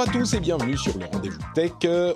Bonjour 0.00 0.14
à 0.14 0.18
tous 0.18 0.32
et 0.32 0.40
bienvenue 0.40 0.78
sur 0.78 0.96
le 0.96 1.04
Rendez-vous 1.04 1.38
Tech. 1.54 1.72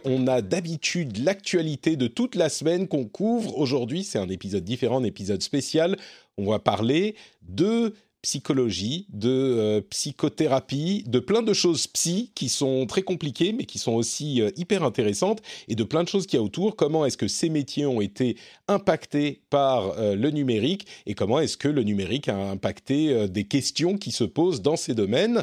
On 0.06 0.26
a 0.26 0.40
d'habitude 0.40 1.18
l'actualité 1.18 1.96
de 1.96 2.06
toute 2.06 2.34
la 2.34 2.48
semaine 2.48 2.88
qu'on 2.88 3.04
couvre. 3.04 3.58
Aujourd'hui, 3.58 4.04
c'est 4.04 4.18
un 4.18 4.30
épisode 4.30 4.64
différent, 4.64 5.00
un 5.00 5.04
épisode 5.04 5.42
spécial. 5.42 5.98
On 6.38 6.50
va 6.50 6.58
parler 6.58 7.14
de 7.42 7.92
psychologie, 8.24 9.06
de 9.10 9.28
euh, 9.28 9.80
psychothérapie, 9.90 11.04
de 11.06 11.18
plein 11.18 11.42
de 11.42 11.52
choses 11.52 11.86
psy 11.88 12.32
qui 12.34 12.48
sont 12.48 12.86
très 12.86 13.02
compliquées 13.02 13.52
mais 13.52 13.66
qui 13.66 13.78
sont 13.78 13.92
aussi 13.92 14.40
euh, 14.40 14.50
hyper 14.56 14.82
intéressantes 14.82 15.42
et 15.68 15.74
de 15.74 15.84
plein 15.84 16.02
de 16.02 16.08
choses 16.08 16.26
qu'il 16.26 16.38
y 16.38 16.40
a 16.40 16.42
autour. 16.42 16.74
Comment 16.74 17.04
est-ce 17.04 17.18
que 17.18 17.28
ces 17.28 17.50
métiers 17.50 17.84
ont 17.84 18.00
été 18.00 18.38
impactés 18.66 19.42
par 19.50 19.98
euh, 19.98 20.16
le 20.16 20.30
numérique 20.30 20.86
et 21.04 21.12
comment 21.12 21.38
est-ce 21.38 21.58
que 21.58 21.68
le 21.68 21.82
numérique 21.82 22.28
a 22.28 22.50
impacté 22.50 23.28
des 23.28 23.44
questions 23.44 23.98
qui 23.98 24.10
se 24.10 24.24
posent 24.24 24.62
dans 24.62 24.76
ces 24.76 24.94
domaines. 24.94 25.42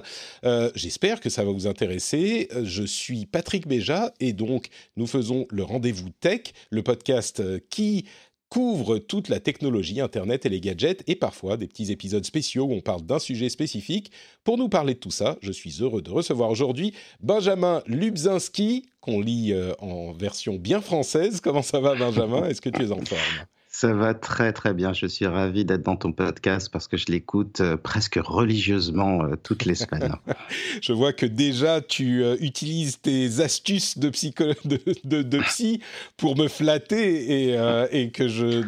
J'espère 0.76 1.20
que 1.20 1.30
ça 1.30 1.44
va 1.44 1.52
vous 1.52 1.68
intéresser. 1.68 2.50
Je 2.64 2.84
suis 2.84 3.26
Patrick 3.26 3.68
Béja 3.68 4.14
et 4.20 4.34
donc 4.34 4.70
nous 4.98 5.08
faisons 5.08 5.46
le 5.50 5.64
rendez-vous 5.64 6.10
tech, 6.20 6.42
le 6.72 6.82
podcast 6.82 7.44
qui 7.70 8.06
couvre 8.52 8.98
toute 8.98 9.30
la 9.30 9.40
technologie, 9.40 10.02
Internet 10.02 10.46
et 10.46 10.50
les 10.50 10.60
gadgets, 10.60 11.04
et 11.08 11.16
parfois 11.16 11.56
des 11.56 11.68
petits 11.68 11.90
épisodes 11.90 12.26
spéciaux 12.26 12.66
où 12.66 12.74
on 12.74 12.82
parle 12.82 13.02
d'un 13.02 13.18
sujet 13.18 13.48
spécifique. 13.48 14.12
Pour 14.44 14.58
nous 14.58 14.68
parler 14.68 14.94
de 14.94 15.00
tout 15.00 15.10
ça, 15.10 15.38
je 15.42 15.54
suis 15.54 15.78
heureux 15.80 16.02
de 16.02 16.12
recevoir 16.12 16.50
aujourd'hui 16.50 16.94
Benjamin 17.22 17.82
Lubzinski, 17.88 18.90
qu'on 19.00 19.22
lit 19.22 19.54
euh, 19.54 19.72
en 19.80 20.12
version 20.12 20.56
bien 20.56 20.82
française. 20.82 21.40
Comment 21.40 21.62
ça 21.62 21.80
va 21.80 21.96
Benjamin? 21.96 22.46
Est-ce 22.46 22.60
que 22.60 22.70
tu 22.70 22.84
es 22.84 22.92
en 22.92 23.04
forme? 23.06 23.46
Ça 23.74 23.94
va 23.94 24.14
très 24.14 24.52
très 24.52 24.74
bien. 24.74 24.92
Je 24.92 25.06
suis 25.06 25.26
ravi 25.26 25.64
d'être 25.64 25.82
dans 25.82 25.96
ton 25.96 26.12
podcast 26.12 26.70
parce 26.72 26.90
que 26.90 26.98
je 26.98 27.06
l'écoute 27.08 27.62
euh, 27.62 27.78
presque 27.78 28.20
religieusement 28.22 29.24
euh, 29.24 29.36
toutes 29.42 29.64
les 29.64 29.76
semaines. 29.76 30.14
je 30.82 30.92
vois 30.92 31.14
que 31.14 31.26
déjà 31.26 31.80
tu 31.80 32.22
euh, 32.22 32.36
utilises 32.42 33.00
tes 33.00 33.40
astuces 33.40 33.98
de, 33.98 34.10
psycho 34.10 34.44
de, 34.66 35.22
de, 35.22 35.40
psy 35.40 35.82
pour 36.18 36.38
me 36.38 36.50
flatter 36.50 37.54
et, 37.54 37.58
et 37.92 38.12
que 38.12 38.28
je, 38.28 38.62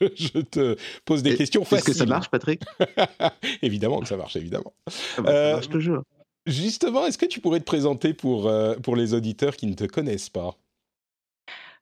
je, 0.00 0.40
te 0.40 0.76
pose 1.04 1.22
des 1.22 1.36
questions 1.36 1.64
faciles. 1.66 1.90
Est-ce 1.90 1.98
que 1.98 2.04
ça 2.04 2.06
marche, 2.06 2.30
Patrick? 2.30 2.62
Évidemment 3.60 4.00
que 4.00 4.08
ça 4.08 4.16
marche, 4.16 4.36
évidemment. 4.36 4.72
Ah 5.18 5.22
bah, 5.22 5.32
ça 5.32 5.52
marche 5.56 5.68
toujours. 5.68 6.02
Justement, 6.46 7.06
est-ce 7.06 7.18
que 7.18 7.26
tu 7.26 7.40
pourrais 7.40 7.60
te 7.60 7.64
présenter 7.64 8.14
pour, 8.14 8.50
pour 8.82 8.96
les 8.96 9.12
auditeurs 9.12 9.56
qui 9.56 9.66
ne 9.66 9.74
te 9.74 9.84
connaissent 9.84 10.30
pas? 10.30 10.56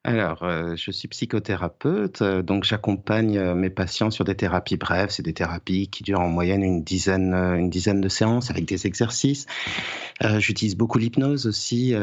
Alors, 0.02 0.44
euh, 0.44 0.76
je 0.76 0.90
suis 0.92 1.08
psychothérapeute, 1.08 2.22
euh, 2.22 2.40
donc 2.40 2.64
j'accompagne 2.64 3.36
euh, 3.36 3.54
mes 3.54 3.68
patients 3.68 4.10
sur 4.10 4.24
des 4.24 4.34
thérapies 4.34 4.78
brèves. 4.78 5.10
C'est 5.10 5.22
des 5.22 5.34
thérapies 5.34 5.88
qui 5.88 6.02
durent 6.02 6.20
en 6.20 6.28
moyenne 6.28 6.62
une 6.62 6.82
dizaine, 6.82 7.34
une 7.34 7.68
dizaine 7.68 8.00
de 8.00 8.08
séances 8.08 8.50
avec 8.50 8.64
des 8.64 8.86
exercices. 8.86 9.44
J'utilise 10.38 10.76
beaucoup 10.76 10.98
l'hypnose 10.98 11.46
aussi. 11.46 11.94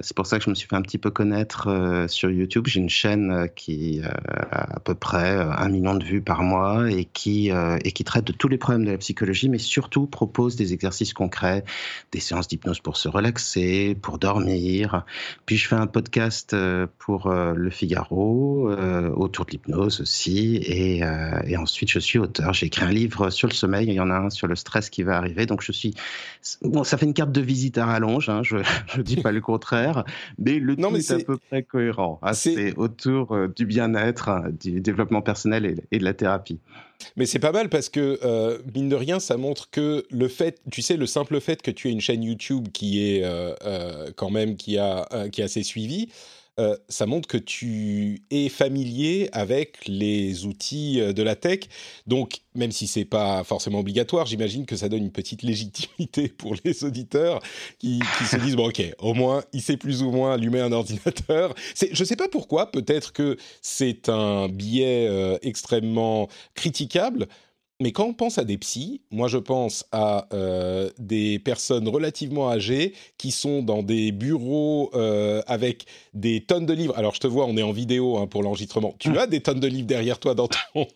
c'est 0.00 0.14
pour 0.14 0.26
ça 0.26 0.38
que 0.38 0.44
je 0.44 0.50
me 0.50 0.54
suis 0.54 0.68
fait 0.68 0.76
un 0.76 0.82
petit 0.82 0.98
peu 0.98 1.10
connaître 1.10 2.06
sur 2.08 2.30
YouTube. 2.30 2.68
J'ai 2.68 2.78
une 2.78 2.88
chaîne 2.88 3.48
qui 3.56 4.00
a 4.04 4.76
à 4.76 4.78
peu 4.78 4.94
près 4.94 5.34
un 5.36 5.68
million 5.68 5.96
de 5.96 6.04
vues 6.04 6.22
par 6.22 6.44
mois 6.44 6.88
et 6.88 7.06
qui, 7.06 7.50
et 7.50 7.92
qui 7.92 8.04
traite 8.04 8.24
de 8.24 8.32
tous 8.32 8.46
les 8.46 8.56
problèmes 8.56 8.84
de 8.84 8.92
la 8.92 8.98
psychologie, 8.98 9.48
mais 9.48 9.58
surtout 9.58 10.06
propose 10.06 10.54
des 10.54 10.74
exercices 10.74 11.12
concrets, 11.12 11.64
des 12.12 12.20
séances 12.20 12.46
d'hypnose 12.46 12.78
pour 12.78 12.96
se 12.96 13.08
relaxer, 13.08 13.96
pour 14.00 14.18
dormir. 14.18 15.04
Puis 15.44 15.56
je 15.56 15.66
fais 15.66 15.74
un 15.74 15.88
podcast 15.88 16.54
pour 16.98 17.32
euh, 17.36 17.54
le 17.54 17.70
Figaro, 17.70 18.70
euh, 18.70 19.10
autour 19.10 19.44
de 19.44 19.52
l'hypnose 19.52 20.00
aussi. 20.00 20.62
Euh, 21.02 21.40
et, 21.46 21.56
ensuite, 21.56 21.90
je 21.90 21.98
suis 21.98 22.18
auteur. 22.18 22.54
J'ai 22.54 22.66
écrit 22.66 22.84
un 22.84 22.90
livre 22.90 23.30
sur 23.30 23.48
le 23.48 23.52
sommeil. 23.52 23.86
Il 23.86 23.94
y 23.94 24.00
en 24.00 24.10
a 24.10 24.16
un 24.16 24.30
sur 24.30 24.46
le 24.46 24.56
stress 24.56 24.90
qui 24.90 25.02
va 25.02 25.16
arriver. 25.16 25.46
Donc, 25.46 25.62
je 25.62 25.72
suis. 25.72 25.94
Bon, 26.62 26.84
ça 26.84 26.96
fait 26.96 27.06
une 27.06 27.14
carte 27.14 27.32
de 27.32 27.40
visite 27.40 27.78
à 27.78 27.86
rallonge. 27.86 28.28
Hein, 28.28 28.42
je 28.42 28.56
ne 28.96 29.02
dis 29.02 29.16
pas 29.16 29.32
le 29.32 29.40
contraire. 29.40 30.04
Mais 30.38 30.58
le 30.58 30.74
non, 30.76 30.90
tout 30.90 30.96
est... 30.96 31.10
à 31.10 31.18
peu 31.18 31.36
près 31.36 31.62
cohérent. 31.62 32.18
Ah, 32.22 32.34
c'est 32.34 32.74
autour 32.76 33.36
du 33.54 33.66
bien-être, 33.66 34.30
du 34.58 34.80
développement 34.80 35.22
personnel 35.22 35.82
et, 35.90 35.98
de 35.98 36.04
la 36.04 36.14
thérapie. 36.14 36.58
Mais 37.16 37.26
c'est 37.26 37.38
pas 37.38 37.52
mal 37.52 37.68
parce 37.68 37.90
que, 37.90 38.18
mine 38.74 38.88
de 38.88 38.96
rien, 38.96 39.20
ça 39.20 39.36
montre 39.36 39.70
que 39.70 40.06
le 40.10 40.28
fait, 40.28 40.60
tu 40.70 40.80
sais, 40.82 40.96
le 40.96 41.06
simple 41.06 41.40
fait 41.40 41.60
que 41.60 41.70
tu 41.70 41.88
aies 41.88 41.92
une 41.92 42.00
chaîne 42.00 42.22
YouTube 42.22 42.68
qui 42.72 43.02
est 43.02 43.24
quand 44.16 44.30
même, 44.30 44.56
qui, 44.56 44.78
a, 44.78 45.28
qui 45.30 45.42
est 45.42 45.44
assez 45.44 45.62
suivie, 45.62 46.08
euh, 46.58 46.76
ça 46.88 47.04
montre 47.04 47.28
que 47.28 47.36
tu 47.36 48.22
es 48.30 48.48
familier 48.48 49.28
avec 49.32 49.78
les 49.86 50.46
outils 50.46 51.00
euh, 51.00 51.12
de 51.12 51.22
la 51.22 51.36
tech. 51.36 51.60
Donc, 52.06 52.40
même 52.54 52.72
si 52.72 52.86
c'est 52.86 53.04
pas 53.04 53.44
forcément 53.44 53.80
obligatoire, 53.80 54.24
j'imagine 54.24 54.64
que 54.64 54.74
ça 54.74 54.88
donne 54.88 55.02
une 55.02 55.12
petite 55.12 55.42
légitimité 55.42 56.28
pour 56.38 56.54
les 56.64 56.84
auditeurs 56.84 57.40
qui, 57.78 58.00
se 58.30 58.36
disent 58.36 58.56
bon, 58.56 58.68
ok, 58.68 58.82
au 58.98 59.12
moins 59.12 59.44
il 59.52 59.60
sait 59.60 59.76
plus 59.76 60.02
ou 60.02 60.10
moins 60.10 60.32
allumer 60.32 60.60
un 60.60 60.72
ordinateur. 60.72 61.54
Je 61.92 62.04
sais 62.04 62.16
pas 62.16 62.28
pourquoi. 62.28 62.70
Peut-être 62.70 63.12
que 63.12 63.36
c'est 63.60 64.08
un 64.08 64.48
biais 64.48 65.08
euh, 65.08 65.38
extrêmement 65.42 66.28
critiquable. 66.54 67.28
Mais 67.78 67.92
quand 67.92 68.04
on 68.06 68.14
pense 68.14 68.38
à 68.38 68.44
des 68.44 68.56
psys, 68.56 69.02
moi 69.10 69.28
je 69.28 69.36
pense 69.36 69.84
à 69.92 70.26
euh, 70.32 70.88
des 70.98 71.38
personnes 71.38 71.86
relativement 71.88 72.50
âgées 72.50 72.94
qui 73.18 73.30
sont 73.30 73.62
dans 73.62 73.82
des 73.82 74.12
bureaux 74.12 74.90
euh, 74.94 75.42
avec 75.46 75.84
des 76.14 76.40
tonnes 76.40 76.64
de 76.64 76.72
livres. 76.72 76.94
Alors 76.96 77.14
je 77.14 77.20
te 77.20 77.26
vois, 77.26 77.44
on 77.44 77.54
est 77.58 77.62
en 77.62 77.72
vidéo 77.72 78.16
hein, 78.16 78.26
pour 78.28 78.42
l'enregistrement. 78.42 78.94
Tu 78.98 79.10
ah. 79.18 79.22
as 79.22 79.26
des 79.26 79.40
tonnes 79.40 79.60
de 79.60 79.66
livres 79.66 79.86
derrière 79.86 80.18
toi 80.18 80.34
dans 80.34 80.48
ton, 80.48 80.86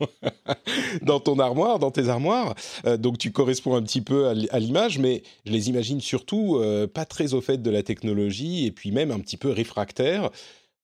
dans 1.02 1.20
ton 1.20 1.38
armoire, 1.38 1.80
dans 1.80 1.90
tes 1.90 2.08
armoires. 2.08 2.54
Euh, 2.86 2.96
donc 2.96 3.18
tu 3.18 3.30
corresponds 3.30 3.74
un 3.74 3.82
petit 3.82 4.00
peu 4.00 4.28
à 4.28 4.58
l'image, 4.58 4.98
mais 4.98 5.22
je 5.44 5.52
les 5.52 5.68
imagine 5.68 6.00
surtout 6.00 6.58
pas 6.94 7.04
très 7.04 7.34
au 7.34 7.42
fait 7.42 7.60
de 7.60 7.70
la 7.70 7.82
technologie 7.82 8.64
et 8.64 8.70
puis 8.70 8.90
même 8.90 9.10
un 9.10 9.20
petit 9.20 9.36
peu 9.36 9.50
réfractaires. 9.50 10.30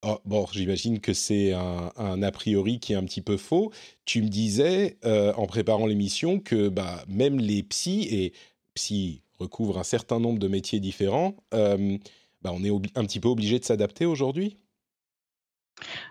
Oh, 0.09 0.21
bon, 0.25 0.47
j'imagine 0.53 1.00
que 1.00 1.12
c'est 1.12 1.53
un, 1.53 2.22
a 2.22 2.31
priori 2.31 2.78
qui 2.78 2.93
est 2.93 2.97
un 2.97 3.03
petit 3.03 3.22
peu 3.22 3.37
faux. 3.37 3.72
Tu 4.05 4.22
me 4.22 4.28
disais, 4.28 4.99
euh, 5.05 5.33
en 5.34 5.47
préparant 5.47 5.87
l'émission, 5.87 6.39
que 6.39 6.69
bah, 6.69 7.05
même 7.09 7.41
les 7.41 7.65
psys, 7.65 8.06
et 8.12 8.33
psy 8.75 9.22
recouvrent 9.41 9.78
un 9.78 9.84
certain 9.84 10.21
nombre 10.21 10.39
de 10.39 10.47
métiers 10.47 10.78
différents, 10.78 11.34
euh, 11.55 11.99
bah, 12.41 12.53
on 12.55 12.62
est 12.62 12.71
un 12.97 13.05
petit 13.05 13.19
peu 13.19 13.28
obligé 13.28 13.59
de 13.59 13.65
s'adapter 13.65 14.06
aujourd'hui? 14.06 14.56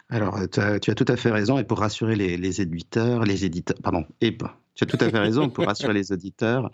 Alors, 0.10 0.42
tu 0.52 0.60
as, 0.60 0.80
tout 0.80 1.06
à 1.08 1.16
fait 1.16 1.32
raison, 1.32 1.58
et 1.58 1.64
pour 1.64 1.80
rassurer 1.80 2.18
les, 2.18 2.62
éditeurs, 2.62 3.24
les 3.24 3.46
éditeurs, 3.46 3.78
pardon, 3.82 4.06
tu 4.20 4.36
as 4.84 4.86
tout 4.88 4.98
à 5.00 5.10
fait 5.10 5.20
raison, 5.20 5.50
pour 5.50 5.68
rassurer 5.68 5.94
les 5.94 6.12
auditeurs, 6.12 6.70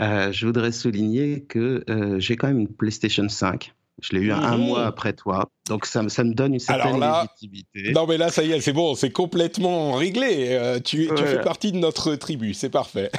euh, 0.00 0.30
je 0.30 0.46
voudrais 0.46 0.70
souligner 0.70 1.42
que 1.42 1.84
j'ai 2.18 2.36
quand 2.36 2.46
même 2.46 2.60
une 2.60 2.72
PlayStation 2.72 3.28
5. 3.28 3.74
Je 4.02 4.16
l'ai 4.16 4.22
eu 4.22 4.32
un 4.32 4.56
mois 4.56 4.86
après 4.86 5.12
toi. 5.12 5.50
Donc 5.68 5.86
ça, 5.86 6.06
ça 6.08 6.24
me 6.24 6.34
donne 6.34 6.54
une 6.54 6.60
certaine 6.60 7.00
légitimité. 7.00 7.92
Non 7.92 8.04
mais 8.06 8.18
là 8.18 8.30
ça 8.30 8.42
y 8.42 8.50
est, 8.50 8.60
c'est 8.60 8.72
bon, 8.72 8.96
c'est 8.96 9.10
complètement 9.10 9.92
réglé. 9.92 10.48
Euh, 10.50 10.80
tu, 10.80 11.08
tu 11.16 11.24
fais 11.24 11.40
partie 11.42 11.70
de 11.70 11.76
notre 11.76 12.16
tribu, 12.16 12.54
c'est 12.54 12.70
parfait. 12.70 13.10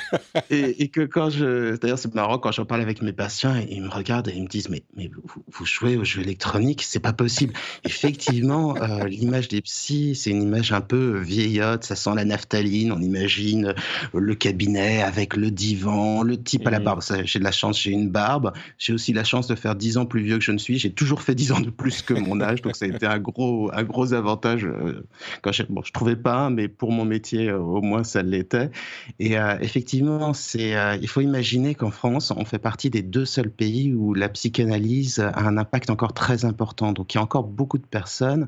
et, 0.50 0.60
et, 0.84 0.90
que 0.90 1.02
quand 1.02 1.30
je, 1.30 1.78
d'ailleurs 1.78 1.98
c'est 1.98 2.14
marrant 2.14 2.40
quand 2.40 2.52
j'en 2.52 2.66
parle 2.66 2.82
avec 2.82 3.02
mes 3.02 3.14
patients, 3.14 3.56
ils 3.70 3.82
me 3.82 3.90
regardent 3.90 4.28
et 4.28 4.34
ils 4.36 4.44
me 4.44 4.50
disent 4.50 4.68
mais 4.68 4.84
mais 4.98 5.10
vous, 5.48 5.66
jouez 5.66 5.96
aux 5.96 6.04
jeux 6.04 6.22
électroniques, 6.22 6.82
c'est 6.84 7.00
pas 7.00 7.14
possible. 7.14 7.54
Effectivement, 7.86 8.76
euh, 8.76 9.06
l'image 9.06 9.48
des 9.48 9.62
psys, 9.62 10.16
c'est 10.16 10.32
une 10.32 10.44
image 10.44 10.74
un 10.74 10.82
peu 10.82 11.20
vieillotte, 11.20 11.86
ça 11.86 11.96
sent 11.96 12.12
la 12.16 12.26
naphtaline. 12.26 12.92
On 12.92 13.02
imagine 13.02 13.74
le 14.14 14.36
cabinet 14.36 15.02
avec 15.02 15.38
le 15.38 15.52
divan, 15.52 16.24
le 16.24 16.42
type 16.42 16.68
à 16.68 16.72
la 16.72 16.80
mmh. 16.80 16.84
barbe. 16.84 17.02
J'ai 17.24 17.40
de 17.40 17.44
la 17.44 17.52
chance, 17.52 17.80
j'ai 17.80 17.92
une 17.92 18.10
barbe. 18.10 18.52
J'ai 18.78 18.92
aussi 18.92 19.14
la 19.14 19.24
chance 19.24 19.48
de 19.48 19.56
faire 19.56 19.76
dix 19.76 19.98
ans 19.98 20.06
plus 20.06 20.22
vieux 20.22 20.38
que 20.38 20.44
je 20.44 20.52
ne 20.52 20.58
suis. 20.58 20.71
J'ai 20.78 20.92
toujours 20.92 21.22
fait 21.22 21.36
dix 21.36 21.52
ans 21.52 21.60
de 21.60 21.70
plus 21.70 22.02
que 22.02 22.14
mon 22.14 22.36
donc 22.64 22.76
ça 22.76 22.86
a 22.86 22.88
été 22.88 23.06
un 23.06 23.20
gros, 23.20 23.72
un 23.74 23.84
gros 23.84 24.14
avantage. 24.14 24.66
Euh, 24.66 25.06
quand 25.42 25.52
je, 25.52 25.64
bon, 25.64 25.82
je 25.84 25.92
trouvais 25.92 26.16
pas, 26.16 26.50
mais 26.50 26.68
pour 26.68 26.92
mon 26.92 27.06
métier, 27.06 27.50
euh, 27.50 27.60
au 27.60 27.82
moins 27.82 28.04
ça 28.04 28.22
l'était. 28.22 28.72
Et 29.20 29.38
euh, 29.38 29.58
effectivement, 29.62 30.34
c'est, 30.34 30.74
il 31.02 31.08
faut 31.08 31.22
imaginer 31.22 31.76
qu'en 31.76 31.92
France, 31.92 32.32
on 32.36 32.46
fait 32.46 32.60
partie 32.60 32.90
des 32.90 33.02
deux 33.02 33.26
seuls 33.26 33.52
pays 33.52 33.94
où 33.94 34.14
la 34.14 34.30
psychanalyse 34.30 35.20
a 35.20 35.40
un 35.40 35.58
impact 35.58 35.90
encore 35.90 36.14
très 36.14 36.46
important. 36.46 36.92
Donc 36.92 37.14
il 37.14 37.18
y 37.18 37.20
a 37.20 37.24
encore 37.24 37.44
beaucoup 37.44 37.78
de 37.78 37.86
personnes 37.86 38.48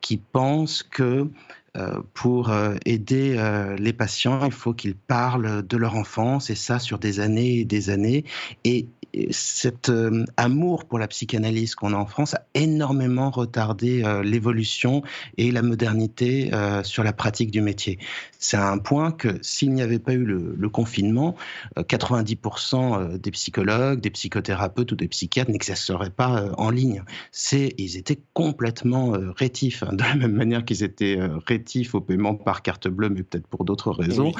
qui 0.00 0.16
pensent 0.16 0.82
que 0.82 1.28
pour 2.14 2.50
aider 2.86 3.74
les 3.78 3.92
patients, 3.92 4.46
il 4.46 4.52
faut 4.52 4.72
qu'ils 4.72 4.94
parlent 4.94 5.66
de 5.66 5.76
leur 5.76 5.94
enfance 5.94 6.48
et 6.48 6.54
ça 6.54 6.78
sur 6.78 6.98
des 6.98 7.20
années 7.20 7.58
et 7.58 7.64
des 7.66 7.90
années. 7.90 8.24
Et 8.64 8.86
cet 9.30 9.88
euh, 9.88 10.24
amour 10.36 10.84
pour 10.84 10.98
la 10.98 11.08
psychanalyse 11.08 11.74
qu'on 11.74 11.92
a 11.92 11.96
en 11.96 12.06
France 12.06 12.34
a 12.34 12.42
énormément 12.54 13.30
retardé 13.30 14.02
euh, 14.04 14.22
l'évolution 14.22 15.02
et 15.38 15.50
la 15.50 15.62
modernité 15.62 16.50
euh, 16.52 16.82
sur 16.82 17.02
la 17.02 17.12
pratique 17.12 17.50
du 17.50 17.60
métier. 17.60 17.98
C'est 18.38 18.56
un 18.56 18.78
point 18.78 19.12
que 19.12 19.38
s'il 19.42 19.72
n'y 19.72 19.82
avait 19.82 19.98
pas 19.98 20.12
eu 20.12 20.24
le, 20.24 20.68
confinement, 20.68 21.36
90% 21.76 23.18
des 23.18 23.30
psychologues, 23.30 24.00
des 24.00 24.10
psychothérapeutes 24.10 24.92
ou 24.92 24.96
des 24.96 25.08
psychiatres 25.08 25.50
n'exerceraient 25.50 26.10
pas 26.10 26.52
en 26.58 26.70
ligne. 26.70 27.02
Ils 27.52 27.96
étaient 27.96 28.18
complètement 28.34 29.12
rétifs, 29.36 29.84
hein, 29.84 29.92
de 29.92 30.02
la 30.02 30.14
même 30.16 30.32
manière 30.32 30.64
qu'ils 30.64 30.82
étaient 30.82 31.18
rétifs 31.46 31.94
au 31.94 32.00
paiement 32.00 32.34
par 32.34 32.62
carte 32.62 32.88
bleue, 32.88 33.08
mais 33.08 33.22
peut-être 33.22 33.46
pour 33.46 33.64
d'autres 33.64 33.92
raisons. 33.92 34.32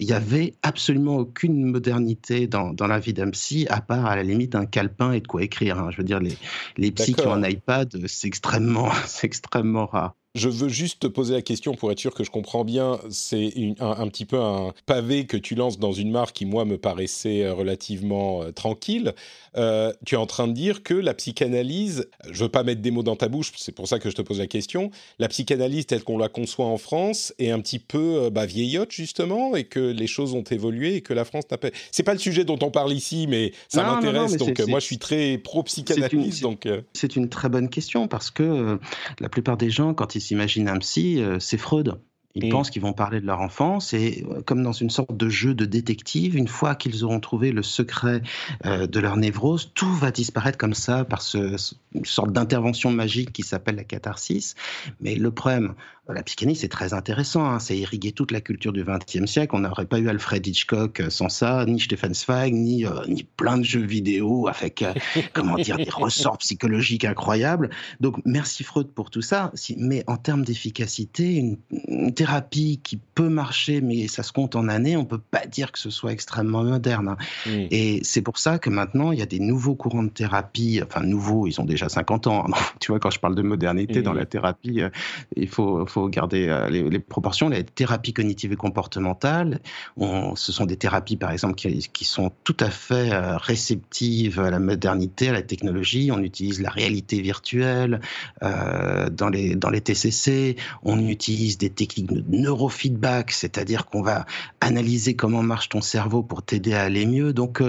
Il 0.00 0.06
n'y 0.06 0.14
avait 0.14 0.54
absolument 0.62 1.18
aucune 1.18 1.62
modernité 1.62 2.46
dans, 2.46 2.72
dans 2.72 2.86
la 2.86 2.98
vie 2.98 3.12
d'un 3.12 3.28
psy, 3.30 3.66
à 3.68 3.82
part 3.82 4.06
à 4.06 4.16
la 4.16 4.22
limite 4.22 4.54
un 4.54 4.64
calepin 4.64 5.12
et 5.12 5.20
de 5.20 5.26
quoi 5.26 5.42
écrire. 5.42 5.78
Hein. 5.78 5.90
Je 5.90 5.98
veux 5.98 6.04
dire, 6.04 6.20
les, 6.20 6.38
les 6.78 6.90
psys 6.90 7.12
qui 7.14 7.26
ont 7.26 7.34
un 7.34 7.46
iPad, 7.46 7.94
c'est 8.06 8.26
extrêmement, 8.26 8.90
extrêmement 9.22 9.84
rare. 9.84 10.16
Je 10.36 10.48
veux 10.48 10.68
juste 10.68 11.00
te 11.00 11.06
poser 11.08 11.34
la 11.34 11.42
question 11.42 11.74
pour 11.74 11.90
être 11.90 11.98
sûr 11.98 12.14
que 12.14 12.22
je 12.22 12.30
comprends 12.30 12.64
bien. 12.64 13.00
C'est 13.10 13.52
un, 13.80 14.06
petit 14.06 14.24
peu 14.24 14.38
un 14.38 14.72
pavé 14.86 15.26
que 15.26 15.36
tu 15.36 15.56
lances 15.56 15.80
dans 15.80 15.90
une 15.90 16.12
marque 16.12 16.36
qui, 16.36 16.46
moi, 16.46 16.64
me 16.64 16.78
paraissait 16.78 17.42
euh, 17.42 17.52
relativement 17.52 18.42
euh, 18.42 18.52
tranquille. 18.52 19.12
Euh, 19.56 19.92
tu 20.06 20.14
es 20.14 20.18
en 20.18 20.26
train 20.26 20.46
de 20.46 20.52
dire 20.52 20.84
que 20.84 20.94
la 20.94 21.14
psychanalyse, 21.14 22.08
je 22.30 22.44
veux 22.44 22.48
pas 22.48 22.62
mettre 22.62 22.80
des 22.80 22.92
mots 22.92 23.02
dans 23.02 23.16
ta 23.16 23.26
bouche, 23.26 23.50
c'est 23.56 23.74
pour 23.74 23.88
ça 23.88 23.98
que 23.98 24.08
je 24.08 24.14
te 24.14 24.22
pose 24.22 24.38
la 24.38 24.46
question, 24.46 24.92
la 25.18 25.26
psychanalyse 25.26 25.86
telle 25.86 26.04
qu'on 26.04 26.16
la 26.16 26.28
conçoit 26.28 26.66
en 26.66 26.78
France 26.78 27.34
est 27.40 27.50
un 27.50 27.58
petit 27.60 27.80
peu 27.80 28.30
bah, 28.30 28.46
vieillotte, 28.46 28.92
justement, 28.92 29.56
et 29.56 29.64
que 29.64 29.80
les 29.80 30.06
choses 30.06 30.34
ont 30.34 30.44
évolué 30.44 30.96
et 30.96 31.00
que 31.00 31.12
la 31.12 31.24
France 31.24 31.44
n'a 31.50 31.58
pas... 31.58 31.70
C'est 31.90 32.04
pas 32.04 32.12
le 32.12 32.20
sujet 32.20 32.44
dont 32.44 32.58
on 32.62 32.70
parle 32.70 32.92
ici, 32.92 33.26
mais 33.28 33.52
ça 33.68 33.82
m'intéresse. 33.82 34.36
Donc, 34.36 34.60
moi, 34.68 34.78
je 34.78 34.84
suis 34.84 34.98
très 34.98 35.38
pro-psychanalyse. 35.38 36.46
C'est 36.92 37.16
une, 37.16 37.24
une, 37.24 37.28
très 37.28 37.48
bonne 37.48 37.68
question 37.68 38.06
parce 38.06 38.30
que 38.30 38.78
la 39.18 39.28
plupart 39.28 39.56
des 39.56 39.70
gens, 39.70 39.92
quand 39.94 40.14
ils 40.14 40.19
s'imaginent 40.20 40.68
un 40.68 40.78
psy, 40.78 41.20
euh, 41.20 41.38
c'est 41.40 41.58
Freud. 41.58 42.00
Ils 42.34 42.48
pensent 42.48 42.70
qu'ils 42.70 42.82
vont 42.82 42.92
parler 42.92 43.20
de 43.20 43.26
leur 43.26 43.40
enfance 43.40 43.92
et 43.92 44.24
euh, 44.30 44.40
comme 44.42 44.62
dans 44.62 44.72
une 44.72 44.90
sorte 44.90 45.16
de 45.16 45.28
jeu 45.28 45.54
de 45.54 45.64
détective, 45.64 46.36
une 46.36 46.46
fois 46.46 46.76
qu'ils 46.76 47.04
auront 47.04 47.18
trouvé 47.18 47.50
le 47.50 47.62
secret 47.62 48.22
euh, 48.66 48.86
de 48.86 49.00
leur 49.00 49.16
névrose, 49.16 49.72
tout 49.74 49.92
va 49.92 50.12
disparaître 50.12 50.56
comme 50.56 50.74
ça 50.74 51.04
par 51.04 51.22
ce, 51.22 51.56
une 51.94 52.04
sorte 52.04 52.32
d'intervention 52.32 52.92
magique 52.92 53.32
qui 53.32 53.42
s'appelle 53.42 53.76
la 53.76 53.84
catharsis. 53.84 54.54
Mais 55.00 55.16
le 55.16 55.30
problème, 55.32 55.74
la 56.12 56.22
psychanalyse, 56.22 56.60
c'est 56.60 56.68
très 56.68 56.92
intéressant. 56.94 57.44
Hein. 57.44 57.58
C'est 57.58 57.76
irrigué 57.76 58.12
toute 58.12 58.30
la 58.30 58.40
culture 58.40 58.72
du 58.72 58.84
XXe 58.84 59.30
siècle. 59.30 59.54
On 59.54 59.60
n'aurait 59.60 59.86
pas 59.86 59.98
eu 59.98 60.08
Alfred 60.08 60.46
Hitchcock 60.46 61.02
sans 61.08 61.28
ça, 61.28 61.64
ni 61.66 61.80
Stefan 61.80 62.14
Zweig, 62.14 62.52
ni, 62.52 62.84
euh, 62.84 62.90
ni 63.08 63.24
plein 63.24 63.58
de 63.58 63.64
jeux 63.64 63.84
vidéo 63.84 64.48
avec, 64.48 64.82
euh, 64.82 64.92
comment 65.32 65.56
dire, 65.56 65.76
des 65.76 65.90
ressorts 65.90 66.38
psychologiques 66.38 67.04
incroyables. 67.04 67.70
Donc, 68.00 68.20
merci 68.24 68.64
Freud 68.64 68.88
pour 68.88 69.10
tout 69.10 69.22
ça. 69.22 69.52
Mais 69.76 70.04
en 70.06 70.16
termes 70.16 70.44
d'efficacité, 70.44 71.34
une, 71.34 72.12
thérapie 72.20 72.80
qui 72.82 72.98
peut 72.98 73.30
marcher, 73.30 73.80
mais 73.80 74.06
ça 74.06 74.22
se 74.22 74.30
compte 74.30 74.54
en 74.54 74.68
années, 74.68 74.94
on 74.94 75.06
peut 75.06 75.16
pas 75.30 75.46
dire 75.46 75.72
que 75.72 75.78
ce 75.78 75.88
soit 75.88 76.12
extrêmement 76.12 76.62
moderne. 76.62 77.08
Hein. 77.08 77.66
Et 77.70 78.00
c'est 78.02 78.20
pour 78.20 78.36
ça 78.36 78.58
que 78.58 78.68
maintenant, 78.68 79.10
il 79.12 79.18
y 79.18 79.22
a 79.22 79.26
des 79.26 79.40
nouveaux 79.40 79.74
courants 79.74 80.02
de 80.02 80.10
thérapie. 80.10 80.82
Enfin, 80.84 81.00
nouveaux, 81.00 81.46
ils 81.46 81.58
ont 81.62 81.64
déjà 81.64 81.88
50 81.88 82.26
ans. 82.26 82.44
Hein. 82.46 82.52
Tu 82.80 82.92
vois, 82.92 83.00
quand 83.00 83.10
je 83.10 83.20
parle 83.20 83.34
de 83.34 83.42
modernité 83.42 84.02
dans 84.02 84.12
la 84.12 84.26
thérapie, 84.26 84.82
euh, 84.82 84.90
il 85.36 85.48
faut, 85.48 85.86
faut 85.86 86.08
garder 86.08 86.48
euh, 86.48 86.68
les, 86.68 86.98
proportions. 86.98 87.48
Les 87.48 87.64
thérapies 87.64 88.12
cognitives 88.12 88.52
et 88.52 88.56
comportementales, 88.56 89.60
ce 89.98 90.52
sont 90.52 90.66
des 90.66 90.76
thérapies, 90.76 91.16
par 91.16 91.30
exemple, 91.30 91.54
qui, 91.54 92.04
sont 92.04 92.32
tout 92.44 92.56
à 92.60 92.68
fait 92.68 93.12
euh, 93.12 93.36
réceptives 93.38 94.40
à 94.40 94.50
la 94.50 94.58
modernité, 94.58 95.28
à 95.28 95.32
la 95.32 95.42
technologie. 95.42 96.10
On 96.12 96.22
utilise 96.22 96.60
la 96.60 96.70
réalité 96.70 97.22
virtuelle 97.22 98.00
dans, 98.42 99.28
les, 99.30 99.54
dans 99.54 99.70
les 99.70 99.80
TCC. 99.80 100.56
On 100.82 101.06
utilise 101.08 101.56
des 101.56 101.70
techniques 101.70 102.09
neurofeedback, 102.28 103.30
c'est-à-dire 103.30 103.86
qu'on 103.86 104.02
va 104.02 104.26
analyser 104.60 105.14
comment 105.14 105.42
marche 105.42 105.68
ton 105.68 105.80
cerveau 105.80 106.22
pour 106.22 106.42
t'aider 106.42 106.74
à 106.74 106.82
aller 106.82 107.06
mieux. 107.06 107.32
Donc, 107.32 107.62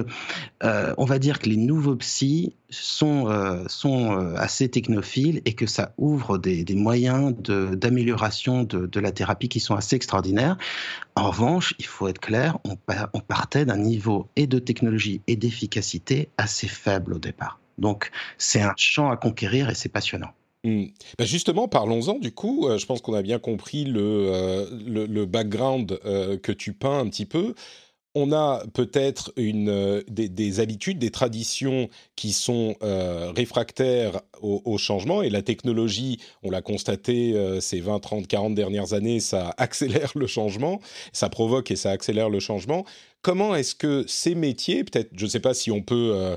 on 0.61 1.05
va 1.05 1.19
dire 1.19 1.39
que 1.39 1.49
les 1.49 1.57
nouveaux 1.57 1.95
psys 1.95 2.55
sont, 2.69 3.65
sont 3.67 4.35
assez 4.35 4.69
technophiles 4.69 5.41
et 5.45 5.53
que 5.53 5.65
ça 5.65 5.93
ouvre 5.97 6.38
des, 6.38 6.65
moyens 6.75 7.33
d'améliorer 7.35 8.21
de, 8.29 8.99
la 8.99 9.11
thérapie 9.11 9.49
qui 9.49 9.59
sont 9.59 9.75
assez 9.75 9.95
extraordinaires. 9.95 10.57
En 11.15 11.29
revanche, 11.31 11.73
il 11.79 11.85
faut 11.85 12.07
être 12.07 12.19
clair, 12.19 12.57
on, 12.63 13.19
partait 13.19 13.65
d'un 13.65 13.77
niveau 13.77 14.29
et 14.35 14.47
de 14.47 14.59
technologie 14.59 15.21
et 15.27 15.35
d'efficacité 15.35 16.29
assez 16.38 16.67
faible 16.67 17.13
au 17.13 17.19
départ. 17.19 17.59
Donc 17.77 18.11
c'est 18.38 18.61
un 18.61 18.73
champ 18.77 19.09
à 19.09 19.17
conquérir 19.17 19.69
et 19.69 19.75
c'est 19.75 19.89
passionnant. 19.89 20.31
Hmm. 20.63 20.86
Ben 21.18 21.25
justement, 21.25 21.68
parlons-en 21.68 22.19
du 22.19 22.31
coup. 22.34 22.68
Euh, 22.68 22.78
je 22.78 22.86
pense 22.86 23.02
qu'on 23.02 23.16
a 23.16 23.24
bien 23.24 23.40
compris 23.40 23.84
le, 23.84 24.00
euh, 24.31 25.25
background 25.25 26.00
euh, 26.06 26.38
que 26.38 26.52
tu 26.52 26.74
peins 26.74 27.00
un 27.00 27.10
petit 27.10 27.25
peu 27.25 27.56
on 28.13 28.34
a 28.34 28.62
peut-être 28.74 29.31
euh, 29.40 30.04
des, 30.10 30.60
habitudes, 30.60 31.00
des 31.00 31.12
traditions 31.12 31.88
qui 32.18 32.34
sont 32.34 32.75
réfractaires 32.81 34.19
au, 34.42 34.78
changement 34.78 35.22
et 35.22 35.30
la 35.30 35.42
technologie, 35.42 36.19
on 36.44 36.52
l'a 36.52 36.62
constaté 36.62 37.34
ces 37.62 37.80
20, 37.80 38.02
30, 38.02 38.28
40 38.28 38.54
dernières 38.54 38.92
années, 38.92 39.22
ça 39.22 39.54
accélère 39.58 40.12
le 40.16 40.28
changement, 40.28 40.81
ça 41.13 41.30
provoque 41.30 41.72
et 41.72 41.78
ça 41.78 41.92
accélère 41.92 42.30
le 42.30 42.42
changement. 42.42 42.84
Comment 43.22 43.56
est-ce 43.56 43.75
que 43.75 44.04
ces 44.10 44.36
métiers, 44.36 44.84
peut-être, 44.84 45.12
je 45.16 45.24
ne 45.24 45.30
sais 45.30 45.40
pas 45.40 45.54
si 45.54 45.72
on 45.72 45.81
peut 45.81 46.36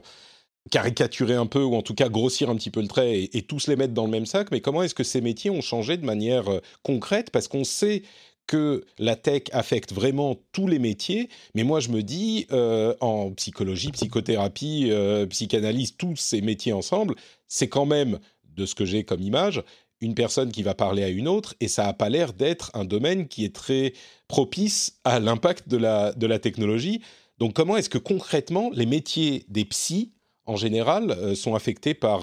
caricaturer 0.70 1.34
un 1.34 1.46
peu 1.46 1.62
ou 1.62 1.74
en 1.74 1.82
tout 1.82 1.94
cas 1.94 2.08
grossir 2.08 2.48
un 2.50 2.56
petit 2.56 2.70
peu 2.70 2.80
le 2.80 2.88
trait 2.88 3.28
et, 3.32 3.42
tous 3.42 3.66
les 3.68 3.76
mettre 3.76 3.92
dans 3.92 4.04
le 4.04 4.10
même 4.10 4.26
sac, 4.26 4.50
mais 4.50 4.60
comment 4.60 4.82
est-ce 4.82 4.94
que 4.94 5.04
ces 5.04 5.20
métiers 5.20 5.50
ont 5.50 5.60
changé 5.60 5.96
de 5.96 6.04
manière 6.04 6.44
concrète? 6.82 7.30
Parce 7.30 7.48
qu'on 7.48 7.64
sait 7.64 8.02
que 8.46 8.84
la 8.98 9.16
tech 9.16 9.44
affecte 9.52 9.92
vraiment 9.92 10.36
tous 10.52 10.66
les 10.66 10.78
métiers, 10.78 11.28
mais 11.54 11.64
moi 11.64 11.80
je 11.80 11.88
me 11.88 12.02
dis, 12.02 12.46
euh, 12.52 12.94
en 13.00 13.30
psychologie, 13.32 13.90
psychothérapie, 13.92 14.88
euh, 14.90 15.26
psychanalyse, 15.26 15.96
tous 15.96 16.16
ces 16.16 16.40
métiers 16.40 16.72
ensemble, 16.72 17.14
c'est 17.48 17.68
quand 17.68 17.86
même, 17.86 18.18
de 18.54 18.66
ce 18.66 18.74
que 18.74 18.84
j'ai 18.84 19.04
comme 19.04 19.22
image, 19.22 19.62
une 20.00 20.14
personne 20.14 20.52
qui 20.52 20.62
va 20.62 20.74
parler 20.74 21.02
à 21.02 21.08
une 21.08 21.28
autre, 21.28 21.54
et 21.60 21.68
ça 21.68 21.84
n'a 21.84 21.94
pas 21.94 22.08
l'air 22.08 22.32
d'être 22.32 22.70
un 22.74 22.84
domaine 22.84 23.28
qui 23.28 23.44
est 23.44 23.54
très 23.54 23.94
propice 24.28 24.98
à 25.04 25.20
l'impact 25.20 25.68
de 25.68 25.76
la, 25.76 26.12
de 26.12 26.26
la 26.26 26.38
technologie. 26.38 27.00
Donc 27.38 27.54
comment 27.54 27.76
est-ce 27.76 27.88
que 27.88 27.98
concrètement 27.98 28.70
les 28.74 28.86
métiers 28.86 29.46
des 29.48 29.64
psys, 29.64 30.12
en 30.46 30.56
général, 30.56 31.10
euh, 31.10 31.34
sont 31.34 31.54
affectés 31.54 31.94
par 31.94 32.22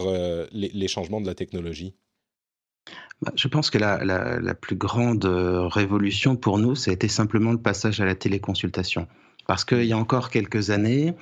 les 0.51 0.88
changements 0.88 1.21
de 1.21 1.27
la 1.27 1.35
technologie? 1.35 1.95
Bah, 3.21 3.31
je 3.35 3.47
pense 3.47 3.69
que 3.69 3.77
la, 3.77 4.03
la, 4.03 4.56
plus 4.56 4.75
grande 4.75 5.25
euh, 5.25 5.68
révolution 5.68 6.35
pour 6.35 6.57
nous, 6.57 6.75
ça 6.75 6.89
a 6.89 6.94
été 6.94 7.07
simplement 7.07 7.51
le 7.51 7.62
passage 7.62 8.01
à 8.01 8.06
la 8.06 8.15
téléconsultation. 8.15 9.07
Parce 9.47 9.63
qu'il 9.63 9.85
y 9.85 9.94
a 9.94 9.97
encore 9.97 10.31
quelques 10.31 10.71
années, 10.71 11.13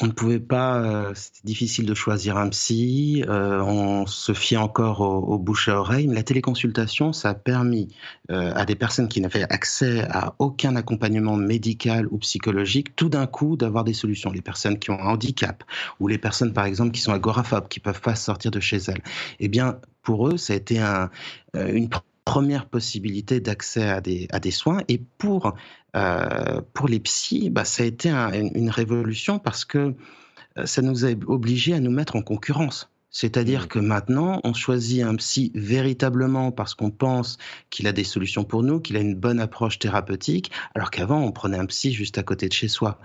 on 0.00 0.06
ne 0.06 0.12
pouvait 0.12 0.40
pas, 0.40 0.78
euh, 0.78 1.12
c'était 1.14 1.40
difficile 1.44 1.86
de 1.86 1.94
choisir 1.94 2.36
un 2.36 2.48
psy, 2.48 3.24
euh, 3.28 3.60
on 3.60 4.06
se 4.06 4.32
fiait 4.32 4.56
encore 4.56 5.00
au, 5.00 5.38
bouche 5.38 5.68
à 5.68 5.78
oreille. 5.78 6.08
Mais 6.08 6.14
la 6.14 6.22
téléconsultation, 6.22 7.12
ça 7.12 7.30
a 7.30 7.34
permis 7.34 7.88
à 8.28 8.64
des 8.64 8.74
personnes 8.74 9.08
qui 9.08 9.20
n'avaient 9.20 9.42
accès 9.42 10.02
à 10.10 10.34
aucun 10.38 10.76
accompagnement 10.76 11.36
médical 11.36 12.06
ou 12.10 12.18
psychologique, 12.18 12.96
tout 12.96 13.08
d'un 13.08 13.26
coup 13.26 13.56
d'avoir 13.56 13.84
des 13.84 13.92
solutions. 13.92 14.30
Les 14.30 14.40
personnes 14.40 14.78
qui 14.78 14.90
ont 14.90 15.00
un 15.00 15.08
handicap 15.08 15.64
ou 16.00 16.08
les 16.08 16.18
personnes, 16.18 16.52
par 16.52 16.64
exemple, 16.64 16.92
qui 16.92 17.00
sont 17.00 17.12
agoraphobes, 17.12 17.68
qui 17.68 17.80
peuvent 17.80 18.00
pas 18.00 18.14
sortir 18.14 18.50
de 18.50 18.60
chez 18.60 18.78
elles. 18.88 19.02
Eh 19.40 19.48
bien, 19.48 19.78
pour 20.02 20.28
eux, 20.28 20.36
ça 20.36 20.52
a 20.52 20.56
été 20.56 20.78
un, 20.78 21.10
euh, 21.56 21.72
une 21.72 21.88
première 22.24 22.66
possibilité 22.66 23.40
d'accès 23.40 23.88
à 23.88 24.00
des, 24.00 24.50
soins. 24.50 24.82
Et 24.88 24.98
pour, 24.98 25.54
euh, 25.96 26.60
pour 26.72 26.88
les 26.88 27.00
psys, 27.00 27.50
bah, 27.50 27.64
ça 27.64 27.82
a 27.82 27.86
été 27.86 28.10
une 28.10 28.70
révolution 28.70 29.38
parce 29.38 29.64
que 29.64 29.94
euh, 30.58 30.66
ça 30.66 30.82
nous 30.82 31.04
a 31.04 31.10
obligés 31.26 31.74
à 31.74 31.80
nous 31.80 31.90
mettre 31.90 32.16
en 32.16 32.22
concurrence. 32.22 32.90
C'est-à-dire 33.12 33.64
mmh. 33.64 33.68
que 33.68 33.78
maintenant, 33.78 34.40
on 34.42 34.54
choisit 34.54 35.02
un 35.02 35.14
psy 35.16 35.52
véritablement 35.54 36.50
parce 36.50 36.74
qu'on 36.74 36.90
pense 36.90 37.38
qu'il 37.70 37.86
a 37.86 37.92
des 37.92 38.04
solutions 38.04 38.44
pour 38.44 38.62
nous, 38.62 38.80
qu'il 38.80 38.96
a 38.96 39.00
une 39.00 39.14
bonne 39.14 39.38
approche 39.38 39.78
thérapeutique, 39.78 40.50
alors 40.74 40.90
qu'avant, 40.90 41.20
on 41.20 41.30
prenait 41.30 41.58
un 41.58 41.66
psy 41.66 41.92
juste 41.92 42.18
à 42.18 42.22
côté 42.22 42.48
de 42.48 42.52
chez 42.52 42.68
soi. 42.68 42.98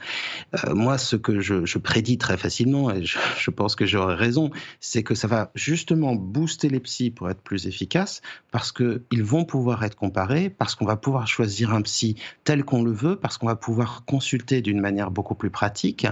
Euh, 0.56 0.74
moi, 0.74 0.98
ce 0.98 1.16
que 1.16 1.42
je, 1.42 1.66
je, 1.66 1.78
prédis 1.78 2.18
très 2.18 2.38
facilement, 2.38 2.90
et 2.92 3.04
je, 3.04 3.20
je 3.40 3.52
pense 3.52 3.76
que 3.76 3.86
j'aurai 3.86 4.16
raison, 4.16 4.50
c'est 4.80 5.04
que 5.04 5.14
ça 5.14 5.28
va 5.28 5.52
justement 5.56 6.16
booster 6.16 6.70
les 6.70 6.80
psys 6.80 7.12
pour 7.12 7.30
être 7.30 7.42
plus 7.42 7.68
efficaces, 7.68 8.22
parce 8.52 8.72
qu'ils 8.72 9.24
vont 9.24 9.46
pouvoir 9.46 9.84
être 9.84 9.96
comparés, 9.96 10.50
parce 10.50 10.76
qu'on 10.76 10.86
va 10.86 10.96
pouvoir 10.96 11.28
choisir 11.28 11.74
un 11.74 11.82
psy 11.82 12.16
tel 12.46 12.64
qu'on 12.64 12.82
le 12.82 12.92
veut, 12.92 13.18
parce 13.18 13.38
qu'on 13.38 13.48
va 13.48 13.56
pouvoir 13.56 14.06
consulter 14.06 14.62
d'une 14.62 14.80
manière 14.80 15.12
beaucoup 15.12 15.36
plus 15.36 15.50
pratique. 15.50 16.08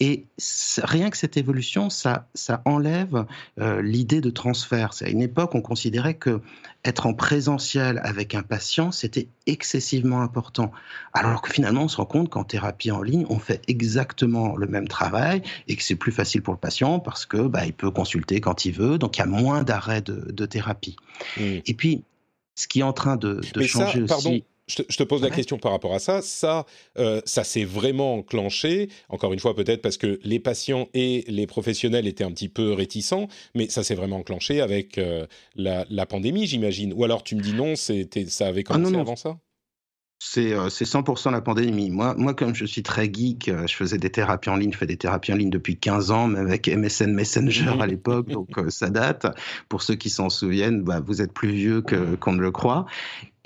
Et 0.00 0.26
rien 0.82 1.10
que 1.10 1.16
cette 1.16 1.36
évolution, 1.36 1.90
ça, 1.90 2.28
ça 2.34 2.62
enlève 2.64 3.26
euh, 3.60 3.82
l'idée 3.82 4.20
de 4.20 4.30
transfert. 4.30 4.92
C'est 4.92 5.06
à 5.06 5.08
une 5.08 5.22
époque, 5.22 5.54
on 5.54 5.62
considérait 5.62 6.14
que 6.14 6.40
être 6.84 7.06
en 7.06 7.14
présentiel 7.14 8.00
avec 8.04 8.34
un 8.34 8.42
patient, 8.42 8.92
c'était 8.92 9.28
excessivement 9.46 10.20
important. 10.20 10.70
Alors 11.12 11.40
que 11.42 11.50
finalement, 11.50 11.84
on 11.84 11.88
se 11.88 11.96
rend 11.96 12.04
compte 12.04 12.28
qu'en 12.28 12.44
thérapie 12.44 12.90
en 12.90 13.02
ligne, 13.02 13.24
on 13.30 13.38
fait 13.38 13.62
exactement 13.68 14.56
le 14.56 14.66
même 14.66 14.88
travail 14.88 15.42
et 15.68 15.76
que 15.76 15.82
c'est 15.82 15.94
plus 15.96 16.12
facile 16.12 16.42
pour 16.42 16.52
le 16.52 16.60
patient 16.60 17.00
parce 17.00 17.26
que 17.26 17.46
bah, 17.46 17.64
il 17.64 17.72
peut 17.72 17.90
consulter 17.90 18.40
quand 18.40 18.64
il 18.64 18.72
veut, 18.72 18.98
donc 18.98 19.16
il 19.16 19.20
y 19.20 19.22
a 19.22 19.26
moins 19.26 19.62
d'arrêts 19.62 20.02
de, 20.02 20.46
thérapie. 20.46 20.96
Et 21.38 21.74
puis, 21.74 22.04
ce 22.54 22.68
qui 22.68 22.80
est 22.80 22.84
en 22.84 22.92
train 22.92 23.16
de, 23.16 23.40
changer 23.62 24.02
aussi 24.02 24.44
je 24.66 24.82
te, 24.82 25.02
pose 25.02 25.22
la 25.22 25.30
question 25.30 25.58
par 25.58 25.72
rapport 25.72 25.94
à 25.94 25.98
ça. 25.98 26.22
Ça, 26.22 26.64
euh, 26.98 27.20
ça 27.24 27.44
s'est 27.44 27.64
vraiment 27.64 28.14
enclenché. 28.14 28.88
Encore 29.08 29.32
une 29.32 29.38
fois, 29.38 29.54
peut-être 29.54 29.82
parce 29.82 29.96
que 29.96 30.18
les 30.24 30.40
patients 30.40 30.88
et 30.94 31.24
les 31.28 31.46
professionnels 31.46 32.06
étaient 32.06 32.24
un 32.24 32.32
petit 32.32 32.48
peu 32.48 32.72
réticents, 32.72 33.28
mais 33.54 33.68
ça 33.68 33.84
s'est 33.84 33.94
vraiment 33.94 34.16
enclenché 34.16 34.60
avec 34.60 34.98
euh, 34.98 35.26
la, 35.56 36.06
pandémie, 36.06 36.46
j'imagine. 36.46 36.92
Ou 36.94 37.04
alors 37.04 37.22
tu 37.22 37.36
me 37.36 37.40
dis 37.40 37.52
non, 37.52 37.76
c'était, 37.76 38.26
ça 38.26 38.46
avait 38.46 38.64
ah, 38.66 38.74
commencé 38.74 38.96
avant 38.96 39.16
ça? 39.16 39.38
C'est 40.26 40.84
100% 40.84 41.30
la 41.32 41.40
pandémie. 41.40 41.90
Moi, 41.90 42.14
moi, 42.16 42.34
comme 42.34 42.54
je 42.54 42.64
suis 42.64 42.82
très 42.82 43.12
geek, 43.12 43.50
je 43.66 43.74
faisais 43.74 43.98
des 43.98 44.10
thérapies 44.10 44.50
en 44.50 44.56
ligne, 44.56 44.72
je 44.72 44.78
fais 44.78 44.86
des 44.86 44.96
thérapies 44.96 45.32
en 45.32 45.36
ligne 45.36 45.50
depuis 45.50 45.76
15 45.76 46.10
ans, 46.10 46.28
même 46.28 46.46
avec 46.46 46.68
MSN 46.68 47.12
Messenger 47.12 47.74
à 47.80 47.86
l'époque, 47.86 48.28
donc 48.28 48.48
ça 48.68 48.90
date. 48.90 49.26
Pour 49.68 49.82
ceux 49.82 49.94
qui 49.94 50.10
s'en 50.10 50.30
souviennent, 50.30 50.82
bah, 50.82 51.00
vous 51.04 51.22
êtes 51.22 51.32
plus 51.32 51.52
vieux 51.52 51.82
qu'on 51.82 52.32
ne 52.32 52.40
le 52.40 52.50
croit. 52.50 52.86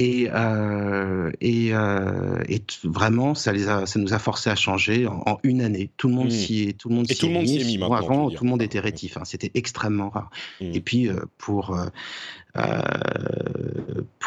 Et, 0.00 0.28
euh, 0.32 1.32
et, 1.40 1.75
euh, 1.75 2.40
et 2.49 2.62
vraiment, 2.85 3.35
ça, 3.35 3.52
les 3.52 3.68
a, 3.68 3.85
ça 3.85 3.99
nous 3.99 4.14
a 4.14 4.20
forcé 4.20 4.49
à 4.49 4.54
changer 4.54 5.08
en, 5.08 5.38
une 5.42 5.61
année. 5.61 5.90
Tout 5.97 6.06
le 6.06 6.14
monde 6.14 6.28
mmh. 6.28 6.30
s'y 6.30 6.62
est, 6.62 6.78
tout 6.78 6.88
le 6.88 6.94
monde 6.94 7.08
s'y 7.08 7.26
est, 7.26 7.64
mis. 7.64 7.78
Maintenant, 7.78 7.97
avant, 7.97 8.30
tout 8.30 8.44
le 8.44 8.50
monde 8.50 8.62
était 8.62 8.78
rétif. 8.78 9.16
Hein. 9.16 9.23
C'était 9.25 9.50
extrêmement 9.54 10.11
rare. 10.11 10.30
Mmh. 10.61 10.64
Et 10.73 10.80
puis, 10.80 11.08
euh, 11.08 11.16
pour 11.37 11.75
euh, 11.75 11.87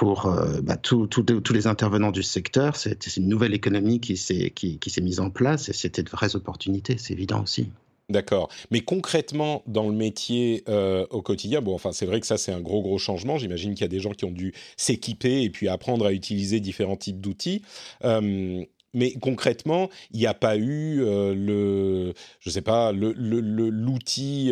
pour 0.02 0.26
euh, 0.26 0.62
bah, 0.64 0.78
tous 0.78 1.08
les 1.54 1.68
intervenants 1.68 2.12
du 2.12 2.24
secteur. 2.24 2.76
C'est 2.76 3.18
une 3.18 3.28
nouvelle 3.28 3.54
économie 3.54 4.00
qui 4.00 4.18
s'est 4.18 4.52
mise 5.00 5.20
en 5.20 5.30
place 5.30 5.70
et 5.70 5.74
c'était 5.74 6.02
de 6.02 6.10
vraies 6.10 6.36
opportunités, 6.36 6.96
c'est 6.98 7.14
évident 7.14 7.44
aussi. 7.44 7.70
D'accord. 8.10 8.50
Mais 8.72 8.82
concrètement, 8.82 9.62
dans 9.68 9.88
le 9.88 9.94
métier 9.96 10.64
euh, 10.68 11.06
au 11.12 11.22
quotidien, 11.22 11.62
bon, 11.62 11.76
enfin, 11.76 11.92
c'est 11.92 12.08
vrai 12.08 12.20
que 12.20 12.26
ça, 12.26 12.40
c'est 12.40 12.52
un 12.52 12.62
gros, 12.62 12.82
gros 12.82 12.98
changement. 12.98 13.38
J'imagine 13.38 13.76
qu'il 13.76 13.82
y 13.82 13.86
a 13.86 13.90
des 13.90 14.00
gens 14.00 14.12
qui 14.12 14.26
ont 14.26 14.32
dû 14.32 14.54
s'équiper 14.76 15.44
et 15.44 15.52
puis 15.52 15.68
apprendre 15.68 16.08
à 16.08 16.12
utiliser 16.12 16.60
différents 16.60 16.98
types 16.98 17.22
d'outils. 17.22 17.62
mais 18.04 19.14
concrètement, 19.22 19.90
il 20.12 20.20
n'y 20.20 20.26
a 20.26 20.34
pas 20.34 20.58
eu 20.58 20.98
le, 20.98 22.14
je 22.40 22.50
sais 22.50 22.64
pas, 22.64 22.92
l'outil 22.92 24.52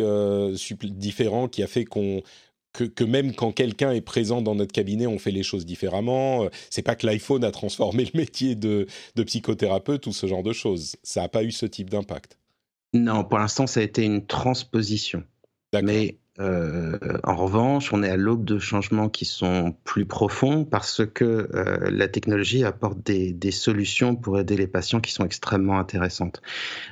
différent 0.84 1.48
qui 1.48 1.64
a 1.64 1.66
fait 1.66 1.84
qu'on 1.84 2.22
que, 2.72 3.04
même 3.04 3.34
quand 3.34 3.52
quelqu'un 3.52 3.92
est 3.92 4.00
présent 4.00 4.42
dans 4.42 4.54
notre 4.54 4.72
cabinet, 4.72 5.06
on 5.06 5.18
fait 5.18 5.30
les 5.30 5.42
choses 5.42 5.66
différemment. 5.66 6.44
Euh, 6.44 6.48
c'est 6.70 6.82
pas 6.82 6.94
que 6.94 7.06
l'iPhone 7.06 7.44
a 7.44 7.50
transformé 7.50 8.04
le 8.04 8.18
métier 8.18 8.54
de, 8.54 8.86
de 9.16 9.22
psychothérapeute 9.22 10.06
ou 10.06 10.12
ce 10.12 10.26
genre 10.26 10.42
de 10.42 10.52
choses. 10.52 10.96
Ça 11.02 11.22
n'a 11.22 11.28
pas 11.28 11.42
eu 11.42 11.50
ce 11.50 11.66
type 11.66 11.90
d'impact. 11.90 12.38
Non, 12.92 13.24
pour 13.24 13.38
l'instant, 13.38 13.66
ça 13.66 13.80
a 13.80 13.82
été 13.82 14.04
une 14.04 14.26
transposition. 14.26 15.24
Mais 15.72 16.18
euh, 16.38 16.96
en 17.24 17.34
revanche, 17.34 17.92
on 17.92 18.02
est 18.02 18.08
à 18.08 18.16
l'aube 18.16 18.44
de 18.44 18.58
changements 18.58 19.08
qui 19.08 19.24
sont 19.24 19.74
plus 19.84 20.06
profonds 20.06 20.64
parce 20.64 21.04
que 21.04 21.48
euh, 21.54 21.90
la 21.90 22.08
technologie 22.08 22.64
apporte 22.64 22.98
des, 23.02 23.50
solutions 23.50 24.14
pour 24.14 24.38
aider 24.38 24.56
les 24.56 24.68
patients 24.68 25.00
qui 25.00 25.12
sont 25.12 25.24
extrêmement 25.24 25.78
intéressantes. 25.78 26.40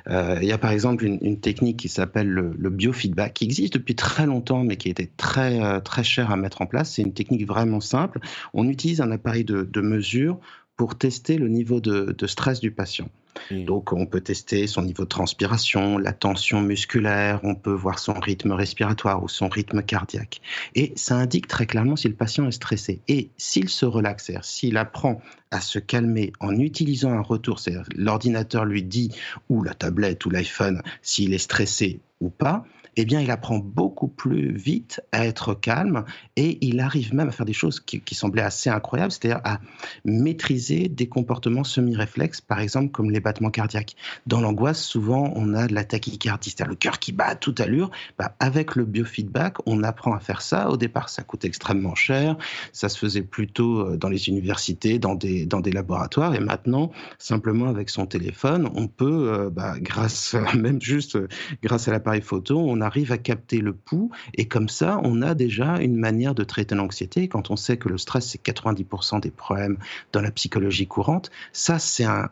Euh, 0.09 0.37
il 0.41 0.47
y 0.47 0.51
a 0.51 0.57
par 0.57 0.71
exemple 0.71 1.05
une, 1.05 1.39
technique 1.39 1.77
qui 1.77 1.87
s'appelle 1.87 2.27
le, 2.29 2.69
biofeedback, 2.69 3.33
qui 3.33 3.45
existe 3.45 3.73
depuis 3.73 3.95
très 3.95 4.25
longtemps, 4.25 4.63
mais 4.63 4.75
qui 4.75 4.89
était 4.89 5.09
très 5.17 5.81
très 5.81 6.03
cher 6.03 6.31
à 6.31 6.35
mettre 6.35 6.61
en 6.61 6.65
place. 6.65 6.93
C'est 6.93 7.01
une 7.01 7.13
technique 7.13 7.47
vraiment 7.47 7.79
simple. 7.79 8.19
On 8.53 8.67
utilise 8.67 8.99
un 8.99 9.11
appareil 9.11 9.45
de 9.45 9.81
mesure 9.81 10.39
pour 10.79 10.97
tester 10.97 11.37
le 11.37 11.49
niveau 11.49 11.81
de, 11.81 12.15
stress 12.25 12.61
du 12.61 12.71
patient. 12.71 13.09
Donc, 13.51 13.91
on 13.91 14.05
peut 14.05 14.21
tester 14.21 14.65
son 14.65 14.81
niveau 14.81 15.03
de 15.03 15.09
transpiration, 15.09 15.97
la 15.97 16.13
tension 16.13 16.61
musculaire, 16.61 17.41
on 17.43 17.53
peut 17.53 17.73
voir 17.73 17.99
son 17.99 18.13
rythme 18.13 18.53
respiratoire 18.53 19.21
ou 19.21 19.27
son 19.27 19.49
rythme 19.49 19.83
cardiaque. 19.83 20.39
Et 20.75 20.93
ça 20.95 21.15
indique 21.15 21.49
très 21.49 21.65
clairement 21.65 21.97
si 21.97 22.07
le 22.07 22.13
patient 22.13 22.47
est 22.47 22.53
stressé. 22.53 23.01
Et 23.09 23.29
s'il 23.35 23.67
se 23.67 23.85
relaxe, 23.85 24.31
s'il 24.41 24.77
apprend 24.77 25.21
à 25.51 25.59
se 25.59 25.79
calmer 25.79 26.31
en 26.39 26.57
utilisant 26.57 27.11
un 27.11 27.21
retour, 27.21 27.59
c'est-à-dire 27.59 27.83
l'ordinateur 27.93 28.63
lui 28.63 28.81
dit, 28.81 29.11
ou 29.49 29.63
la 29.63 29.73
tablette 29.73 30.25
ou 30.25 30.29
l'iPhone, 30.29 30.81
s'il 31.01 31.33
est 31.33 31.39
stressé 31.39 31.99
ou 32.21 32.29
pas, 32.29 32.63
eh 32.95 33.05
bien, 33.05 33.21
il 33.21 33.31
apprend 33.31 33.59
beaucoup 33.59 34.07
plus 34.07 34.51
vite 34.55 35.01
à 35.11 35.25
être 35.25 35.53
calme 35.53 36.05
et 36.35 36.57
il 36.61 36.79
arrive 36.79 37.13
même 37.13 37.29
à 37.29 37.31
faire 37.31 37.45
des 37.45 37.53
choses 37.53 37.79
qui, 37.79 38.01
semblaient 38.15 38.41
assez 38.41 38.69
incroyables, 38.69 39.11
c'est-à-dire 39.11 39.41
à 39.43 39.59
maîtriser 40.03 40.89
des 40.89 41.07
comportements 41.07 41.63
semi-réflexes, 41.63 42.41
par 42.41 42.59
exemple 42.59 42.91
comme 42.91 43.11
les 43.11 43.19
battements 43.19 43.51
cardiaques. 43.51 43.95
Dans 44.27 44.41
l'angoisse, 44.41 44.81
souvent, 44.81 45.31
on 45.35 45.53
a 45.53 45.67
de 45.67 45.73
la 45.73 45.83
tachycardie, 45.83 46.49
c'est-à-dire 46.49 46.69
le 46.69 46.75
cœur 46.75 46.99
qui 46.99 47.11
bat 47.11 47.27
à 47.27 47.35
toute 47.35 47.59
allure. 47.59 47.91
Bah, 48.17 48.35
avec 48.39 48.75
le 48.75 48.85
biofeedback, 48.85 49.57
on 49.65 49.83
apprend 49.83 50.13
à 50.13 50.19
faire 50.19 50.41
ça. 50.41 50.69
Au 50.69 50.77
départ, 50.77 51.09
ça 51.09 51.23
coûte 51.23 51.45
extrêmement 51.45 51.95
cher. 51.95 52.37
Ça 52.73 52.89
se 52.89 52.97
faisait 52.97 53.21
plutôt 53.21 53.79
euh, 53.79 53.97
dans 53.97 54.09
les 54.09 54.29
universités, 54.29 54.99
dans 54.99 55.15
des, 55.15 55.47
laboratoires. 55.71 56.35
Et 56.35 56.39
maintenant, 56.39 56.91
simplement 57.17 57.67
avec 57.67 57.89
son 57.89 58.05
téléphone, 58.05 58.69
on 58.75 58.87
peut, 58.87 59.31
euh, 59.33 59.49
bah, 59.49 59.75
grâce, 59.79 60.35
même 60.57 60.81
juste 60.81 61.15
euh, 61.15 61.27
grâce 61.63 61.87
à 61.87 61.91
l'appareil 61.91 62.21
photo, 62.21 62.59
arrive 62.81 63.11
à 63.11 63.17
capter 63.17 63.59
le 63.59 63.73
pouls 63.73 64.11
et 64.35 64.47
comme 64.47 64.69
ça, 64.69 64.99
on 65.03 65.21
a 65.21 65.35
déjà 65.35 65.79
une 65.79 65.95
manière 65.95 66.35
de 66.35 66.43
traiter 66.43 66.75
l'anxiété. 66.75 67.27
Quand 67.27 67.51
on 67.51 67.55
sait 67.55 67.77
que 67.77 67.89
le 67.89 67.97
stress, 67.97 68.29
c'est 68.29 68.43
90% 68.43 69.21
des 69.21 69.31
problèmes 69.31 69.77
dans 70.11 70.21
la 70.21 70.31
psychologie 70.31 70.87
courante, 70.87 71.31
ça, 71.53 71.79
c'est 71.79 72.05
un, 72.05 72.29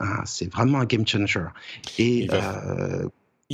vraiment 0.51 0.79
un 0.79 0.85
game 0.85 1.05
changer. 1.07 1.45
Et 1.97 2.27
euh, 2.31 3.07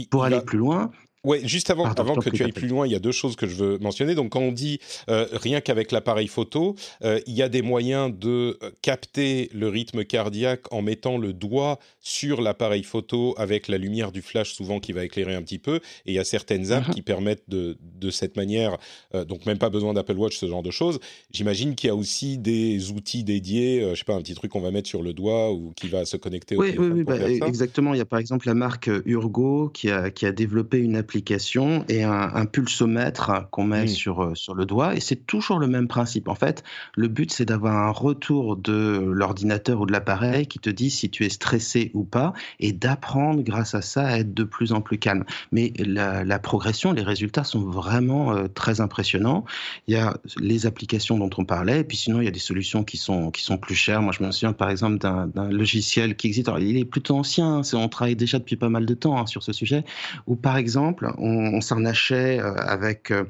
pour 0.09 0.23
aller 0.23 0.41
plus 0.41 0.57
loin, 0.57 0.91
Ouais, 1.23 1.39
juste 1.47 1.69
avant, 1.69 1.85
avant 1.85 2.15
que 2.15 2.29
tu 2.29 2.43
ailles 2.43 2.51
plus 2.51 2.67
loin, 2.67 2.85
il 2.85 2.91
y 2.91 2.95
a 2.95 2.99
deux 2.99 3.13
choses 3.13 3.37
que 3.37 3.47
je 3.47 3.55
veux 3.55 3.77
mentionner. 3.77 4.13
Donc, 4.13 4.33
quand 4.33 4.41
on 4.41 4.51
dit 4.51 4.79
euh, 5.09 5.25
rien 5.31 5.61
qu'avec 5.61 5.93
l'appareil 5.93 6.27
photo, 6.27 6.75
euh, 7.05 7.21
il 7.27 7.33
y 7.33 7.41
a 7.41 7.47
des 7.47 7.61
moyens 7.61 8.13
de 8.13 8.57
euh, 8.61 8.71
capter 8.81 9.49
le 9.53 9.69
rythme 9.69 10.03
cardiaque 10.03 10.71
en 10.73 10.81
mettant 10.81 11.17
le 11.17 11.31
doigt 11.31 11.79
sur 12.01 12.41
l'appareil 12.41 12.83
photo 12.83 13.35
avec 13.37 13.69
la 13.69 13.77
lumière 13.77 14.11
du 14.11 14.21
flash 14.21 14.53
souvent 14.53 14.81
qui 14.81 14.91
va 14.91 15.05
éclairer 15.05 15.33
un 15.33 15.41
petit 15.43 15.59
peu. 15.59 15.77
Et 16.05 16.11
il 16.11 16.13
y 16.13 16.19
a 16.19 16.25
certaines 16.25 16.73
apps 16.73 16.89
uh-huh. 16.89 16.93
qui 16.93 17.01
permettent 17.01 17.47
de, 17.47 17.77
de 17.81 18.09
cette 18.09 18.35
manière, 18.35 18.77
donc 19.13 19.45
même 19.45 19.57
pas 19.57 19.69
besoin 19.69 19.93
d'Apple 19.93 20.17
Watch, 20.17 20.37
ce 20.37 20.47
genre 20.47 20.63
de 20.63 20.71
choses. 20.71 20.99
J'imagine 21.31 21.75
qu'il 21.75 21.87
y 21.87 21.91
a 21.91 21.95
aussi 21.95 22.37
des 22.37 22.91
outils 22.91 23.23
dédiés, 23.23 23.87
je 23.91 23.95
sais 23.95 24.03
pas, 24.03 24.15
un 24.15 24.21
petit 24.21 24.35
truc 24.35 24.51
qu'on 24.51 24.59
va 24.59 24.71
mettre 24.71 24.89
sur 24.89 25.01
le 25.01 25.13
doigt 25.13 25.53
ou 25.53 25.71
qui 25.73 25.87
va 25.87 26.03
se 26.03 26.17
connecter 26.17 26.57
au 26.57 26.63
téléphone. 26.63 26.91
Oui, 26.91 26.99
oui, 26.99 27.03
bah, 27.05 27.47
exactement. 27.47 27.93
Il 27.93 27.99
y 27.99 28.01
a 28.01 28.05
par 28.05 28.19
exemple 28.19 28.47
la 28.47 28.55
marque 28.55 28.89
Urgo 29.05 29.69
qui 29.69 29.89
a, 29.89 30.11
qui 30.11 30.25
a 30.25 30.33
développé 30.33 30.79
une 30.79 30.97
application 30.97 31.12
application 31.13 31.85
et 31.89 32.03
un, 32.03 32.45
pulsomètre 32.45 33.47
qu'on 33.51 33.65
met 33.65 33.85
sur, 33.85 34.23
euh, 34.23 34.35
sur 34.35 34.55
le 34.55 34.65
doigt. 34.65 34.95
Et 34.95 34.99
c'est 34.99 35.27
toujours 35.27 35.59
le 35.59 35.67
même 35.67 35.87
principe. 35.87 36.27
En 36.27 36.33
fait, 36.33 36.63
le 36.95 37.07
but, 37.07 37.31
c'est 37.31 37.45
d'avoir 37.45 37.75
un 37.75 37.91
retour 37.91 38.57
de 38.57 38.99
l'ordinateur 39.13 39.79
ou 39.81 39.85
de 39.85 39.91
l'appareil 39.91 40.47
qui 40.47 40.57
te 40.57 40.71
dit 40.71 40.89
si 40.89 41.11
tu 41.11 41.23
es 41.25 41.29
stressé 41.29 41.91
ou 41.93 42.03
pas 42.03 42.33
et 42.59 42.73
d'apprendre 42.73 43.43
grâce 43.43 43.75
à 43.75 43.81
ça 43.83 44.07
à 44.07 44.17
être 44.17 44.33
de 44.33 44.43
plus 44.43 44.73
en 44.73 44.81
plus 44.81 44.97
calme. 44.97 45.23
Mais 45.51 45.71
la, 45.77 46.39
progression, 46.39 46.93
les 46.93 47.03
résultats 47.03 47.43
sont 47.43 47.61
vraiment 47.61 48.35
euh, 48.35 48.47
très 48.47 48.81
impressionnants. 48.81 49.45
Il 49.87 49.93
y 49.93 49.97
a 49.97 50.17
les 50.39 50.65
applications 50.65 51.19
dont 51.19 51.29
on 51.37 51.45
parlait, 51.45 51.81
et 51.81 51.83
puis 51.83 51.97
sinon, 51.97 52.21
il 52.21 52.25
y 52.25 52.27
a 52.27 52.31
des 52.31 52.39
solutions 52.39 52.83
qui 52.83 52.97
sont, 52.97 53.29
qui 53.29 53.43
sont 53.43 53.57
plus 53.57 53.75
chères. 53.75 54.01
Moi, 54.01 54.13
je 54.17 54.23
me 54.23 54.31
souviens 54.31 54.53
par 54.53 54.71
exemple 54.71 54.97
d'un 54.97 55.49
logiciel 55.51 56.15
qui 56.15 56.27
existe. 56.27 56.47
Alors, 56.47 56.59
il 56.59 56.75
est 56.77 56.85
plutôt 56.85 57.15
ancien, 57.17 57.59
hein, 57.59 57.61
on 57.73 57.87
travaille 57.87 58.15
déjà 58.15 58.39
depuis 58.39 58.55
pas 58.55 58.69
mal 58.69 58.87
de 58.87 58.93
temps 58.95 59.19
hein, 59.19 59.27
sur 59.27 59.43
ce 59.43 59.53
sujet, 59.53 59.83
où 60.25 60.35
par 60.35 60.57
exemple, 60.57 61.02
on, 61.17 61.61
s'arnachait 61.61 62.39
euh, 62.39 62.53
avec 62.55 63.11
euh, 63.11 63.25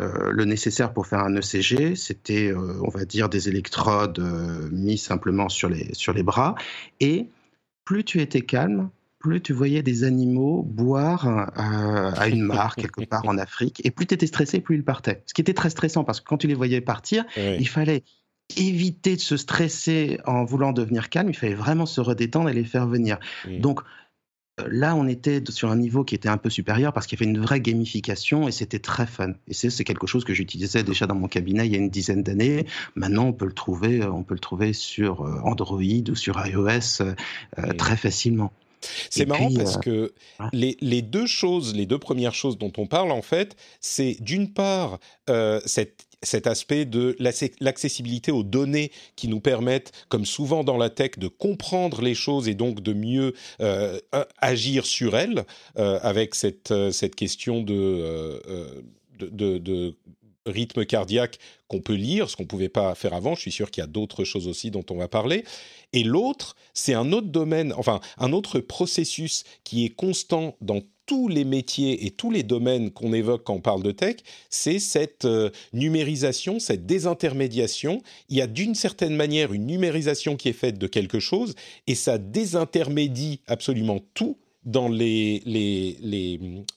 euh, 0.00 0.30
le 0.30 0.44
nécessaire 0.44 0.92
pour 0.92 1.06
faire 1.06 1.20
un 1.20 1.34
ECG. 1.34 1.94
C'était, 1.96 2.52
on 2.54 2.88
va 2.88 3.04
dire, 3.04 3.28
des 3.28 3.48
électrodes 3.48 4.20
mis 4.72 4.98
simplement 4.98 5.48
sur 5.48 5.68
les, 5.68 5.92
sur 5.94 6.12
les 6.12 6.22
bras. 6.22 6.54
Et 7.00 7.28
plus 7.84 8.04
tu 8.04 8.20
étais 8.20 8.42
calme, 8.42 8.90
plus 9.18 9.40
tu 9.40 9.52
voyais 9.52 9.82
des 9.82 10.04
animaux 10.04 10.62
boire 10.62 11.50
à 11.56 12.28
une 12.28 12.42
mare 12.42 12.76
quelque 12.76 13.04
part 13.04 13.26
en 13.26 13.38
Afrique, 13.38 13.80
et 13.84 13.90
plus 13.90 14.06
tu 14.06 14.14
étais 14.14 14.26
stressé, 14.26 14.60
plus 14.60 14.76
ils 14.76 14.84
partaient. 14.84 15.22
Ce 15.26 15.34
qui 15.34 15.40
était 15.40 15.54
très 15.54 15.70
stressant 15.70 16.04
parce 16.04 16.20
que 16.20 16.26
quand 16.26 16.38
tu 16.38 16.46
les 16.46 16.54
voyais 16.54 16.80
partir, 16.80 17.24
il 17.36 17.68
fallait 17.68 18.04
éviter 18.56 19.16
de 19.16 19.20
se 19.20 19.36
stresser 19.36 20.18
en 20.24 20.44
voulant 20.44 20.72
devenir 20.72 21.10
calme, 21.10 21.28
il 21.28 21.36
fallait 21.36 21.54
vraiment 21.54 21.86
se 21.86 22.00
redétendre 22.00 22.48
et 22.48 22.54
les 22.54 22.64
faire 22.64 22.86
venir. 22.86 23.18
Donc 23.60 23.80
Là, 24.66 24.94
on 24.96 25.06
était 25.06 25.42
sur 25.48 25.70
un 25.70 25.76
niveau 25.76 26.04
qui 26.04 26.14
était 26.14 26.28
un 26.28 26.36
peu 26.36 26.50
supérieur 26.50 26.92
parce 26.92 27.06
qu'il 27.06 27.18
y 27.18 27.22
avait 27.22 27.30
une 27.30 27.40
vraie 27.40 27.60
gamification 27.60 28.48
et 28.48 28.52
c'était 28.52 28.78
très 28.78 29.06
fun. 29.06 29.32
Et 29.46 29.54
c'est 29.54 29.84
quelque 29.84 30.06
chose 30.06 30.24
que 30.24 30.34
j'utilisais 30.34 30.82
déjà 30.82 31.06
dans 31.06 31.14
mon 31.14 31.28
cabinet 31.28 31.66
il 31.66 31.72
y 31.72 31.76
a 31.76 31.78
une 31.78 31.90
dizaine 31.90 32.22
d'années. 32.22 32.66
Maintenant, 32.94 33.26
on 33.26 33.32
peut 33.32 33.46
le 33.46 33.52
trouver, 33.52 34.04
on 34.04 34.22
peut 34.22 34.34
le 34.34 34.40
trouver 34.40 34.72
sur 34.72 35.22
euh, 35.22 35.40
Android 35.44 35.80
ou 35.80 36.14
sur 36.14 36.44
iOS 36.46 37.02
euh, 37.02 37.14
très 37.76 37.96
facilement. 37.96 38.52
C'est 39.10 39.26
marrant 39.26 39.50
parce 39.56 39.76
euh, 39.76 39.80
que 39.80 40.12
les, 40.52 41.02
deux 41.02 41.26
choses, 41.26 41.74
les 41.74 41.86
deux 41.86 41.98
premières 41.98 42.34
choses 42.34 42.58
dont 42.58 42.72
on 42.76 42.86
parle 42.86 43.10
en 43.10 43.22
fait, 43.22 43.56
c'est 43.80 44.16
d'une 44.20 44.52
part 44.52 45.00
cette 45.66 46.07
cet 46.22 46.46
aspect 46.46 46.84
de 46.84 47.16
l'accessibilité 47.20 48.32
aux 48.32 48.42
données 48.42 48.90
qui 49.16 49.28
nous 49.28 49.40
permettent, 49.40 49.92
comme 50.08 50.24
souvent 50.24 50.64
dans 50.64 50.76
la 50.76 50.90
tech, 50.90 51.12
de 51.18 51.28
comprendre 51.28 52.02
les 52.02 52.14
choses 52.14 52.48
et 52.48 52.54
donc 52.54 52.80
de 52.80 52.92
mieux 52.92 53.34
euh, 53.60 53.98
agir 54.38 54.84
sur 54.84 55.16
elles, 55.16 55.44
euh, 55.78 55.98
avec 56.02 56.34
cette, 56.34 56.70
euh, 56.70 56.90
cette 56.90 57.14
question 57.14 57.62
de, 57.62 58.42
de, 59.18 59.94
rythme 60.48 60.84
cardiaque 60.84 61.38
qu'on 61.68 61.80
peut 61.80 61.94
lire, 61.94 62.30
ce 62.30 62.36
qu'on 62.36 62.44
ne 62.44 62.48
pouvait 62.48 62.68
pas 62.68 62.94
faire 62.94 63.14
avant. 63.14 63.34
Je 63.34 63.42
suis 63.42 63.52
sûr 63.52 63.70
qu'il 63.70 63.82
y 63.82 63.84
a 63.84 63.88
d'autres 63.88 64.24
choses 64.24 64.48
aussi 64.48 64.70
dont 64.70 64.84
on 64.90 64.96
va 64.96 65.08
parler. 65.08 65.44
Et 65.92 66.02
l'autre, 66.02 66.56
c'est 66.74 66.94
un 66.94 67.12
autre 67.12 67.28
domaine, 67.28 67.72
enfin 67.76 68.00
un 68.18 68.32
autre 68.32 68.60
processus 68.60 69.44
qui 69.64 69.84
est 69.84 69.90
constant 69.90 70.56
dans 70.60 70.80
tous 71.08 71.26
les 71.26 71.44
métiers 71.44 72.04
et 72.04 72.10
tous 72.10 72.30
les 72.30 72.42
domaines 72.42 72.90
qu'on 72.90 73.14
évoque 73.14 73.42
quand 73.42 73.54
on 73.54 73.60
parle 73.60 73.82
de 73.82 73.92
tech, 73.92 74.16
c'est 74.50 74.78
cette 74.78 75.24
euh, 75.24 75.48
numérisation, 75.72 76.60
cette 76.60 76.84
désintermédiation. 76.84 78.02
Il 78.28 78.36
y 78.36 78.42
a 78.42 78.46
d'une 78.46 78.74
certaine 78.74 79.16
manière 79.16 79.54
une 79.54 79.64
numérisation 79.64 80.36
qui 80.36 80.50
est 80.50 80.52
faite 80.52 80.78
de 80.78 80.86
quelque 80.86 81.18
chose 81.18 81.54
et 81.86 81.94
ça 81.94 82.18
désintermédie 82.18 83.40
absolument 83.46 84.00
tout 84.12 84.36
dans 84.64 84.88
les, 84.88 85.42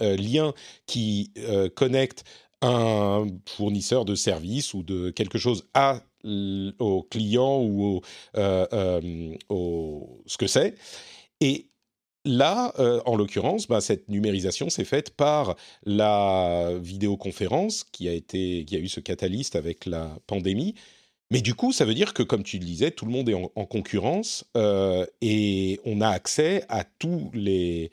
euh, 0.01 0.15
liens 0.15 0.53
qui 0.85 1.31
euh, 1.37 1.67
connectent 1.67 2.23
un 2.61 3.27
fournisseur 3.47 4.05
de 4.05 4.15
services 4.15 4.73
ou 4.73 4.83
de 4.83 5.09
quelque 5.09 5.37
chose 5.37 5.67
à 5.73 6.01
au 6.23 7.01
client 7.09 7.61
ou 7.61 7.83
au, 7.83 8.01
au 9.49 10.23
ce 10.27 10.37
que 10.37 10.45
c'est. 10.45 10.75
Et 11.39 11.71
Là, 12.23 12.71
euh, 12.77 13.01
en 13.05 13.15
l'occurrence, 13.15 13.67
bah, 13.67 13.81
cette 13.81 14.07
numérisation 14.07 14.69
s'est 14.69 14.85
faite 14.85 15.11
par 15.11 15.55
la 15.85 16.71
vidéoconférence 16.79 17.83
qui 17.83 18.07
a, 18.07 18.13
été, 18.13 18.63
qui 18.65 18.75
a 18.75 18.79
eu 18.79 18.87
ce 18.87 18.99
catalyste 18.99 19.55
avec 19.55 19.87
la 19.87 20.19
pandémie. 20.27 20.75
Mais 21.31 21.41
du 21.41 21.55
coup, 21.55 21.71
ça 21.71 21.83
veut 21.85 21.95
dire 21.95 22.13
que, 22.13 22.21
comme 22.21 22.43
tu 22.43 22.59
le 22.59 22.65
disais, 22.65 22.91
tout 22.91 23.05
le 23.05 23.11
monde 23.11 23.29
est 23.29 23.33
en, 23.33 23.65
concurrence 23.65 24.45
euh, 24.55 25.05
et 25.21 25.79
on 25.85 26.01
a 26.01 26.09
accès 26.09 26.63
à 26.69 26.83
tous 26.83 27.31
les 27.33 27.89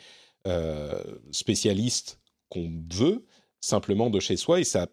euh, 0.47 1.03
spécialistes 1.31 2.21
qu'on 2.51 2.71
veut 2.93 3.25
simplement 3.61 4.11
de 4.11 4.21
chez 4.21 4.37
soi 4.37 4.61
et 4.61 4.65
ça 4.65 4.88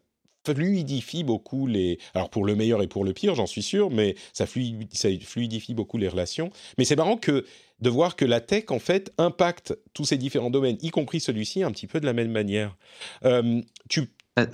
fluidifie 0.45 1.23
beaucoup 1.23 1.67
les... 1.67 1.97
Alors 2.13 2.29
pour 2.29 2.45
le 2.45 2.55
meilleur 2.55 2.81
et 2.83 2.87
pour 2.87 3.03
le 3.03 3.13
pire, 3.13 3.35
j'en 3.35 3.47
suis 3.47 3.63
sûr, 3.63 3.89
mais 3.89 4.15
ça, 4.33 4.45
fluidifie 4.45 5.73
beaucoup 5.73 5.97
les 5.97 6.07
relations. 6.07 6.51
Mais 6.77 6.85
c'est 6.85 6.95
marrant 6.95 7.17
que 7.17 7.45
de 7.81 7.89
voir 7.89 8.15
que 8.15 8.25
la 8.25 8.39
tech, 8.39 8.65
en 8.69 8.79
fait, 8.79 9.13
impacte 9.17 9.77
tous 9.93 10.05
ces 10.05 10.17
différents 10.17 10.49
domaines, 10.49 10.77
y 10.81 10.91
compris 10.91 11.19
celui-ci, 11.19 11.63
un 11.63 11.71
petit 11.71 11.87
peu 11.87 11.99
de 11.99 12.05
la 12.05 12.13
même 12.13 12.31
manière. 12.31 12.77
Euh, 13.25 13.61
tu... 13.89 14.09
Euh, 14.37 14.45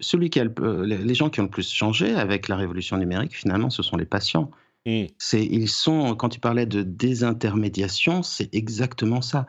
celui 0.00 0.30
qui 0.30 0.40
a 0.40 0.44
les 0.84 1.14
gens 1.14 1.28
qui 1.28 1.40
ont 1.40 1.44
le 1.44 1.50
plus 1.50 1.70
changé 1.70 2.14
avec 2.14 2.48
la 2.48 2.56
révolution 2.56 2.96
numérique, 2.96 3.36
finalement, 3.36 3.68
ce 3.68 3.82
sont 3.82 3.98
les 3.98 4.06
patients. 4.06 4.50
Hmm. 4.86 5.04
C'est, 5.18 5.44
ils 5.44 5.68
sont, 5.68 6.14
quand 6.14 6.30
tu 6.30 6.40
parlais 6.40 6.64
de 6.64 6.82
désintermédiation, 6.82 8.22
c'est 8.22 8.54
exactement 8.54 9.20
ça. 9.20 9.46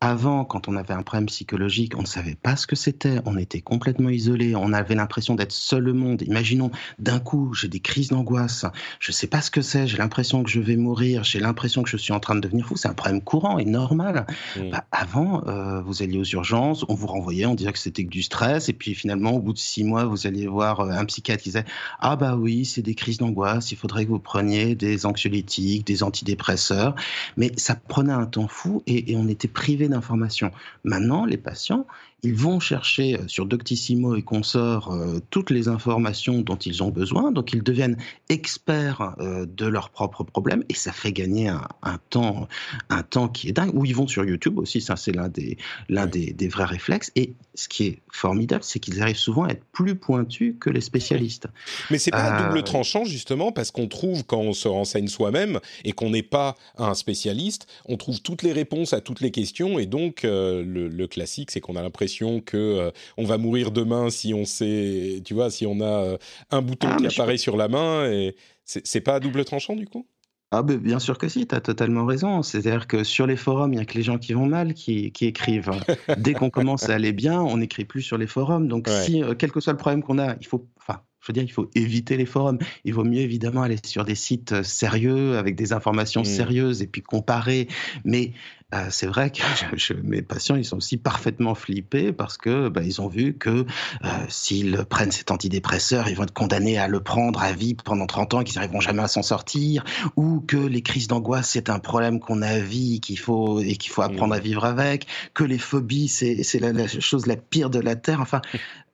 Avant, 0.00 0.44
quand 0.44 0.68
on 0.68 0.76
avait 0.76 0.94
un 0.94 1.02
problème 1.02 1.26
psychologique, 1.26 1.98
on 1.98 2.02
ne 2.02 2.06
savait 2.06 2.36
pas 2.36 2.54
ce 2.54 2.68
que 2.68 2.76
c'était, 2.76 3.18
on 3.24 3.36
était 3.36 3.60
complètement 3.60 4.10
isolé, 4.10 4.54
on 4.54 4.72
avait 4.72 4.94
l'impression 4.94 5.34
d'être 5.34 5.50
seul 5.50 5.88
au 5.88 5.94
monde. 5.94 6.22
Imaginons, 6.22 6.70
d'un 7.00 7.18
coup, 7.18 7.52
j'ai 7.52 7.66
des 7.66 7.80
crises 7.80 8.10
d'angoisse, 8.10 8.64
je 9.00 9.10
ne 9.10 9.14
sais 9.14 9.26
pas 9.26 9.40
ce 9.40 9.50
que 9.50 9.60
c'est, 9.60 9.88
j'ai 9.88 9.96
l'impression 9.96 10.44
que 10.44 10.50
je 10.50 10.60
vais 10.60 10.76
mourir, 10.76 11.24
j'ai 11.24 11.40
l'impression 11.40 11.82
que 11.82 11.90
je 11.90 11.96
suis 11.96 12.12
en 12.12 12.20
train 12.20 12.36
de 12.36 12.40
devenir 12.40 12.64
fou. 12.64 12.76
C'est 12.76 12.86
un 12.86 12.94
problème 12.94 13.20
courant 13.20 13.58
et 13.58 13.64
normal. 13.64 14.26
Mmh. 14.56 14.70
Bah, 14.70 14.84
avant, 14.92 15.42
euh, 15.48 15.80
vous 15.80 16.00
alliez 16.00 16.18
aux 16.18 16.24
urgences, 16.24 16.84
on 16.88 16.94
vous 16.94 17.08
renvoyait, 17.08 17.46
on 17.46 17.56
disait 17.56 17.72
que 17.72 17.78
c'était 17.80 18.04
que 18.04 18.10
du 18.10 18.22
stress, 18.22 18.68
et 18.68 18.74
puis 18.74 18.94
finalement, 18.94 19.32
au 19.32 19.40
bout 19.40 19.52
de 19.52 19.58
six 19.58 19.82
mois, 19.82 20.04
vous 20.04 20.28
alliez 20.28 20.46
voir 20.46 20.78
euh, 20.78 20.90
un 20.90 21.06
psychiatre 21.06 21.42
qui 21.42 21.48
disait 21.48 21.64
Ah 21.98 22.14
bah 22.14 22.36
oui, 22.36 22.64
c'est 22.64 22.82
des 22.82 22.94
crises 22.94 23.18
d'angoisse, 23.18 23.72
il 23.72 23.76
faudrait 23.76 24.04
que 24.04 24.10
vous 24.10 24.20
preniez 24.20 24.76
des 24.76 25.06
anxiolytiques, 25.06 25.84
des 25.84 26.04
antidépresseurs. 26.04 26.94
Mais 27.36 27.50
ça 27.56 27.74
prenait 27.74 28.12
un 28.12 28.26
temps 28.26 28.46
fou 28.46 28.84
et, 28.86 29.10
et 29.10 29.16
on 29.16 29.26
était 29.26 29.48
privé 29.48 29.87
d'informations. 29.88 30.52
Maintenant, 30.84 31.24
les 31.24 31.36
patients, 31.36 31.86
ils 32.22 32.34
vont 32.34 32.58
chercher 32.58 33.14
euh, 33.14 33.28
sur 33.28 33.46
Doctissimo 33.46 34.16
et 34.16 34.22
consorts 34.22 34.92
euh, 34.92 35.20
toutes 35.30 35.50
les 35.50 35.68
informations 35.68 36.40
dont 36.40 36.56
ils 36.56 36.82
ont 36.82 36.90
besoin, 36.90 37.30
donc 37.30 37.52
ils 37.52 37.62
deviennent 37.62 37.96
experts 38.28 39.14
euh, 39.20 39.46
de 39.46 39.66
leurs 39.66 39.90
propres 39.90 40.24
problèmes 40.24 40.64
et 40.68 40.74
ça 40.74 40.92
fait 40.92 41.12
gagner 41.12 41.48
un, 41.48 41.98
temps, 42.10 42.48
un 42.90 43.02
temps 43.02 43.28
qui 43.28 43.48
est 43.48 43.52
dingue. 43.52 43.72
Ou 43.74 43.84
ils 43.84 43.94
vont 43.94 44.08
sur 44.08 44.24
YouTube 44.24 44.58
aussi, 44.58 44.80
ça 44.80 44.96
c'est 44.96 45.12
l'un 45.12 45.28
des, 45.28 45.58
l'un 45.88 46.06
des, 46.06 46.48
vrais 46.48 46.64
réflexes. 46.64 47.12
Et 47.14 47.34
ce 47.54 47.68
qui 47.68 47.84
est 47.84 47.98
formidable, 48.10 48.64
c'est 48.64 48.80
qu'ils 48.80 49.00
arrivent 49.00 49.16
souvent 49.16 49.44
à 49.44 49.50
être 49.50 49.64
plus 49.72 49.94
pointus 49.94 50.54
que 50.58 50.70
les 50.70 50.80
spécialistes. 50.80 51.46
Mais 51.90 51.98
c'est 51.98 52.10
pas 52.10 52.32
un 52.32 52.48
double 52.48 52.64
tranchant 52.64 53.04
justement 53.04 53.52
parce 53.52 53.70
qu'on 53.70 53.86
trouve 53.86 54.24
quand 54.24 54.40
on 54.40 54.52
se 54.52 54.66
renseigne 54.66 55.08
soi-même 55.08 55.60
et 55.84 55.92
qu'on 55.92 56.10
n'est 56.10 56.22
pas 56.22 56.56
un 56.78 56.94
spécialiste, 56.94 57.66
on 57.84 57.96
trouve 57.96 58.20
toutes 58.20 58.42
les 58.42 58.52
réponses 58.52 58.92
à 58.92 59.00
toutes 59.00 59.20
les 59.20 59.30
questions 59.30 59.78
et 59.78 59.86
donc 59.86 60.22
le 60.24 61.06
classique, 61.06 61.50
c'est 61.50 61.60
qu'on 61.60 61.76
a 61.76 61.82
l'impression 61.82 62.07
que 62.44 62.56
euh, 62.56 62.90
on 63.16 63.24
va 63.24 63.38
mourir 63.38 63.70
demain 63.70 64.10
si 64.10 64.34
on 64.34 64.44
sait, 64.44 65.22
tu 65.24 65.34
vois, 65.34 65.50
si 65.50 65.66
on 65.66 65.80
a 65.80 65.84
euh, 65.84 66.18
un 66.50 66.62
bouton 66.62 66.88
ah, 66.90 66.96
qui 66.96 67.06
apparaît 67.06 67.38
sur 67.38 67.56
la 67.56 67.68
main 67.68 68.10
et 68.10 68.34
c'est 68.64 69.00
pas 69.00 69.14
à 69.14 69.20
double 69.20 69.44
tranchant 69.44 69.76
du 69.76 69.86
coup? 69.86 70.06
Ah 70.50 70.62
ben 70.62 70.78
bien 70.78 70.98
sûr 70.98 71.18
que 71.18 71.28
si, 71.28 71.46
tu 71.46 71.54
as 71.54 71.60
totalement 71.60 72.06
raison. 72.06 72.42
C'est-à-dire 72.42 72.86
que 72.86 73.04
sur 73.04 73.26
les 73.26 73.36
forums, 73.36 73.72
il 73.72 73.76
n'y 73.76 73.82
a 73.82 73.84
que 73.84 73.94
les 73.94 74.02
gens 74.02 74.18
qui 74.18 74.32
vont 74.32 74.46
mal 74.46 74.72
qui, 74.72 75.12
écrivent. 75.20 75.70
Dès 76.16 76.32
qu'on 76.32 76.48
commence 76.48 76.88
à 76.88 76.94
aller 76.94 77.12
bien, 77.12 77.40
on 77.40 77.58
n'écrit 77.58 77.84
plus 77.84 78.00
sur 78.00 78.16
les 78.16 78.26
forums. 78.26 78.66
Donc 78.66 78.88
si, 78.88 79.22
euh, 79.22 79.34
quel 79.38 79.52
que 79.52 79.60
soit 79.60 79.74
le 79.74 79.78
problème 79.78 80.02
qu'on 80.02 80.18
a, 80.18 80.36
il 80.40 80.46
faut, 80.46 80.66
enfin, 80.78 81.00
je 81.20 81.26
veux 81.28 81.32
dire, 81.34 81.42
il 81.42 81.52
faut 81.52 81.68
éviter 81.74 82.16
les 82.16 82.26
forums. 82.26 82.58
Il 82.84 82.94
vaut 82.94 83.04
mieux 83.04 83.20
évidemment 83.20 83.62
aller 83.62 83.76
sur 83.84 84.04
des 84.04 84.14
sites 84.14 84.62
sérieux, 84.62 85.36
avec 85.36 85.56
des 85.56 85.72
informations 85.72 86.22
mmh. 86.22 86.26
sérieuses, 86.26 86.82
et 86.82 86.86
puis 86.86 87.02
comparer. 87.02 87.68
Mais 88.04 88.32
euh, 88.74 88.86
c'est 88.90 89.06
vrai 89.06 89.30
que 89.30 89.42
mes 90.02 90.22
patients, 90.22 90.54
ils 90.54 90.64
sont 90.64 90.76
aussi 90.76 90.98
parfaitement 90.98 91.54
flippés 91.54 92.12
parce 92.12 92.36
que 92.36 92.68
bah, 92.68 92.82
ils 92.84 93.00
ont 93.00 93.08
vu 93.08 93.34
que 93.34 93.64
euh, 94.04 94.08
s'ils 94.28 94.84
prennent 94.88 95.10
cet 95.10 95.30
antidépresseur, 95.30 96.08
ils 96.08 96.14
vont 96.14 96.24
être 96.24 96.34
condamnés 96.34 96.78
à 96.78 96.86
le 96.86 97.00
prendre 97.00 97.42
à 97.42 97.52
vie 97.52 97.74
pendant 97.74 98.06
30 98.06 98.34
ans 98.34 98.40
et 98.42 98.44
qu'ils 98.44 98.56
n'arriveront 98.56 98.80
jamais 98.80 99.02
à 99.02 99.08
s'en 99.08 99.22
sortir, 99.22 99.84
ou 100.16 100.40
que 100.40 100.56
les 100.56 100.82
crises 100.82 101.08
d'angoisse, 101.08 101.50
c'est 101.50 101.70
un 101.70 101.78
problème 101.78 102.20
qu'on 102.20 102.42
a 102.42 102.48
à 102.48 102.58
vie 102.58 103.00
qu'il 103.00 103.18
faut, 103.18 103.60
et 103.60 103.76
qu'il 103.76 103.90
faut 103.90 104.02
apprendre 104.02 104.34
à 104.34 104.38
mmh. 104.38 104.42
vivre 104.42 104.64
avec, 104.64 105.06
que 105.34 105.44
les 105.44 105.58
phobies, 105.58 106.08
c'est 106.08 106.60
la, 106.60 106.86
chose 106.86 107.26
la 107.26 107.36
pire 107.36 107.70
de 107.70 107.80
la 107.80 107.96
Terre. 107.96 108.20
Enfin, 108.20 108.42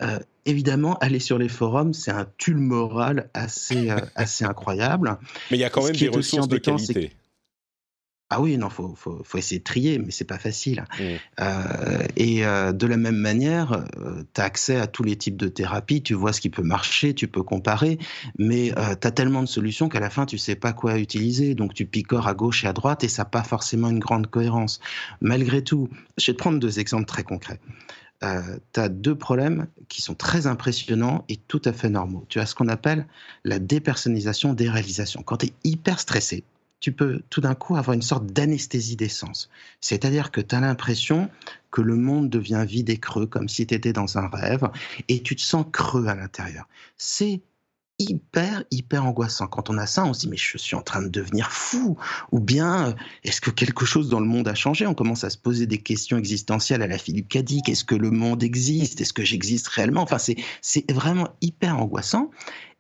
euh, 0.02 0.18
évidemment, 0.46 0.96
aller 0.98 1.20
sur 1.20 1.38
les 1.38 1.48
forums, 1.48 1.92
c'est 1.92 2.10
un 2.10 2.26
tulle 2.38 2.58
moral 2.58 3.30
assez, 3.34 3.90
assez 4.14 4.44
incroyable. 4.44 5.18
Mais 5.50 5.56
il 5.56 5.60
y 5.60 5.64
a 5.64 5.70
quand 5.70 5.84
même 5.84 5.96
des 5.96 6.08
ressources 6.08 6.48
de 6.48 6.58
qualité. 6.58 7.12
Ah 8.30 8.40
oui, 8.40 8.56
non, 8.56 8.70
faut, 8.70 8.94
faut, 8.96 9.22
faut, 9.22 9.38
essayer 9.38 9.58
de 9.58 9.64
trier, 9.64 9.98
mais 9.98 10.10
c'est 10.10 10.24
pas 10.24 10.38
facile. 10.38 10.84
Mmh. 10.98 11.02
Euh, 11.40 12.06
et 12.16 12.44
euh, 12.44 12.72
de 12.72 12.86
la 12.86 12.96
même 12.96 13.16
manière, 13.16 13.84
euh, 13.96 14.24
tu 14.34 14.40
as 14.40 14.44
accès 14.44 14.76
à 14.76 14.86
tous 14.86 15.04
les 15.04 15.14
types 15.14 15.36
de 15.36 15.46
thérapies, 15.46 16.02
tu 16.02 16.14
vois 16.14 16.32
ce 16.32 16.40
qui 16.40 16.48
peut 16.48 16.62
marcher, 16.62 17.14
tu 17.14 17.28
peux 17.28 17.42
comparer, 17.42 17.98
mais 18.38 18.72
tu 19.00 19.06
as 19.06 19.10
tellement 19.12 19.42
de 19.42 19.46
solutions 19.46 19.88
qu'à 19.88 20.00
la 20.00 20.10
fin, 20.10 20.26
tu 20.26 20.38
sais 20.38 20.56
pas 20.56 20.72
quoi 20.72 20.98
utiliser. 20.98 21.54
Donc 21.54 21.74
tu 21.74 21.84
picores 21.84 22.26
à 22.26 22.34
gauche 22.34 22.64
et 22.64 22.66
à 22.66 22.72
droite 22.72 23.04
et 23.04 23.08
ça 23.08 23.22
n'a 23.22 23.28
pas 23.28 23.44
forcément 23.44 23.90
une 23.90 24.00
grande 24.00 24.26
cohérence. 24.26 24.80
Malgré 25.20 25.62
tout, 25.62 25.88
je 26.16 26.30
vais 26.30 26.32
te 26.32 26.38
prendre 26.38 26.58
deux 26.58 26.80
exemples 26.80 27.06
très 27.06 27.22
concrets. 27.22 27.60
Tu 28.72 28.80
as 28.80 28.88
deux 28.88 29.14
problèmes 29.14 29.66
qui 29.88 30.02
sont 30.02 30.14
très 30.14 30.46
impressionnants 30.46 31.24
et 31.28 31.36
tout 31.36 31.62
à 31.64 31.72
fait 31.72 31.88
normaux. 31.88 32.24
Tu 32.28 32.40
as 32.40 32.46
ce 32.46 32.54
qu'on 32.54 32.68
appelle 32.68 33.06
la 33.44 33.58
dépersonnalisation 33.58 34.52
des 34.54 34.68
réalisations. 34.68 35.22
Quand 35.22 35.38
tu 35.38 35.46
es 35.46 35.52
hyper 35.64 36.00
stressé, 36.00 36.44
tu 36.80 36.92
peux 36.92 37.22
tout 37.30 37.40
d'un 37.40 37.54
coup 37.54 37.76
avoir 37.76 37.94
une 37.94 38.02
sorte 38.02 38.26
d'anesthésie 38.26 38.96
d'essence. 38.96 39.48
C'est-à-dire 39.80 40.30
que 40.30 40.42
tu 40.42 40.54
as 40.54 40.60
l'impression 40.60 41.30
que 41.70 41.80
le 41.80 41.96
monde 41.96 42.28
devient 42.28 42.64
vide 42.68 42.90
et 42.90 42.98
creux, 42.98 43.26
comme 43.26 43.48
si 43.48 43.66
tu 43.66 43.74
étais 43.74 43.94
dans 43.94 44.18
un 44.18 44.28
rêve, 44.28 44.68
et 45.08 45.22
tu 45.22 45.34
te 45.34 45.40
sens 45.40 45.64
creux 45.72 46.06
à 46.08 46.14
l'intérieur. 46.14 46.68
C'est 46.98 47.40
hyper, 47.98 48.64
hyper 48.70 49.06
angoissant. 49.06 49.46
Quand 49.46 49.70
on 49.70 49.78
a 49.78 49.86
ça, 49.86 50.04
on 50.04 50.12
se 50.12 50.20
dit, 50.20 50.28
mais 50.28 50.36
je 50.36 50.58
suis 50.58 50.76
en 50.76 50.82
train 50.82 51.02
de 51.02 51.08
devenir 51.08 51.50
fou. 51.50 51.96
Ou 52.32 52.40
bien, 52.40 52.88
euh, 52.88 52.92
est-ce 53.22 53.40
que 53.40 53.50
quelque 53.50 53.84
chose 53.84 54.08
dans 54.08 54.20
le 54.20 54.26
monde 54.26 54.48
a 54.48 54.54
changé? 54.54 54.86
On 54.86 54.94
commence 54.94 55.24
à 55.24 55.30
se 55.30 55.38
poser 55.38 55.66
des 55.66 55.78
questions 55.78 56.18
existentielles 56.18 56.82
à 56.82 56.86
la 56.86 56.98
Philippe 56.98 57.28
Cadic. 57.28 57.68
Est-ce 57.68 57.84
que 57.84 57.94
le 57.94 58.10
monde 58.10 58.42
existe? 58.42 59.00
Est-ce 59.00 59.12
que 59.12 59.24
j'existe 59.24 59.68
réellement? 59.68 60.02
Enfin, 60.02 60.18
c'est 60.18 60.90
vraiment 60.92 61.28
hyper 61.40 61.78
angoissant. 61.78 62.30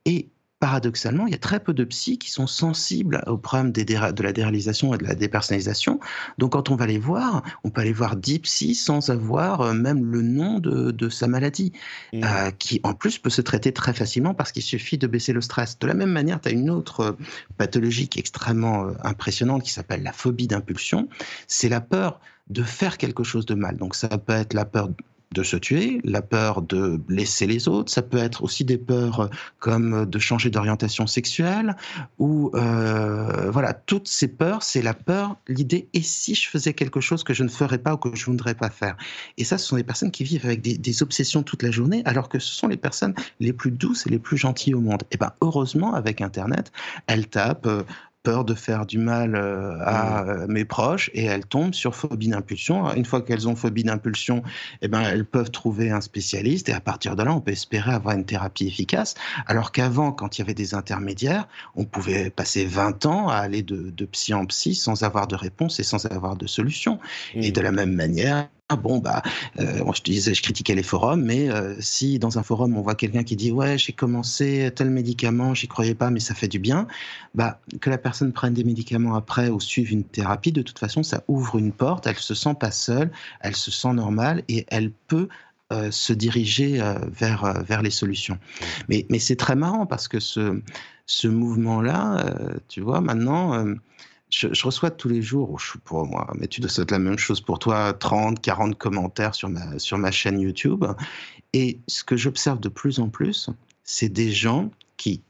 Et 0.04 0.28
paradoxalement, 0.60 1.26
il 1.26 1.32
y 1.32 1.34
a 1.34 1.38
très 1.38 1.60
peu 1.60 1.74
de 1.74 1.84
psys 1.84 2.18
qui 2.18 2.30
sont 2.30 2.46
sensibles 2.46 3.22
au 3.26 3.36
problème 3.36 3.72
de 3.72 3.84
la 4.22 4.32
déréalisation 4.32 4.94
et 4.94 4.98
de 4.98 5.04
la 5.04 5.14
dépersonnalisation. 5.14 6.00
Donc, 6.38 6.52
quand 6.52 6.70
on 6.70 6.76
va 6.76 6.86
les 6.86 6.98
voir, 6.98 7.42
on 7.64 7.70
peut 7.70 7.82
aller 7.82 7.92
voir 7.92 8.16
10 8.16 8.38
psys 8.40 8.74
sans 8.74 9.10
avoir 9.10 9.60
euh, 9.60 9.74
même 9.74 10.04
le 10.04 10.22
nom 10.22 10.60
de, 10.60 11.08
sa 11.08 11.26
maladie, 11.26 11.72
mmh. 12.12 12.24
euh, 12.24 12.50
qui 12.52 12.80
en 12.82 12.94
plus 12.94 13.18
peut 13.18 13.30
se 13.30 13.42
traiter 13.42 13.72
très 13.72 13.92
facilement 13.92 14.32
parce 14.32 14.52
qu'il 14.52 14.62
suffit 14.62 14.96
de 14.96 15.06
baisser 15.06 15.32
le 15.32 15.40
stress. 15.40 15.78
De 15.78 15.86
la 15.86 15.94
même 15.94 16.10
manière, 16.10 16.40
tu 16.40 16.48
as 16.48 16.52
une 16.52 16.70
autre 16.70 17.00
euh, 17.00 17.12
pathologie 17.58 18.08
qui 18.08 18.18
est 18.18 18.20
extrêmement 18.20 18.88
impressionnante 19.02 19.64
qui 19.64 19.70
s'appelle 19.70 20.02
la 20.02 20.12
phobie 20.12 20.46
d'impulsion. 20.46 21.08
C'est 21.46 21.68
la 21.68 21.80
peur 21.80 22.20
de 22.48 22.62
faire 22.62 22.96
quelque 22.96 23.24
chose 23.24 23.46
de 23.46 23.54
mal. 23.54 23.76
Donc, 23.76 23.94
ça 23.94 24.08
peut 24.08 24.32
être 24.32 24.54
la 24.54 24.64
peur 24.64 24.88
de 25.34 25.42
se 25.42 25.56
tuer, 25.56 26.00
la 26.04 26.22
peur 26.22 26.62
de 26.62 26.96
blesser 26.96 27.46
les 27.46 27.68
autres, 27.68 27.92
ça 27.92 28.00
peut 28.00 28.18
être 28.18 28.42
aussi 28.42 28.64
des 28.64 28.78
peurs 28.78 29.28
comme 29.58 30.06
de 30.06 30.18
changer 30.18 30.48
d'orientation 30.48 31.06
sexuelle, 31.06 31.76
ou 32.18 32.50
euh, 32.54 33.50
voilà, 33.50 33.74
toutes 33.74 34.08
ces 34.08 34.28
peurs, 34.28 34.62
c'est 34.62 34.80
la 34.80 34.94
peur, 34.94 35.36
l'idée, 35.48 35.88
et 35.92 36.00
si 36.00 36.34
je 36.34 36.48
faisais 36.48 36.72
quelque 36.72 37.00
chose 37.00 37.24
que 37.24 37.34
je 37.34 37.42
ne 37.42 37.48
ferais 37.48 37.78
pas 37.78 37.94
ou 37.94 37.96
que 37.96 38.14
je 38.14 38.22
ne 38.22 38.32
voudrais 38.32 38.54
pas 38.54 38.70
faire? 38.70 38.96
Et 39.36 39.44
ça, 39.44 39.58
ce 39.58 39.66
sont 39.66 39.76
des 39.76 39.84
personnes 39.84 40.10
qui 40.10 40.24
vivent 40.24 40.46
avec 40.46 40.62
des, 40.62 40.78
des, 40.78 41.02
obsessions 41.02 41.42
toute 41.42 41.62
la 41.62 41.72
journée, 41.72 42.02
alors 42.04 42.28
que 42.28 42.38
ce 42.38 42.54
sont 42.54 42.68
les 42.68 42.76
personnes 42.76 43.14
les 43.40 43.52
plus 43.52 43.72
douces 43.72 44.06
et 44.06 44.10
les 44.10 44.20
plus 44.20 44.36
gentilles 44.36 44.74
au 44.74 44.80
monde. 44.80 45.02
Et 45.10 45.16
ben 45.16 45.32
heureusement, 45.40 45.94
avec 45.94 46.20
Internet, 46.20 46.72
elles 47.08 47.26
tapent 47.26 47.66
euh, 47.66 47.82
peur 48.24 48.44
de 48.44 48.54
faire 48.54 48.86
du 48.86 48.98
mal 48.98 49.36
euh, 49.36 49.78
à 49.84 50.24
mmh. 50.24 50.28
euh, 50.28 50.46
mes 50.48 50.64
proches 50.64 51.10
et 51.14 51.24
elles 51.24 51.44
tombent 51.44 51.74
sur 51.74 51.94
phobie 51.94 52.28
d'impulsion. 52.28 52.92
Une 52.94 53.04
fois 53.04 53.20
qu'elles 53.22 53.46
ont 53.46 53.54
phobie 53.54 53.84
d'impulsion, 53.84 54.42
eh 54.82 54.88
ben, 54.88 55.02
elles 55.02 55.26
peuvent 55.26 55.50
trouver 55.50 55.90
un 55.90 56.00
spécialiste 56.00 56.68
et 56.68 56.72
à 56.72 56.80
partir 56.80 57.14
de 57.14 57.22
là, 57.22 57.32
on 57.32 57.40
peut 57.40 57.52
espérer 57.52 57.92
avoir 57.92 58.16
une 58.16 58.24
thérapie 58.24 58.66
efficace. 58.66 59.14
Alors 59.46 59.70
qu'avant, 59.70 60.10
quand 60.10 60.38
il 60.38 60.40
y 60.40 60.42
avait 60.42 60.54
des 60.54 60.74
intermédiaires, 60.74 61.46
on 61.76 61.84
pouvait 61.84 62.30
passer 62.30 62.64
20 62.64 63.06
ans 63.06 63.28
à 63.28 63.36
aller 63.36 63.62
de, 63.62 63.90
de 63.90 64.04
psy 64.06 64.32
en 64.34 64.46
psy 64.46 64.74
sans 64.74 65.02
avoir 65.02 65.28
de 65.28 65.36
réponse 65.36 65.78
et 65.78 65.84
sans 65.84 66.06
avoir 66.06 66.36
de 66.36 66.46
solution. 66.46 66.98
Et 67.34 67.50
mmh. 67.50 67.52
de 67.52 67.60
la 67.60 67.72
même 67.72 67.94
manière, 67.94 68.48
ah 68.70 68.76
bon 68.76 68.96
bah 68.98 69.22
euh, 69.60 69.84
moi 69.84 69.92
je 69.94 70.00
te 70.00 70.10
disais 70.10 70.32
je 70.32 70.42
critiquais 70.42 70.74
les 70.74 70.82
forums 70.82 71.22
mais 71.22 71.50
euh, 71.50 71.76
si 71.80 72.18
dans 72.18 72.38
un 72.38 72.42
forum 72.42 72.78
on 72.78 72.80
voit 72.80 72.94
quelqu'un 72.94 73.22
qui 73.22 73.36
dit 73.36 73.52
ouais 73.52 73.76
j'ai 73.76 73.92
commencé 73.92 74.70
tel 74.74 74.88
médicament 74.88 75.52
j'y 75.52 75.68
croyais 75.68 75.94
pas 75.94 76.10
mais 76.10 76.20
ça 76.20 76.34
fait 76.34 76.48
du 76.48 76.58
bien 76.58 76.86
bah 77.34 77.60
que 77.82 77.90
la 77.90 77.98
personne 77.98 78.32
prenne 78.32 78.54
des 78.54 78.64
médicaments 78.64 79.16
après 79.16 79.50
ou 79.50 79.60
suive 79.60 79.92
une 79.92 80.02
thérapie 80.02 80.50
de 80.50 80.62
toute 80.62 80.78
façon 80.78 81.02
ça 81.02 81.24
ouvre 81.28 81.58
une 81.58 81.72
porte 81.72 82.06
elle 82.06 82.16
se 82.16 82.34
sent 82.34 82.54
pas 82.58 82.70
seule 82.70 83.10
elle 83.40 83.54
se 83.54 83.70
sent 83.70 83.92
normale 83.92 84.42
et 84.48 84.64
elle 84.68 84.92
peut 85.08 85.28
euh, 85.70 85.90
se 85.90 86.14
diriger 86.14 86.80
vers 87.08 87.62
vers 87.64 87.82
les 87.82 87.90
solutions. 87.90 88.38
Mais 88.88 89.06
mais 89.10 89.18
c'est 89.18 89.36
très 89.36 89.56
marrant 89.56 89.84
parce 89.86 90.08
que 90.08 90.20
ce 90.20 90.62
ce 91.06 91.28
mouvement 91.28 91.82
là 91.82 92.24
tu 92.68 92.80
vois 92.80 93.00
maintenant 93.00 93.64
je, 94.30 94.64
reçois 94.64 94.90
tous 94.90 95.08
les 95.08 95.22
jours, 95.22 95.60
pour 95.84 96.06
moi, 96.06 96.32
mais 96.38 96.48
tu 96.48 96.60
dois 96.60 96.70
être 96.76 96.90
la 96.90 96.98
même 96.98 97.18
chose 97.18 97.40
pour 97.40 97.58
toi, 97.58 97.92
30, 97.92 98.40
40 98.40 98.76
commentaires 98.76 99.34
sur 99.34 99.48
ma, 99.48 99.78
sur 99.78 99.98
ma 99.98 100.10
chaîne 100.10 100.40
YouTube. 100.40 100.84
Et 101.52 101.78
ce 101.86 102.02
que 102.04 102.16
j'observe 102.16 102.60
de 102.60 102.68
plus 102.68 102.98
en 102.98 103.08
plus, 103.08 103.50
c'est 103.84 104.08
des 104.08 104.32
gens 104.32 104.70
qui 104.96 105.22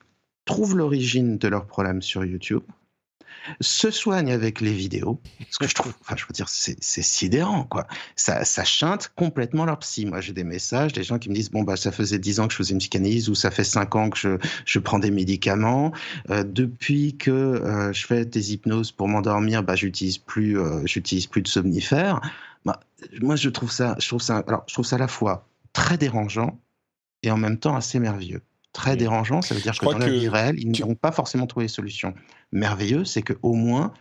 trouvent 0.44 0.76
l'origine 0.76 1.38
de 1.38 1.48
leurs 1.48 1.66
problèmes 1.66 2.02
sur 2.02 2.24
YouTube, 2.24 2.62
se 3.61 3.90
soignent 3.90 4.33
avec 4.33 4.61
les 4.61 4.72
vidéos. 4.72 5.20
Ce 5.50 5.59
que 5.59 5.68
je 5.68 5.74
trouve, 5.74 5.92
enfin, 6.00 6.16
je 6.16 6.24
veux 6.24 6.33
dire, 6.33 6.48
c'est 6.48 7.02
sidérant, 7.02 7.64
quoi. 7.64 7.87
Ça, 8.16 8.44
ça 8.44 8.64
chante 8.64 9.12
complètement 9.16 9.64
leur 9.64 9.78
psy. 9.80 10.07
Moi, 10.07 10.20
j'ai 10.20 10.33
des 10.33 10.44
messages, 10.44 10.92
des 10.92 11.02
gens 11.02 11.18
qui 11.18 11.28
me 11.28 11.35
disent, 11.35 11.50
bon, 11.50 11.62
bah, 11.62 11.76
ça 11.76 11.92
faisait 11.92 12.18
10 12.18 12.40
ans 12.40 12.46
que 12.46 12.52
je 12.52 12.59
faisais 12.59 12.72
une 12.72 12.78
psychanalyse 12.78 13.28
ou 13.28 13.35
ça 13.35 13.50
fait 13.50 13.64
5 13.64 13.94
ans 13.96 14.11
que 14.11 14.18
je, 14.18 14.38
je 14.64 14.78
prends 14.78 14.98
des 14.98 15.11
médicaments. 15.11 15.92
Euh, 16.30 16.44
depuis 16.44 17.16
que 17.16 17.30
euh, 17.30 17.92
je 17.92 18.07
fais 18.07 18.24
des 18.24 18.52
hypnoses 18.52 18.92
pour 18.92 19.09
m'endormir, 19.09 19.62
bah, 19.62 19.76
j'utilise 19.76 20.18
plus, 20.18 20.59
euh, 20.59 20.85
j'utilise 20.87 21.26
plus 21.26 21.42
de 21.42 21.48
somnifères. 21.48 22.20
Bah, 22.64 22.80
moi, 23.20 23.37
je 23.37 23.50
trouve 23.50 23.70
ça, 23.70 23.96
je 24.00 24.09
trouve 24.09 24.22
ça, 24.22 24.38
alors, 24.46 24.64
je 24.66 24.74
trouve 24.74 24.87
ça 24.87 24.96
à 24.96 24.98
la 24.98 25.09
fois 25.09 25.46
très 25.72 25.98
dérangeant 25.98 26.59
et 27.22 27.30
en 27.30 27.37
même 27.37 27.59
temps 27.59 27.76
assez 27.76 27.98
merveilleux 27.98 28.42
très 28.74 28.96
dérangeant. 28.96 29.40
Ça 29.40 29.54
veut 29.54 29.62
dire 29.62 29.78
que 29.78 29.87
dans 29.87 29.96
la 29.96 30.10
vie 30.10 30.28
réelle, 30.28 30.56
ils 30.58 30.84
n'ont 30.84 30.94
pas 30.94 31.12
forcément 31.12 31.46
trouvé 31.46 31.66
de 31.66 31.70
solution. 31.70 32.12
Merveilleux, 32.52 33.06
c'est 33.06 33.22
qu'au 33.22 33.54
moins, 33.54 33.94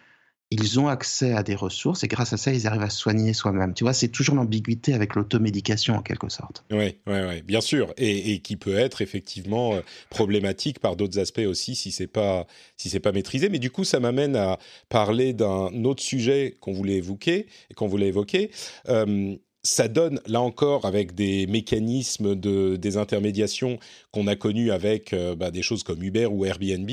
ils 0.52 0.80
ont 0.80 0.88
accès 0.88 1.32
à 1.32 1.42
des 1.42 1.56
ressources 1.56 2.04
et 2.04 2.08
grâce 2.08 2.34
à 2.34 2.38
ça, 2.38 2.52
ils 2.52 2.68
arrivent 2.68 2.84
à 2.84 2.90
se 2.90 3.00
soigner 3.00 3.34
soi-même. 3.34 3.74
Tu 3.74 3.84
vois, 3.84 3.94
c'est 3.94 4.10
toujours 4.10 4.36
l'ambiguïté 4.36 4.94
avec 4.94 5.16
l'automédication 5.16 5.96
en 5.96 6.02
quelque 6.02 6.30
sorte. 6.30 6.64
Oui, 6.72 6.98
oui, 7.08 7.20
oui, 7.28 7.42
bien 7.42 7.62
sûr, 7.62 7.94
et, 7.98 8.40
qui 8.42 8.56
peut 8.56 8.76
être 8.76 9.02
effectivement 9.02 9.76
euh, 9.76 9.82
problématique 10.10 10.80
par 10.80 10.96
d'autres 10.96 11.18
aspects 11.20 11.40
aussi 11.48 11.76
si 11.76 11.92
c'est 11.92 12.08
pas 12.08 12.46
si 12.78 12.90
c'est 12.90 13.00
pas 13.00 13.12
maîtrisé. 13.12 13.50
Mais 13.50 13.60
du 13.60 13.72
coup, 13.72 13.84
ça 13.84 14.00
m'amène 14.00 14.36
à 14.36 14.60
parler 14.90 15.34
d'un 15.34 15.84
autre 15.86 16.04
sujet 16.04 16.58
qu'on 16.60 16.74
voulait 16.74 16.98
évoquer 16.98 17.48
et 17.72 17.74
qu'on 17.74 17.88
voulait 17.88 18.08
évoquer. 18.08 18.52
Euh, 18.90 19.36
ça 19.66 19.88
donne, 19.88 20.20
là 20.28 20.42
encore, 20.42 20.86
avec 20.86 21.16
des 21.16 21.48
mécanismes 21.48 22.36
de 22.36 22.76
désintermédiation 22.76 23.80
qu'on 24.12 24.28
a 24.28 24.36
connus 24.36 24.72
avec 24.72 25.14
euh, 25.14 25.36
bah, 25.36 25.52
des 25.52 25.62
choses 25.62 25.84
comme 25.84 26.04
Uber 26.04 26.26
ou 26.26 26.44
Airbnb, 26.46 26.90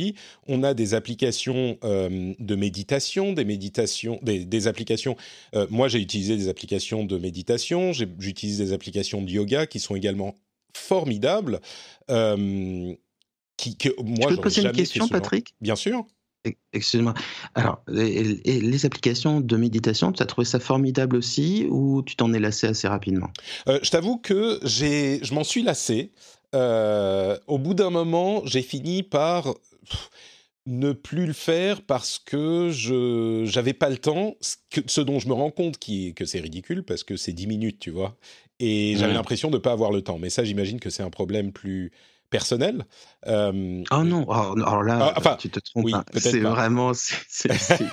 on 0.46 0.62
a 0.62 0.72
des 0.72 0.94
applications 0.94 1.78
euh, 1.82 2.32
de 2.38 2.54
méditation, 2.54 3.32
des 3.32 3.44
méditations, 3.44 4.20
des, 4.22 4.66
applications. 4.68 5.16
Euh, 5.56 5.66
moi, 5.68 5.88
j'ai 5.88 5.98
utilisé 5.98 6.36
des 6.36 6.48
applications 6.48 7.04
de 7.04 7.18
méditation, 7.18 7.92
j'utilise 7.92 8.58
des 8.58 8.72
applications 8.72 9.20
de 9.20 9.30
yoga 9.30 9.66
qui 9.66 9.80
sont 9.80 9.96
également 9.96 10.36
formidables. 10.76 11.60
qui, 12.06 13.76
que, 13.76 13.88
moi, 14.00 14.16
Je 14.22 14.28
peux 14.28 14.36
te 14.36 14.42
poser 14.42 14.62
une 14.62 14.72
question, 14.72 15.08
Patrick? 15.08 15.54
Bien 15.60 15.76
sûr. 15.76 16.06
Excuse-moi. 16.72 17.14
Alors, 17.54 17.82
les, 17.88 18.86
applications 18.86 19.40
de 19.40 19.56
méditation, 19.56 20.12
tu 20.12 20.22
as 20.22 20.26
trouvé 20.26 20.46
ça 20.46 20.58
formidable 20.58 21.16
aussi 21.16 21.66
ou 21.68 22.02
tu 22.02 22.16
t'en 22.16 22.32
es 22.32 22.38
lassé 22.38 22.66
assez 22.66 22.88
rapidement? 22.88 23.30
Euh, 23.68 23.78
Je 23.82 23.90
t'avoue 23.90 24.18
que 24.18 24.58
je 24.62 25.34
m'en 25.34 25.44
suis 25.44 25.62
lassé. 25.62 26.12
Euh, 26.54 27.38
au 27.46 27.58
bout 27.58 27.74
d'un 27.74 27.90
moment, 27.90 28.42
j'ai 28.46 28.62
fini 28.62 29.02
par 29.02 29.54
ne 30.66 30.92
plus 30.92 31.26
le 31.26 31.32
faire 31.32 31.82
parce 31.82 32.18
que 32.18 32.70
je 32.70 33.52
n'avais 33.54 33.72
pas 33.74 33.90
le 33.90 33.98
temps. 33.98 34.36
Ce, 34.40 35.00
dont 35.00 35.18
je 35.18 35.28
me 35.28 35.34
rends 35.34 35.50
compte 35.50 35.78
qui, 35.78 36.14
que 36.14 36.24
c'est 36.24 36.40
ridicule 36.40 36.84
parce 36.84 37.04
que 37.04 37.16
c'est 37.16 37.32
10 37.32 37.46
minutes, 37.46 37.78
tu 37.80 37.90
vois. 37.90 38.16
Et 38.60 38.94
j'avais 38.96 39.14
l'impression 39.14 39.50
de 39.50 39.56
ne 39.56 39.60
pas 39.60 39.72
avoir 39.72 39.90
le 39.90 40.02
temps. 40.02 40.18
Mais 40.18 40.30
ça, 40.30 40.44
j'imagine 40.44 40.80
que 40.80 40.90
c'est 40.90 41.02
un 41.02 41.10
problème 41.10 41.52
plus 41.52 41.92
personnel. 42.30 42.86
Euh, 43.26 43.82
oh 43.90 44.04
non, 44.04 44.28
alors 44.30 44.82
là, 44.82 45.12
ah, 45.22 45.36
tu 45.38 45.50
te 45.50 45.60
trompes. 45.60 45.84
Oui, 45.84 45.92
c'est 46.16 46.40
vraiment, 46.40 46.92
c'est 46.94 47.52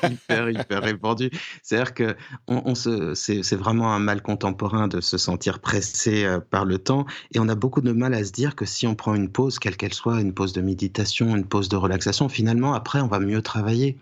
hyper, 0.10 0.50
hyper 0.50 0.82
répandu. 0.82 1.30
C'est-à-dire 1.64 1.94
que 1.94 2.16
on, 2.48 2.62
on 2.66 2.76
se, 2.76 3.14
c'est 3.16 3.56
vraiment 3.56 3.94
un 3.94 4.00
mal 4.00 4.22
contemporain 4.22 4.88
de 4.88 5.02
se 5.02 5.18
sentir 5.18 5.60
pressé 5.60 6.24
euh, 6.24 6.40
par 6.40 6.66
le 6.66 6.78
temps, 6.78 7.06
et 7.34 7.40
on 7.40 7.50
a 7.50 7.56
beaucoup 7.56 7.82
de 7.82 7.92
mal 7.92 8.14
à 8.14 8.24
se 8.24 8.32
dire 8.32 8.56
que 8.56 8.66
si 8.66 8.88
on 8.88 8.96
prend 8.96 9.16
une 9.16 9.30
pause, 9.30 9.60
quelle 9.60 9.76
qu'elle 9.76 9.94
soit, 9.94 10.22
une 10.22 10.34
pause 10.34 10.54
de 10.54 10.62
méditation, 10.62 11.36
une 11.36 11.46
pause 11.46 11.68
de 11.68 11.76
relaxation, 11.76 12.30
finalement, 12.30 12.74
après, 12.74 13.02
on 13.02 13.08
va 13.08 13.20
mieux 13.20 13.42
travailler 13.42 13.98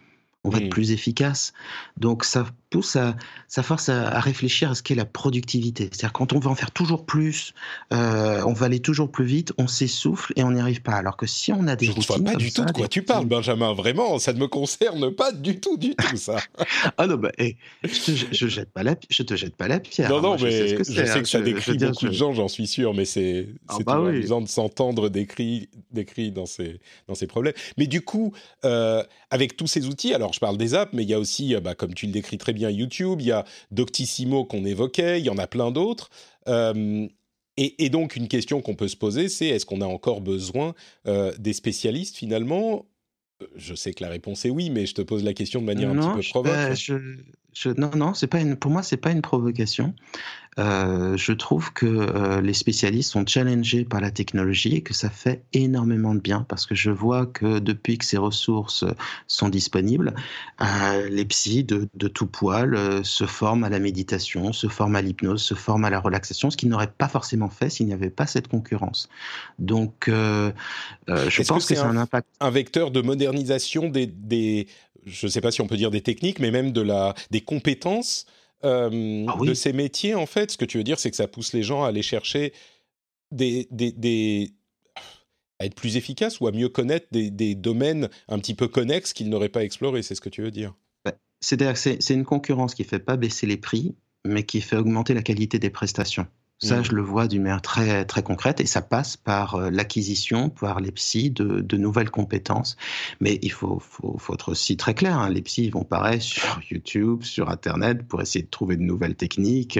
on 0.45 0.49
va 0.49 0.59
être 0.59 0.69
plus 0.69 0.91
efficace. 0.91 1.53
Donc 1.97 2.23
ça 2.23 2.45
pousse 2.69 2.95
à, 2.95 3.15
ça 3.47 3.63
force 3.63 3.89
à, 3.89 4.19
réfléchir 4.19 4.71
à 4.71 4.75
ce 4.75 4.83
qu'est 4.83 4.95
la 4.95 5.05
productivité. 5.05 5.89
C'est-à-dire 5.91 6.13
quand 6.13 6.33
on 6.33 6.39
veut 6.39 6.49
en 6.49 6.55
faire 6.55 6.71
toujours 6.71 7.05
plus, 7.05 7.53
euh, 7.93 8.43
on 8.45 8.53
va 8.53 8.67
aller 8.67 8.79
toujours 8.79 9.11
plus 9.11 9.25
vite, 9.25 9.53
on 9.57 9.67
s'essouffle 9.67 10.33
et 10.35 10.43
on 10.43 10.51
n'y 10.51 10.61
arrive 10.61 10.81
pas. 10.81 10.93
Alors 10.93 11.17
que 11.17 11.25
si 11.25 11.51
on 11.51 11.67
a 11.67 11.75
des 11.75 11.87
je 11.87 11.91
routines, 11.91 12.15
ne 12.17 12.21
vois 12.21 12.33
pas 12.33 12.37
du 12.37 12.51
tout 12.51 12.63
de 12.63 12.71
quoi 12.71 12.87
tu 12.87 13.01
parles, 13.01 13.25
Benjamin. 13.25 13.73
Vraiment, 13.73 14.19
ça 14.19 14.33
ne 14.33 14.39
me 14.39 14.47
concerne 14.47 15.11
pas 15.11 15.31
du 15.31 15.59
tout, 15.59 15.77
du 15.77 15.95
tout 15.95 16.17
ça. 16.17 16.37
ah 16.97 17.07
non, 17.07 17.15
bah, 17.15 17.31
eh, 17.39 17.57
je, 17.83 18.35
te, 18.35 18.47
jette 18.47 18.71
pas 18.71 18.83
la, 18.83 18.95
je 19.09 19.23
te 19.23 19.35
jette 19.35 19.55
pas 19.55 19.67
la 19.67 19.79
pierre. 19.79 20.09
Non, 20.09 20.21
non, 20.21 20.35
mais 20.39 20.51
je 20.51 20.83
sais, 20.83 21.01
que, 21.01 21.19
hein. 21.19 21.25
ça 21.25 21.41
décrit 21.41 21.77
beaucoup 21.77 22.07
de 22.07 22.13
gens, 22.13 22.33
j'en 22.33 22.47
suis 22.47 22.67
sûr, 22.67 22.93
mais 22.93 23.05
c'est 23.05 23.47
ah, 23.67 23.77
bah 23.85 23.95
amusant 23.95 24.41
de 24.41 24.47
s'entendre 24.47 25.09
décrit, 25.09 25.69
décrit 25.91 26.31
dans 26.31 26.45
ces 26.45 26.79
dans 27.07 27.15
ces 27.15 27.25
problèmes. 27.25 27.53
Mais 27.77 27.87
du 27.87 28.01
coup, 28.01 28.33
euh, 28.63 29.03
avec 29.29 29.57
tous 29.57 29.67
ces 29.67 29.87
outils, 29.87 30.13
alors 30.13 30.33
je 30.35 30.39
parle 30.39 30.57
des 30.57 30.73
apps, 30.73 30.93
mais 30.93 31.03
il 31.03 31.09
y 31.09 31.13
a 31.13 31.19
aussi, 31.19 31.55
euh, 31.55 31.61
bah, 31.61 31.73
comme 31.73 31.93
tu 31.93 32.05
le 32.05 32.11
décris 32.11 32.37
très 32.37 32.53
bien, 32.53 32.69
YouTube, 32.69 33.21
il 33.21 33.27
y 33.27 33.31
a 33.31 33.45
Doctissimo 33.71 34.45
qu'on 34.45 34.65
évoquait, 34.65 35.19
il 35.19 35.25
y 35.25 35.29
en 35.29 35.37
a 35.37 35.47
plein 35.47 35.71
d'autres. 35.71 36.09
Euh, 36.47 37.07
et, 37.57 37.89
donc, 37.89 38.17
une 38.17 38.27
question 38.27 38.61
qu'on 38.61 38.75
peut 38.75 38.89
se 38.89 38.97
poser, 38.97 39.29
c'est 39.29 39.47
est-ce 39.47 39.65
qu'on 39.65 39.79
a 39.79 39.85
encore 39.85 40.19
besoin 40.19 40.75
euh, 41.07 41.31
des 41.39 41.53
spécialistes 41.53 42.17
finalement? 42.17 42.85
Je 43.55 43.75
sais 43.75 43.93
que 43.93 44.03
la 44.03 44.09
réponse 44.09 44.43
est 44.43 44.49
oui, 44.49 44.69
mais 44.69 44.85
je 44.85 44.93
te 44.93 45.01
pose 45.01 45.23
la 45.23 45.33
question 45.33 45.61
de 45.61 45.65
manière 45.65 45.89
un 45.89 45.95
petit 45.95 46.31
peu 46.31 46.41
provoque. 46.41 47.77
non, 47.77 47.91
non, 47.95 48.13
c'est 48.13 48.27
pas 48.27 48.41
une, 48.41 48.57
pour 48.57 48.71
moi, 48.71 48.83
c'est 48.83 48.97
pas 48.97 49.11
une 49.11 49.21
provocation. 49.21 49.93
Euh, 50.57 51.17
je 51.17 51.33
trouve 51.33 51.73
que 51.73 51.85
euh, 51.85 52.39
les 52.39 52.53
spécialistes 52.53 53.11
sont 53.11 53.25
challengés 53.27 53.83
par 53.83 53.99
la 53.99 54.09
technologie 54.09 54.75
et 54.75 54.81
que 54.81 54.93
ça 54.93 55.09
fait 55.09 55.43
énormément 55.51 56.15
de 56.15 56.21
bien 56.21 56.45
parce 56.47 56.65
que 56.65 56.75
je 56.75 56.91
vois 56.91 57.25
que 57.25 57.59
depuis 57.59 57.97
que 57.97 58.05
ces 58.05 58.15
ressources 58.17 58.85
sont 59.27 59.49
disponibles, 59.49 60.15
euh, 60.61 61.09
les 61.09 61.25
psys 61.25 61.65
de, 61.65 61.89
de 61.93 62.07
tout 62.07 62.27
poil 62.27 63.03
se 63.03 63.25
forment 63.25 63.65
à 63.65 63.69
la 63.69 63.79
méditation, 63.79 64.53
se 64.53 64.67
forment 64.67 64.95
à 64.95 65.01
l'hypnose, 65.01 65.41
se 65.41 65.55
forment 65.55 65.85
à 65.85 65.89
la 65.89 65.99
relaxation, 65.99 66.49
ce 66.49 66.55
qu'ils 66.55 66.69
n'auraient 66.69 66.87
pas 66.87 67.09
forcément 67.09 67.49
fait 67.49 67.69
s'il 67.69 67.87
n'y 67.87 67.93
avait 67.93 68.09
pas 68.09 68.25
cette 68.25 68.47
concurrence. 68.47 69.09
Donc, 69.59 70.05
je 70.07 70.53
pense 71.43 71.67
que, 71.67 71.75
c'est 71.75 71.81
un, 71.81 71.97
impact. 71.97 72.27
Un 72.39 72.49
vecteur 72.49 72.91
de 72.91 73.01
modernisation 73.01 73.89
des, 73.89 74.07
des 74.07 74.67
je 75.05 75.27
ne 75.27 75.31
sais 75.31 75.41
pas 75.41 75.51
si 75.51 75.61
on 75.61 75.67
peut 75.67 75.77
dire 75.77 75.91
des 75.91 76.01
techniques, 76.01 76.39
mais 76.39 76.51
même 76.51 76.71
de 76.71 76.81
la, 76.81 77.13
des 77.31 77.41
compétences 77.41 78.25
euh, 78.65 79.25
ah 79.27 79.37
de 79.45 79.53
ces 79.53 79.73
métiers, 79.73 80.15
en 80.15 80.25
fait, 80.25 80.51
ce 80.51 80.57
que 80.57 80.65
tu 80.65 80.77
veux 80.77 80.83
dire, 80.83 80.99
c'est 80.99 81.11
que 81.11 81.17
ça 81.17 81.27
pousse 81.27 81.53
les 81.53 81.63
gens 81.63 81.83
à 81.83 81.89
aller 81.89 82.01
chercher 82.01 82.53
des, 83.31 83.67
des, 83.71 84.53
à 85.59 85.65
être 85.65 85.75
plus 85.75 85.97
efficaces 85.97 86.39
ou 86.39 86.47
à 86.47 86.51
mieux 86.51 86.69
connaître 86.69 87.07
des, 87.11 87.55
domaines 87.55 88.09
un 88.27 88.39
petit 88.39 88.53
peu 88.53 88.67
connexes 88.67 89.13
qu'ils 89.13 89.29
n'auraient 89.29 89.49
pas 89.49 89.63
explorés, 89.63 90.03
c'est 90.03 90.15
ce 90.15 90.21
que 90.21 90.29
tu 90.29 90.41
veux 90.41 90.51
dire? 90.51 90.73
Bah, 91.03 91.13
C'est 91.39 92.13
une 92.13 92.25
concurrence 92.25 92.75
qui 92.75 92.83
ne 92.83 92.87
fait 92.87 92.99
pas 92.99 93.17
baisser 93.17 93.47
les 93.47 93.57
prix, 93.57 93.95
mais 94.25 94.43
qui 94.43 94.61
fait 94.61 94.77
augmenter 94.77 95.13
la 95.13 95.21
qualité 95.21 95.59
des 95.59 95.69
prestations. 95.69 96.27
Ça, 96.59 96.79
mm. 96.79 96.85
je 96.85 96.91
le 96.93 97.01
vois 97.01 97.27
d'une 97.27 97.43
manière 97.43 97.61
très, 97.61 98.05
très 98.05 98.23
concrète 98.23 98.61
et 98.61 98.65
ça 98.65 98.81
passe 98.81 99.17
par 99.17 99.55
euh, 99.55 99.69
l'acquisition 99.69 100.49
par 100.49 100.79
les 100.79 100.91
psys 100.91 101.29
de, 101.29 101.59
de, 101.59 101.77
nouvelles 101.77 102.09
compétences. 102.09 102.77
Mais 103.19 103.39
il 103.41 103.51
faut, 103.51 103.79
faut, 103.79 104.17
faut 104.17 104.33
être 104.33 104.49
aussi 104.49 104.77
très 104.77 104.93
clair. 104.93 105.19
Hein. 105.19 105.29
Les 105.29 105.41
psys 105.41 105.69
vont 105.69 105.83
pareil 105.83 106.21
sur 106.21 106.61
YouTube, 106.71 107.23
sur 107.23 107.49
Internet 107.49 108.07
pour 108.07 108.21
essayer 108.21 108.43
de 108.43 108.49
trouver 108.49 108.77
de 108.77 108.83
nouvelles 108.83 109.15
techniques, 109.15 109.79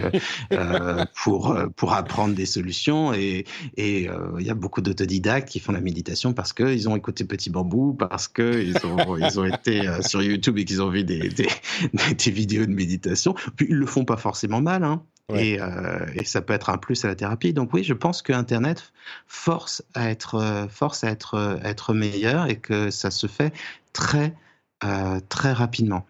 euh, 0.52 1.06
pour, 1.24 1.52
euh, 1.52 1.68
pour 1.68 1.94
apprendre 1.94 2.36
des 2.36 2.46
solutions. 2.46 3.14
Et 3.14 3.46
il 3.78 4.10
euh, 4.10 4.42
y 4.42 4.50
a 4.50 4.54
beaucoup 4.54 4.82
d'autodidactes 4.82 5.48
qui 5.48 5.60
font 5.60 5.72
la 5.72 5.82
méditation 5.82 6.34
parce 6.34 6.52
qu'ils 6.52 6.90
ont 6.90 6.96
écouté 6.98 7.24
Petit 7.24 7.50
Bambou, 7.50 7.94
parce 7.94 8.28
qu'ils 8.28 8.76
ont, 8.84 9.16
ils 9.18 9.40
ont 9.40 9.46
été 9.46 9.90
sur 10.02 10.22
YouTube 10.22 10.58
et 10.58 10.66
qu'ils 10.66 10.82
ont 10.82 10.90
vu 10.90 11.06
des, 11.06 11.30
des, 11.30 11.48
des, 12.18 12.32
vidéos 12.32 12.66
de 12.66 12.74
méditation. 12.74 13.34
Puis 13.56 13.68
ils 13.70 13.76
le 13.76 13.86
font 13.86 14.04
pas 14.04 14.18
forcément 14.18 14.62
mal. 14.62 14.84
Hein. 14.84 15.04
Et, 15.34 15.60
euh, 15.60 16.06
ça 16.24 16.42
peut 16.42 16.54
être 16.54 16.70
un 16.70 16.78
plus 16.78 17.04
à 17.04 17.08
la 17.08 17.16
thérapie. 17.16 17.54
Donc 17.54 17.74
oui, 17.74 17.84
je 17.84 17.94
pense 17.94 18.22
que 18.22 18.32
Internet 18.32 18.94
force 19.28 19.84
à 19.94 20.10
être, 20.10 20.36
euh, 20.36 20.68
force 20.68 21.04
à 21.04 21.10
être, 21.10 21.36
euh, 21.36 21.58
être 21.64 21.94
meilleur 21.94 22.48
et 22.48 22.58
que 22.58 22.92
ça 22.92 23.10
se 23.12 23.28
fait 23.28 23.54
très, 23.94 24.36
euh, 24.84 25.20
très 25.30 25.52
rapidement. 25.52 26.06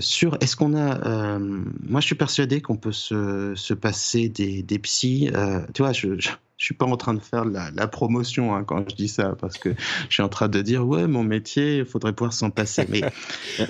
Sur 0.00 0.36
est-ce 0.40 0.54
qu'on 0.54 0.76
a 0.76 1.38
moi 1.38 2.00
je 2.00 2.06
suis 2.06 2.14
persuadé 2.14 2.60
qu'on 2.60 2.76
peut 2.76 2.92
se, 2.92 3.54
se 3.56 3.74
passer 3.74 4.28
des, 4.28 4.62
des 4.62 4.78
psys 4.78 5.30
tu 5.74 5.82
vois 5.82 5.92
je 5.92 6.30
je 6.60 6.66
suis 6.66 6.74
pas 6.74 6.84
en 6.84 6.98
train 6.98 7.14
de 7.14 7.20
faire 7.20 7.46
la, 7.46 7.70
la 7.74 7.88
promotion 7.88 8.54
hein, 8.54 8.64
quand 8.64 8.86
je 8.86 8.94
dis 8.94 9.08
ça, 9.08 9.34
parce 9.40 9.56
que 9.56 9.70
je 10.10 10.12
suis 10.14 10.22
en 10.22 10.28
train 10.28 10.48
de 10.48 10.60
dire 10.60 10.86
ouais, 10.86 11.06
mon 11.06 11.24
métier, 11.24 11.78
il 11.78 11.84
faudrait 11.86 12.12
pouvoir 12.12 12.34
s'en 12.34 12.50
passer. 12.50 12.84
Mais 12.90 13.00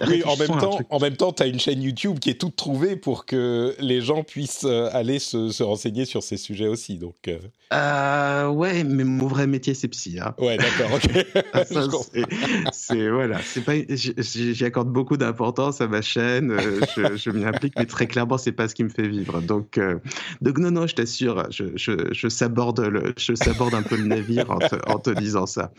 oui, 0.08 0.24
en 0.24 0.36
même 0.36 0.58
temps, 0.58 0.80
en 0.90 0.98
même 0.98 1.16
temps, 1.16 1.32
tu 1.32 1.44
as 1.44 1.46
une 1.46 1.60
chaîne 1.60 1.82
YouTube 1.82 2.18
qui 2.18 2.30
est 2.30 2.40
toute 2.40 2.56
trouvée 2.56 2.96
pour 2.96 3.26
que 3.26 3.76
les 3.78 4.00
gens 4.00 4.24
puissent 4.24 4.64
euh, 4.64 4.90
aller 4.92 5.20
se, 5.20 5.50
se 5.50 5.62
renseigner 5.62 6.04
sur 6.04 6.24
ces 6.24 6.36
sujets 6.36 6.66
aussi. 6.66 6.98
Donc. 6.98 7.28
Euh... 7.28 7.38
Euh, 7.72 8.48
ouais, 8.48 8.82
mais 8.82 9.04
mon 9.04 9.28
vrai 9.28 9.46
métier 9.46 9.74
c'est 9.74 9.86
psy. 9.86 10.18
Hein. 10.20 10.34
Ouais, 10.38 10.56
d'accord. 10.56 10.94
Ok. 10.94 11.10
Ah, 11.52 11.64
c'est 12.72 13.08
voilà, 13.08 13.40
c'est 13.42 13.62
pas. 13.62 13.72
J'y 13.88 14.64
accorde 14.64 14.88
beaucoup 14.88 15.16
d'importance 15.16 15.80
à 15.80 15.88
ma 15.88 16.02
chaîne. 16.02 16.50
Euh, 16.50 16.80
je, 16.96 17.16
je 17.16 17.30
m'y 17.30 17.44
implique, 17.44 17.74
mais 17.76 17.86
très 17.86 18.06
clairement, 18.06 18.38
c'est 18.38 18.52
pas 18.52 18.68
ce 18.68 18.74
qui 18.74 18.84
me 18.84 18.88
fait 18.88 19.06
vivre. 19.06 19.40
Donc, 19.40 19.78
euh, 19.78 19.98
donc 20.40 20.58
non, 20.58 20.70
non, 20.70 20.86
je 20.86 20.94
t'assure, 20.94 21.46
je, 21.50 21.64
je, 21.74 22.12
je 22.12 22.28
saborde 22.28 22.79
je 23.16 23.34
saborde 23.34 23.74
un 23.74 23.82
peu 23.82 23.96
le 23.96 24.04
navire 24.04 24.50
en 24.50 24.98
te, 24.98 25.10
disant 25.10 25.46
ça. 25.46 25.72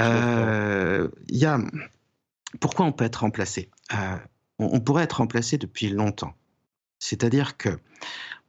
Euh, 0.00 1.08
pourquoi 2.60 2.86
on 2.86 2.92
peut 2.92 3.04
être 3.04 3.16
remplacé? 3.16 3.70
Euh, 3.94 4.16
on, 4.58 4.80
pourrait 4.80 5.04
être 5.04 5.18
remplacé 5.18 5.58
depuis 5.58 5.88
longtemps. 5.88 6.34
C'est-à-dire 6.98 7.56
que 7.56 7.78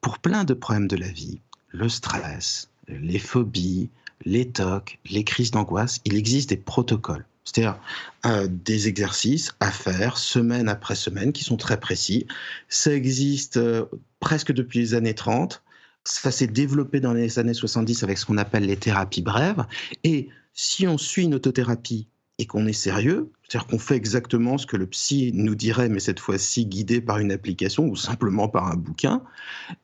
pour 0.02 0.19
plein 0.19 0.43
de 0.43 0.54
problèmes 0.54 0.88
de 0.88 0.95
la 0.95 1.10
vie, 1.10 1.41
le 1.69 1.89
stress, 1.89 2.69
les 2.88 3.19
phobies, 3.19 3.89
les 4.26 4.50
tocs, 4.50 5.00
les 5.10 5.23
crises 5.23 5.52
d'angoisse, 5.52 6.00
il 6.06 6.15
existe 6.15 6.50
des 6.50 6.58
protocoles. 6.58 7.26
C'est-à-dire 7.43 7.80
euh, 8.26 8.47
des 8.50 8.88
exercices 8.88 9.56
à 9.60 9.71
faire 9.71 10.17
semaine 10.17 10.67
après 10.67 10.95
semaine 10.95 11.32
qui 11.32 11.43
sont 11.43 11.56
très 11.56 11.80
précis. 11.80 12.28
Ça 12.67 12.93
existe 12.93 13.58
euh, 13.58 13.86
presque 14.19 14.52
depuis 14.52 14.80
les 14.80 14.93
années 14.95 15.15
30 15.15 15.63
ça 16.08 16.32
s'est 16.32 16.48
développé 16.48 17.00
dans 17.00 17.13
les 17.13 17.39
années 17.39 17.54
70 17.54 18.04
avec 18.04 18.17
ce 18.17 18.26
qu'on 18.26 18.38
appelle 18.38 18.65
les 18.65 18.78
thérapies 18.78 19.22
brèves. 19.22 19.65
Et 20.04 20.30
si 20.54 20.88
on 20.88 20.98
suit 20.98 21.24
une 21.24 21.36
autothérapie 21.36 22.08
et 22.39 22.46
qu'on 22.46 22.67
est 22.67 22.74
sérieux, 22.74 23.32
c'est-à-dire 23.43 23.67
qu'on 23.67 23.80
fait 23.80 23.96
exactement 23.96 24.58
ce 24.58 24.67
que 24.67 24.78
le 24.78 24.86
psy 24.86 25.32
nous 25.34 25.56
dirait, 25.56 25.89
mais 25.89 26.00
cette 26.00 26.20
fois-ci 26.20 26.65
guidé 26.65 27.02
par 27.02 27.17
une 27.17 27.32
application 27.32 27.86
ou 27.86 27.96
simplement 27.96 28.48
par 28.48 28.67
un 28.67 28.76
bouquin, 28.76 29.24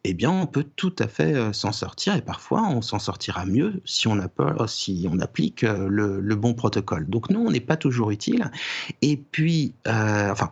eh 0.03 0.13
bien, 0.13 0.31
on 0.31 0.45
peut 0.45 0.65
tout 0.75 0.95
à 0.99 1.07
fait 1.07 1.33
euh, 1.33 1.51
s'en 1.51 1.71
sortir 1.71 2.15
et 2.15 2.21
parfois 2.21 2.61
on 2.67 2.81
s'en 2.81 2.99
sortira 2.99 3.45
mieux 3.45 3.81
si 3.85 4.07
on, 4.07 4.19
on 4.19 5.19
applique 5.19 5.63
euh, 5.63 5.87
le, 5.89 6.35
bon 6.35 6.53
protocole. 6.53 7.07
Donc, 7.09 7.29
nous, 7.29 7.39
on 7.39 7.51
n'est 7.51 7.59
pas 7.59 7.77
toujours 7.77 8.11
utile. 8.11 8.51
Et 9.01 9.17
puis, 9.17 9.73
euh, 9.87 10.31
enfin, 10.31 10.51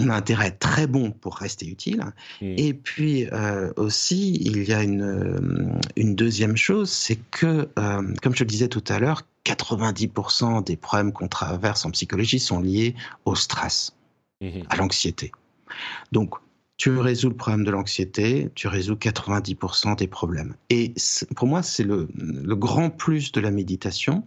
on 0.00 0.08
a 0.08 0.14
intérêt 0.14 0.44
à 0.44 0.46
être 0.48 0.58
très 0.58 0.86
bon 0.86 1.10
pour 1.10 1.36
rester 1.36 1.66
utile. 1.66 2.04
Hmm. 2.40 2.54
Et 2.56 2.74
puis 2.74 3.26
euh, 3.32 3.72
aussi, 3.76 4.34
il 4.40 4.64
y 4.64 4.72
a 4.72 4.82
une, 4.82 5.02
euh, 5.02 5.78
une 5.96 6.14
deuxième 6.14 6.56
chose, 6.56 6.90
c'est 6.90 7.18
que, 7.30 7.68
euh, 7.78 8.14
comme 8.22 8.34
je 8.34 8.44
le 8.44 8.48
disais 8.48 8.68
tout 8.68 8.84
à 8.88 8.98
l'heure, 8.98 9.22
90% 9.44 10.64
des 10.64 10.76
problèmes 10.76 11.12
qu'on 11.12 11.28
traverse 11.28 11.84
en 11.84 11.90
psychologie 11.90 12.38
sont 12.38 12.60
liés 12.60 12.94
au 13.24 13.34
stress, 13.34 13.94
hmm. 14.40 14.62
à 14.68 14.76
l'anxiété. 14.76 15.32
Donc, 16.12 16.34
tu 16.76 16.96
résous 16.96 17.28
le 17.28 17.36
problème 17.36 17.64
de 17.64 17.70
l'anxiété, 17.70 18.50
tu 18.54 18.66
résous 18.66 18.94
90% 18.94 19.96
des 19.96 20.06
problèmes. 20.06 20.54
Et 20.70 20.94
pour 21.36 21.46
moi, 21.46 21.62
c'est 21.62 21.82
le, 21.82 22.08
le 22.14 22.56
grand 22.56 22.88
plus 22.88 23.32
de 23.32 23.40
la 23.40 23.50
méditation, 23.50 24.24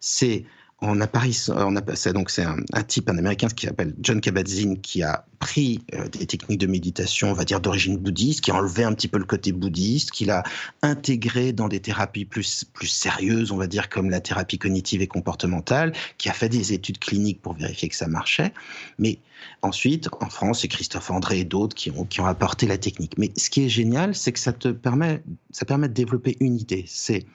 c'est 0.00 0.44
on 0.80 1.00
a 1.00 1.06
Paris, 1.06 1.46
on 1.48 1.76
a, 1.76 2.12
donc 2.12 2.30
c'est 2.30 2.44
un, 2.44 2.82
type, 2.82 3.08
un 3.08 3.16
américain 3.16 3.48
qui 3.48 3.66
s'appelle 3.66 3.94
John 4.00 4.20
Kabat-Zinn, 4.20 4.80
qui 4.80 5.02
a 5.02 5.24
pris 5.38 5.84
euh, 5.94 6.08
des 6.08 6.26
techniques 6.26 6.60
de 6.60 6.66
méditation, 6.66 7.30
on 7.30 7.34
va 7.34 7.44
dire 7.44 7.60
d'origine 7.60 7.96
bouddhiste, 7.96 8.40
qui 8.40 8.50
a 8.50 8.54
enlevé 8.54 8.84
un 8.84 8.92
petit 8.92 9.08
peu 9.08 9.18
le 9.18 9.24
côté 9.24 9.52
bouddhiste, 9.52 10.10
qu'il 10.10 10.30
a 10.30 10.42
intégré 10.82 11.52
dans 11.52 11.68
des 11.68 11.80
thérapies 11.80 12.24
plus, 12.24 12.64
plus 12.64 12.88
sérieuses, 12.88 13.52
on 13.52 13.56
va 13.56 13.66
dire 13.66 13.88
comme 13.88 14.10
la 14.10 14.20
thérapie 14.20 14.58
cognitive 14.58 15.00
et 15.00 15.06
comportementale, 15.06 15.92
qui 16.18 16.28
a 16.28 16.32
fait 16.32 16.48
des 16.48 16.72
études 16.72 16.98
cliniques 16.98 17.40
pour 17.40 17.54
vérifier 17.54 17.88
que 17.88 17.96
ça 17.96 18.08
marchait. 18.08 18.52
Mais 18.98 19.18
ensuite, 19.62 20.08
en 20.20 20.28
France, 20.28 20.62
c'est 20.62 20.68
Christophe 20.68 21.10
André 21.10 21.40
et 21.40 21.44
d'autres 21.44 21.74
qui 21.74 21.90
ont, 21.90 22.04
qui 22.04 22.20
ont 22.20 22.26
apporté 22.26 22.66
la 22.66 22.78
technique. 22.78 23.16
Mais 23.16 23.30
ce 23.36 23.48
qui 23.48 23.64
est 23.64 23.68
génial, 23.68 24.14
c'est 24.14 24.32
que 24.32 24.38
ça 24.40 24.52
te 24.52 24.68
permet, 24.68 25.22
ça 25.50 25.64
permet 25.64 25.88
de 25.88 25.94
développer 25.94 26.36
une 26.40 26.58
idée. 26.58 26.84
C'est 26.88 27.26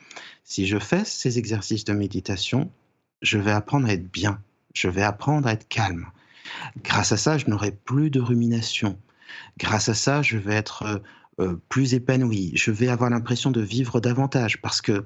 si 0.43 0.65
je 0.65 0.79
fais 0.79 1.05
ces 1.05 1.37
exercices 1.37 1.85
de 1.85 1.93
méditation, 1.93 2.71
je 3.21 3.37
vais 3.37 3.51
apprendre 3.51 3.87
à 3.87 3.93
être 3.93 4.11
bien, 4.11 4.41
je 4.73 4.87
vais 4.87 5.03
apprendre 5.03 5.47
à 5.47 5.53
être 5.53 5.67
calme. 5.67 6.07
Grâce 6.83 7.11
à 7.11 7.17
ça, 7.17 7.37
je 7.37 7.47
n'aurai 7.47 7.71
plus 7.71 8.09
de 8.09 8.19
rumination. 8.19 8.97
Grâce 9.57 9.89
à 9.89 9.93
ça, 9.93 10.21
je 10.21 10.37
vais 10.37 10.55
être 10.55 10.83
euh, 10.83 10.99
euh, 11.39 11.61
plus 11.69 11.93
épanoui. 11.93 12.51
Je 12.55 12.71
vais 12.71 12.89
avoir 12.89 13.09
l'impression 13.09 13.51
de 13.51 13.61
vivre 13.61 13.99
davantage 13.99 14.61
parce 14.61 14.81
que 14.81 15.05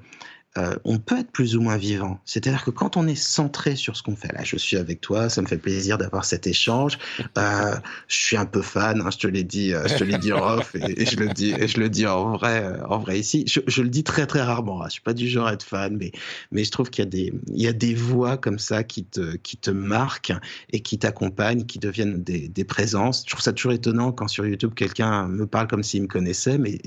euh, 0.56 0.76
on 0.84 0.98
peut 0.98 1.18
être 1.18 1.32
plus 1.32 1.56
ou 1.56 1.60
moins 1.60 1.76
vivant. 1.76 2.20
C'est-à-dire 2.24 2.64
que 2.64 2.70
quand 2.70 2.96
on 2.96 3.08
est 3.08 3.16
centré 3.16 3.74
sur 3.74 3.96
ce 3.96 4.02
qu'on 4.02 4.14
fait, 4.14 4.32
là, 4.32 4.44
je 4.44 4.56
suis 4.56 4.76
avec 4.76 5.00
toi, 5.00 5.28
ça 5.28 5.42
me 5.42 5.46
fait 5.46 5.58
plaisir 5.58 5.98
d'avoir 5.98 6.24
cet 6.24 6.46
échange. 6.46 6.98
Euh, 7.38 7.74
je 8.06 8.16
suis 8.16 8.36
un 8.36 8.46
peu 8.46 8.62
fan, 8.62 9.00
hein, 9.00 9.10
je 9.10 9.18
te 9.18 9.26
l'ai 9.26 9.42
dit, 9.42 9.74
euh, 9.74 9.88
je 9.88 9.96
te 9.96 10.04
l'ai 10.04 10.16
dit 10.18 10.32
en 10.32 10.38
off 10.58 10.76
et, 10.76 11.06
je 11.06 11.16
le 11.16 11.28
dis, 11.28 11.52
et 11.58 11.66
je 11.66 11.80
le 11.80 11.88
dis 11.88 12.06
en 12.06 12.36
vrai, 12.36 12.80
en 12.88 12.98
vrai 12.98 13.18
ici. 13.18 13.44
Je, 13.48 13.60
je, 13.66 13.82
le 13.82 13.88
dis 13.88 14.04
très 14.04 14.26
très 14.26 14.42
rarement. 14.42 14.82
Hein, 14.82 14.86
je 14.86 14.92
suis 14.92 15.02
pas 15.02 15.14
du 15.14 15.28
genre 15.28 15.48
à 15.48 15.54
être 15.54 15.64
fan, 15.64 15.96
mais 15.96 16.12
mais 16.52 16.62
je 16.62 16.70
trouve 16.70 16.88
qu'il 16.88 17.04
y 17.04 17.08
a 17.08 17.10
des 17.10 17.32
il 17.48 17.62
y 17.62 17.68
a 17.68 17.72
des 17.72 17.94
voix 17.94 18.36
comme 18.36 18.58
ça 18.58 18.84
qui 18.84 19.04
te 19.04 19.36
qui 19.36 19.56
te 19.56 19.70
marquent 19.70 20.34
et 20.70 20.80
qui 20.80 20.98
t'accompagnent, 20.98 21.64
qui 21.64 21.78
deviennent 21.80 22.22
des, 22.22 22.48
des 22.48 22.64
présences. 22.64 23.24
Je 23.26 23.30
trouve 23.30 23.42
ça 23.42 23.52
toujours 23.52 23.72
étonnant 23.72 24.12
quand 24.12 24.28
sur 24.28 24.46
YouTube 24.46 24.72
quelqu'un 24.74 25.26
me 25.26 25.46
parle 25.46 25.66
comme 25.66 25.82
s'il 25.82 26.02
me 26.02 26.08
connaissait, 26.08 26.58
mais 26.58 26.80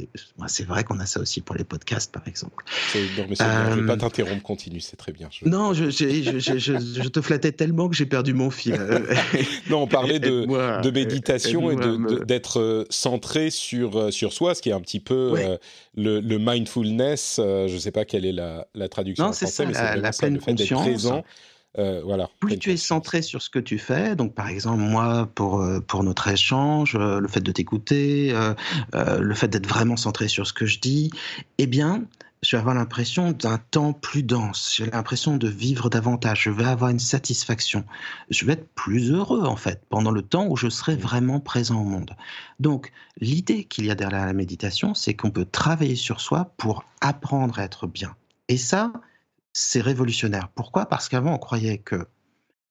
c'est 0.48 0.66
vrai 0.66 0.84
qu'on 0.84 1.00
a 1.00 1.06
ça 1.06 1.20
aussi 1.20 1.42
pour 1.42 1.56
les 1.56 1.64
podcasts, 1.64 2.12
par 2.12 2.26
exemple. 2.28 2.64
Je 3.66 3.76
ne 3.76 3.82
vais 3.82 3.88
pas 3.88 3.94
euh, 3.94 3.98
t'interrompre, 3.98 4.44
continue, 4.44 4.80
c'est 4.80 4.96
très 4.96 5.12
bien. 5.12 5.30
Non, 5.46 5.74
je, 5.74 5.90
je, 5.90 7.08
te 7.08 7.22
flattais 7.22 7.52
tellement 7.52 7.90
que 7.90 7.96
j'ai 7.96 8.06
perdu 8.06 8.34
mon 8.34 8.50
fil. 8.50 8.80
non, 9.70 9.84
on 9.84 9.88
parlait 9.88 10.20
de, 10.20 10.82
de 10.82 10.92
méditation 10.92 11.72
et 11.72 12.26
d'être 12.26 12.60
euh, 12.60 12.86
centré 12.90 13.50
sur, 13.50 13.98
euh, 13.98 14.12
sur 14.12 14.34
soi, 14.34 14.56
ce 14.56 14.62
qui 14.62 14.70
est 14.70 14.74
un 14.74 14.82
petit 14.82 15.00
peu 15.00 15.58
le, 15.96 16.20
le, 16.20 16.38
mindfulness. 16.40 17.36
je 17.38 17.74
ne 17.74 17.80
sais 17.80 17.92
pas 17.92 18.06
quelle 18.06 18.26
est 18.26 18.32
la, 18.32 18.68
la 18.76 18.90
traduction 18.90 19.26
en 19.26 19.34
français, 19.34 19.66
mais 19.66 19.74
c'est 19.74 19.98
la, 19.98 20.12
pleine 20.12 20.40
conscience. 20.40 20.82
présent. 20.82 21.24
voilà, 21.76 22.30
plus 22.40 22.58
tu 22.58 22.72
es 22.72 22.78
centré 22.78 23.22
sur 23.22 23.42
ce 23.42 23.50
que 23.50 23.60
tu 23.60 23.78
fais, 23.78 24.16
donc 24.16 24.34
par 24.34 24.48
exemple 24.48 24.80
moi 24.80 25.30
pour 25.36 25.64
pour 25.88 26.04
notre 26.04 26.28
échange, 26.28 26.96
le 26.96 27.28
fait 27.28 27.42
de 27.42 27.52
t'écouter, 27.52 28.34
le 28.94 29.34
fait 29.34 29.48
d'être 29.48 29.68
vraiment 29.68 29.98
centré 29.98 30.28
sur 30.28 30.48
ce 30.48 30.54
que 30.54 30.66
je 30.66 30.80
dis, 30.80 31.12
eh 31.58 31.68
bien 31.68 32.04
je 32.42 32.56
vais 32.56 32.60
avoir 32.60 32.76
l'impression 32.76 33.32
d'un 33.32 33.58
temps 33.58 33.94
plus 33.94 34.24
dense, 34.24 34.74
j'ai 34.76 34.86
l'impression 34.86 35.38
de 35.38 35.48
vivre 35.48 35.90
davantage, 35.90 36.44
je 36.44 36.50
vais 36.50 36.66
avoir 36.66 36.90
une 36.90 37.00
satisfaction, 37.00 37.84
je 38.30 38.46
vais 38.46 38.54
être 38.54 38.70
plus 38.76 39.12
heureux 39.12 39.44
en 39.44 39.56
fait 39.56 39.84
pendant 39.90 40.12
le 40.12 40.22
temps 40.22 40.48
où 40.48 40.56
je 40.56 40.70
serai 40.70 40.96
vraiment 40.96 41.40
présent 41.40 41.82
au 41.82 41.84
monde. 41.84 42.16
Donc 42.60 42.92
l'idée 43.20 43.64
qu'il 43.64 43.86
y 43.86 43.92
a 43.92 43.96
derrière 43.96 44.26
la 44.26 44.34
méditation, 44.34 44.94
c'est 44.94 45.16
qu'on 45.16 45.32
peut 45.32 45.46
travailler 45.46 45.96
sur 45.96 46.22
soi 46.22 46.54
pour 46.58 46.86
apprendre 47.02 47.60
à 47.60 47.64
être 47.64 47.88
bien. 47.88 48.16
Et 48.48 48.58
ça, 48.58 48.94
c'est 49.54 49.82
révolutionnaire. 49.82 50.50
Pourquoi? 50.50 50.86
Parce 50.86 51.10
qu'avant 51.10 51.34
on 51.34 51.40
croyait 51.40 51.80
que 51.80 52.08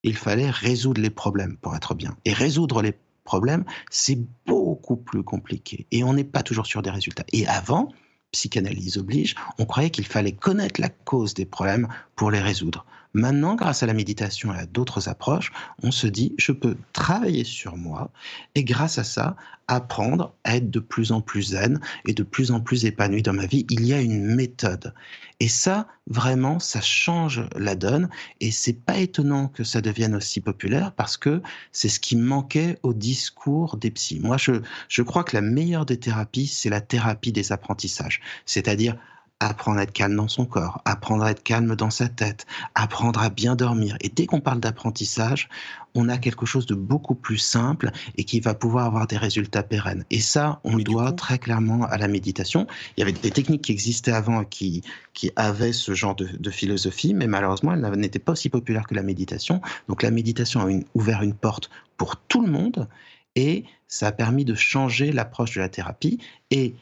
il 0.02 0.16
fallait 0.16 0.50
résoudre 0.50 1.00
les 1.00 1.10
problèmes 1.10 1.56
pour 1.56 1.74
être 1.74 1.94
bien. 1.94 2.16
Et 2.24 2.32
résoudre 2.32 2.80
les 2.80 2.94
problèmes, 3.24 3.64
c'est 3.90 4.18
beaucoup 4.46 4.96
plus 4.96 5.24
compliqué. 5.24 5.86
Et 5.90 6.04
on 6.04 6.14
n'est 6.14 6.24
pas 6.24 6.44
toujours 6.44 6.66
sur 6.66 6.80
des 6.80 6.90
résultats. 6.90 7.24
Et 7.32 7.46
avant, 7.48 7.92
psychanalyse 8.36 8.98
oblige, 8.98 9.34
on 9.58 9.64
croyait 9.64 9.90
qu'il 9.90 10.06
fallait 10.06 10.32
connaître 10.32 10.80
la 10.80 10.90
cause 10.90 11.32
des 11.32 11.46
problèmes 11.46 11.88
pour 12.16 12.30
les 12.30 12.40
résoudre. 12.40 12.84
Maintenant, 13.14 13.54
grâce 13.54 13.82
à 13.82 13.86
la 13.86 13.94
méditation 13.94 14.54
et 14.54 14.58
à 14.58 14.66
d'autres 14.66 15.08
approches, 15.08 15.52
on 15.82 15.90
se 15.90 16.06
dit, 16.06 16.34
je 16.38 16.52
peux 16.52 16.76
travailler 16.92 17.44
sur 17.44 17.76
moi 17.76 18.10
et 18.54 18.64
grâce 18.64 18.98
à 18.98 19.04
ça, 19.04 19.36
apprendre 19.68 20.34
à 20.44 20.56
être 20.56 20.70
de 20.70 20.80
plus 20.80 21.12
en 21.12 21.20
plus 21.20 21.50
zen 21.50 21.80
et 22.06 22.14
de 22.14 22.22
plus 22.22 22.50
en 22.50 22.60
plus 22.60 22.84
épanoui 22.84 23.22
dans 23.22 23.32
ma 23.32 23.46
vie. 23.46 23.66
Il 23.70 23.84
y 23.84 23.92
a 23.92 24.00
une 24.00 24.34
méthode. 24.34 24.94
Et 25.40 25.48
ça, 25.48 25.88
vraiment, 26.06 26.58
ça 26.58 26.80
change 26.80 27.48
la 27.56 27.74
donne. 27.74 28.08
Et 28.40 28.50
c'est 28.50 28.72
pas 28.72 28.98
étonnant 28.98 29.48
que 29.48 29.64
ça 29.64 29.80
devienne 29.80 30.14
aussi 30.14 30.40
populaire 30.40 30.92
parce 30.92 31.16
que 31.16 31.42
c'est 31.72 31.88
ce 31.88 32.00
qui 32.00 32.16
manquait 32.16 32.78
au 32.82 32.94
discours 32.94 33.76
des 33.76 33.90
psys. 33.90 34.20
Moi, 34.20 34.36
je, 34.36 34.52
je 34.88 35.02
crois 35.02 35.24
que 35.24 35.36
la 35.36 35.42
meilleure 35.42 35.86
des 35.86 35.98
thérapies, 35.98 36.46
c'est 36.46 36.70
la 36.70 36.80
thérapie 36.80 37.32
des 37.32 37.52
apprentissages. 37.52 38.20
C'est-à-dire 38.46 38.96
apprendre 39.40 39.78
à 39.78 39.82
être 39.82 39.92
calme 39.92 40.16
dans 40.16 40.28
son 40.28 40.46
corps, 40.46 40.80
apprendre 40.84 41.24
à 41.24 41.30
être 41.30 41.42
calme 41.42 41.76
dans 41.76 41.90
sa 41.90 42.08
tête, 42.08 42.46
apprendre 42.74 43.20
à 43.20 43.28
bien 43.28 43.54
dormir. 43.54 43.96
Et 44.00 44.08
dès 44.08 44.26
qu'on 44.26 44.40
parle 44.40 44.60
d'apprentissage, 44.60 45.48
on 45.94 46.08
a 46.08 46.18
quelque 46.18 46.46
chose 46.46 46.66
de 46.66 46.74
beaucoup 46.74 47.14
plus 47.14 47.38
simple 47.38 47.90
et 48.16 48.24
qui 48.24 48.40
va 48.40 48.54
pouvoir 48.54 48.86
avoir 48.86 49.06
des 49.06 49.16
résultats 49.16 49.62
pérennes. 49.62 50.04
Et 50.10 50.20
ça, 50.20 50.60
on 50.64 50.76
le 50.76 50.84
doit 50.84 51.12
très 51.12 51.38
clairement 51.38 51.84
à 51.84 51.98
la 51.98 52.08
méditation. 52.08 52.66
Il 52.96 53.00
y 53.00 53.02
avait 53.02 53.12
des 53.12 53.30
techniques 53.30 53.62
qui 53.62 53.72
existaient 53.72 54.12
avant 54.12 54.44
qui, 54.44 54.82
qui 55.12 55.30
avaient 55.36 55.72
ce 55.72 55.94
genre 55.94 56.14
de, 56.14 56.50
philosophie, 56.50 57.12
mais 57.12 57.26
malheureusement, 57.26 57.72
elles 57.74 57.90
n'étaient 57.98 58.18
pas 58.18 58.32
aussi 58.32 58.48
populaires 58.48 58.86
que 58.86 58.94
la 58.94 59.02
méditation. 59.02 59.60
Donc 59.88 60.02
la 60.02 60.10
méditation 60.10 60.66
a 60.66 60.70
ouvert 60.94 61.22
une 61.22 61.34
porte 61.34 61.70
pour 61.96 62.16
tout 62.16 62.44
le 62.44 62.50
monde 62.50 62.88
et 63.34 63.64
ça 63.88 64.08
a 64.08 64.12
permis 64.12 64.44
de 64.44 64.54
changer 64.54 65.12
l'approche 65.12 65.54
de 65.54 65.60
la 65.60 65.68
thérapie. 65.68 66.18
Et 66.50 66.74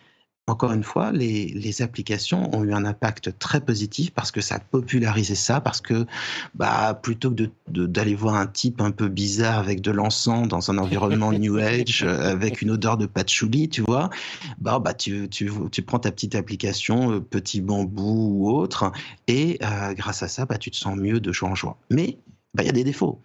encore 0.47 0.73
une 0.73 0.83
fois, 0.83 1.11
les, 1.11 1.83
applications 1.83 2.55
ont 2.55 2.63
eu 2.65 2.73
un 2.73 2.85
impact 2.85 3.39
très 3.39 3.61
positif 3.61 4.11
parce 4.13 4.31
que 4.31 4.41
ça 4.41 4.57
a 4.57 4.59
popularisé 4.59 5.35
ça, 5.35 5.61
parce 5.61 5.81
que 5.81 6.07
bah, 6.55 6.99
plutôt 7.03 7.31
que 7.31 7.49
d'aller 7.69 8.15
voir 8.15 8.35
un 8.37 8.47
type 8.47 8.81
un 8.81 8.91
peu 8.91 9.09
bizarre 9.09 9.59
avec 9.59 9.81
de 9.81 9.91
l'encens 9.91 10.47
dans 10.47 10.71
un 10.71 10.79
environnement 10.79 11.33
New 11.39 11.57
Age, 11.57 12.05
euh, 12.05 12.31
avec 12.31 12.61
une 12.61 12.71
odeur 12.71 12.99
de 12.99 13.07
patchouli, 13.07 13.71
tu 13.71 13.83
vois, 13.83 14.11
bah, 14.59 14.79
bah, 14.79 14.93
tu, 14.93 15.29
tu, 15.31 15.51
tu 15.73 15.83
prends 15.83 15.99
ta 15.99 16.13
petite 16.13 16.35
application, 16.35 17.13
euh, 17.13 17.21
petit 17.21 17.63
bambou 17.63 18.29
ou 18.35 18.51
autre, 18.51 18.93
et 19.27 19.59
euh, 19.63 19.95
grâce 19.95 20.23
à 20.23 20.29
ça, 20.29 20.45
bah, 20.45 20.59
tu 20.59 20.71
te 20.71 20.77
sens 20.77 20.97
mieux 20.97 21.21
de 21.21 21.33
jour 21.33 21.49
en 21.49 21.55
jour. 21.55 21.77
Mais 21.91 22.19
bah, 22.53 22.63
il 22.63 22.67
y 22.67 22.71
a 22.71 22.73
des 22.73 22.85
défauts. 22.85 23.21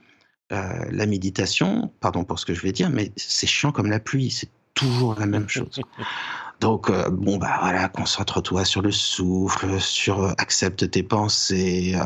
la 0.49 1.05
méditation, 1.05 1.91
pardon 1.99 2.23
pour 2.23 2.39
ce 2.39 2.45
que 2.45 2.53
je 2.53 2.61
vais 2.61 2.71
dire, 2.71 2.89
mais 2.89 3.11
c'est 3.17 3.45
chiant 3.45 3.71
comme 3.73 3.89
la 3.89 3.99
pluie, 3.99 4.31
c'est 4.31 4.49
toujours 4.73 5.19
la 5.19 5.25
même 5.25 5.49
chose. 5.49 5.81
Donc, 6.59 6.89
euh, 6.89 7.09
bon, 7.09 7.37
bah 7.37 7.57
voilà, 7.61 7.87
concentre-toi 7.87 8.65
sur 8.65 8.81
le 8.81 8.91
souffle, 8.91 9.79
sur 9.79 10.23
euh, 10.23 10.31
accepte 10.37 10.91
tes 10.91 11.03
pensées, 11.03 11.97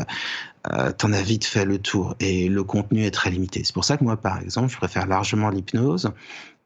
euh, 0.71 0.91
t'en 0.91 1.11
as 1.11 1.21
vite 1.21 1.45
fait 1.45 1.65
le 1.65 1.79
tour. 1.79 2.15
Et 2.19 2.49
le 2.49 2.63
contenu 2.63 3.05
est 3.05 3.11
très 3.11 3.31
limité. 3.31 3.63
C'est 3.63 3.73
pour 3.73 3.85
ça 3.85 3.97
que 3.97 4.03
moi, 4.03 4.17
par 4.17 4.39
exemple, 4.39 4.69
je 4.69 4.77
préfère 4.77 5.07
largement 5.07 5.49
l'hypnose, 5.49 6.11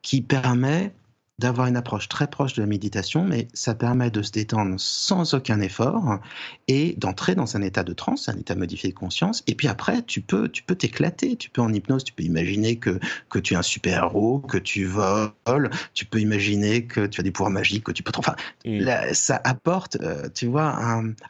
qui 0.02 0.22
permet 0.22 0.94
d'avoir 1.40 1.68
une 1.68 1.78
approche 1.78 2.10
très 2.10 2.28
proche 2.28 2.54
de 2.54 2.62
la 2.62 2.68
méditation, 2.68 3.24
mais 3.24 3.48
ça 3.54 3.76
permet 3.76 4.10
de 4.10 4.24
se 4.24 4.32
détendre 4.32 4.76
sans 4.80 5.36
aucun 5.36 5.62
effort 5.62 6.20
et 6.68 6.96
d'entrer 6.98 7.36
dans 7.36 7.56
un 7.56 7.62
état 7.62 7.84
de 7.84 7.94
transe, 7.94 8.28
un 8.28 8.38
état 8.38 8.56
modifié 8.56 8.90
de 8.90 8.96
conscience. 8.96 9.44
Et 9.46 9.54
puis 9.54 9.68
après, 9.68 10.02
tu 10.02 10.22
peux, 10.22 10.50
tu 10.50 10.64
peux 10.64 10.76
t'éclater. 10.76 11.36
Tu 11.36 11.52
peux 11.52 11.62
en 11.62 11.72
hypnose, 11.72 12.04
tu 12.04 12.14
peux 12.14 12.24
imaginer 12.24 12.78
que 12.78 13.00
que 13.30 13.38
tu 13.38 13.54
es 13.54 13.58
un 13.58 13.62
super 13.62 14.06
héros, 14.06 14.40
que 14.40 14.58
tu 14.58 14.86
voles. 14.86 15.70
Tu 15.94 16.06
peux 16.06 16.20
imaginer 16.20 16.86
que 16.86 17.06
tu 17.06 17.22
as 17.22 17.24
des 17.24 17.32
pouvoirs 17.32 17.52
magiques, 17.52 17.84
que 17.84 17.92
tu 17.92 18.02
peux. 18.02 18.12
Enfin, 18.18 18.36
mm. 18.66 19.14
ça 19.14 19.40
apporte, 19.44 19.98
euh, 20.02 20.30
tu 20.34 20.48
vois, 20.48 20.70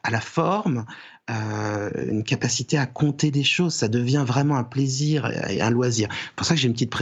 à 0.03 0.09
la 0.09 0.21
forme 0.21 0.85
euh, 1.29 1.89
une 2.09 2.23
capacité 2.23 2.77
à 2.77 2.85
compter 2.85 3.31
des 3.31 3.43
choses. 3.43 3.73
Ça 3.73 3.87
devient 3.87 4.23
vraiment 4.25 4.55
un 4.55 4.63
plaisir 4.63 5.29
et 5.49 5.61
un 5.61 5.69
loisir. 5.69 6.07
C'est 6.11 6.35
pour 6.35 6.45
ça 6.45 6.53
que 6.55 6.59
j'ai 6.59 6.67
une 6.67 6.73
petite 6.73 6.93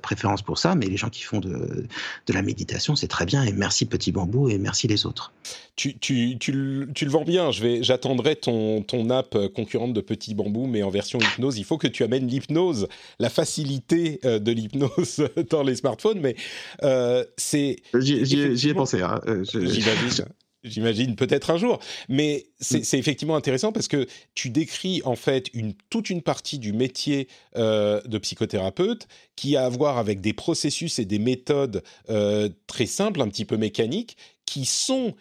préférence 0.00 0.42
pour 0.42 0.58
ça, 0.58 0.74
mais 0.74 0.86
les 0.86 0.96
gens 0.96 1.10
qui 1.10 1.22
font 1.22 1.40
de, 1.40 1.86
de 2.26 2.32
la 2.32 2.42
méditation, 2.42 2.94
c'est 2.94 3.08
très 3.08 3.26
bien. 3.26 3.42
Et 3.42 3.52
merci 3.52 3.86
Petit 3.86 4.12
Bambou 4.12 4.48
et 4.48 4.58
merci 4.58 4.86
les 4.86 5.06
autres. 5.06 5.32
Tu, 5.76 5.98
tu, 5.98 6.38
tu, 6.38 6.88
tu 6.94 7.04
le 7.04 7.10
vends 7.10 7.24
bien. 7.24 7.50
J'attendrai 7.50 8.36
ton, 8.36 8.82
ton 8.82 9.10
app 9.10 9.36
concurrente 9.54 9.92
de 9.92 10.00
Petit 10.00 10.34
Bambou, 10.34 10.66
mais 10.66 10.84
en 10.84 10.90
version 10.90 11.18
hypnose. 11.18 11.58
Il 11.58 11.64
faut 11.64 11.78
que 11.78 11.88
tu 11.88 12.04
amènes 12.04 12.28
l'hypnose, 12.28 12.86
la 13.18 13.28
facilité 13.28 14.20
euh, 14.24 14.38
de 14.38 14.52
l'hypnose 14.52 15.28
dans 15.50 15.64
les 15.64 15.74
smartphones. 15.74 16.20
Mais 16.20 16.36
euh, 16.84 17.24
c'est. 17.36 17.76
J'y 17.98 18.68
ai, 18.68 18.74
pensé. 18.74 19.02
Hein. 19.02 19.20
J'imagine. 19.52 20.26
J'imagine 20.64 21.14
peut-être 21.14 21.50
un 21.50 21.58
jour, 21.58 21.78
mais 22.08 22.46
mm. 22.60 22.78
c'est 22.82 22.98
effectivement 22.98 23.36
intéressant 23.36 23.70
parce 23.70 23.86
que 23.86 24.06
tu 24.34 24.48
décris 24.48 25.02
en 25.04 25.14
fait 25.14 25.50
une, 25.52 25.74
toute 25.90 26.08
une 26.08 26.22
partie 26.22 26.58
du 26.58 26.72
métier 26.72 27.28
euh, 27.56 28.00
de 28.06 28.16
psychothérapeute 28.16 29.06
qui 29.36 29.56
a 29.56 29.66
à 29.66 29.68
voir 29.68 29.98
avec 29.98 30.22
des 30.22 30.32
processus 30.32 30.98
et 30.98 31.04
des 31.04 31.18
méthodes 31.18 31.82
euh, 32.08 32.48
très 32.66 32.86
simples, 32.86 33.20
un 33.20 33.28
petit 33.28 33.44
peu 33.44 33.58
mécaniques, 33.58 34.16
qui 34.46 34.64
sont 34.64 35.14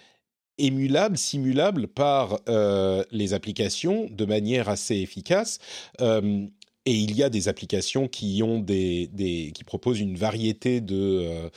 émulables, 0.58 1.18
simulables 1.18 1.88
par 1.90 2.40
euh, 2.48 3.04
les 3.12 3.34
applications 3.34 4.08
de 4.10 4.24
manière 4.24 4.70
assez 4.70 4.96
efficace. 4.96 5.60
et 6.00 6.48
il 6.86 7.16
y 7.16 7.24
a 7.24 7.30
des 7.30 7.50
applications 7.50 8.08
qui 8.08 8.42
ont 8.44 8.60
des, 8.60 9.08
des 9.08 9.52
qui 9.54 9.64
proposent 9.66 10.00
une 10.00 10.16
variété 10.16 10.80
de, 10.80 11.50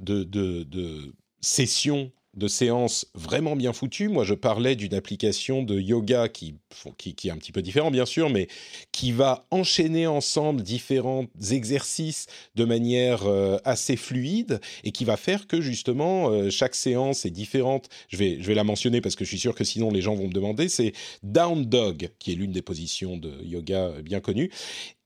de, 0.00 0.24
de, 0.24 0.64
de 0.64 1.14
sessions 1.40 2.10
de 2.34 2.48
séances 2.48 3.06
vraiment 3.14 3.56
bien 3.56 3.72
foutues. 3.72 4.08
Moi, 4.08 4.24
je 4.24 4.34
parlais 4.34 4.74
d'une 4.76 4.94
application 4.94 5.62
de 5.62 5.78
yoga 5.78 6.28
qui, 6.28 6.56
qui, 6.96 7.28
est 7.28 7.30
un 7.30 7.36
petit 7.36 7.52
peu 7.52 7.62
différent, 7.62 7.90
bien 7.90 8.06
sûr, 8.06 8.30
mais 8.30 8.48
qui 8.90 9.12
va 9.12 9.46
enchaîner 9.50 10.06
ensemble 10.06 10.62
différents 10.62 11.26
exercices 11.50 12.26
de 12.54 12.64
manière 12.64 13.26
euh, 13.26 13.58
assez 13.64 13.96
fluide 13.96 14.60
et 14.84 14.92
qui 14.92 15.04
va 15.04 15.16
faire 15.16 15.46
que, 15.46 15.60
justement, 15.60 16.30
euh, 16.30 16.50
chaque 16.50 16.74
séance 16.74 17.26
est 17.26 17.30
différente. 17.30 17.88
Je 18.08 18.16
vais, 18.16 18.38
je 18.40 18.46
vais 18.46 18.54
la 18.54 18.64
mentionner 18.64 19.00
parce 19.00 19.14
que 19.14 19.24
je 19.24 19.30
suis 19.30 19.38
sûr 19.38 19.54
que 19.54 19.64
sinon 19.64 19.90
les 19.90 20.00
gens 20.00 20.14
vont 20.14 20.28
me 20.28 20.32
demander. 20.32 20.68
C'est 20.68 20.92
Down 21.22 21.64
Dog, 21.64 22.10
qui 22.18 22.32
est 22.32 22.34
l'une 22.34 22.52
des 22.52 22.62
positions 22.62 23.16
de 23.16 23.30
yoga 23.44 23.92
bien 24.02 24.20
connues. 24.20 24.50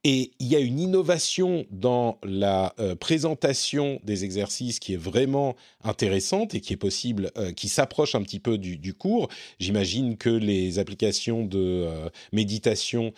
Et 0.09 0.31
il 0.39 0.47
y 0.47 0.55
a 0.55 0.61
une 0.61 0.79
innovation 0.79 1.67
dans 1.73 2.21
la 2.23 2.77
euh, 2.79 2.95
présentation 2.95 4.01
des 4.05 4.23
exercices 4.23 4.79
qui 4.79 4.95
est 4.95 4.97
vraiment 4.97 5.57
intéressante 5.83 6.55
et 6.55 6.61
qui 6.61 6.75
est 6.75 6.77
possible, 6.77 7.33
euh, 7.37 7.51
qui 7.51 7.69
s'approche 7.69 8.15
un 8.15 8.23
petit 8.23 8.39
peu 8.39 8.57
du, 8.57 8.95
cours. 8.95 9.29
J'imagine 9.59 10.17
que 10.17 10.31
les 10.31 10.79
applications 10.79 11.45
de 11.45 11.59
euh, 11.59 12.09
méditation 12.33 13.13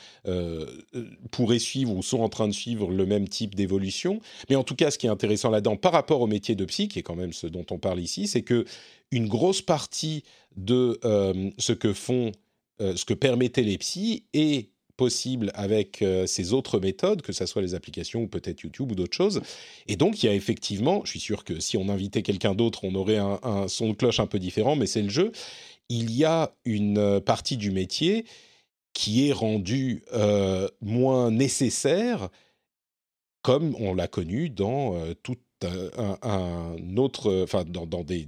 pourraient 1.30 1.58
suivre 1.58 1.94
ou 1.94 2.02
sont 2.02 2.20
en 2.20 2.30
train 2.30 2.48
de 2.48 2.54
suivre 2.54 2.90
le 2.90 3.04
même 3.04 3.28
type 3.28 3.54
d'évolution. 3.54 4.20
Mais 4.48 4.56
en 4.56 4.64
tout 4.64 4.74
cas, 4.74 4.90
ce 4.90 4.96
qui 4.96 5.08
est 5.08 5.10
intéressant 5.10 5.50
là-dedans 5.50 5.76
par 5.76 5.92
rapport 5.92 6.22
au 6.22 6.26
métier 6.26 6.54
de 6.54 6.64
psy, 6.64 6.88
qui 6.88 7.00
est 7.00 7.02
quand 7.02 7.16
même 7.16 7.34
ce 7.34 7.46
dont 7.46 7.66
on 7.70 7.76
parle 7.76 8.00
ici, 8.00 8.28
c'est 8.28 8.40
que 8.42 8.64
une 9.10 9.28
grosse 9.28 9.60
partie 9.60 10.22
de 10.56 10.98
ce 11.58 11.72
que 11.72 11.92
font, 11.92 12.32
ce 12.80 13.04
que 13.04 13.14
permettaient 13.14 13.62
les 13.62 13.76
psys 13.76 14.24
est 14.32 14.70
possible 14.98 15.50
avec 15.54 16.02
euh, 16.02 16.26
ces 16.26 16.52
autres 16.52 16.80
méthodes, 16.80 17.22
que 17.22 17.32
ce 17.32 17.46
soit 17.46 17.62
les 17.62 17.74
applications 17.74 18.22
ou 18.22 18.26
peut-être 18.26 18.60
YouTube 18.60 18.92
ou 18.92 18.94
d'autres 18.94 19.16
choses. 19.16 19.40
Et 19.86 19.96
donc, 19.96 20.22
il 20.22 20.26
y 20.26 20.28
a 20.28 20.34
effectivement, 20.34 21.02
je 21.04 21.10
suis 21.12 21.20
sûr 21.20 21.44
que 21.44 21.60
si 21.60 21.78
on 21.78 21.88
invitait 21.88 22.22
quelqu'un 22.22 22.54
d'autre, 22.54 22.80
on 22.82 22.94
aurait 22.94 23.16
un, 23.16 23.68
son 23.68 23.90
de 23.90 23.94
cloche 23.94 24.20
un 24.20 24.26
peu 24.26 24.38
différent, 24.38 24.76
mais 24.76 24.86
c'est 24.86 25.00
le 25.00 25.08
jeu. 25.08 25.32
Il 25.88 26.10
y 26.10 26.24
a 26.24 26.52
une 26.66 26.98
euh, 26.98 27.20
partie 27.20 27.56
du 27.56 27.70
métier 27.70 28.26
qui 28.92 29.28
est 29.28 29.32
rendue 29.32 30.02
euh, 30.12 30.68
moins 30.82 31.30
nécessaire, 31.30 32.28
comme 33.42 33.76
on 33.78 33.94
l'a 33.94 34.08
connu 34.08 34.50
dans 34.50 35.00
tout 35.22 35.38
un, 35.62 36.96
autre, 36.96 37.44
enfin, 37.44 37.64
dans, 37.64 38.02
des 38.02 38.26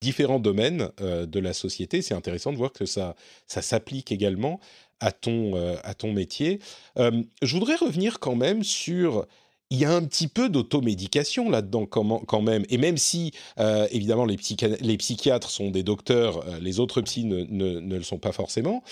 différents 0.00 0.38
domaines 0.38 0.90
de 1.00 1.40
la 1.40 1.52
société. 1.52 2.00
C'est 2.00 2.14
intéressant 2.14 2.52
de 2.52 2.58
voir 2.58 2.72
que 2.72 2.86
ça, 2.86 3.16
ça 3.48 3.60
s'applique 3.60 4.12
également 4.12 4.60
à 5.02 5.10
ton, 5.10 5.56
euh, 5.56 5.76
à 5.82 5.94
ton 5.94 6.12
métier. 6.12 6.60
Euh, 6.96 7.22
je 7.42 7.54
voudrais 7.54 7.74
revenir 7.74 8.20
quand 8.20 8.36
même 8.36 8.62
sur 8.62 9.26
il 9.70 9.78
y 9.78 9.84
a 9.86 9.92
un 9.92 10.04
petit 10.04 10.28
peu 10.28 10.50
d'automédication 10.50 11.48
là-dedans 11.48 11.86
quand 11.86 12.42
même. 12.42 12.64
Et 12.68 12.76
même 12.76 12.98
si, 12.98 13.32
euh, 13.58 13.88
évidemment, 13.90 14.26
les, 14.26 14.36
les, 14.80 14.96
psychiatres 14.98 15.48
sont 15.48 15.70
des 15.70 15.82
docteurs, 15.82 16.44
les 16.60 16.78
autres 16.78 17.00
psys 17.00 17.24
ne, 17.24 17.44
ne, 17.44 17.96
le 17.96 18.02
sont 18.02 18.18
pas 18.18 18.32
forcément. 18.32 18.82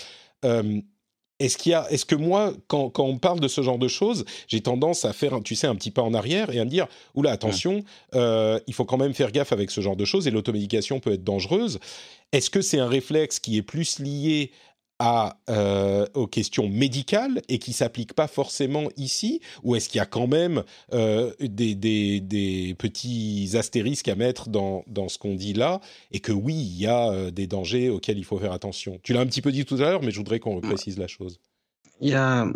est-ce 1.39 1.57
qu'il 1.59 1.73
y 1.73 1.75
a, 1.75 1.85
est-ce 1.91 2.05
que 2.05 2.15
moi, 2.15 2.53
quand, 2.65 2.89
quand, 2.89 3.05
on 3.05 3.19
parle 3.19 3.39
de 3.39 3.47
ce 3.47 3.61
genre 3.61 3.77
de 3.77 3.87
choses, 3.87 4.25
j'ai 4.47 4.61
tendance 4.61 5.05
à 5.05 5.13
faire, 5.13 5.39
tu 5.43 5.53
sais, 5.53 5.67
un 5.67 5.75
petit 5.75 5.91
pas 5.91 6.01
en 6.01 6.15
arrière 6.15 6.49
et 6.49 6.59
à 6.59 6.65
me 6.65 6.69
dire, 6.71 6.87
oula, 7.13 7.29
attention, 7.29 7.83
il 8.15 8.73
faut 8.73 8.85
quand 8.85 8.97
même 8.97 9.13
faire 9.13 9.31
gaffe 9.31 9.51
avec 9.51 9.69
ce 9.69 9.81
genre 9.81 9.95
de 9.95 10.05
choses 10.05 10.27
et 10.27 10.31
l'automédication 10.31 10.99
peut 10.99 11.13
être 11.13 11.23
dangereuse. 11.23 11.79
Est-ce 12.31 12.49
que 12.49 12.61
c'est 12.61 12.79
un 12.79 12.87
réflexe 12.87 13.39
qui 13.39 13.55
est 13.57 13.61
plus 13.61 13.99
lié 13.99 14.51
euh, 15.49 16.05
aux 16.13 16.27
questions 16.27 16.69
médicales 16.69 17.41
et 17.49 17.59
qui 17.59 17.73
s'applique 17.73 18.13
pas 18.13 18.27
forcément 18.27 18.89
ici 18.97 19.41
Ou 19.63 19.75
est-ce 19.75 19.89
qu'il 19.89 19.97
y 19.97 20.01
a 20.01 20.05
quand 20.05 20.27
même 20.27 20.63
euh, 20.93 21.31
des, 21.39 21.75
des, 21.75 22.75
petits 22.77 23.51
astérisques 23.55 24.07
à 24.07 24.15
mettre 24.15 24.49
dans, 24.49 24.83
dans 24.87 25.09
ce 25.09 25.17
qu'on 25.17 25.35
dit 25.35 25.53
là 25.53 25.81
et 26.11 26.19
que 26.19 26.31
oui, 26.31 26.53
il 26.53 26.79
y 26.79 26.87
a 26.87 27.09
euh, 27.09 27.31
des 27.31 27.47
dangers 27.47 27.89
auxquels 27.89 28.17
il 28.17 28.25
faut 28.25 28.37
faire 28.37 28.51
attention? 28.51 28.99
Tu 29.03 29.13
l'as 29.13 29.21
un 29.21 29.25
petit 29.25 29.41
peu 29.41 29.51
dit 29.51 29.65
tout 29.65 29.75
à 29.75 29.81
l'heure, 29.81 30.03
mais 30.03 30.11
je 30.11 30.17
voudrais 30.17 30.39
qu'on 30.39 30.61
précise 30.61 30.97
la 30.97 31.07
chose. 31.07 31.39
Il 31.99 32.09
y 32.09 32.15
a 32.15 32.47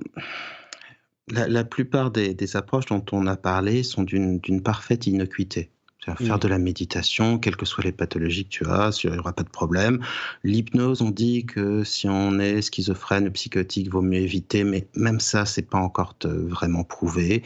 la, 1.28 1.64
plupart 1.64 2.12
des, 2.12 2.56
approches 2.56 2.86
dont 2.86 3.04
on 3.12 3.28
a 3.28 3.36
parlé 3.36 3.84
sont 3.84 4.04
d'une 4.04 4.62
parfaite 4.62 5.08
innocuité. 5.08 5.72
Faire 6.14 6.38
mmh. 6.38 6.39
de 6.39 6.47
la 6.47 6.60
méditation, 6.60 7.39
quelles 7.39 7.56
que 7.56 7.66
soient 7.66 7.84
les 7.84 7.91
pathologies 7.91 8.45
que 8.45 8.49
tu 8.49 8.66
as, 8.68 8.99
il 9.03 9.12
n'y 9.12 9.18
aura 9.18 9.34
pas 9.34 9.43
de 9.43 9.49
problème. 9.49 9.99
L'hypnose, 10.43 11.01
on 11.01 11.10
dit 11.10 11.45
que 11.45 11.84
si 11.84 12.08
on 12.08 12.38
est 12.39 12.62
schizophrène 12.62 13.28
ou 13.28 13.32
psychotique, 13.32 13.89
vaut 13.89 14.03
mieux 14.03 14.20
éviter, 14.20 14.64
mais 14.64 14.88
même 14.95 15.20
ça, 15.20 15.45
c'est 15.45 15.68
pas 15.68 15.80
encore 15.80 16.16
vraiment 16.24 16.84
prouvé. 16.84 17.43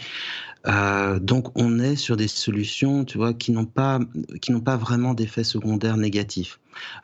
Euh, 0.68 1.20
donc 1.20 1.58
on 1.58 1.80
est 1.80 1.96
sur 1.96 2.18
des 2.18 2.28
solutions, 2.28 3.06
tu 3.06 3.18
vois, 3.18 3.34
qui 3.34 3.52
n'ont 3.52 3.66
pas, 3.66 4.00
qui 4.42 4.52
n'ont 4.52 4.60
pas 4.60 4.76
vraiment 4.76 5.14
d'effets 5.14 5.46
secondaires 5.46 5.98
négatifs. 5.98 6.60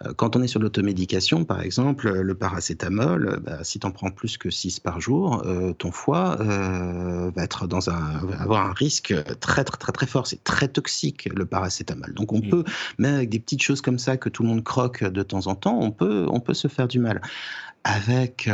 Euh, 0.06 0.14
quand 0.14 0.36
on 0.36 0.42
est 0.42 0.48
sur 0.48 0.60
l'automédication, 0.60 1.46
par 1.46 1.62
exemple, 1.62 2.10
le 2.10 2.36
paracétamol, 2.36 3.40
bah, 3.44 3.64
si 3.64 3.80
tu 3.80 3.88
en 3.88 3.92
prends 3.92 4.12
plus 4.12 4.38
que 4.38 4.50
6 4.50 4.80
par 4.80 5.00
jour, 5.02 5.44
euh, 5.46 5.74
ton 5.74 5.92
foie 5.92 6.36
va 6.36 7.44
être 7.44 7.68
dans 7.68 7.90
un, 7.90 8.28
avoir 8.40 8.68
un 8.68 8.74
risque 8.74 9.14
très 9.40 9.64
très 9.64 9.78
très 9.78 9.92
très 9.92 10.08
fort. 10.08 10.28
C'est 10.28 10.44
très 10.44 10.68
toxique 10.68 11.30
le 11.34 11.46
paracétamol. 11.46 12.14
Donc 12.14 12.34
on 12.34 12.40
mmh. 12.40 12.50
peut, 12.50 12.64
même 12.98 13.16
avec 13.16 13.30
des 13.30 13.40
petites 13.40 13.62
choses 13.62 13.82
comme 13.82 14.00
ça 14.00 14.18
que 14.18 14.30
tout 14.30 14.44
le 14.44 14.50
monde 14.50 14.64
croque 14.64 15.04
de 15.04 15.24
temps 15.24 15.48
en 15.48 15.56
temps, 15.56 15.78
on 15.80 15.92
peut, 15.92 16.26
on 16.30 16.40
peut 16.40 16.54
se 16.54 16.68
faire 16.68 16.88
du 16.88 17.00
mal. 17.00 17.22
Avec 17.84 18.50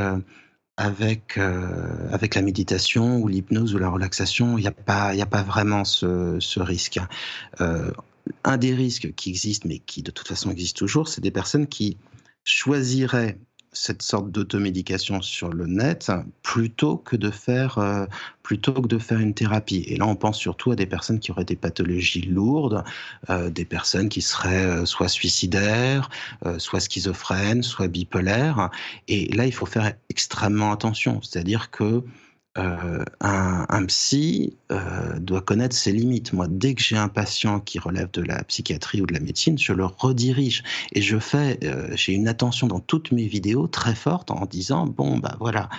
avec, 0.81 1.37
euh, 1.37 2.09
avec 2.11 2.35
la 2.35 2.41
méditation 2.41 3.17
ou 3.17 3.27
l'hypnose 3.27 3.75
ou 3.75 3.77
la 3.77 3.89
relaxation, 3.89 4.57
il 4.57 4.61
n'y 4.61 4.67
a, 4.67 4.71
pas, 4.71 5.09
a 5.09 5.25
pas 5.25 5.43
vraiment 5.43 5.85
ce, 5.85 6.37
ce 6.39 6.59
risque. 6.59 6.99
Euh, 7.59 7.91
un 8.43 8.57
des 8.57 8.73
risques 8.73 9.13
qui 9.15 9.29
existe, 9.29 9.65
mais 9.65 9.79
qui 9.79 10.03
de 10.03 10.11
toute 10.11 10.27
façon 10.27 10.51
existe 10.51 10.77
toujours, 10.77 11.07
c'est 11.07 11.21
des 11.21 11.31
personnes 11.31 11.67
qui 11.67 11.97
choisiraient 12.43 13.37
cette 13.73 14.01
sorte 14.01 14.31
d'automédication 14.31 15.21
sur 15.21 15.49
le 15.49 15.65
net 15.65 16.11
plutôt 16.43 16.97
que 16.97 17.15
de 17.15 17.31
faire 17.31 17.77
euh, 17.77 18.05
plutôt 18.43 18.73
que 18.73 18.87
de 18.87 18.97
faire 18.97 19.19
une 19.19 19.33
thérapie. 19.33 19.85
Et 19.87 19.95
là, 19.95 20.07
on 20.07 20.15
pense 20.15 20.37
surtout 20.37 20.71
à 20.71 20.75
des 20.75 20.85
personnes 20.85 21.19
qui 21.19 21.31
auraient 21.31 21.45
des 21.45 21.55
pathologies 21.55 22.23
lourdes, 22.23 22.83
euh, 23.29 23.49
des 23.49 23.63
personnes 23.63 24.09
qui 24.09 24.21
seraient 24.21 24.65
euh, 24.65 24.85
soit 24.85 25.07
suicidaires, 25.07 26.09
soit 26.57 26.81
schizophrènes, 26.81 27.63
soit 27.63 27.87
bipolaires. 27.87 28.69
Et 29.07 29.27
là, 29.33 29.45
il 29.45 29.53
faut 29.53 29.65
faire 29.65 29.93
extrêmement 30.09 30.73
attention. 30.73 31.21
C'est-à-dire 31.21 31.71
que 31.71 32.03
euh, 32.57 33.05
un, 33.21 33.85
psy 33.85 34.57
euh, 34.73 35.17
doit 35.19 35.39
connaître 35.39 35.73
ses 35.73 35.93
limites. 35.93 36.33
Moi, 36.33 36.47
dès 36.49 36.73
que 36.73 36.81
j'ai 36.81 36.97
un 36.97 37.07
patient 37.07 37.61
qui 37.61 37.79
relève 37.79 38.11
de 38.11 38.21
la 38.21 38.43
psychiatrie 38.43 39.01
ou 39.01 39.05
de 39.05 39.13
la 39.13 39.21
médecine, 39.21 39.57
je 39.57 39.71
le 39.71 39.85
redirige 39.85 40.61
et 40.91 41.01
je 41.01 41.17
fais, 41.17 41.57
euh, 41.63 41.87
j'ai 41.95 42.11
une 42.11 42.27
attention 42.27 42.67
dans 42.67 42.81
toutes 42.81 43.13
mes 43.13 43.25
vidéos 43.25 43.67
très 43.67 43.95
forte 43.95 44.31
en 44.31 44.45
disant 44.45 44.85
bon 44.85 45.17
bah 45.17 45.37
voilà, 45.39 45.69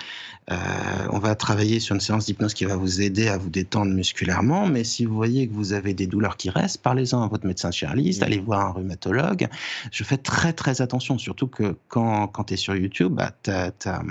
on 1.11 1.19
va 1.19 1.35
travailler 1.35 1.79
sur 1.79 1.93
une 1.93 2.01
séance 2.01 2.25
d'hypnose 2.25 2.55
qui 2.55 2.65
va 2.65 2.75
vous 2.75 3.01
aider 3.01 3.27
à 3.27 3.37
vous 3.37 3.49
détendre 3.49 3.93
musculairement, 3.93 4.65
mais 4.65 4.83
si 4.83 5.05
vous 5.05 5.15
voyez 5.15 5.47
que 5.47 5.53
vous 5.53 5.73
avez 5.73 5.93
des 5.93 6.07
douleurs 6.07 6.37
qui 6.37 6.49
restent, 6.49 6.81
parlez-en 6.81 7.21
à 7.21 7.27
votre 7.27 7.45
médecin 7.45 7.69
généraliste, 7.69 8.23
allez 8.23 8.39
voir 8.39 8.65
un 8.65 8.71
rhumatologue. 8.71 9.47
Je 9.91 10.03
fais 10.03 10.17
très 10.17 10.53
très 10.53 10.81
attention, 10.81 11.19
surtout 11.19 11.47
que 11.47 11.77
quand, 11.87 12.27
quand 12.27 12.45
tu 12.45 12.55
es 12.55 12.57
sur 12.57 12.75
YouTube, 12.75 13.13
bah, 13.13 13.31
ta, 13.43 13.71
ta, 13.71 14.01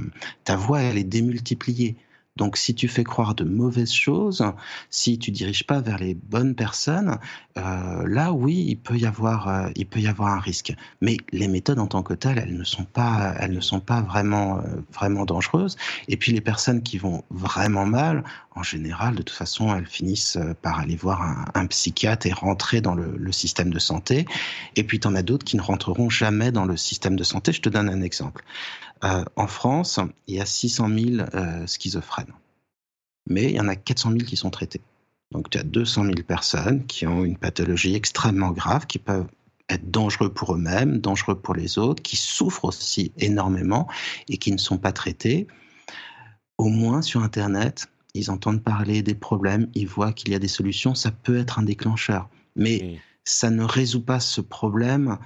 ta 0.44 0.56
voix 0.56 0.80
elle 0.80 0.96
est 0.96 1.04
démultipliée. 1.04 1.96
Donc 2.36 2.56
si 2.56 2.74
tu 2.74 2.88
fais 2.88 3.04
croire 3.04 3.34
de 3.34 3.44
mauvaises 3.44 3.92
choses, 3.92 4.42
si 4.88 5.18
tu 5.18 5.30
diriges 5.30 5.66
pas 5.66 5.80
vers 5.80 5.98
les 5.98 6.14
bonnes 6.14 6.54
personnes, 6.54 7.18
euh, 7.58 8.08
là 8.08 8.32
oui, 8.32 8.64
il 8.68 8.76
peut 8.76 8.96
y 8.96 9.04
avoir, 9.04 9.48
euh, 9.48 9.68
il 9.76 9.86
peut 9.86 10.00
y 10.00 10.06
avoir 10.06 10.30
un 10.32 10.40
risque. 10.40 10.74
Mais 11.02 11.18
les 11.30 11.46
méthodes 11.46 11.78
en 11.78 11.86
tant 11.86 12.02
que 12.02 12.14
telles, 12.14 12.38
elles 12.38 12.56
ne 12.56 12.64
sont 12.64 12.84
pas, 12.84 13.34
elles 13.38 13.52
ne 13.52 13.60
sont 13.60 13.80
pas 13.80 14.00
vraiment, 14.00 14.58
euh, 14.58 14.62
vraiment 14.94 15.26
dangereuses. 15.26 15.76
Et 16.08 16.16
puis 16.16 16.32
les 16.32 16.40
personnes 16.40 16.82
qui 16.82 16.96
vont 16.96 17.22
vraiment 17.28 17.84
mal, 17.84 18.24
en 18.54 18.62
général, 18.62 19.14
de 19.14 19.22
toute 19.22 19.36
façon, 19.36 19.74
elles 19.74 19.86
finissent 19.86 20.38
par 20.62 20.78
aller 20.78 20.96
voir 20.96 21.50
un, 21.54 21.66
psychiatre 21.66 22.26
et 22.26 22.32
rentrer 22.32 22.80
dans 22.80 22.94
le, 22.94 23.14
le, 23.16 23.32
système 23.32 23.72
de 23.72 23.78
santé. 23.78 24.26
Et 24.76 24.84
puis 24.84 25.00
tu 25.00 25.06
en 25.06 25.14
as 25.14 25.22
d'autres 25.22 25.44
qui 25.44 25.56
ne 25.56 25.62
rentreront 25.62 26.10
jamais 26.10 26.50
dans 26.50 26.64
le 26.64 26.76
système 26.76 27.16
de 27.16 27.24
santé. 27.24 27.52
Je 27.52 27.60
te 27.60 27.68
donne 27.68 27.88
un 27.88 28.02
exemple. 28.02 28.42
Euh, 29.04 29.24
en 29.36 29.46
France, 29.46 29.98
il 30.26 30.36
y 30.36 30.40
a 30.40 30.46
600 30.46 30.88
000 30.88 31.26
euh, 31.34 31.66
schizophrènes, 31.66 32.32
mais 33.28 33.44
il 33.44 33.56
y 33.56 33.60
en 33.60 33.68
a 33.68 33.76
400 33.76 34.10
000 34.12 34.24
qui 34.24 34.36
sont 34.36 34.50
traités. 34.50 34.80
Donc 35.32 35.50
tu 35.50 35.58
as 35.58 35.64
200 35.64 36.04
000 36.04 36.14
personnes 36.26 36.86
qui 36.86 37.06
ont 37.06 37.24
une 37.24 37.38
pathologie 37.38 37.94
extrêmement 37.94 38.50
grave, 38.50 38.86
qui 38.86 38.98
peuvent 38.98 39.26
être 39.68 39.90
dangereux 39.90 40.32
pour 40.32 40.54
eux-mêmes, 40.54 40.98
dangereux 40.98 41.40
pour 41.40 41.54
les 41.54 41.78
autres, 41.78 42.02
qui 42.02 42.16
souffrent 42.16 42.66
aussi 42.66 43.12
énormément 43.16 43.88
et 44.28 44.36
qui 44.36 44.52
ne 44.52 44.58
sont 44.58 44.78
pas 44.78 44.92
traités. 44.92 45.46
Au 46.58 46.68
moins 46.68 47.02
sur 47.02 47.22
Internet, 47.22 47.88
ils 48.14 48.30
entendent 48.30 48.62
parler 48.62 49.02
des 49.02 49.14
problèmes, 49.14 49.68
ils 49.74 49.88
voient 49.88 50.12
qu'il 50.12 50.30
y 50.30 50.34
a 50.34 50.38
des 50.38 50.48
solutions, 50.48 50.94
ça 50.94 51.10
peut 51.10 51.38
être 51.38 51.58
un 51.58 51.62
déclencheur. 51.62 52.28
Mais 52.54 53.00
ça 53.24 53.50
ne 53.50 53.64
résout 53.64 54.02
pas 54.02 54.20
ce 54.20 54.40
problème, 54.40 55.18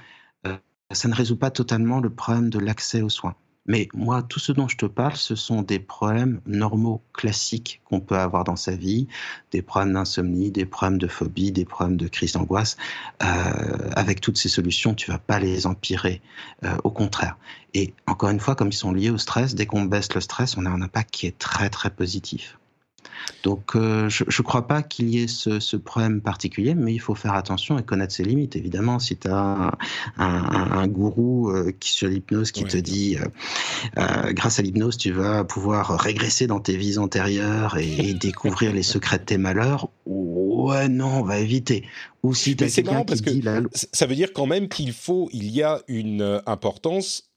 euh, 0.46 0.56
ça 0.92 1.08
ne 1.08 1.14
résout 1.14 1.36
pas 1.36 1.50
totalement 1.50 2.00
le 2.00 2.10
problème 2.10 2.48
de 2.48 2.60
l'accès 2.60 3.02
aux 3.02 3.08
soins. 3.08 3.34
Mais 3.66 3.88
moi, 3.94 4.22
tout 4.22 4.38
ce 4.38 4.52
dont 4.52 4.68
je 4.68 4.76
te 4.76 4.86
parle, 4.86 5.16
ce 5.16 5.34
sont 5.34 5.62
des 5.62 5.78
problèmes 5.78 6.40
normaux, 6.46 7.02
classiques 7.12 7.80
qu'on 7.84 8.00
peut 8.00 8.16
avoir 8.16 8.44
dans 8.44 8.56
sa 8.56 8.72
vie, 8.72 9.08
des 9.52 9.62
problèmes 9.62 9.94
d'insomnie, 9.94 10.50
des 10.50 10.66
problèmes 10.66 10.98
de 10.98 11.08
phobie, 11.08 11.52
des 11.52 11.64
problèmes 11.64 11.96
de 11.96 12.08
crise 12.08 12.32
d'angoisse. 12.32 12.76
Euh, 13.22 13.90
avec 13.96 14.20
toutes 14.20 14.36
ces 14.36 14.48
solutions, 14.48 14.94
tu 14.94 15.10
vas 15.10 15.18
pas 15.18 15.38
les 15.38 15.66
empirer, 15.66 16.22
euh, 16.64 16.76
au 16.84 16.90
contraire. 16.90 17.36
Et 17.74 17.92
encore 18.06 18.30
une 18.30 18.40
fois, 18.40 18.54
comme 18.54 18.68
ils 18.68 18.72
sont 18.72 18.92
liés 18.92 19.10
au 19.10 19.18
stress, 19.18 19.54
dès 19.54 19.66
qu'on 19.66 19.84
baisse 19.84 20.14
le 20.14 20.20
stress, 20.20 20.56
on 20.56 20.64
a 20.66 20.70
un 20.70 20.82
impact 20.82 21.10
qui 21.10 21.26
est 21.26 21.38
très 21.38 21.70
très 21.70 21.90
positif. 21.90 22.58
Donc, 23.42 23.76
euh, 23.76 24.08
je 24.08 24.24
ne 24.24 24.42
crois 24.42 24.66
pas 24.66 24.82
qu'il 24.82 25.08
y 25.08 25.22
ait 25.22 25.28
ce, 25.28 25.76
problème 25.76 26.20
particulier, 26.20 26.74
mais 26.74 26.92
il 26.92 26.98
faut 26.98 27.14
faire 27.14 27.34
attention 27.34 27.78
et 27.78 27.82
connaître 27.82 28.14
ses 28.14 28.24
limites. 28.24 28.56
Évidemment, 28.56 28.98
si 28.98 29.16
tu 29.16 29.28
as 29.28 29.72
un, 30.18 30.86
gourou 30.88 31.50
euh, 31.50 31.72
qui, 31.78 31.92
sur 31.92 32.08
l'hypnose 32.08 32.50
qui 32.50 32.64
te 32.64 32.76
dit, 32.76 33.18
euh, 33.98 34.32
grâce 34.32 34.58
à 34.58 34.62
l'hypnose, 34.62 34.96
tu 34.96 35.12
vas 35.12 35.44
pouvoir 35.44 35.98
régresser 35.98 36.46
dans 36.46 36.60
tes 36.60 36.76
vies 36.76 36.98
antérieures 36.98 37.76
et, 37.78 38.14
découvrir 38.20 38.72
les 38.72 38.82
secrets 38.82 39.18
de 39.18 39.24
tes 39.24 39.38
malheurs, 39.38 39.90
ouais, 40.06 40.88
non, 40.88 41.20
on 41.20 41.22
va 41.22 41.38
éviter. 41.38 41.84
Ou 42.22 42.34
si 42.34 42.56
c'est 42.68 42.84
marrant 42.84 43.04
parce 43.04 43.20
que 43.20 43.30
ça 43.72 44.06
veut 44.06 44.16
dire 44.16 44.32
quand 44.32 44.46
même 44.46 44.68
qu'il 44.68 44.92
faut, 44.92 45.28
il 45.32 45.48
y 45.50 45.62
a 45.62 45.80
une 45.86 46.40
importance 46.46 47.30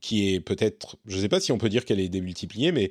qui 0.00 0.34
est 0.34 0.40
peut-être, 0.40 0.96
je 1.06 1.16
ne 1.16 1.22
sais 1.22 1.28
pas 1.28 1.40
si 1.40 1.52
on 1.52 1.58
peut 1.58 1.68
dire 1.68 1.84
qu'elle 1.84 2.00
est 2.00 2.08
démultipliée, 2.08 2.72
mais 2.72 2.90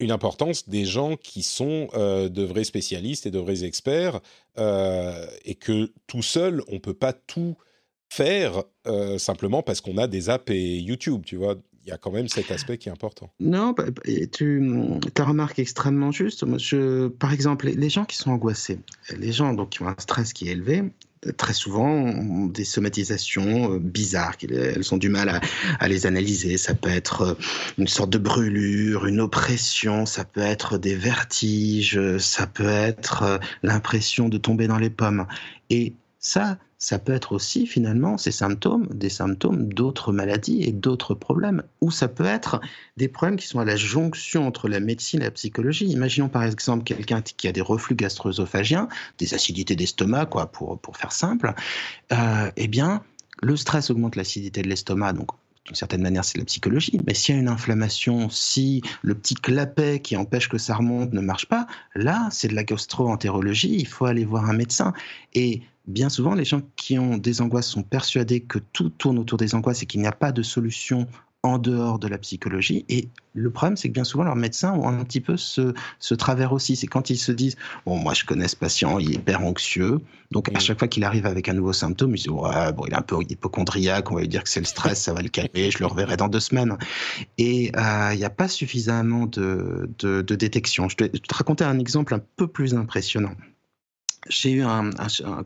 une 0.00 0.10
importance 0.10 0.68
des 0.68 0.84
gens 0.84 1.16
qui 1.16 1.42
sont 1.42 1.88
euh, 1.94 2.28
de 2.28 2.42
vrais 2.42 2.64
spécialistes 2.64 3.26
et 3.26 3.30
de 3.30 3.38
vrais 3.38 3.64
experts, 3.64 4.20
euh, 4.58 5.26
et 5.44 5.54
que 5.54 5.92
tout 6.06 6.22
seul, 6.22 6.62
on 6.68 6.80
peut 6.80 6.94
pas 6.94 7.12
tout 7.12 7.56
faire 8.08 8.64
euh, 8.86 9.18
simplement 9.18 9.62
parce 9.62 9.80
qu'on 9.80 9.98
a 9.98 10.08
des 10.08 10.30
apps 10.30 10.50
et 10.50 10.78
YouTube, 10.78 11.22
tu 11.24 11.36
vois. 11.36 11.56
Il 11.84 11.88
y 11.88 11.92
a 11.92 11.98
quand 11.98 12.10
même 12.10 12.28
cet 12.28 12.50
aspect 12.50 12.76
qui 12.76 12.90
est 12.90 12.92
important. 12.92 13.30
Non, 13.40 13.72
bah, 13.72 13.86
bah, 13.86 14.02
tu 14.32 14.62
ta 15.14 15.24
remarque 15.24 15.58
extrêmement 15.58 16.12
juste. 16.12 16.44
je, 16.58 17.08
par 17.08 17.32
exemple, 17.32 17.68
les 17.68 17.88
gens 17.88 18.04
qui 18.04 18.16
sont 18.16 18.32
angoissés, 18.32 18.80
les 19.16 19.32
gens 19.32 19.54
donc, 19.54 19.70
qui 19.70 19.82
ont 19.82 19.88
un 19.88 19.96
stress 19.98 20.34
qui 20.34 20.48
est 20.48 20.52
élevé, 20.52 20.84
très 21.36 21.52
souvent 21.52 22.46
des 22.46 22.64
somatisations 22.64 23.74
euh, 23.74 23.78
bizarres. 23.78 24.36
Elles 24.42 24.94
ont 24.94 24.96
du 24.96 25.08
mal 25.08 25.40
à, 25.78 25.88
les 25.88 26.06
analyser. 26.06 26.56
Ça 26.56 26.74
peut 26.74 26.88
être 26.88 27.22
euh, 27.22 27.34
une 27.78 27.88
sorte 27.88 28.10
de 28.10 28.18
brûlure, 28.18 29.06
une 29.06 29.20
oppression, 29.20 30.06
ça 30.06 30.24
peut 30.24 30.40
être 30.40 30.78
des 30.78 30.94
vertiges, 30.94 32.00
ça 32.18 32.46
peut 32.46 32.68
être 32.68 33.22
euh, 33.22 33.38
l'impression 33.62 34.28
de 34.28 34.38
tomber 34.38 34.66
dans 34.66 34.78
les 34.78 34.90
pommes. 34.90 35.26
Et 35.68 35.94
ça, 36.18 36.58
ça 36.80 36.98
peut 36.98 37.12
être 37.12 37.32
aussi 37.32 37.66
finalement 37.66 38.16
ces 38.16 38.32
symptômes, 38.32 38.88
des 38.88 39.10
symptômes 39.10 39.72
d'autres 39.72 40.12
maladies 40.12 40.62
et 40.62 40.72
d'autres 40.72 41.14
problèmes, 41.14 41.62
ou 41.82 41.90
ça 41.90 42.08
peut 42.08 42.24
être 42.24 42.60
des 42.96 43.06
problèmes 43.06 43.36
qui 43.36 43.46
sont 43.46 43.60
à 43.60 43.66
la 43.66 43.76
jonction 43.76 44.46
entre 44.46 44.66
la 44.66 44.80
médecine 44.80 45.20
et 45.20 45.24
la 45.24 45.30
psychologie. 45.30 45.84
Imaginons 45.86 46.30
par 46.30 46.42
exemple 46.42 46.84
quelqu'un 46.84 47.20
qui 47.20 47.46
a 47.46 47.52
des 47.52 47.60
reflux 47.60 47.94
gastro-œsophagiens, 47.94 48.88
des 49.18 49.34
acidités 49.34 49.76
d'estomac, 49.76 50.24
quoi, 50.24 50.46
pour, 50.46 50.80
pour 50.80 50.96
faire 50.96 51.12
simple. 51.12 51.54
Euh, 52.12 52.50
eh 52.56 52.66
bien, 52.66 53.02
le 53.42 53.56
stress 53.56 53.90
augmente 53.90 54.16
l'acidité 54.16 54.62
de 54.62 54.68
l'estomac, 54.68 55.12
donc 55.12 55.28
d'une 55.66 55.76
certaine 55.76 56.00
manière, 56.00 56.24
c'est 56.24 56.38
la 56.38 56.46
psychologie. 56.46 56.98
Mais 57.06 57.12
s'il 57.12 57.34
y 57.34 57.38
a 57.38 57.40
une 57.40 57.48
inflammation, 57.48 58.30
si 58.30 58.82
le 59.02 59.14
petit 59.14 59.34
clapet 59.34 60.00
qui 60.00 60.16
empêche 60.16 60.48
que 60.48 60.56
ça 60.56 60.74
remonte 60.74 61.12
ne 61.12 61.20
marche 61.20 61.46
pas, 61.46 61.66
là, 61.94 62.26
c'est 62.32 62.48
de 62.48 62.54
la 62.54 62.64
gastro-entérologie. 62.64 63.76
Il 63.78 63.86
faut 63.86 64.06
aller 64.06 64.24
voir 64.24 64.48
un 64.48 64.54
médecin. 64.54 64.94
Et 65.34 65.62
bien 65.90 66.08
souvent, 66.08 66.34
les 66.34 66.44
gens 66.44 66.62
qui 66.76 66.98
ont 66.98 67.16
des 67.16 67.42
angoisses 67.42 67.68
sont 67.68 67.82
persuadés 67.82 68.40
que 68.40 68.58
tout 68.58 68.90
tourne 68.90 69.18
autour 69.18 69.38
des 69.38 69.54
angoisses 69.54 69.82
et 69.82 69.86
qu'il 69.86 70.00
n'y 70.00 70.06
a 70.06 70.12
pas 70.12 70.32
de 70.32 70.42
solution 70.42 71.06
en 71.42 71.58
dehors 71.58 71.98
de 71.98 72.06
la 72.06 72.18
psychologie. 72.18 72.84
Et 72.88 73.08
le 73.32 73.50
problème, 73.50 73.76
c'est 73.76 73.88
que 73.88 73.94
bien 73.94 74.04
souvent, 74.04 74.24
leurs 74.24 74.36
médecins 74.36 74.72
ont 74.72 74.88
un 74.88 75.04
petit 75.04 75.20
peu 75.20 75.36
ce, 75.36 75.72
ce 75.98 76.14
travers 76.14 76.52
aussi. 76.52 76.76
C'est 76.76 76.86
quand 76.86 77.08
ils 77.08 77.16
se 77.16 77.32
disent 77.32 77.56
Bon, 77.86 77.96
moi, 77.96 78.12
je 78.12 78.24
connais 78.24 78.48
ce 78.48 78.56
patient, 78.56 78.98
il 78.98 79.12
est 79.12 79.14
hyper 79.14 79.42
anxieux. 79.42 80.00
Donc, 80.32 80.54
à 80.54 80.60
chaque 80.60 80.78
fois 80.78 80.86
qu'il 80.86 81.02
arrive 81.02 81.26
avec 81.26 81.48
un 81.48 81.54
nouveau 81.54 81.72
symptôme, 81.72 82.14
ils 82.14 82.18
disent 82.18 82.28
Ouais, 82.28 82.72
bon, 82.72 82.84
il 82.86 82.92
est 82.92 82.96
un 82.96 83.02
peu 83.02 83.16
hypochondriaque, 83.26 84.10
on 84.10 84.16
va 84.16 84.20
lui 84.20 84.28
dire 84.28 84.44
que 84.44 84.50
c'est 84.50 84.60
le 84.60 84.66
stress, 84.66 85.02
ça 85.02 85.14
va 85.14 85.22
le 85.22 85.28
calmer, 85.30 85.70
je 85.70 85.78
le 85.78 85.86
reverrai 85.86 86.16
dans 86.16 86.28
deux 86.28 86.40
semaines. 86.40 86.76
Et 87.38 87.72
euh, 87.74 88.10
il 88.12 88.18
n'y 88.18 88.24
a 88.24 88.30
pas 88.30 88.48
suffisamment 88.48 89.26
de, 89.26 89.88
de, 89.98 90.34
détection. 90.34 90.88
Je 90.90 90.96
te, 90.96 91.04
je 91.04 91.20
te 91.20 91.34
raconter 91.34 91.64
un 91.64 91.78
exemple 91.78 92.14
un 92.14 92.20
peu 92.36 92.48
plus 92.48 92.74
impressionnant. 92.74 93.34
J'ai 94.28 94.52
eu 94.52 94.62
un, 94.62 94.90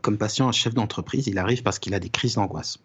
comme 0.01 0.17
patient 0.17 0.47
un 0.47 0.51
chef 0.51 0.73
d'entreprise, 0.73 1.27
il 1.27 1.37
arrive 1.37 1.63
parce 1.63 1.79
qu'il 1.79 1.93
a 1.93 1.99
des 1.99 2.09
crises 2.09 2.35
d'angoisse 2.35 2.79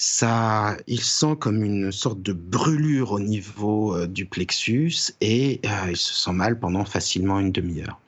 ça, 0.00 0.76
il 0.86 1.00
sent 1.00 1.34
comme 1.40 1.64
une 1.64 1.90
sorte 1.90 2.22
de 2.22 2.32
brûlure 2.32 3.10
au 3.10 3.20
niveau 3.20 3.96
euh, 3.96 4.06
du 4.06 4.26
plexus 4.26 5.12
et 5.20 5.60
euh, 5.64 5.90
il 5.90 5.96
se 5.96 6.14
sent 6.14 6.32
mal 6.32 6.60
pendant 6.60 6.84
facilement 6.84 7.40
une 7.40 7.50
demi-heure. 7.50 7.98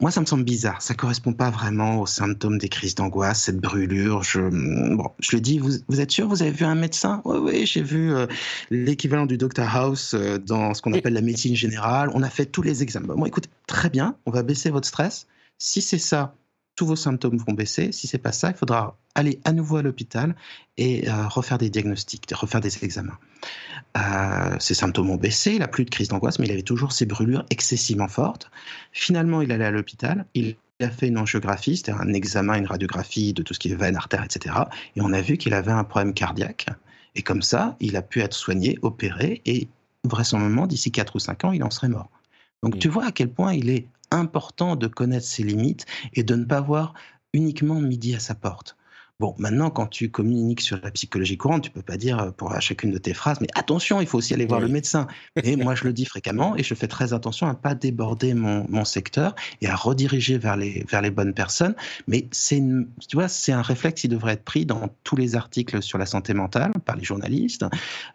Moi, 0.00 0.10
ça 0.10 0.20
me 0.20 0.26
semble 0.26 0.44
bizarre. 0.44 0.82
Ça 0.82 0.92
correspond 0.92 1.32
pas 1.32 1.48
vraiment 1.48 2.02
aux 2.02 2.06
symptômes 2.06 2.58
des 2.58 2.68
crises 2.68 2.94
d'angoisse, 2.94 3.44
cette 3.44 3.58
brûlure. 3.58 4.22
Je, 4.22 4.40
bon, 4.94 5.08
je 5.18 5.30
lui 5.30 5.40
dis, 5.40 5.58
vous, 5.58 5.70
vous 5.88 6.00
êtes 6.02 6.10
sûr, 6.10 6.28
vous 6.28 6.42
avez 6.42 6.50
vu 6.50 6.66
un 6.66 6.74
médecin? 6.74 7.22
Oui, 7.24 7.38
oui, 7.38 7.66
j'ai 7.66 7.82
vu 7.82 8.12
euh, 8.12 8.26
l'équivalent 8.70 9.24
du 9.24 9.38
Dr 9.38 9.64
House 9.74 10.14
dans 10.14 10.74
ce 10.74 10.82
qu'on 10.82 10.92
appelle 10.92 11.14
la 11.14 11.22
médecine 11.22 11.56
générale. 11.56 12.10
On 12.12 12.22
a 12.22 12.28
fait 12.28 12.44
tous 12.44 12.60
les 12.60 12.82
examens. 12.82 13.14
Bon, 13.14 13.24
écoute, 13.24 13.48
très 13.66 13.88
bien, 13.88 14.14
on 14.26 14.30
va 14.30 14.42
baisser 14.42 14.68
votre 14.68 14.86
stress. 14.86 15.26
Si 15.58 15.80
c'est 15.80 15.98
ça, 15.98 16.34
tous 16.76 16.86
vos 16.86 16.96
symptômes 16.96 17.38
vont 17.38 17.52
baisser. 17.52 17.92
Si 17.92 18.06
c'est 18.06 18.18
pas 18.18 18.32
ça, 18.32 18.50
il 18.50 18.56
faudra 18.56 18.96
aller 19.14 19.40
à 19.44 19.52
nouveau 19.52 19.76
à 19.76 19.82
l'hôpital 19.82 20.34
et 20.76 21.08
euh, 21.08 21.28
refaire 21.28 21.58
des 21.58 21.70
diagnostics, 21.70 22.28
refaire 22.32 22.60
des 22.60 22.84
examens. 22.84 23.18
Euh, 23.96 24.56
ses 24.58 24.74
symptômes 24.74 25.10
ont 25.10 25.16
baissé, 25.16 25.52
il 25.52 25.60
n'a 25.60 25.68
plus 25.68 25.84
de 25.84 25.90
crise 25.90 26.08
d'angoisse, 26.08 26.38
mais 26.38 26.46
il 26.46 26.52
avait 26.52 26.62
toujours 26.62 26.92
ces 26.92 27.06
brûlures 27.06 27.44
excessivement 27.50 28.08
fortes. 28.08 28.50
Finalement, 28.92 29.40
il 29.40 29.52
allait 29.52 29.66
à 29.66 29.70
l'hôpital, 29.70 30.26
il 30.34 30.56
a 30.80 30.90
fait 30.90 31.06
une 31.06 31.18
angiographie, 31.18 31.76
c'était 31.76 31.92
un 31.92 32.12
examen, 32.12 32.54
une 32.54 32.66
radiographie 32.66 33.32
de 33.32 33.42
tout 33.42 33.54
ce 33.54 33.60
qui 33.60 33.70
est 33.70 33.76
veine, 33.76 33.94
artère, 33.94 34.24
etc. 34.24 34.56
Et 34.96 35.00
on 35.00 35.12
a 35.12 35.20
vu 35.20 35.36
qu'il 35.36 35.54
avait 35.54 35.70
un 35.70 35.84
problème 35.84 36.12
cardiaque. 36.12 36.66
Et 37.14 37.22
comme 37.22 37.42
ça, 37.42 37.76
il 37.78 37.96
a 37.96 38.02
pu 38.02 38.20
être 38.20 38.34
soigné, 38.34 38.78
opéré, 38.82 39.40
et 39.46 39.68
vraisemblablement, 40.02 40.66
d'ici 40.66 40.90
4 40.90 41.14
ou 41.14 41.18
5 41.20 41.44
ans, 41.44 41.52
il 41.52 41.62
en 41.62 41.70
serait 41.70 41.88
mort. 41.88 42.10
Donc 42.64 42.78
tu 42.78 42.88
vois 42.88 43.06
à 43.06 43.12
quel 43.12 43.30
point 43.30 43.52
il 43.52 43.70
est 43.70 43.86
important 44.14 44.76
de 44.76 44.86
connaître 44.86 45.26
ses 45.26 45.42
limites 45.42 45.86
et 46.12 46.22
de 46.22 46.34
ne 46.34 46.44
pas 46.44 46.60
voir 46.60 46.94
uniquement 47.32 47.80
midi 47.80 48.14
à 48.14 48.20
sa 48.20 48.34
porte. 48.34 48.76
Bon, 49.20 49.32
maintenant, 49.38 49.70
quand 49.70 49.86
tu 49.86 50.10
communiques 50.10 50.60
sur 50.60 50.80
la 50.82 50.90
psychologie 50.90 51.36
courante, 51.36 51.62
tu 51.62 51.70
peux 51.70 51.82
pas 51.82 51.96
dire 51.96 52.18
euh, 52.18 52.30
pour 52.32 52.60
chacune 52.60 52.90
de 52.90 52.98
tes 52.98 53.14
phrases, 53.14 53.40
mais 53.40 53.46
attention, 53.54 54.00
il 54.00 54.08
faut 54.08 54.18
aussi 54.18 54.34
aller 54.34 54.44
voir 54.44 54.58
le 54.58 54.66
médecin. 54.66 55.06
Et 55.44 55.54
moi, 55.54 55.76
je 55.76 55.84
le 55.84 55.92
dis 55.92 56.04
fréquemment 56.04 56.56
et 56.56 56.64
je 56.64 56.74
fais 56.74 56.88
très 56.88 57.12
attention 57.12 57.46
à 57.46 57.54
pas 57.54 57.76
déborder 57.76 58.34
mon, 58.34 58.66
mon 58.68 58.84
secteur 58.84 59.36
et 59.60 59.68
à 59.68 59.76
rediriger 59.76 60.36
vers 60.36 60.56
les, 60.56 60.84
vers 60.90 61.00
les 61.00 61.12
bonnes 61.12 61.32
personnes. 61.32 61.76
Mais 62.08 62.26
c'est 62.32 62.60
tu 63.08 63.16
vois, 63.16 63.28
c'est 63.28 63.52
un 63.52 63.62
réflexe 63.62 64.00
qui 64.00 64.08
devrait 64.08 64.32
être 64.32 64.42
pris 64.42 64.66
dans 64.66 64.88
tous 65.04 65.14
les 65.14 65.36
articles 65.36 65.80
sur 65.80 65.96
la 65.96 66.06
santé 66.06 66.34
mentale, 66.34 66.72
par 66.84 66.96
les 66.96 67.04
journalistes, 67.04 67.64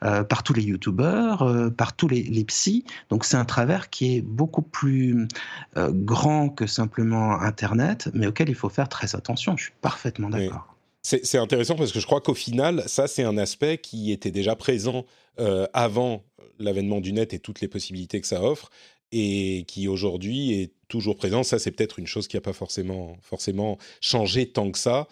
euh, 0.03 0.25
par 0.25 0.43
tous 0.43 0.53
les 0.53 0.63
youtubeurs, 0.63 1.43
euh, 1.43 1.69
par 1.69 1.95
tous 1.95 2.09
les, 2.09 2.23
les 2.23 2.43
psys. 2.43 2.83
Donc, 3.09 3.23
c'est 3.23 3.37
un 3.37 3.45
travers 3.45 3.89
qui 3.89 4.17
est 4.17 4.21
beaucoup 4.21 4.63
plus 4.63 5.29
grand 5.77 6.49
que 6.49 6.67
simplement 6.67 7.39
Internet, 7.39 8.09
mais 8.13 8.27
auquel 8.27 8.49
il 8.49 8.55
faut 8.55 8.67
faire 8.67 8.89
très 8.89 9.15
attention. 9.15 9.55
Je 9.55 9.63
suis 9.63 9.73
parfaitement 9.81 10.29
d'accord. 10.29 10.75
C'est 11.23 11.37
intéressant 11.39 11.75
parce 11.75 11.91
que 11.91 11.99
je 11.99 12.05
crois 12.05 12.21
qu'au 12.21 12.35
final, 12.35 12.83
ça, 12.85 13.07
c'est 13.07 13.23
un 13.23 13.37
aspect 13.37 13.79
qui 13.79 14.11
était 14.11 14.29
déjà 14.29 14.55
présent 14.55 15.05
euh, 15.39 15.65
avant 15.73 16.23
l'avènement 16.59 17.01
du 17.01 17.13
net 17.13 17.33
et 17.33 17.39
toutes 17.39 17.61
les 17.61 17.67
possibilités 17.67 18.21
que 18.21 18.27
ça 18.27 18.43
offre, 18.43 18.69
et 19.11 19.65
qui 19.67 19.87
aujourd'hui 19.87 20.53
est 20.53 20.73
toujours 20.87 21.15
présent. 21.15 21.41
Ça, 21.41 21.57
c'est 21.57 21.71
peut-être 21.71 21.97
une 21.97 22.05
chose 22.05 22.27
qui 22.27 22.37
n'a 22.37 22.41
pas 22.41 22.53
forcément, 22.53 23.17
forcément 23.21 23.79
changé 24.01 24.51
tant 24.51 24.69
que 24.69 24.77
ça. 24.77 25.07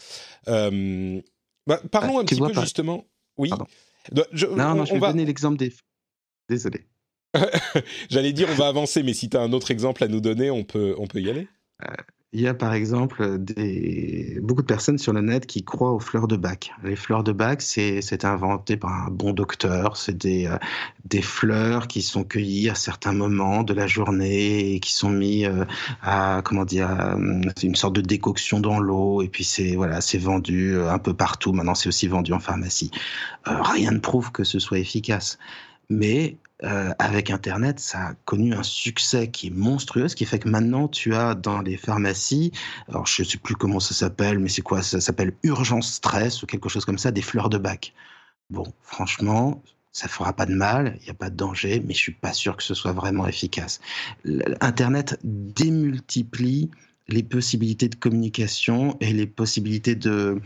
Euh, 0.48 1.20
bah, 1.66 1.82
parlons 1.92 2.20
ah, 2.20 2.22
un 2.22 2.26
petit 2.26 2.40
peu 2.40 2.54
justement. 2.62 3.06
Oui. 3.38 3.50
non, 3.50 4.76
non, 4.76 4.86
je 4.86 4.94
vais 4.94 5.00
donner 5.00 5.26
l'exemple 5.26 5.58
des. 5.58 5.74
Désolé. 6.48 6.86
J'allais 8.10 8.34
dire, 8.34 8.48
on 8.52 8.56
va 8.56 8.68
avancer, 8.68 9.04
mais 9.04 9.14
si 9.14 9.30
tu 9.30 9.38
as 9.38 9.42
un 9.42 9.52
autre 9.52 9.72
exemple 9.72 10.04
à 10.04 10.08
nous 10.08 10.22
donner, 10.22 10.52
on 10.52 10.64
peut, 10.64 10.96
on 10.98 11.08
peut 11.08 11.22
y 11.22 11.30
aller. 11.30 11.48
Euh, 11.84 11.94
il 12.34 12.42
y 12.42 12.48
a 12.48 12.54
par 12.54 12.74
exemple 12.74 13.38
des, 13.40 14.38
beaucoup 14.42 14.62
de 14.62 14.68
personnes 14.68 14.98
sur 14.98 15.14
le 15.14 15.22
net 15.22 15.46
qui 15.46 15.64
croient 15.64 15.94
aux 15.94 16.00
fleurs 16.00 16.28
de 16.28 16.36
bac. 16.36 16.74
Les 16.84 16.98
fleurs 16.98 17.24
de 17.24 17.32
bac, 17.32 17.62
c'est 17.62 18.26
inventé 18.26 18.76
par 18.76 18.92
un 18.92 19.10
bon 19.10 19.32
docteur. 19.32 19.96
C'est 19.96 20.18
des, 20.18 20.46
euh, 20.46 20.58
des 21.06 21.22
fleurs 21.22 21.88
qui 21.88 22.02
sont 22.02 22.26
cueillies 22.26 22.70
à 22.70 22.76
certains 22.76 23.14
moments 23.14 23.64
de 23.64 23.74
la 23.74 23.88
journée 23.88 24.74
et 24.74 24.80
qui 24.82 24.92
sont 24.92 25.10
mis 25.10 25.46
euh, 25.46 25.64
à 26.02 26.42
comment 26.44 26.66
dire 26.66 26.90
une 27.64 27.76
sorte 27.76 27.96
de 27.96 28.02
décoction 28.02 28.60
dans 28.60 28.80
l'eau 28.80 29.22
et 29.22 29.30
puis 29.30 29.46
c'est 29.46 29.76
voilà 29.76 30.00
vendu 30.20 30.76
euh, 30.76 30.92
un 30.92 31.00
peu 31.00 31.14
partout. 31.14 31.54
Maintenant 31.54 31.76
c'est 31.76 31.88
aussi 31.88 32.08
vendu 32.08 32.34
en 32.34 32.40
pharmacie. 32.40 32.92
rien 33.46 33.92
ne 33.92 34.00
prouve 34.00 34.34
que 34.34 34.44
ce 34.44 34.60
soit 34.60 34.80
efficace. 34.80 35.40
Mais 35.90 36.36
euh, 36.64 36.92
avec 36.98 37.30
Internet, 37.30 37.80
ça 37.80 38.00
a 38.00 38.14
connu 38.26 38.54
un 38.54 38.64
succès 38.64 39.30
qui 39.30 39.48
est 39.48 39.52
monstrueux, 39.52 40.08
ce 40.08 40.16
qui 40.16 40.26
fait 40.26 40.40
que 40.40 40.50
maintenant 40.50 40.88
tu 40.88 41.14
as 41.14 41.36
dans 41.36 41.62
les 41.62 41.78
pharmacies, 41.78 42.52
alors 42.90 43.06
je 43.06 43.22
ne 43.22 43.28
sais 43.28 43.38
plus 43.38 43.56
comment 43.56 43.80
ça 43.80 43.94
s'appelle, 43.94 44.40
mais 44.40 44.50
c'est 44.50 44.64
quoi? 44.64 44.82
Ça 44.82 45.00
s'appelle 45.00 45.34
urgence 45.44 45.94
stress 45.94 46.42
ou 46.42 46.48
quelque 46.48 46.70
chose 46.70 46.86
comme 46.86 46.98
ça, 46.98 47.12
des 47.12 47.22
fleurs 47.22 47.50
de 47.50 47.60
bac. 47.60 47.94
Bon, 48.50 48.66
franchement, 48.82 49.62
ça 49.92 50.08
fera 50.08 50.34
pas 50.34 50.46
de 50.46 50.54
mal, 50.54 50.98
il 51.02 51.04
n'y 51.04 51.10
a 51.10 51.16
pas 51.16 51.30
de 51.30 51.36
danger, 51.36 51.82
mais 51.86 51.94
je 51.94 52.00
suis 52.00 52.14
pas 52.14 52.34
sûr 52.34 52.58
que 52.58 52.64
ce 52.64 52.74
soit 52.74 52.94
vraiment 52.94 53.28
efficace. 53.28 53.80
Internet 54.62 55.20
démultiplie 55.24 56.72
les 57.10 57.24
possibilités 57.24 57.88
de 57.90 57.96
communication 57.96 58.98
et 59.00 59.14
les 59.14 59.28
possibilités 59.28 59.96
de, 59.96 60.42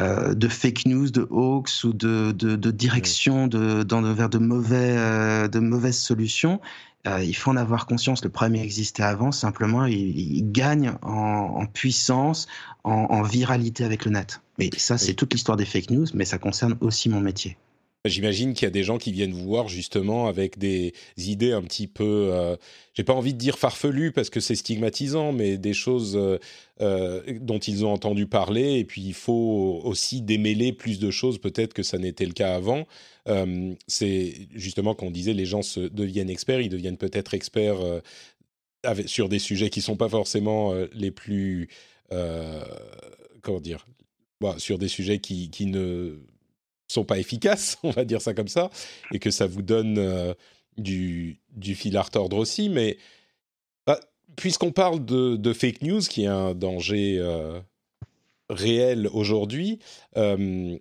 euh, 0.00 0.34
de 0.34 0.48
fake 0.48 0.86
news, 0.86 1.10
de 1.10 1.26
hoax 1.30 1.84
ou 1.84 1.92
de, 1.92 2.32
de, 2.32 2.56
de 2.56 2.70
direction 2.70 3.46
de, 3.46 3.82
dans, 3.82 4.00
vers 4.12 4.28
de, 4.28 4.38
mauvais, 4.38 4.96
euh, 4.96 5.48
de 5.48 5.58
mauvaises 5.58 5.98
solutions. 5.98 6.60
Euh, 7.06 7.22
il 7.22 7.34
faut 7.34 7.50
en 7.50 7.56
avoir 7.56 7.86
conscience. 7.86 8.24
Le 8.24 8.30
problème 8.30 8.62
existait 8.62 9.02
avant, 9.02 9.30
simplement, 9.32 9.84
il, 9.84 10.18
il 10.18 10.52
gagne 10.52 10.94
en, 11.02 11.10
en 11.10 11.66
puissance, 11.66 12.46
en, 12.82 12.92
en, 12.92 13.22
viralité 13.22 13.84
avec 13.84 14.04
le 14.04 14.12
net. 14.12 14.40
Mais 14.58 14.70
ça, 14.76 14.96
c'est 14.96 15.14
toute 15.14 15.32
l'histoire 15.34 15.56
des 15.56 15.66
fake 15.66 15.90
news, 15.90 16.06
mais 16.14 16.24
ça 16.24 16.38
concerne 16.38 16.76
aussi 16.80 17.08
mon 17.08 17.20
métier. 17.20 17.58
J'imagine 18.06 18.52
qu'il 18.52 18.66
y 18.66 18.66
a 18.66 18.70
des 18.70 18.82
gens 18.82 18.98
qui 18.98 19.12
viennent 19.12 19.32
vous 19.32 19.46
voir 19.46 19.68
justement 19.68 20.26
avec 20.26 20.58
des 20.58 20.92
idées 21.16 21.52
un 21.52 21.62
petit 21.62 21.86
peu, 21.86 22.28
euh, 22.34 22.54
j'ai 22.92 23.02
pas 23.02 23.14
envie 23.14 23.32
de 23.32 23.38
dire 23.38 23.58
farfelues 23.58 24.12
parce 24.12 24.28
que 24.28 24.40
c'est 24.40 24.56
stigmatisant, 24.56 25.32
mais 25.32 25.56
des 25.56 25.72
choses 25.72 26.14
euh, 26.14 26.38
euh, 26.82 27.22
dont 27.40 27.58
ils 27.58 27.86
ont 27.86 27.90
entendu 27.90 28.26
parler. 28.26 28.78
Et 28.78 28.84
puis 28.84 29.00
il 29.00 29.14
faut 29.14 29.80
aussi 29.84 30.20
démêler 30.20 30.74
plus 30.74 30.98
de 30.98 31.10
choses 31.10 31.38
peut-être 31.38 31.72
que 31.72 31.82
ça 31.82 31.96
n'était 31.96 32.26
le 32.26 32.34
cas 32.34 32.54
avant. 32.54 32.86
Euh, 33.26 33.72
c'est 33.86 34.48
justement 34.52 34.94
quand 34.94 35.06
on 35.06 35.10
disait 35.10 35.32
les 35.32 35.46
gens 35.46 35.62
se 35.62 35.80
deviennent 35.80 36.28
experts, 36.28 36.60
ils 36.60 36.68
deviennent 36.68 36.98
peut-être 36.98 37.32
experts 37.32 37.80
sur 39.06 39.30
des 39.30 39.38
sujets 39.38 39.70
qui 39.70 39.80
sont 39.80 39.96
pas 39.96 40.10
forcément 40.10 40.74
les 40.92 41.10
plus, 41.10 41.70
comment 42.10 43.60
dire, 43.60 43.86
bah, 44.42 44.56
sur 44.58 44.76
des 44.76 44.88
sujets 44.88 45.20
qui, 45.20 45.48
qui 45.48 45.64
ne 45.64 46.18
sont 46.88 47.04
pas 47.04 47.18
efficaces, 47.18 47.78
on 47.82 47.90
va 47.90 48.04
dire 48.04 48.20
ça 48.20 48.34
comme 48.34 48.48
ça, 48.48 48.70
et 49.12 49.18
que 49.18 49.30
ça 49.30 49.46
vous 49.46 49.62
donne 49.62 49.98
euh, 49.98 50.34
du, 50.76 51.40
du 51.52 51.74
fil 51.74 51.96
à 51.96 52.02
retordre 52.02 52.36
aussi. 52.36 52.68
Mais 52.68 52.98
bah, 53.86 54.00
puisqu'on 54.36 54.72
parle 54.72 55.04
de, 55.04 55.52
fake 55.52 55.82
news, 55.82 56.00
qui 56.00 56.24
est 56.24 56.28
un 56.28 56.54
danger 56.54 57.18
euh, 57.18 57.60
réel 58.48 59.08
aujourd'hui, 59.12 59.78
euh, 60.16 60.76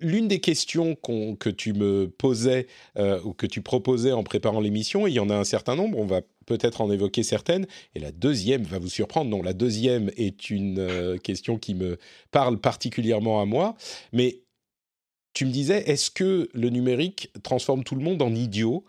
L'une 0.00 0.28
des 0.28 0.38
questions 0.38 0.94
que 0.94 1.50
tu 1.50 1.72
me 1.72 2.08
posais 2.08 2.68
ou 2.96 3.32
que 3.32 3.48
tu 3.48 3.62
proposais 3.62 4.12
en 4.12 4.22
préparant 4.22 4.60
l'émission, 4.60 5.08
il 5.08 5.14
y 5.14 5.18
en 5.18 5.28
a 5.28 5.34
un 5.34 5.42
certain 5.42 5.74
nombre, 5.74 5.98
on 5.98 6.06
va 6.06 6.20
peut-être 6.46 6.80
en 6.80 6.88
évoquer 6.92 7.24
certaines, 7.24 7.66
et 7.96 7.98
la 7.98 8.12
deuxième 8.12 8.62
va 8.62 8.78
vous 8.78 8.88
surprendre. 8.88 9.28
Non, 9.30 9.42
la 9.42 9.52
deuxième 9.52 10.08
est 10.16 10.50
une 10.50 11.18
question 11.20 11.58
qui 11.58 11.74
me 11.74 11.98
parle 12.30 12.60
particulièrement 12.60 13.40
à 13.40 13.44
moi, 13.44 13.74
mais 14.12 14.43
tu 15.34 15.44
me 15.44 15.50
disais, 15.50 15.82
est-ce 15.90 16.10
que 16.10 16.48
le 16.54 16.70
numérique 16.70 17.30
transforme 17.42 17.84
tout 17.84 17.96
le 17.96 18.02
monde 18.02 18.22
en 18.22 18.34
idiot? 18.34 18.84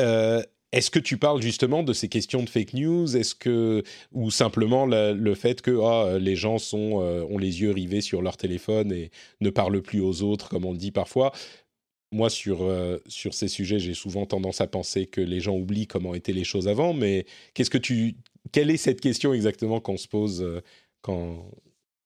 Euh, 0.00 0.42
Est-ce 0.72 0.90
que 0.90 0.98
tu 0.98 1.16
parles 1.18 1.40
justement 1.40 1.82
de 1.82 1.92
ces 1.92 2.08
questions 2.08 2.42
de 2.42 2.50
fake 2.50 2.74
news? 2.74 3.16
Est-ce 3.16 3.34
que 3.34 3.82
ou 4.12 4.30
simplement 4.30 4.86
le 4.86 5.34
fait 5.34 5.62
que 5.62 5.80
ah, 5.82 6.18
les 6.18 6.36
gens 6.36 6.56
euh, 6.74 7.24
ont 7.30 7.38
les 7.38 7.62
yeux 7.62 7.70
rivés 7.70 8.02
sur 8.02 8.22
leur 8.22 8.36
téléphone 8.36 8.92
et 8.92 9.10
ne 9.40 9.50
parlent 9.50 9.82
plus 9.82 10.00
aux 10.00 10.22
autres, 10.22 10.48
comme 10.48 10.64
on 10.64 10.72
le 10.72 10.78
dit 10.78 10.90
parfois? 10.90 11.32
Moi, 12.12 12.28
sur, 12.30 12.62
euh, 12.62 12.98
sur 13.08 13.34
ces 13.34 13.48
sujets, 13.48 13.78
j'ai 13.78 13.94
souvent 13.94 14.26
tendance 14.26 14.60
à 14.60 14.66
penser 14.66 15.06
que 15.06 15.20
les 15.20 15.40
gens 15.40 15.56
oublient 15.56 15.86
comment 15.86 16.14
étaient 16.14 16.32
les 16.32 16.44
choses 16.44 16.68
avant, 16.68 16.92
mais 16.92 17.24
qu'est-ce 17.54 17.70
que 17.70 17.78
tu, 17.78 18.16
quelle 18.52 18.70
est 18.70 18.76
cette 18.76 19.00
question 19.00 19.32
exactement 19.32 19.80
qu'on 19.80 19.96
se 19.96 20.08
pose 20.08 20.62
quand, 21.02 21.50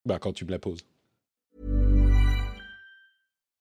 bah, 0.07 0.19
quand 0.19 0.33
tu 0.33 0.45
me 0.45 0.51
la 0.51 0.59
poses? 0.59 0.85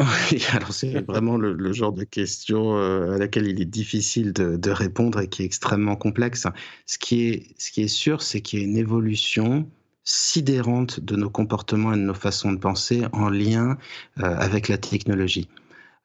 Oui, 0.30 0.44
alors 0.52 0.72
c'est 0.72 1.00
vraiment 1.08 1.36
le, 1.36 1.52
le, 1.52 1.72
genre 1.72 1.92
de 1.92 2.04
question 2.04 2.76
euh, 2.76 3.14
à 3.14 3.18
laquelle 3.18 3.48
il 3.48 3.60
est 3.60 3.66
difficile 3.66 4.32
de, 4.32 4.56
de, 4.56 4.70
répondre 4.70 5.20
et 5.20 5.28
qui 5.28 5.42
est 5.42 5.44
extrêmement 5.44 5.96
complexe. 5.96 6.46
Ce 6.86 6.98
qui 6.98 7.28
est, 7.28 7.46
ce 7.58 7.72
qui 7.72 7.82
est 7.82 7.88
sûr, 7.88 8.22
c'est 8.22 8.40
qu'il 8.40 8.60
y 8.60 8.62
a 8.62 8.64
une 8.64 8.76
évolution 8.76 9.68
sidérante 10.08 11.00
de 11.00 11.16
nos 11.16 11.28
comportements 11.28 11.92
et 11.92 11.96
de 11.96 12.02
nos 12.02 12.14
façons 12.14 12.52
de 12.52 12.58
penser 12.58 13.04
en 13.12 13.28
lien 13.28 13.76
euh, 14.20 14.36
avec 14.36 14.68
la 14.68 14.78
technologie. 14.78 15.48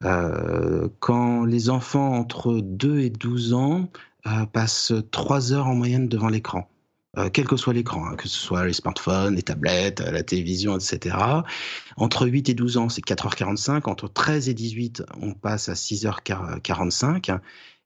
Euh, 0.03 0.89
quand 0.99 1.45
les 1.45 1.69
enfants 1.69 2.13
entre 2.13 2.59
2 2.59 2.99
et 2.99 3.09
12 3.09 3.53
ans 3.53 3.89
euh, 4.27 4.45
passent 4.45 4.93
3 5.11 5.53
heures 5.53 5.67
en 5.67 5.75
moyenne 5.75 6.09
devant 6.09 6.27
l'écran, 6.27 6.69
euh, 7.17 7.29
quel 7.31 7.47
que 7.47 7.57
soit 7.57 7.73
l'écran, 7.73 8.07
hein, 8.07 8.15
que 8.15 8.27
ce 8.27 8.37
soit 8.37 8.65
les 8.65 8.73
smartphones, 8.73 9.35
les 9.35 9.43
tablettes, 9.43 9.99
la 9.99 10.23
télévision, 10.23 10.77
etc. 10.77 11.15
Entre 11.95 12.27
8 12.27 12.49
et 12.49 12.53
12 12.53 12.77
ans, 12.77 12.89
c'est 12.89 13.05
4h45. 13.05 13.87
Entre 13.87 14.07
13 14.07 14.49
et 14.49 14.53
18, 14.53 15.03
on 15.21 15.33
passe 15.33 15.69
à 15.69 15.73
6h45 15.73 17.39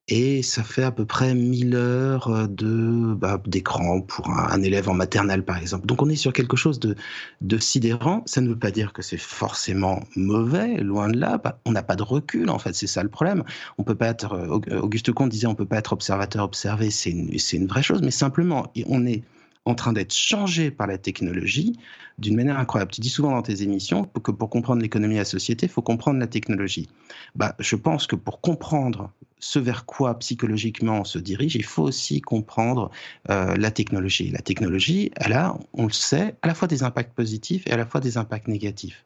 et 0.09 0.41
ça 0.41 0.63
fait 0.63 0.83
à 0.83 0.91
peu 0.91 1.05
près 1.05 1.35
1000 1.35 1.75
heures 1.75 2.27
euh, 2.29 2.47
de 2.47 3.13
bah, 3.13 3.41
d'écran 3.45 4.01
pour 4.01 4.29
un, 4.29 4.61
élève 4.61 4.89
en 4.89 4.93
maternelle 4.93 5.43
par 5.43 5.57
exemple. 5.57 5.85
Donc 5.85 6.01
on 6.01 6.09
est 6.09 6.15
sur 6.15 6.31
quelque 6.31 6.55
chose 6.55 6.79
de, 6.79 6.95
de 7.41 7.57
sidérant. 7.57 8.23
Ça 8.25 8.39
ne 8.41 8.49
veut 8.49 8.59
pas 8.59 8.71
dire 8.71 8.93
que 8.93 9.01
c'est 9.01 9.17
forcément 9.17 10.01
mauvais, 10.15 10.77
loin 10.77 11.09
de 11.09 11.17
là. 11.17 11.41
On 11.65 11.71
n'a 11.71 11.83
pas 11.83 11.95
de 11.95 12.03
recul 12.03 12.49
en 12.49 12.59
fait, 12.59 12.73
c'est 12.73 12.87
ça 12.87 13.03
le 13.03 13.09
problème. 13.09 13.43
On 13.77 13.83
peut 13.83 13.95
pas 13.95 14.07
être 14.07 14.33
euh, 14.33 14.79
Auguste 14.79 15.11
Comte 15.11 15.29
disait 15.29 15.47
on 15.47 15.55
peut 15.55 15.65
pas 15.65 15.77
être 15.77 15.93
observateur 15.93 16.45
observé, 16.45 16.89
c'est 16.89 17.11
une, 17.11 17.29
une 17.53 17.67
vraie 17.67 17.83
chose, 17.83 18.01
mais 18.01 18.11
simplement 18.11 18.71
on 18.87 19.05
est 19.05 19.23
en 19.65 19.75
train 19.75 19.91
d'être 19.91 20.13
changé 20.13 20.71
par 20.71 20.87
la 20.87 20.97
technologie 20.97 21.77
d'une 22.17 22.35
manière 22.35 22.57
incroyable. 22.57 22.91
Tu 22.91 23.01
dis 23.01 23.09
souvent 23.09 23.31
dans 23.31 23.41
tes 23.41 23.63
émissions 23.63 24.05
que 24.05 24.31
pour 24.31 24.49
comprendre 24.49 24.81
l'économie 24.81 25.15
et 25.15 25.19
la 25.19 25.25
société, 25.25 25.65
il 25.65 25.69
faut 25.69 25.81
comprendre 25.81 26.19
la 26.19 26.27
technologie. 26.27 26.87
Bah, 27.35 27.53
je 27.59 27.75
pense 27.75 28.07
que 28.07 28.15
pour 28.15 28.39
comprendre 28.39 29.11
ce 29.39 29.59
vers 29.59 29.85
quoi 29.85 30.17
psychologiquement 30.19 31.01
on 31.01 31.03
se 31.03 31.19
dirige, 31.19 31.55
il 31.55 31.63
faut 31.63 31.83
aussi 31.83 32.21
comprendre 32.21 32.91
euh, 33.29 33.55
la 33.55 33.71
technologie. 33.71 34.29
La 34.31 34.41
technologie, 34.41 35.11
elle 35.15 35.33
a, 35.33 35.55
on 35.73 35.85
le 35.85 35.91
sait, 35.91 36.35
à 36.41 36.47
la 36.47 36.55
fois 36.55 36.67
des 36.67 36.83
impacts 36.83 37.13
positifs 37.13 37.63
et 37.67 37.71
à 37.71 37.77
la 37.77 37.85
fois 37.85 38.01
des 38.01 38.17
impacts 38.17 38.47
négatifs 38.47 39.03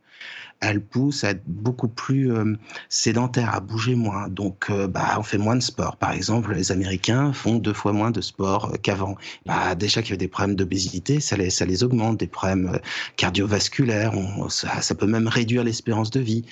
elle 0.59 0.79
pousse 0.79 1.23
à 1.23 1.31
être 1.31 1.41
beaucoup 1.47 1.87
plus 1.87 2.31
euh, 2.31 2.55
sédentaire, 2.87 3.53
à 3.53 3.59
bouger 3.59 3.95
moins. 3.95 4.29
Donc, 4.29 4.67
euh, 4.69 4.87
bah, 4.87 5.15
on 5.17 5.23
fait 5.23 5.39
moins 5.39 5.55
de 5.55 5.61
sport. 5.61 5.97
Par 5.97 6.11
exemple, 6.11 6.53
les 6.53 6.71
Américains 6.71 7.33
font 7.33 7.55
deux 7.55 7.73
fois 7.73 7.93
moins 7.93 8.11
de 8.11 8.21
sport 8.21 8.77
qu'avant. 8.83 9.15
Bah, 9.47 9.73
déjà 9.73 10.03
qu'il 10.03 10.11
y 10.11 10.13
a 10.13 10.17
des 10.17 10.27
problèmes 10.27 10.55
d'obésité, 10.55 11.19
ça 11.19 11.35
les, 11.35 11.49
ça 11.49 11.65
les 11.65 11.83
augmente, 11.83 12.19
des 12.19 12.27
problèmes 12.27 12.79
cardiovasculaires. 13.15 14.13
On, 14.15 14.49
ça, 14.49 14.81
ça, 14.81 14.93
peut 14.93 15.07
même 15.07 15.27
réduire 15.27 15.63
l'espérance 15.63 16.11
de 16.11 16.19
vie. 16.19 16.45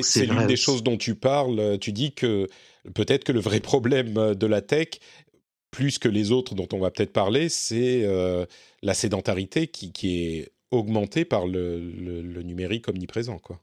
C'est 0.00 0.24
l'une 0.24 0.46
des 0.46 0.56
choses 0.56 0.82
dont 0.82 0.96
tu 0.96 1.14
parles. 1.14 1.78
Tu 1.80 1.92
dis 1.92 2.12
que 2.12 2.48
peut-être 2.94 3.24
que 3.24 3.32
le 3.32 3.40
vrai 3.40 3.60
problème 3.60 4.34
de 4.34 4.46
la 4.46 4.60
tech, 4.60 4.88
plus 5.70 5.98
que 5.98 6.08
les 6.08 6.30
autres 6.30 6.54
dont 6.54 6.68
on 6.72 6.78
va 6.78 6.90
peut-être 6.90 7.12
parler, 7.12 7.48
c'est 7.48 8.06
la 8.82 8.94
sédentarité 8.94 9.66
qui, 9.66 9.92
qui 9.92 10.24
est 10.26 10.52
augmenté 10.70 11.24
par 11.24 11.46
le, 11.46 11.78
le, 11.78 12.22
le 12.22 12.42
numérique 12.42 12.88
omniprésent, 12.88 13.38
quoi. 13.38 13.60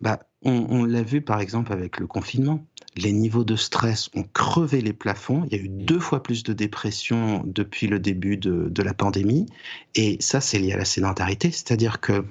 Bah, 0.00 0.20
on, 0.42 0.66
on 0.70 0.84
l'a 0.84 1.02
vu 1.02 1.20
par 1.20 1.40
exemple 1.40 1.72
avec 1.72 1.98
le 1.98 2.06
confinement. 2.06 2.64
Les 2.96 3.12
niveaux 3.12 3.44
de 3.44 3.56
stress 3.56 4.08
ont 4.14 4.22
crevé 4.22 4.80
les 4.80 4.92
plafonds. 4.92 5.44
Il 5.46 5.56
y 5.56 5.60
a 5.60 5.62
eu 5.62 5.68
deux 5.68 5.98
fois 5.98 6.22
plus 6.22 6.44
de 6.44 6.52
dépression 6.52 7.42
depuis 7.44 7.88
le 7.88 7.98
début 7.98 8.36
de, 8.36 8.68
de 8.68 8.82
la 8.82 8.94
pandémie. 8.94 9.46
Et 9.94 10.16
ça, 10.20 10.40
c'est 10.40 10.58
lié 10.58 10.72
à 10.72 10.76
la 10.76 10.84
sédentarité. 10.84 11.50
C'est-à-dire 11.50 12.00
que 12.00 12.24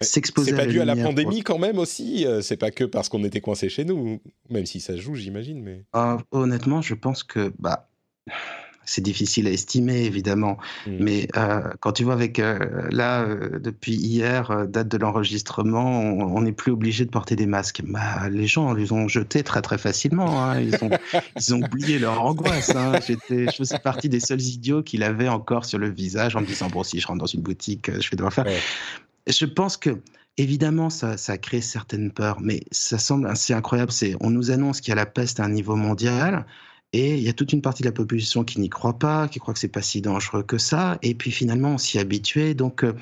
s'exposer. 0.00 0.50
C'est 0.50 0.56
pas 0.56 0.66
dû 0.66 0.80
à 0.80 0.84
la 0.84 0.96
pandémie 0.96 1.42
quand 1.42 1.58
même 1.58 1.78
aussi. 1.78 2.26
Euh, 2.26 2.42
c'est 2.42 2.56
pas 2.56 2.70
que 2.70 2.84
parce 2.84 3.08
qu'on 3.08 3.24
était 3.24 3.40
coincé 3.40 3.68
chez 3.68 3.84
nous, 3.84 4.20
même 4.50 4.66
si 4.66 4.80
ça 4.80 4.96
joue, 4.96 5.14
j'imagine. 5.14 5.62
Mais 5.62 5.84
euh, 5.94 6.16
honnêtement, 6.30 6.82
je 6.82 6.94
pense 6.94 7.22
que 7.22 7.52
bah 7.58 7.88
c'est 8.86 9.02
difficile 9.02 9.46
à 9.46 9.50
estimer 9.50 10.04
évidemment, 10.04 10.58
mmh. 10.86 10.90
mais 11.00 11.28
euh, 11.36 11.60
quand 11.80 11.92
tu 11.92 12.04
vois 12.04 12.12
avec 12.12 12.38
euh, 12.38 12.58
là 12.90 13.22
euh, 13.22 13.58
depuis 13.58 13.94
hier 13.94 14.50
euh, 14.50 14.66
date 14.66 14.88
de 14.88 14.98
l'enregistrement, 14.98 16.00
on 16.00 16.42
n'est 16.42 16.52
plus 16.52 16.72
obligé 16.72 17.04
de 17.04 17.10
porter 17.10 17.36
des 17.36 17.46
masques. 17.46 17.82
Bah, 17.84 18.28
les 18.30 18.46
gens 18.46 18.72
les 18.74 18.92
ont 18.92 19.08
jetés 19.08 19.42
très 19.42 19.62
très 19.62 19.78
facilement. 19.78 20.42
Hein. 20.42 20.60
Ils 20.60 20.76
ont 20.84 20.90
ils 21.36 21.54
ont 21.54 21.62
oublié 21.62 21.98
leur 21.98 22.22
angoisse. 22.22 22.74
Hein. 22.74 22.92
J'étais 23.06 23.46
je 23.46 23.56
faisais 23.56 23.78
partie 23.78 24.08
des 24.08 24.20
seuls 24.20 24.42
idiots 24.42 24.82
qui 24.82 24.98
l'avaient 24.98 25.28
encore 25.28 25.64
sur 25.64 25.78
le 25.78 25.90
visage 25.90 26.36
en 26.36 26.40
me 26.40 26.46
disant 26.46 26.68
bon 26.68 26.82
si 26.82 27.00
je 27.00 27.06
rentre 27.06 27.20
dans 27.20 27.26
une 27.26 27.42
boutique, 27.42 27.90
je 28.00 28.10
vais 28.10 28.16
devoir 28.16 28.32
faire. 28.32 28.46
Ouais. 28.46 28.58
Je 29.26 29.46
pense 29.46 29.76
que 29.76 30.00
Évidemment, 30.36 30.90
ça, 30.90 31.16
ça 31.16 31.34
a 31.34 31.38
créé 31.38 31.60
certaines 31.60 32.10
peurs, 32.10 32.40
mais 32.40 32.62
ça 32.72 32.98
semble 32.98 33.28
assez 33.28 33.52
incroyable. 33.52 33.92
C'est, 33.92 34.16
on 34.18 34.30
nous 34.30 34.50
annonce 34.50 34.80
qu'il 34.80 34.88
y 34.88 34.92
a 34.92 34.96
la 34.96 35.06
peste 35.06 35.38
à 35.38 35.44
un 35.44 35.48
niveau 35.48 35.76
mondial. 35.76 36.44
Et 36.92 37.14
il 37.16 37.22
y 37.22 37.28
a 37.28 37.32
toute 37.32 37.52
une 37.52 37.62
partie 37.62 37.82
de 37.82 37.88
la 37.88 37.92
population 37.92 38.44
qui 38.44 38.60
n'y 38.60 38.68
croit 38.68 38.98
pas, 38.98 39.28
qui 39.28 39.38
croit 39.38 39.54
que 39.54 39.60
c'est 39.60 39.68
pas 39.68 39.82
si 39.82 40.00
dangereux 40.00 40.42
que 40.42 40.58
ça. 40.58 40.98
Et 41.02 41.14
puis 41.14 41.30
finalement, 41.30 41.70
on 41.70 41.78
s'y 41.78 42.00
habitué. 42.00 42.54
Donc, 42.54 42.82
euh, 42.82 42.94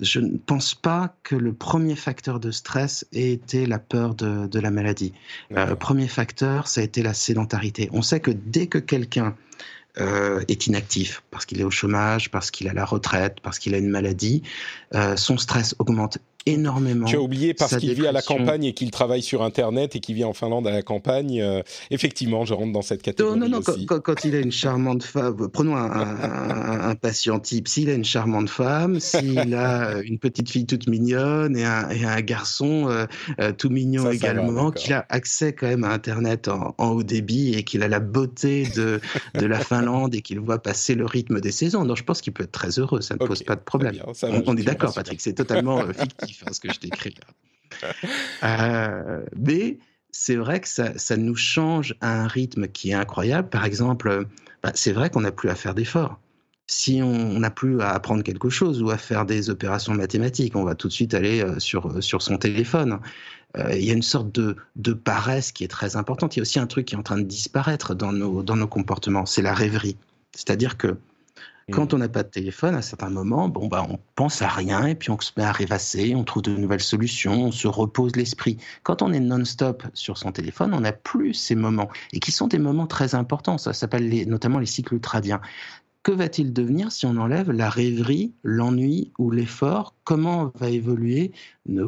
je 0.00 0.20
ne 0.20 0.36
pense 0.38 0.74
pas 0.74 1.14
que 1.22 1.36
le 1.36 1.52
premier 1.52 1.94
facteur 1.94 2.40
de 2.40 2.50
stress 2.50 3.06
ait 3.12 3.32
été 3.32 3.66
la 3.66 3.78
peur 3.78 4.14
de, 4.14 4.46
de 4.46 4.58
la 4.58 4.70
maladie. 4.70 5.12
Euh, 5.54 5.66
le 5.66 5.76
premier 5.76 6.08
facteur, 6.08 6.68
ça 6.68 6.80
a 6.80 6.84
été 6.84 7.02
la 7.02 7.14
sédentarité. 7.14 7.90
On 7.92 8.02
sait 8.02 8.20
que 8.20 8.30
dès 8.30 8.66
que 8.66 8.78
quelqu'un 8.78 9.36
euh, 10.00 10.42
est 10.48 10.66
inactif 10.66 11.22
parce 11.30 11.44
qu'il 11.44 11.60
est 11.60 11.64
au 11.64 11.70
chômage, 11.70 12.30
parce 12.30 12.50
qu'il 12.50 12.68
a 12.68 12.72
la 12.72 12.84
retraite, 12.84 13.40
parce 13.42 13.58
qu'il 13.58 13.74
a 13.74 13.78
une 13.78 13.90
maladie, 13.90 14.42
euh, 14.94 15.16
son 15.16 15.36
stress 15.36 15.74
augmente 15.78 16.18
énormément. 16.46 17.06
Tu 17.06 17.16
as 17.16 17.20
oublié 17.20 17.54
parce 17.54 17.76
qu'il 17.76 17.92
vit 17.94 18.06
à 18.06 18.12
la 18.12 18.22
campagne 18.22 18.64
et 18.64 18.72
qu'il 18.72 18.90
travaille 18.90 19.22
sur 19.22 19.42
Internet 19.42 19.96
et 19.96 20.00
qu'il 20.00 20.14
vit 20.14 20.24
en 20.24 20.32
Finlande 20.32 20.66
à 20.66 20.70
la 20.70 20.82
campagne. 20.82 21.40
Euh, 21.40 21.62
effectivement, 21.90 22.44
je 22.44 22.54
rentre 22.54 22.72
dans 22.72 22.82
cette 22.82 23.02
catégorie. 23.02 23.38
Non, 23.38 23.48
non, 23.48 23.60
non. 23.60 23.62
Aussi. 23.66 23.86
Quand, 23.86 24.00
quand, 24.00 24.24
il 24.24 24.34
a 24.34 24.40
une 24.40 24.52
charmante 24.52 25.02
femme, 25.02 25.48
prenons 25.52 25.76
un, 25.76 25.90
un, 25.90 26.90
un, 26.90 26.94
patient 26.94 27.38
type. 27.38 27.68
S'il 27.68 27.90
a 27.90 27.94
une 27.94 28.04
charmante 28.04 28.48
femme, 28.48 29.00
s'il 29.00 29.54
a 29.54 30.00
une 30.02 30.18
petite 30.18 30.50
fille 30.50 30.66
toute 30.66 30.88
mignonne 30.88 31.56
et 31.56 31.64
un, 31.64 31.88
et 31.90 32.04
un 32.04 32.20
garçon 32.20 32.88
euh, 32.88 33.06
euh, 33.40 33.52
tout 33.52 33.70
mignon 33.70 34.04
ça, 34.04 34.14
également, 34.14 34.70
qu'il 34.70 34.92
a 34.92 35.06
accès 35.08 35.52
quand 35.52 35.68
même 35.68 35.84
à 35.84 35.90
Internet 35.90 36.48
en, 36.48 36.74
en 36.78 36.90
haut 36.90 37.02
débit 37.02 37.54
et 37.54 37.62
qu'il 37.62 37.82
a 37.82 37.88
la 37.88 38.00
beauté 38.00 38.66
de, 38.76 39.00
de 39.34 39.46
la 39.46 39.58
Finlande 39.58 40.14
et 40.14 40.22
qu'il 40.22 40.40
voit 40.40 40.60
passer 40.60 40.94
le 40.94 41.06
rythme 41.06 41.40
des 41.40 41.52
saisons. 41.52 41.84
Donc, 41.84 41.96
je 41.96 42.04
pense 42.04 42.20
qu'il 42.20 42.32
peut 42.32 42.44
être 42.44 42.52
très 42.52 42.78
heureux. 42.78 43.00
Ça 43.00 43.14
ne 43.14 43.20
okay, 43.20 43.28
pose 43.28 43.42
pas 43.42 43.56
de 43.56 43.60
problème. 43.60 43.92
Bien, 43.92 44.04
on, 44.22 44.42
on 44.46 44.56
est 44.56 44.62
d'accord, 44.62 44.94
Patrick. 44.94 45.20
C'est 45.20 45.34
totalement 45.34 45.80
euh, 45.80 45.92
fictif 45.92 46.31
hein, 46.46 46.52
ce 46.52 46.60
que 46.60 46.72
je 46.72 46.80
décris 46.80 47.14
là. 47.20 47.34
Euh, 48.42 49.24
mais 49.34 49.78
c'est 50.10 50.36
vrai 50.36 50.60
que 50.60 50.68
ça, 50.68 50.98
ça, 50.98 51.16
nous 51.16 51.36
change 51.36 51.96
à 52.02 52.20
un 52.20 52.26
rythme 52.26 52.68
qui 52.68 52.90
est 52.90 52.94
incroyable. 52.94 53.48
Par 53.48 53.64
exemple, 53.64 54.26
bah, 54.62 54.72
c'est 54.74 54.92
vrai 54.92 55.08
qu'on 55.08 55.22
n'a 55.22 55.32
plus 55.32 55.48
à 55.48 55.54
faire 55.54 55.74
d'efforts. 55.74 56.20
Si 56.66 57.00
on 57.02 57.38
n'a 57.38 57.50
plus 57.50 57.80
à 57.80 57.90
apprendre 57.90 58.22
quelque 58.22 58.50
chose 58.50 58.82
ou 58.82 58.90
à 58.90 58.98
faire 58.98 59.24
des 59.24 59.48
opérations 59.48 59.94
mathématiques, 59.94 60.54
on 60.54 60.64
va 60.64 60.74
tout 60.74 60.88
de 60.88 60.92
suite 60.92 61.14
aller 61.14 61.42
euh, 61.42 61.58
sur, 61.58 62.02
sur 62.02 62.20
son 62.20 62.36
téléphone. 62.36 63.00
Euh, 63.56 63.74
il 63.74 63.84
y 63.84 63.90
a 63.90 63.94
une 63.94 64.02
sorte 64.02 64.32
de, 64.32 64.56
de 64.76 64.92
paresse 64.92 65.52
qui 65.52 65.64
est 65.64 65.68
très 65.68 65.96
importante. 65.96 66.36
Il 66.36 66.40
y 66.40 66.40
a 66.40 66.42
aussi 66.42 66.58
un 66.58 66.66
truc 66.66 66.86
qui 66.86 66.94
est 66.94 66.98
en 66.98 67.02
train 67.02 67.18
de 67.18 67.22
disparaître 67.22 67.94
dans 67.94 68.12
nos, 68.12 68.42
dans 68.42 68.56
nos 68.56 68.68
comportements, 68.68 69.26
c'est 69.26 69.42
la 69.42 69.54
rêverie. 69.54 69.96
C'est-à-dire 70.34 70.76
que 70.76 70.96
Quand 71.70 71.94
on 71.94 71.98
n'a 71.98 72.08
pas 72.08 72.22
de 72.22 72.28
téléphone, 72.28 72.74
à 72.74 72.82
certains 72.82 73.10
moments, 73.10 73.48
bon, 73.48 73.68
bah, 73.68 73.86
on 73.88 73.98
pense 74.16 74.42
à 74.42 74.48
rien 74.48 74.86
et 74.86 74.94
puis 74.94 75.10
on 75.10 75.20
se 75.20 75.30
met 75.36 75.44
à 75.44 75.52
rêvasser, 75.52 76.14
on 76.14 76.24
trouve 76.24 76.42
de 76.42 76.56
nouvelles 76.56 76.80
solutions, 76.80 77.44
on 77.44 77.52
se 77.52 77.68
repose 77.68 78.16
l'esprit. 78.16 78.58
Quand 78.82 79.02
on 79.02 79.12
est 79.12 79.20
non-stop 79.20 79.84
sur 79.94 80.18
son 80.18 80.32
téléphone, 80.32 80.74
on 80.74 80.80
n'a 80.80 80.92
plus 80.92 81.34
ces 81.34 81.54
moments 81.54 81.88
et 82.12 82.20
qui 82.20 82.32
sont 82.32 82.48
des 82.48 82.58
moments 82.58 82.86
très 82.86 83.14
importants. 83.14 83.58
Ça 83.58 83.72
s'appelle 83.72 84.28
notamment 84.28 84.58
les 84.58 84.66
cycles 84.66 84.94
ultradiens. 84.94 85.40
Que 86.02 86.10
va-t-il 86.10 86.52
devenir 86.52 86.90
si 86.90 87.06
on 87.06 87.16
enlève 87.16 87.52
la 87.52 87.70
rêverie, 87.70 88.32
l'ennui 88.42 89.12
ou 89.18 89.30
l'effort? 89.30 89.94
Comment 90.02 90.50
va 90.56 90.68
évoluer, 90.68 91.30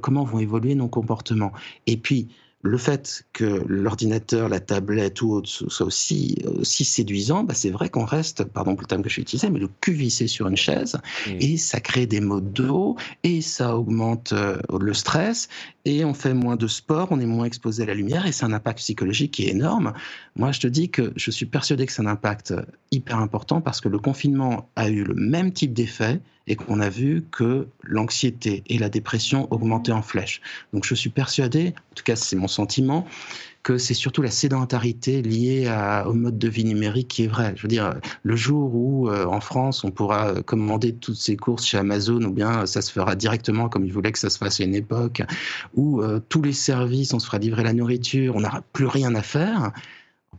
comment 0.02 0.22
vont 0.22 0.38
évoluer 0.38 0.76
nos 0.76 0.88
comportements? 0.88 1.52
Et 1.88 1.96
puis, 1.96 2.28
le 2.64 2.78
fait 2.78 3.26
que 3.34 3.62
l'ordinateur, 3.68 4.48
la 4.48 4.58
tablette 4.58 5.20
ou 5.20 5.32
autre 5.32 5.48
soit 5.48 5.84
aussi, 5.84 6.42
aussi 6.46 6.86
séduisant, 6.86 7.44
bah 7.44 7.52
c'est 7.52 7.68
vrai 7.68 7.90
qu'on 7.90 8.06
reste, 8.06 8.44
pardon 8.44 8.74
pour 8.74 8.82
le 8.82 8.86
terme 8.86 9.02
que 9.02 9.10
je 9.10 9.20
utiliser, 9.20 9.50
mais 9.50 9.58
le 9.58 9.68
cul 9.82 9.92
vissé 9.92 10.26
sur 10.26 10.48
une 10.48 10.56
chaise, 10.56 10.96
mmh. 11.26 11.30
et 11.40 11.56
ça 11.58 11.80
crée 11.80 12.06
des 12.06 12.20
maux 12.20 12.40
de 12.40 12.48
dos, 12.48 12.96
et 13.22 13.42
ça 13.42 13.76
augmente 13.76 14.32
euh, 14.32 14.56
le 14.80 14.94
stress, 14.94 15.50
et 15.84 16.06
on 16.06 16.14
fait 16.14 16.32
moins 16.32 16.56
de 16.56 16.66
sport, 16.66 17.08
on 17.10 17.20
est 17.20 17.26
moins 17.26 17.44
exposé 17.44 17.82
à 17.82 17.86
la 17.86 17.94
lumière, 17.94 18.26
et 18.26 18.32
c'est 18.32 18.46
un 18.46 18.52
impact 18.52 18.78
psychologique 18.78 19.32
qui 19.32 19.44
est 19.44 19.50
énorme. 19.50 19.92
Moi, 20.34 20.50
je 20.50 20.60
te 20.60 20.66
dis 20.66 20.88
que 20.88 21.12
je 21.16 21.30
suis 21.30 21.46
persuadé 21.46 21.84
que 21.84 21.92
c'est 21.92 22.02
un 22.02 22.06
impact 22.06 22.54
hyper 22.90 23.18
important 23.18 23.60
parce 23.60 23.82
que 23.82 23.90
le 23.90 23.98
confinement 23.98 24.70
a 24.74 24.88
eu 24.88 25.04
le 25.04 25.14
même 25.14 25.52
type 25.52 25.74
d'effet 25.74 26.20
et 26.46 26.56
qu'on 26.56 26.80
a 26.80 26.88
vu 26.88 27.24
que 27.30 27.68
l'anxiété 27.82 28.62
et 28.66 28.78
la 28.78 28.88
dépression 28.88 29.50
augmentaient 29.52 29.92
en 29.92 30.02
flèche. 30.02 30.40
Donc 30.72 30.84
je 30.84 30.94
suis 30.94 31.10
persuadé, 31.10 31.74
en 31.92 31.94
tout 31.94 32.04
cas 32.04 32.16
c'est 32.16 32.36
mon 32.36 32.48
sentiment, 32.48 33.06
que 33.62 33.78
c'est 33.78 33.94
surtout 33.94 34.20
la 34.20 34.30
sédentarité 34.30 35.22
liée 35.22 35.72
au 36.04 36.12
mode 36.12 36.38
de 36.38 36.48
vie 36.48 36.66
numérique 36.66 37.08
qui 37.08 37.24
est 37.24 37.28
vrai. 37.28 37.54
Je 37.56 37.62
veux 37.62 37.68
dire, 37.68 37.94
le 38.22 38.36
jour 38.36 38.74
où 38.74 39.08
euh, 39.08 39.24
en 39.24 39.40
France 39.40 39.84
on 39.84 39.90
pourra 39.90 40.42
commander 40.42 40.94
toutes 40.94 41.16
ses 41.16 41.36
courses 41.36 41.64
chez 41.64 41.78
Amazon 41.78 42.22
ou 42.22 42.30
bien 42.30 42.66
ça 42.66 42.82
se 42.82 42.92
fera 42.92 43.16
directement 43.16 43.70
comme 43.70 43.86
il 43.86 43.92
voulait 43.92 44.12
que 44.12 44.18
ça 44.18 44.28
se 44.28 44.36
fasse 44.36 44.60
à 44.60 44.64
une 44.64 44.74
époque, 44.74 45.22
où 45.72 46.02
euh, 46.02 46.20
tous 46.28 46.42
les 46.42 46.52
services, 46.52 47.14
on 47.14 47.18
se 47.18 47.26
fera 47.26 47.38
livrer 47.38 47.62
la 47.62 47.72
nourriture, 47.72 48.36
on 48.36 48.40
n'aura 48.40 48.60
plus 48.72 48.86
rien 48.86 49.14
à 49.14 49.22
faire, 49.22 49.72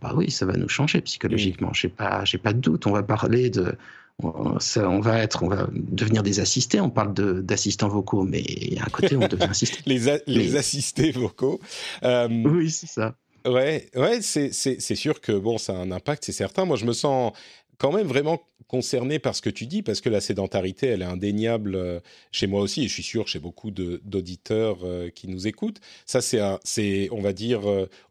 bah 0.01 0.13
oui, 0.15 0.29
ça 0.29 0.45
va 0.45 0.53
nous 0.53 0.69
changer 0.69 1.01
psychologiquement. 1.01 1.73
Je 1.73 1.87
n'ai 1.87 1.93
pas, 1.93 2.23
pas 2.43 2.53
de 2.53 2.59
doute. 2.59 2.87
On 2.87 2.91
va 2.91 3.03
parler 3.03 3.49
de 3.49 3.75
on 4.23 4.99
va 4.99 5.19
être, 5.19 5.43
on 5.43 5.49
va 5.49 5.67
devenir 5.71 6.23
des 6.23 6.39
assistés. 6.39 6.79
On 6.79 6.89
parle 6.89 7.13
d'assistants 7.43 7.89
vocaux, 7.89 8.23
mais 8.23 8.43
à 8.81 8.89
côté, 8.89 9.15
on 9.15 9.27
devient 9.27 9.47
assisté. 9.49 9.77
les, 10.27 10.55
assistés 10.55 11.11
vocaux. 11.11 11.59
Euh, 12.03 12.27
oui, 12.45 12.71
c'est 12.71 12.87
ça. 12.87 13.15
Ouais, 13.45 13.89
ouais, 13.95 14.21
c'est 14.21 14.95
sûr 14.95 15.21
que 15.21 15.31
bon, 15.31 15.57
ça 15.57 15.73
a 15.73 15.75
un 15.77 15.91
impact, 15.91 16.23
c'est 16.25 16.31
certain. 16.31 16.65
Moi, 16.65 16.77
je 16.77 16.85
me 16.85 16.93
sens 16.93 17.33
quand 17.77 17.91
même 17.91 18.07
vraiment 18.07 18.41
concerné 18.67 19.19
par 19.19 19.35
ce 19.35 19.41
que 19.41 19.49
tu 19.49 19.67
dis, 19.67 19.83
parce 19.83 20.01
que 20.01 20.09
la 20.09 20.21
sédentarité, 20.21 20.87
elle 20.87 21.03
est 21.03 21.05
indéniable 21.05 21.75
euh, 21.75 21.99
chez 22.31 22.47
moi 22.47 22.61
aussi, 22.61 22.85
et 22.85 22.87
je 22.87 22.93
suis 22.93 23.03
sûr 23.03 23.27
chez 23.27 23.37
beaucoup 23.37 23.69
d'auditeurs 23.69 24.79
euh, 24.83 25.09
qui 25.09 25.27
nous 25.27 25.45
écoutent. 25.45 25.79
Ça, 26.07 26.21
c'est, 26.21 27.09
on 27.11 27.21
va 27.21 27.33
dire, 27.33 27.61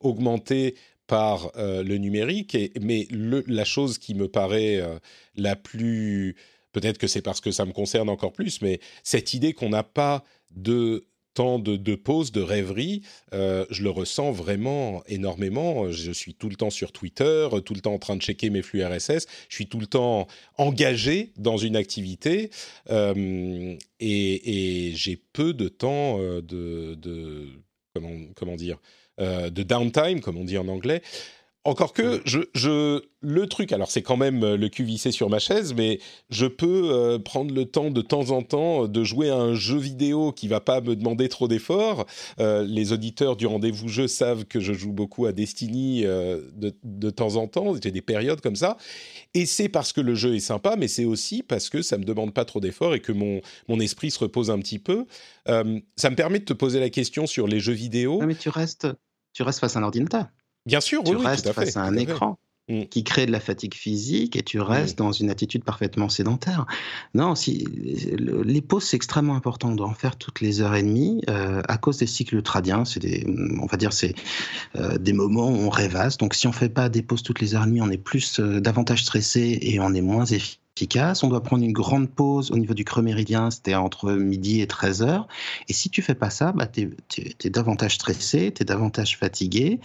augmenté 0.01 0.77
par 1.07 1.53
euh, 1.57 1.83
le 1.83 1.99
numérique. 1.99 2.57
Mais 2.81 3.07
la 3.11 3.65
chose 3.65 3.99
qui 3.99 4.15
me 4.15 4.29
paraît 4.29 4.81
euh, 4.81 4.99
la 5.37 5.57
plus... 5.57 6.37
Peut-être 6.73 6.99
que 6.99 7.07
c'est 7.07 7.23
parce 7.23 7.41
que 7.41 7.53
ça 7.53 7.67
me 7.67 7.73
concerne 7.73 8.09
encore 8.09 8.33
plus, 8.33 8.61
mais 8.61 8.81
cette 9.05 9.33
idée 9.33 9.53
qu'on 9.53 9.69
n'a 9.69 9.85
pas 9.85 10.25
de 10.51 11.07
temps 11.33 11.59
de, 11.59 11.95
pause, 11.97 12.31
de 12.31 12.41
rêverie, 12.41 13.03
euh, 13.33 13.65
je 13.71 13.83
le 13.83 13.91
ressens 13.91 14.33
vraiment 14.33 15.03
énormément. 15.07 15.91
Je 15.91 16.13
suis 16.13 16.35
tout 16.35 16.49
le 16.49 16.57
temps 16.57 16.71
sur 16.71 16.93
Twitter, 16.93 17.49
tout 17.65 17.75
le 17.75 17.81
temps 17.81 17.95
en 17.95 17.99
train 17.99 18.17
de 18.17 18.23
checker 18.23 18.51
mes 18.51 18.63
flux 18.63 18.85
RSS, 18.85 19.27
je 19.49 19.55
suis 19.55 19.67
tout 19.67 19.81
le 19.81 19.87
temps 19.87 20.27
engagé 20.59 21.33
dans 21.37 21.57
une 21.57 21.77
activité 21.77 22.51
et, 22.89 24.93
j'ai 24.95 25.17
peu 25.33 25.55
de 25.55 25.69
temps 25.69 26.19
de, 26.19 26.95
de 26.95 27.49
comment, 28.37 28.57
dire 28.57 28.79
de 29.19 29.63
downtime, 29.63 30.21
comme 30.21 30.37
on 30.37 30.45
dit 30.45 30.59
en 30.59 30.69
anglais. 30.69 31.03
Encore 31.67 31.95
que 31.95 32.21
je, 32.27 32.41
je, 32.55 33.01
le 33.23 33.47
truc, 33.47 33.73
alors 33.73 33.91
c'est 33.91 34.03
quand 34.03 34.19
même 34.19 34.45
euh, 34.45 34.57
le 34.59 34.69
cul 34.69 34.85
vissé 34.85 35.11
sur 35.13 35.31
ma 35.31 35.39
chaise, 35.39 35.73
mais 35.73 35.99
je 36.29 36.45
peux 36.45 36.91
euh, 36.93 37.19
prendre 37.19 37.55
le 37.55 37.65
temps 37.65 37.91
de 37.91 38.03
temps 38.03 38.33
en 38.33 38.43
temps 38.43 38.87
de 38.87 39.03
jouer 39.03 39.31
à 39.31 39.37
un 39.37 39.55
jeu 39.55 39.79
vidéo 39.79 40.31
qui 40.31 40.47
va 40.47 40.61
pas 40.61 40.83
me 40.83 40.95
demander 40.95 41.31
trop 41.31 41.49
d'efforts. 41.49 42.05
les 42.39 42.93
auditeurs 42.93 43.37
du 43.37 43.47
rendez-vous 43.47 43.89
jeu 43.89 44.09
savent 44.09 44.45
que 44.45 44.61
je 44.61 44.75
joue 44.75 44.93
beaucoup 44.93 45.25
à 45.25 45.33
Destiny 45.33 46.03
de, 46.03 46.75
de, 46.83 47.11
temps 47.11 47.37
en 47.37 47.47
temps. 47.47 47.75
J'ai 47.83 47.91
des 47.91 48.03
périodes 48.03 48.43
comme 48.43 48.57
ça, 48.57 48.77
et 49.33 49.47
c'est 49.47 49.71
parce 49.71 49.95
que 49.95 50.03
le 50.03 50.15
jeu 50.15 50.35
est 50.35 50.41
sympa, 50.41 50.77
mais 50.77 50.89
c'est 50.89 51.07
aussi 51.07 51.43
parce 51.43 51.71
que 51.71 51.81
ça 51.81 51.97
me 51.97 52.05
demande 52.05 52.35
pas 52.35 52.45
trop 52.45 52.61
d'efforts 52.61 52.95
et 52.95 53.01
que 53.01 53.13
mon 53.13 53.41
mon 53.69 53.81
esprit 53.81 54.11
se 54.11 54.19
repose 54.19 54.51
un 54.51 54.59
petit 54.59 54.79
peu. 54.79 55.07
ça 55.47 56.11
me 56.11 56.15
permet 56.15 56.41
de 56.41 56.45
te 56.45 56.53
poser 56.53 56.79
la 56.79 56.91
question 56.91 57.27
sur 57.27 57.47
les 57.47 57.61
jeux 57.61 57.73
vidéo. 57.73 58.21
mais 58.21 58.35
tu 58.35 58.51
restes 58.51 58.89
tu 59.35 59.43
restes 59.43 59.61
face 59.61 59.77
à 59.77 59.81
un 59.81 59.83
ordinateur. 59.83 60.27
Bien 60.65 60.81
sûr, 60.81 61.03
tu 61.05 61.15
oui, 61.15 61.27
restes 61.27 61.45
tout 61.45 61.51
à 61.51 61.53
face 61.53 61.77
à 61.77 61.83
un 61.83 61.95
écran. 61.97 62.39
Mm. 62.71 62.85
qui 62.85 63.05
crée 63.05 63.27
de 63.27 63.31
la 63.31 63.41
fatigue 63.41 63.75
physique 63.75 64.37
et 64.37 64.43
tu 64.43 64.59
restes 64.59 64.99
mm. 64.99 65.05
dans 65.05 65.13
une 65.13 65.29
attitude 65.29 65.65
parfaitement 65.65 66.09
sédentaire. 66.09 66.65
Non, 67.13 67.35
si 67.35 67.67
les 68.17 68.63
pauses 68.63 68.85
c'est 68.85 68.97
extrêmement 68.97 69.35
important. 69.35 69.69
On 69.69 69.75
doit 69.75 69.87
en 69.87 69.95
faire 69.95 70.17
toutes 70.17 70.41
les 70.41 70.63
heures 70.63 70.75
et 70.75 70.83
demie 70.83 71.21
euh, 71.29 71.61
à 71.69 71.77
cause 71.77 71.99
des 71.99 72.07
cycles 72.07 72.37
ultradiens. 72.37 72.87
C'est 72.87 73.01
des, 73.01 73.27
on 73.61 73.67
va 73.67 73.77
dire, 73.77 73.93
c'est 73.93 74.15
euh, 74.77 74.97
des 74.97 75.13
moments 75.13 75.49
où 75.51 75.57
on 75.57 75.69
rêvasse. 75.69 76.17
Donc 76.17 76.33
si 76.33 76.47
on 76.47 76.53
fait 76.53 76.71
pas 76.71 76.89
des 76.89 77.03
pauses 77.03 77.23
toutes 77.23 77.41
les 77.41 77.55
heures 77.55 77.65
et 77.65 77.67
demie, 77.67 77.83
on 77.83 77.91
est 77.91 77.99
plus 77.99 78.41
euh, 78.41 78.61
davantage 78.61 79.03
stressé 79.03 79.59
et 79.61 79.79
on 79.81 79.93
est 79.93 80.01
moins 80.01 80.25
efficace 80.25 80.64
efficace. 80.77 81.23
On 81.23 81.29
doit 81.29 81.43
prendre 81.43 81.65
une 81.65 81.73
grande 81.73 82.11
pause 82.11 82.51
au 82.51 82.59
niveau 82.59 82.75
du 82.75 82.85
creux 82.85 83.03
méridien, 83.03 83.51
c'était 83.51 83.75
entre 83.75 84.13
midi 84.13 84.61
et 84.61 84.67
13 84.67 85.03
heures. 85.03 85.29
Et 85.69 85.73
si 85.73 85.89
tu 85.89 86.03
fais 86.03 86.15
pas 86.15 86.31
ça, 86.31 86.53
bah, 86.53 86.67
tu 86.67 86.91
es, 87.19 87.51
davantage 87.51 87.95
stressé, 87.95 88.53
tu 88.53 88.63
es 88.63 88.65
davantage 88.65 89.17
fatigué 89.17 89.81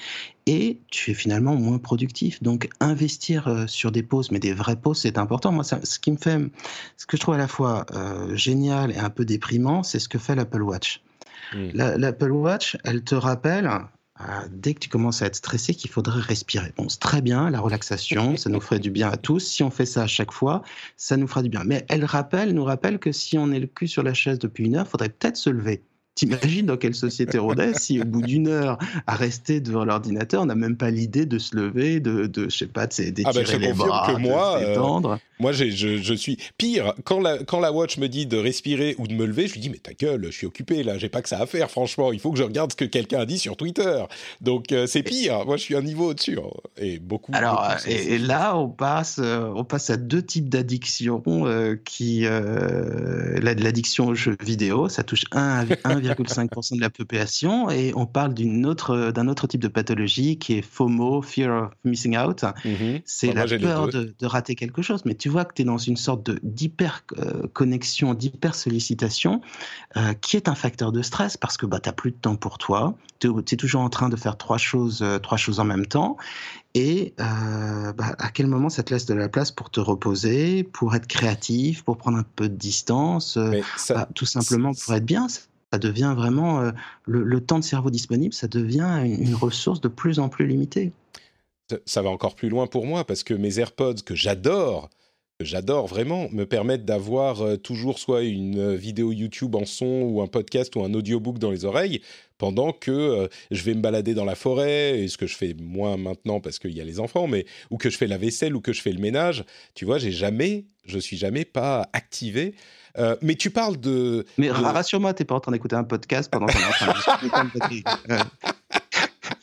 et 0.47 0.79
tu 0.89 1.11
es 1.11 1.13
finalement 1.13 1.55
moins 1.55 1.77
productif. 1.77 2.41
Donc 2.41 2.69
investir 2.79 3.47
euh, 3.47 3.67
sur 3.67 3.91
des 3.91 4.03
pauses, 4.03 4.31
mais 4.31 4.39
des 4.39 4.53
vraies 4.53 4.75
pauses, 4.75 5.01
c'est 5.01 5.17
important. 5.17 5.51
Moi, 5.51 5.63
ce 5.63 5.99
qui 5.99 6.11
me 6.11 6.17
fait, 6.17 6.39
ce 6.97 7.05
que 7.05 7.17
je 7.17 7.21
trouve 7.21 7.35
à 7.35 7.37
la 7.39 7.47
fois 7.47 7.85
euh, 7.93 8.35
génial 8.35 8.91
et 8.91 8.97
un 8.97 9.09
peu 9.09 9.25
déprimant, 9.25 9.83
c'est 9.83 9.99
ce 9.99 10.09
que 10.09 10.17
fait 10.17 10.35
l'Apple 10.35 10.63
Watch. 10.63 11.01
Mmh. 11.53 11.69
L'Apple 11.73 12.31
Watch, 12.31 12.77
elle 12.83 13.03
te 13.03 13.15
rappelle 13.15 13.69
dès 14.51 14.73
que 14.73 14.79
tu 14.79 14.89
commences 14.89 15.21
à 15.21 15.27
être 15.27 15.35
stressé 15.35 15.73
qu'il 15.73 15.89
faudrait 15.89 16.19
respirer. 16.19 16.73
Bon, 16.77 16.89
c'est 16.89 16.99
très 16.99 17.21
bien, 17.21 17.49
la 17.49 17.59
relaxation, 17.59 18.35
ça 18.37 18.49
nous 18.49 18.61
ferait 18.61 18.79
du 18.79 18.91
bien 18.91 19.09
à 19.09 19.17
tous. 19.17 19.39
Si 19.39 19.63
on 19.63 19.71
fait 19.71 19.85
ça 19.85 20.03
à 20.03 20.07
chaque 20.07 20.31
fois, 20.31 20.61
ça 20.97 21.17
nous 21.17 21.27
fera 21.27 21.41
du 21.41 21.49
bien. 21.49 21.63
Mais 21.65 21.85
elle 21.89 22.05
rappelle, 22.05 22.53
nous 22.53 22.63
rappelle 22.63 22.99
que 22.99 23.11
si 23.11 23.37
on 23.37 23.51
est 23.51 23.59
le 23.59 23.67
cul 23.67 23.87
sur 23.87 24.03
la 24.03 24.13
chaise 24.13 24.39
depuis 24.39 24.65
une 24.65 24.75
heure, 24.75 24.85
il 24.87 24.89
faudrait 24.89 25.09
peut-être 25.09 25.37
se 25.37 25.49
lever. 25.49 25.83
T'imagines 26.15 26.65
dans 26.65 26.75
quelle 26.75 26.95
société 26.95 27.39
on 27.39 27.53
est 27.53 27.79
si 27.79 28.01
au 28.01 28.03
bout 28.03 28.21
d'une 28.21 28.49
heure 28.49 28.77
à 29.07 29.15
rester 29.15 29.61
devant 29.61 29.85
l'ordinateur, 29.85 30.41
on 30.41 30.47
n'a 30.47 30.55
même 30.55 30.75
pas 30.75 30.91
l'idée 30.91 31.25
de 31.25 31.37
se 31.37 31.55
lever, 31.55 32.01
de, 32.01 32.25
de 32.25 32.49
je 32.49 32.57
sais 32.57 32.67
pas, 32.67 32.87
d'étirer 32.87 33.23
ah 33.25 33.31
ben, 33.31 33.59
les 33.61 33.71
bras, 33.71 34.13
que 34.13 34.19
moi, 34.19 34.57
euh, 34.57 35.17
moi 35.39 35.53
je, 35.53 35.69
je, 35.69 36.13
suis 36.13 36.37
pire. 36.57 36.93
Quand 37.05 37.21
la, 37.21 37.37
quand 37.37 37.61
la 37.61 37.71
watch 37.71 37.97
me 37.99 38.07
dit 38.07 38.25
de 38.25 38.35
respirer 38.35 38.95
ou 38.97 39.07
de 39.07 39.13
me 39.13 39.25
lever, 39.25 39.47
je 39.47 39.53
lui 39.53 39.61
dis 39.61 39.69
mais 39.69 39.77
ta 39.77 39.93
gueule, 39.93 40.25
je 40.25 40.31
suis 40.31 40.45
occupé 40.45 40.83
là, 40.83 40.97
j'ai 40.97 41.07
pas 41.07 41.21
que 41.21 41.29
ça 41.29 41.39
à 41.39 41.45
faire. 41.45 41.71
Franchement, 41.71 42.11
il 42.11 42.19
faut 42.19 42.31
que 42.31 42.37
je 42.37 42.43
regarde 42.43 42.71
ce 42.71 42.75
que 42.75 42.85
quelqu'un 42.85 43.19
a 43.19 43.25
dit 43.25 43.39
sur 43.39 43.55
Twitter. 43.55 44.03
Donc 44.41 44.73
euh, 44.73 44.87
c'est 44.87 45.03
pire. 45.03 45.45
Moi 45.45 45.55
je 45.55 45.61
suis 45.61 45.75
un 45.77 45.81
niveau 45.81 46.09
au-dessus 46.09 46.37
hein. 46.37 46.49
et 46.75 46.99
beaucoup. 46.99 47.31
Alors 47.33 47.65
et, 47.87 48.17
là 48.17 48.57
on 48.57 48.67
passe 48.67 49.21
euh, 49.23 49.49
on 49.55 49.63
passe 49.63 49.89
à 49.89 49.95
deux 49.95 50.21
types 50.21 50.49
d'addictions 50.49 51.23
qui 51.85 52.25
l'addiction 53.41 54.07
aux 54.07 54.15
jeux 54.15 54.35
vidéo, 54.43 54.89
ça 54.89 55.03
touche 55.03 55.23
1 55.31 55.65
1 55.85 56.08
1,5% 56.13 56.75
de 56.75 56.81
la 56.81 56.89
population 56.89 57.69
et 57.69 57.93
on 57.95 58.05
parle 58.05 58.33
d'une 58.33 58.65
autre, 58.65 59.11
d'un 59.11 59.27
autre 59.27 59.47
type 59.47 59.61
de 59.61 59.67
pathologie 59.67 60.37
qui 60.37 60.53
est 60.53 60.61
FOMO, 60.61 61.21
Fear 61.21 61.63
of 61.63 61.69
Missing 61.83 62.17
Out. 62.17 62.43
Mhm. 62.65 63.01
C'est 63.05 63.33
la 63.33 63.45
peur 63.45 63.87
de, 63.89 64.13
rater 64.21 64.55
quelque 64.55 64.81
chose. 64.81 65.03
Mais 65.05 65.15
tu 65.15 65.29
vois 65.29 65.45
que 65.45 65.53
tu 65.53 65.61
es 65.61 65.65
dans 65.65 65.77
une 65.77 65.97
sorte 65.97 66.29
d'hyper-connexion, 66.43 68.13
d'hyper-sollicitation 68.13 69.41
euh, 69.97 70.13
qui 70.13 70.35
est 70.35 70.47
un 70.47 70.55
facteur 70.55 70.91
de 70.91 71.01
stress 71.01 71.37
parce 71.37 71.57
que 71.57 71.65
bah, 71.65 71.79
tu 71.79 71.89
n'as 71.89 71.93
plus 71.93 72.11
de 72.11 72.17
temps 72.17 72.35
pour 72.35 72.57
toi. 72.57 72.95
Tu 73.19 73.27
es, 73.27 73.57
toujours 73.57 73.81
en 73.81 73.89
train 73.89 74.09
de 74.09 74.15
faire 74.15 74.37
trois 74.37 74.57
choses, 74.57 75.01
euh, 75.01 75.19
trois 75.19 75.37
choses 75.37 75.59
en 75.59 75.65
même 75.65 75.85
temps. 75.85 76.17
Et 76.75 77.13
euh, 77.19 77.93
bah, 77.93 78.15
à 78.19 78.29
quel 78.29 78.47
moment 78.47 78.69
ça 78.69 78.83
te 78.83 78.93
laisse 78.93 79.05
de 79.05 79.15
la 79.15 79.27
place 79.27 79.51
pour 79.51 79.71
te 79.71 79.79
reposer, 79.79 80.63
pour 80.63 80.95
être 80.95 81.07
créatif, 81.07 81.83
pour 81.83 81.97
prendre 81.97 82.17
un 82.17 82.25
peu 82.35 82.47
de 82.47 82.55
distance, 82.55 83.37
bah, 83.89 84.07
tout 84.13 84.25
simplement 84.25 84.71
pour 84.73 84.93
être 84.93 85.05
bien? 85.05 85.27
Ça 85.71 85.79
devient 85.79 86.13
vraiment 86.15 86.61
euh, 86.61 86.71
le, 87.05 87.41
temps 87.41 87.59
de 87.59 87.63
cerveau 87.63 87.89
disponible, 87.89 88.33
ça 88.33 88.47
devient 88.47 89.01
une, 89.05 89.35
ressource 89.35 89.81
de 89.81 89.87
plus 89.87 90.19
en 90.19 90.29
plus 90.29 90.47
limitée. 90.47 90.91
Ça 91.85 92.01
va 92.01 92.09
encore 92.09 92.35
plus 92.35 92.49
loin 92.49 92.65
pour 92.65 92.85
moi 92.85 93.05
parce 93.05 93.23
que 93.23 93.35
mes 93.35 93.59
AirPods 93.59 94.01
que 94.03 94.15
j'adore, 94.15 94.89
que 95.39 95.45
j'adore 95.45 95.85
vraiment, 95.85 96.27
me 96.31 96.45
permettent 96.45 96.85
d'avoir 96.85 97.41
euh, 97.41 97.57
toujours 97.57 97.99
soit 97.99 98.23
une 98.23 98.73
vidéo 98.75 99.11
YouTube 99.11 99.55
en 99.55 99.65
son 99.65 100.01
ou 100.01 100.21
un 100.21 100.27
podcast 100.27 100.75
ou 100.75 100.83
un 100.83 100.93
audiobook 100.95 101.37
dans 101.37 101.51
les 101.51 101.65
oreilles 101.65 102.01
pendant 102.39 102.71
que 102.71 103.29
je 103.51 103.63
vais 103.63 103.73
me 103.73 103.81
balader 103.81 104.13
dans 104.13 104.23
la 104.23 104.35
forêt, 104.35 105.01
et 105.01 105.09
ce 105.09 105.17
que 105.17 105.27
je 105.27 105.35
fais 105.35 105.53
moins 105.61 105.97
maintenant 105.97 106.39
parce 106.39 106.57
qu'il 106.57 106.71
y 106.71 106.79
a 106.79 106.85
les 106.85 107.01
enfants, 107.01 107.27
mais 107.27 107.45
ou 107.69 107.75
que 107.75 107.89
je 107.89 107.97
fais 107.97 108.07
la 108.07 108.17
vaisselle 108.17 108.55
ou 108.55 108.61
que 108.61 108.71
je 108.71 108.81
fais 108.81 108.93
le 108.93 108.99
ménage. 108.99 109.43
Tu 109.75 109.83
vois, 109.83 109.97
j'ai 109.97 110.13
jamais, 110.13 110.67
je 110.85 110.99
suis 110.99 111.17
jamais 111.17 111.43
pas 111.43 111.89
activé. 111.91 112.55
Mais 113.21 113.35
tu 113.35 113.49
parles 113.49 113.77
de. 113.77 114.25
Mais 114.37 114.51
rassure-moi, 114.51 115.13
t'es 115.13 115.25
pas 115.25 115.35
en 115.35 115.39
train 115.39 115.51
d'écouter 115.51 115.75
un 115.75 115.83
podcast 115.83 116.29
pendant 116.31 116.47
qu'on 116.47 116.59
est 116.59 116.65
en 116.65 116.71
train 116.71 117.43
de 117.45 117.69
discuter. 117.69 117.83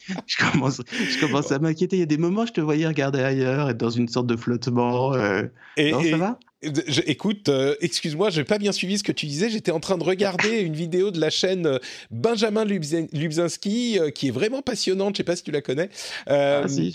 je 0.26 0.36
commence, 0.36 0.80
je 0.90 1.20
commence 1.20 1.52
à 1.52 1.58
m'inquiéter. 1.58 1.96
Il 1.96 2.00
y 2.00 2.02
a 2.02 2.06
des 2.06 2.18
moments, 2.18 2.46
je 2.46 2.52
te 2.52 2.60
voyais 2.60 2.86
regarder 2.86 3.20
ailleurs, 3.20 3.70
être 3.70 3.76
dans 3.76 3.90
une 3.90 4.08
sorte 4.08 4.26
de 4.26 4.36
flottement. 4.36 5.14
Euh. 5.14 5.44
Et, 5.76 5.92
non, 5.92 6.02
ça 6.02 6.16
va? 6.16 6.38
Écoute, 7.06 7.48
euh, 7.48 7.74
excuse-moi, 7.80 8.30
je 8.30 8.40
n'ai 8.40 8.44
pas 8.44 8.58
bien 8.58 8.72
suivi 8.72 8.98
ce 8.98 9.02
que 9.02 9.12
tu 9.12 9.26
disais. 9.26 9.50
J'étais 9.50 9.72
en 9.72 9.80
train 9.80 9.98
de 9.98 10.04
regarder 10.04 10.60
une 10.60 10.74
vidéo 10.74 11.10
de 11.10 11.20
la 11.20 11.30
chaîne 11.30 11.66
euh, 11.66 11.78
Benjamin 12.10 12.64
Lubzinski, 12.64 13.98
qui 14.14 14.28
est 14.28 14.30
vraiment 14.30 14.62
passionnante. 14.62 15.16
Je 15.16 15.22
ne 15.22 15.24
sais 15.24 15.24
pas 15.24 15.36
si 15.36 15.42
tu 15.42 15.50
la 15.50 15.60
connais. 15.60 15.90
ah, 16.26 16.62
si, 16.68 16.94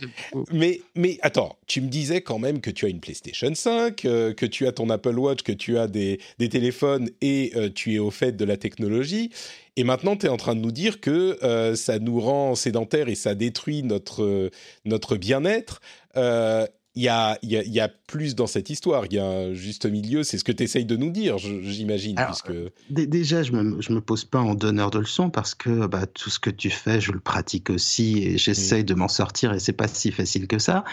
mais, 0.52 0.82
mais 0.96 1.18
attends, 1.22 1.58
tu 1.68 1.82
me 1.82 1.88
disais 1.88 2.22
quand 2.22 2.40
même 2.40 2.62
que 2.62 2.72
tu 2.72 2.86
as 2.86 2.90
une 2.90 3.00
PlayStation 3.00 3.54
5, 3.54 3.96
que 3.96 4.46
tu 4.46 4.68
as 4.68 4.72
ton 4.72 4.90
Apple 4.90 5.18
Watch, 5.18 5.44
que 5.44 5.52
tu 5.52 5.78
as 5.78 5.88
des, 5.88 6.20
des 6.40 6.50
téléphones 6.50 7.10
et 7.22 7.54
tu 7.76 7.96
es 7.96 8.00
au 8.00 8.12
fait 8.12 8.34
de 8.34 8.46
la 8.46 8.58
technologie. 8.58 9.32
Et 9.78 9.84
maintenant, 9.84 10.18
tu 10.18 10.26
es 10.26 10.30
en 10.30 10.38
train 10.38 10.56
de 10.56 10.60
nous 10.60 10.72
dire 10.72 11.00
que 11.00 11.38
euh, 11.44 11.76
ça 11.76 12.00
nous 12.00 12.20
rend 12.20 12.56
sédentaires 12.56 13.08
et 13.08 13.16
ça 13.16 13.36
détruit 13.36 13.84
notre, 13.84 14.52
notre 14.86 15.16
bien-être. 15.16 15.82
Euh, 16.18 16.68
il 16.96 17.04
y 17.04 17.08
a, 17.08 17.38
y, 17.42 17.56
y 17.56 17.80
a, 17.80 17.88
plus 17.88 18.36
dans 18.36 18.48
cette 18.48 18.70
histoire. 18.70 19.06
Il 19.06 19.14
y 19.14 19.20
a 19.20 19.26
un 19.26 19.54
juste 19.54 19.86
milieu. 19.86 20.24
C'est 20.24 20.38
ce 20.38 20.44
que 20.44 20.52
tu 20.52 20.64
essayes 20.64 20.84
de 20.84 20.98
nous 20.98 21.12
dire, 21.12 21.38
j'imagine. 21.38 22.18
Puisque... 22.18 22.52
Déjà, 22.90 23.42
je 23.44 23.54
ne 23.54 23.62
me, 23.62 23.82
je 23.82 23.94
me 23.94 24.02
pose 24.02 24.26
pas 24.26 24.40
en 24.40 24.54
donneur 24.54 24.92
de 24.92 25.00
leçons 25.00 25.30
parce 25.30 25.56
que 25.56 25.88
bah, 25.88 26.06
tout 26.06 26.30
ce 26.30 26.38
que 26.38 26.50
tu 26.50 26.70
fais, 26.70 27.00
je 27.00 27.14
le 27.14 27.22
pratique 27.22 27.70
aussi 27.70 28.22
et 28.22 28.38
j'essaye 28.38 28.82
mmh. 28.82 28.88
de 28.88 28.94
m'en 28.96 29.08
sortir 29.08 29.54
et 29.54 29.60
c'est 29.60 29.72
pas 29.72 29.88
si 29.88 30.12
facile 30.12 30.48
que 30.48 30.60
ça. 30.60 30.84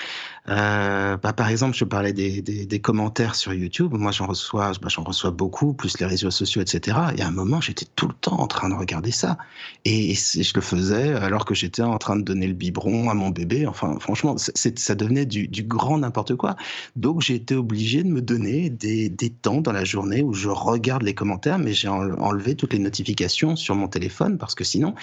Euh, 0.49 1.17
bah, 1.17 1.33
par 1.33 1.49
exemple, 1.49 1.77
je 1.77 1.85
parlais 1.85 2.13
des, 2.13 2.43
des, 2.43 2.65
des 2.65 2.81
commentaires 2.81 3.35
sur 3.35 3.53
YouTube. 3.53 3.93
Moi, 3.95 4.13
j'en 4.13 4.27
reçois, 4.27 4.71
bah, 4.81 4.89
j'en 4.89 5.03
reçois 5.03 5.33
beaucoup, 5.33 5.75
plus 5.75 5.99
les 5.99 6.07
réseaux 6.07 6.31
sociaux, 6.31 6.63
etc. 6.63 6.97
Et 7.17 7.23
à 7.23 7.27
un 7.27 7.33
moment, 7.33 7.61
j'étais 7.61 7.87
tout 7.97 8.07
le 8.07 8.15
temps 8.15 8.39
en 8.39 8.47
train 8.47 8.69
de 8.69 8.75
regarder 8.75 9.11
ça. 9.11 9.37
Et, 9.85 10.15
je 10.15 10.53
le 10.55 10.61
faisais 10.61 11.15
alors 11.15 11.45
que 11.45 11.55
j'étais 11.55 11.83
en 11.83 11.99
train 11.99 12.15
de 12.15 12.23
donner 12.23 12.47
le 12.47 12.55
biberon 12.55 13.11
à 13.11 13.15
mon 13.15 13.31
bébé. 13.31 13.67
Enfin, 13.67 13.99
franchement, 13.99 14.37
ça 14.39 14.95
devenait 14.95 15.27
du, 15.27 15.49
du 15.49 15.65
grand 15.65 15.88
n'importe 15.97 16.35
quoi. 16.35 16.57
Donc 16.97 17.23
j'ai 17.23 17.37
été 17.37 17.55
obligé 17.55 18.03
de 18.03 18.09
me 18.09 18.21
donner 18.21 18.69
des, 18.69 19.09
des, 19.09 19.31
temps 19.31 19.63
dans 19.63 19.73
la 19.73 19.85
journée 19.85 20.23
où 20.23 20.35
je 20.35 20.49
regarde 20.49 21.03
les 21.03 21.15
commentaires, 21.15 21.59
mais 21.59 21.73
j'ai 21.73 21.89
enlevé 21.89 22.55
toutes 22.55 22.75
les 22.75 22.79
notifications 22.79 23.57
sur 23.57 23.75
mon 23.75 23.89
téléphone 23.89 24.37
parce 24.37 24.55
que 24.55 24.65
sinon, 24.65 24.95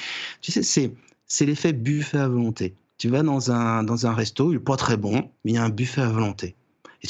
tu 0.42 0.52
sais, 0.52 0.62
c'est, 0.62 0.92
c'est 1.26 1.46
l'effet 1.48 1.74
buffet 1.74 2.20
à 2.20 2.28
volonté. 2.28 2.76
Tu 2.98 3.10
vas 3.10 3.24
dans 3.24 3.52
un, 3.52 3.84
dans 3.84 4.06
un 4.06 4.14
resto, 4.14 4.52
il 4.52 4.56
n'est 4.56 4.60
pas 4.60 4.78
très 4.78 4.98
bon, 4.98 5.32
mais 5.44 5.52
il 5.52 5.56
y 5.56 5.58
a 5.58 5.64
un 5.64 5.70
buffet 5.70 6.02
à 6.02 6.10
volonté. 6.10 6.56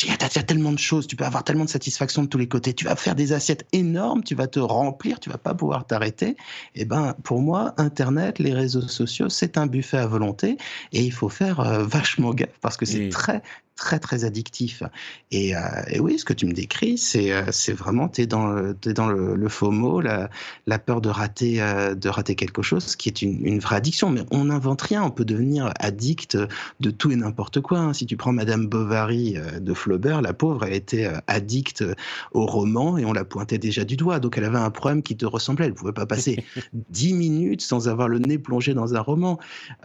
Il 0.04 0.10
y, 0.10 0.12
a, 0.12 0.44
tellement 0.44 0.74
de 0.74 0.80
choses, 0.80 1.08
tu 1.08 1.16
peux 1.16 1.24
avoir 1.24 1.44
tellement 1.44 1.64
de 1.64 1.70
satisfaction 1.70 2.24
de 2.24 2.28
tous 2.28 2.38
les 2.38 2.48
côtés. 2.48 2.74
Tu 2.74 2.84
vas 2.84 2.96
faire 2.96 3.16
des 3.16 3.32
assiettes 3.32 3.66
énormes, 3.72 4.24
tu 4.24 4.36
vas 4.36 4.48
te 4.48 4.60
remplir, 4.60 5.20
tu 5.20 5.30
vas 5.30 5.38
pas 5.38 5.54
pouvoir 5.54 5.86
t'arrêter. 5.86 6.30
Et 6.76 6.82
eh 6.82 6.86
ben, 6.86 7.16
pour 7.24 7.42
moi, 7.42 7.74
Internet, 7.78 8.40
les 8.40 8.54
réseaux 8.54 8.82
sociaux, 8.82 9.30
c'est 9.30 9.58
un 9.58 9.68
buffet 9.68 9.98
à 9.98 10.08
volonté 10.08 10.58
et 10.92 11.02
il 11.02 11.14
faut 11.14 11.30
faire 11.30 11.62
euh, 11.62 11.84
vachement 11.88 12.34
gaffe 12.34 12.58
parce 12.60 12.76
que 12.76 12.86
c'est 12.86 13.08
très, 13.10 13.42
très 13.76 14.00
très 14.00 14.24
addictif. 14.24 14.84
Et, 15.32 15.56
euh, 15.56 15.60
et, 15.90 16.00
oui, 16.00 16.18
ce 16.18 16.26
que 16.26 16.34
tu 16.34 16.46
me 16.46 16.54
décris, 16.54 16.98
c'est 16.98 17.32
euh, 17.32 17.46
c'est 17.52 17.74
vraiment 17.74 18.08
tu 18.08 18.22
es 18.22 18.28
dans 18.28 18.48
le, 18.48 18.76
es 18.86 18.94
dans 18.94 19.08
le, 19.08 19.36
le 19.36 19.50
FOMO, 19.50 20.02
la, 20.02 20.30
la 20.66 20.80
peur 20.80 21.02
de 21.02 21.10
rater 21.10 21.62
euh, 21.62 21.94
de 21.94 22.10
rater 22.10 22.36
quelque 22.36 22.62
chose, 22.62 22.96
qui 22.96 23.10
est 23.10 23.22
une, 23.22 23.46
une 23.46 23.60
vraie 23.60 23.76
addiction. 23.76 24.10
Mais 24.10 24.22
on 24.32 24.46
n'invente 24.46 24.82
rien, 24.82 25.04
on 25.04 25.12
peut 25.12 25.26
devenir 25.26 25.74
addict 25.80 26.38
de 26.80 26.92
tout 26.92 27.12
et 27.12 27.16
n'importe 27.16 27.60
quoi. 27.60 27.80
Hein. 27.80 27.94
Si 27.94 28.06
tu 28.06 28.16
prends 28.16 28.32
Madame 28.32 28.68
Bovary 28.68 29.38
de 29.60 29.74
Flaubert, 29.74 30.22
la 30.22 30.34
pauvre, 30.34 30.64
elle 30.66 30.74
était 30.74 31.10
addicte 31.28 31.84
au 32.32 32.46
roman 32.46 32.98
et 32.98 33.06
on 33.06 33.14
la 33.14 33.26
pointait 33.26 33.58
déjà 33.58 33.84
du 33.84 33.98
doigt. 33.98 34.20
Donc 34.20 34.38
elle 34.38 34.46
avait 34.46 34.58
un 34.58 34.72
problème 34.72 35.04
qui 35.04 35.18
te 35.18 35.26
ressemblait. 35.26 35.66
Elle 35.66 35.74
pouvait 35.74 35.92
pas 35.92 36.06
passer 36.06 36.44
dix 36.90 37.14
minutes 37.14 37.62
sans 37.62 37.90
avoir 37.90 38.08
le 38.08 38.20
nez 38.20 38.38
plongé 38.38 38.74
dans 38.74 38.96
un 38.96 39.02
roman. 39.02 39.38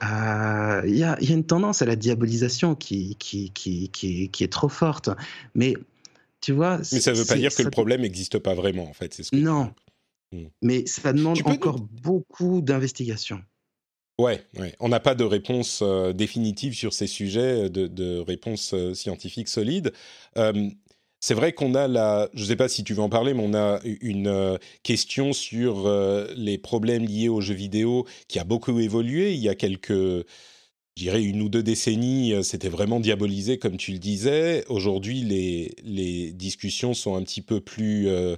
Il 0.03 0.97
y 0.97 1.03
a, 1.03 1.21
y 1.21 1.33
a 1.33 1.35
une 1.35 1.45
tendance 1.45 1.83
à 1.83 1.87
la 1.87 1.97
diabolisation 1.97 2.75
qui 2.75 3.17
qui, 3.19 3.51
qui 3.51 3.80
qui, 3.89 4.31
est 4.41 4.53
trop 4.53 4.69
forte. 4.69 5.11
Mais 5.55 5.75
tu 6.41 6.53
vois. 6.53 6.79
Mais 6.93 7.01
ça 7.01 7.13
ne 7.13 7.17
veut 7.17 7.25
pas 7.25 7.37
dire 7.37 7.55
que 7.55 7.63
le 7.63 7.71
problème 7.71 8.03
n'existe 8.03 8.39
pas 8.39 8.55
vraiment, 8.55 8.89
en 8.89 8.93
fait. 8.93 9.15
Ce 9.15 9.35
non. 9.35 9.73
Hmm. 10.33 10.47
Mais 10.63 10.87
ça 10.87 11.13
demande 11.13 11.39
encore 11.45 11.81
beaucoup 11.81 12.61
d'investigation. 12.61 13.43
Ouais, 14.21 14.43
ouais, 14.59 14.75
on 14.81 14.91
n'a 14.91 15.01
pas 15.01 15.15
de 15.15 15.25
réponse 15.25 15.81
euh, 15.83 16.13
définitive 16.13 16.75
sur 16.75 16.93
ces 16.93 17.07
sujets, 17.07 17.71
de, 17.71 17.87
de 17.87 18.19
réponse 18.19 18.75
euh, 18.75 18.93
scientifique 18.93 19.49
solide. 19.49 19.93
Euh, 20.37 20.69
c'est 21.21 21.33
vrai 21.33 21.53
qu'on 21.53 21.75
a 21.75 21.89
la, 21.89 22.29
je 22.35 22.43
ne 22.43 22.49
sais 22.49 22.57
pas 22.57 22.69
si 22.69 22.85
tu 22.85 22.93
veux 22.93 23.01
en 23.01 23.09
parler, 23.09 23.33
mais 23.33 23.43
on 23.43 23.55
a 23.55 23.81
une 23.85 24.59
question 24.83 25.35
sur 25.35 25.87
les 26.35 26.57
problèmes 26.57 27.05
liés 27.05 27.29
aux 27.29 27.43
jeux 27.43 27.53
vidéo 27.53 28.07
qui 28.27 28.39
a 28.39 28.45
beaucoup 28.45 28.81
évolué. 28.81 29.35
Il 29.35 29.41
y 29.41 29.51
a 29.51 29.55
quelques 29.55 30.25
je 30.97 31.03
dirais 31.05 31.23
une 31.23 31.43
ou 31.43 31.49
deux 31.49 31.63
décennies, 31.63 32.35
euh, 32.35 32.43
c'était 32.43 32.69
vraiment 32.69 33.01
diabolisé, 33.01 33.59
comme 33.59 33.77
tu 33.77 33.93
le 33.93 33.99
disais. 33.99 34.65
Aujourd'hui, 34.69 35.23
les, 35.23 35.75
les 35.83 36.33
discussions 36.33 36.95
sont 36.95 37.17
un 37.17 37.23
petit 37.23 37.43
peu 37.43 37.61
plus 37.61 38.09
euh, 38.09 38.37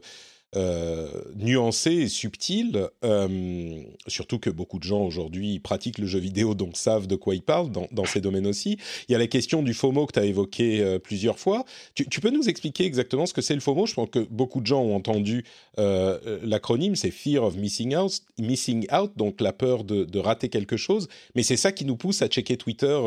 euh, 0.54 1.08
nuancé 1.34 1.92
et 1.92 2.08
subtil, 2.08 2.86
euh, 3.04 3.82
surtout 4.06 4.38
que 4.38 4.50
beaucoup 4.50 4.78
de 4.78 4.84
gens 4.84 5.02
aujourd'hui 5.02 5.58
pratiquent 5.60 5.96
le 5.96 6.06
jeu 6.06 6.18
vidéo, 6.18 6.54
donc 6.54 6.76
savent 6.76 7.06
de 7.06 7.16
quoi 7.16 7.34
ils 7.34 7.40
parlent 7.42 7.70
dans, 7.70 8.04
ces 8.04 8.20
domaines 8.20 8.46
aussi. 8.46 8.76
Il 9.08 9.12
y 9.12 9.14
a 9.14 9.18
la 9.18 9.28
question 9.28 9.62
du 9.62 9.72
FOMO 9.72 10.04
que 10.04 10.12
tu 10.12 10.18
as 10.18 10.26
évoqué 10.26 10.82
euh, 10.82 10.98
plusieurs 10.98 11.38
fois. 11.38 11.64
Tu, 11.94 12.20
peux 12.20 12.28
nous 12.28 12.50
expliquer 12.50 12.84
exactement 12.84 13.24
ce 13.24 13.32
que 13.32 13.40
c'est 13.40 13.54
le 13.54 13.62
FOMO? 13.62 13.86
Je 13.86 13.94
pense 13.94 14.10
que 14.10 14.18
beaucoup 14.18 14.60
de 14.60 14.66
gens 14.66 14.82
ont 14.82 14.94
entendu 14.94 15.44
l'acronyme, 15.78 16.96
c'est 16.96 17.10
Fear 17.10 17.44
of 17.44 17.56
Missing 17.56 17.96
Out, 17.96 18.20
missing 18.38 18.86
out, 18.92 19.12
donc 19.16 19.40
la 19.40 19.54
peur 19.54 19.84
de, 19.84 20.18
rater 20.18 20.50
quelque 20.50 20.76
chose. 20.76 21.08
Mais 21.34 21.42
c'est 21.42 21.56
ça 21.56 21.72
qui 21.72 21.86
nous 21.86 21.96
pousse 21.96 22.20
à 22.20 22.28
checker 22.28 22.58
Twitter 22.58 23.00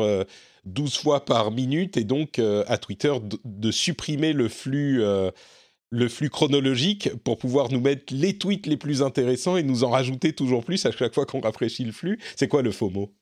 12 0.64 0.96
fois 0.96 1.24
par 1.24 1.52
minute 1.52 1.96
et 1.96 2.04
donc 2.04 2.40
à 2.40 2.76
Twitter 2.76 3.12
de 3.44 3.70
supprimer 3.70 4.32
le 4.32 4.48
flux 4.48 5.00
le 5.90 6.08
flux 6.08 6.30
chronologique 6.30 7.10
pour 7.24 7.38
pouvoir 7.38 7.70
nous 7.72 7.80
mettre 7.80 8.12
les 8.14 8.38
tweets 8.38 8.66
les 8.66 8.76
plus 8.76 9.02
intéressants 9.02 9.56
et 9.56 9.62
nous 9.62 9.84
en 9.84 9.90
rajouter 9.90 10.32
toujours 10.32 10.64
plus 10.64 10.84
à 10.86 10.90
chaque 10.92 11.14
fois 11.14 11.26
qu'on 11.26 11.40
rafraîchit 11.40 11.84
le 11.84 11.92
flux. 11.92 12.18
C'est 12.36 12.48
quoi 12.48 12.62
le 12.62 12.72
FOMO? 12.72 13.12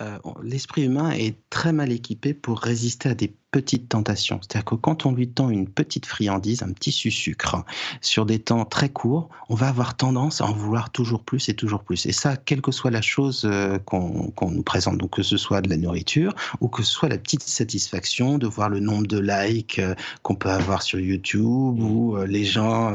Euh, 0.00 0.18
l'esprit 0.42 0.84
humain 0.84 1.12
est 1.12 1.36
très 1.50 1.72
mal 1.72 1.92
équipé 1.92 2.34
pour 2.34 2.58
résister 2.58 3.10
à 3.10 3.14
des 3.14 3.32
petites 3.52 3.88
tentations. 3.88 4.40
C'est-à-dire 4.42 4.64
que 4.64 4.74
quand 4.74 5.06
on 5.06 5.12
lui 5.12 5.28
tend 5.28 5.50
une 5.50 5.68
petite 5.68 6.06
friandise, 6.06 6.64
un 6.64 6.72
petit 6.72 6.90
sucre, 6.90 7.64
sur 8.00 8.26
des 8.26 8.40
temps 8.40 8.64
très 8.64 8.88
courts, 8.88 9.28
on 9.48 9.54
va 9.54 9.68
avoir 9.68 9.96
tendance 9.96 10.40
à 10.40 10.46
en 10.46 10.52
vouloir 10.52 10.90
toujours 10.90 11.22
plus 11.22 11.48
et 11.48 11.54
toujours 11.54 11.84
plus. 11.84 12.06
Et 12.06 12.12
ça, 12.12 12.36
quelle 12.36 12.60
que 12.60 12.72
soit 12.72 12.90
la 12.90 13.02
chose 13.02 13.42
euh, 13.44 13.78
qu'on 13.78 14.50
nous 14.50 14.62
présente, 14.64 14.98
donc 14.98 15.10
que 15.10 15.22
ce 15.22 15.36
soit 15.36 15.60
de 15.60 15.70
la 15.70 15.76
nourriture 15.76 16.34
ou 16.60 16.68
que 16.68 16.82
ce 16.82 16.92
soit 16.92 17.08
la 17.08 17.18
petite 17.18 17.42
satisfaction 17.42 18.38
de 18.38 18.48
voir 18.48 18.68
le 18.68 18.80
nombre 18.80 19.06
de 19.06 19.20
likes 19.20 19.78
euh, 19.78 19.94
qu'on 20.22 20.34
peut 20.34 20.50
avoir 20.50 20.82
sur 20.82 20.98
YouTube 20.98 21.80
ou 21.80 22.16
les 22.26 22.44
gens 22.44 22.94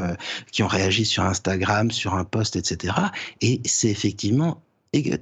qui 0.51 0.63
ont 0.63 0.67
réagi 0.67 1.05
sur 1.05 1.23
Instagram, 1.23 1.91
sur 1.91 2.15
un 2.15 2.25
post, 2.25 2.55
etc. 2.55 2.93
Et 3.41 3.61
c'est 3.65 3.89
effectivement 3.89 4.61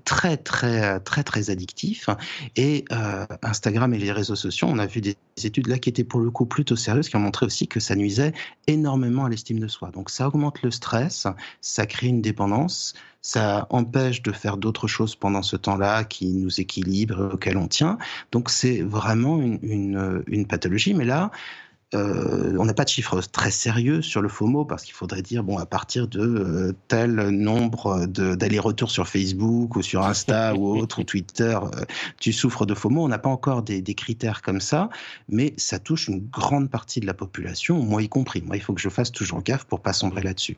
très 0.05 0.37
très 0.37 0.99
très 0.99 1.23
très 1.23 1.49
addictif. 1.49 2.09
Et 2.55 2.85
euh, 2.91 3.25
Instagram 3.41 3.93
et 3.93 3.97
les 3.97 4.11
réseaux 4.11 4.35
sociaux 4.35 4.67
on 4.69 4.79
a 4.79 4.85
vu 4.85 5.01
des 5.01 5.15
études 5.43 5.67
là 5.67 5.77
qui 5.77 5.89
étaient 5.89 6.03
pour 6.03 6.19
le 6.19 6.31
coup 6.31 6.45
plutôt 6.45 6.75
sérieuses 6.75 7.09
qui 7.09 7.15
ont 7.15 7.21
montré 7.21 7.45
aussi 7.45 7.67
que 7.67 7.79
ça 7.79 7.95
nuisait 7.95 8.33
énormément 8.67 9.25
à 9.25 9.29
l'estime 9.29 9.59
de 9.59 9.67
soi. 9.67 9.91
Donc 9.91 10.09
ça 10.09 10.27
augmente 10.27 10.61
le 10.61 10.71
stress 10.71 11.27
ça 11.61 11.85
crée 11.85 12.07
une 12.07 12.21
dépendance 12.21 12.93
ça 13.21 13.67
empêche 13.71 14.21
de 14.21 14.31
faire 14.31 14.55
d'autres 14.55 14.87
choses 14.87 15.15
pendant 15.15 15.41
ce 15.41 15.57
temps-là 15.57 16.05
qui 16.05 16.27
nous 16.27 16.61
équilibrent 16.61 17.33
auxquelles 17.33 17.57
on 17.57 17.67
tient. 17.67 17.97
Donc 18.31 18.49
c'est 18.49 18.81
vraiment 18.81 19.37
une, 19.41 20.23
une 20.27 20.47
pathologie. 20.47 20.93
Mais 20.93 21.03
là 21.03 21.31
euh, 21.95 22.57
on 22.59 22.65
n'a 22.65 22.73
pas 22.73 22.83
de 22.83 22.89
chiffres 22.89 23.21
très 23.21 23.49
sérieux 23.49 24.01
sur 24.01 24.21
le 24.21 24.27
FOMO 24.27 24.65
parce 24.65 24.83
qu'il 24.83 24.93
faudrait 24.93 25.21
dire 25.21 25.41
bon 25.45 25.57
à 25.57 25.65
partir 25.65 26.09
de 26.09 26.19
euh, 26.19 26.73
tel 26.89 27.29
nombre 27.29 28.05
d'allers-retours 28.07 28.91
sur 28.91 29.07
Facebook 29.07 29.77
ou 29.77 29.81
sur 29.81 30.03
Insta 30.03 30.53
ou 30.57 30.77
autre 30.77 30.99
ou 30.99 31.03
Twitter, 31.05 31.57
euh, 31.63 31.85
tu 32.19 32.33
souffres 32.33 32.65
de 32.65 32.73
FOMO. 32.73 33.05
On 33.05 33.07
n'a 33.07 33.19
pas 33.19 33.29
encore 33.29 33.63
des, 33.63 33.81
critères 33.93 34.41
comme 34.41 34.59
ça, 34.59 34.89
mais 35.29 35.53
ça 35.55 35.79
touche 35.79 36.09
une 36.09 36.27
grande 36.27 36.69
partie 36.69 36.99
de 36.99 37.05
la 37.05 37.13
population, 37.13 37.81
moi 37.81 38.03
y 38.03 38.09
compris. 38.09 38.41
Moi, 38.41 38.57
il 38.57 38.61
faut 38.61 38.73
que 38.73 38.81
je 38.81 38.89
fasse 38.89 39.11
toujours 39.13 39.41
gaffe 39.41 39.63
pour 39.63 39.79
pas 39.79 39.93
sombrer 39.93 40.23
là-dessus. 40.23 40.57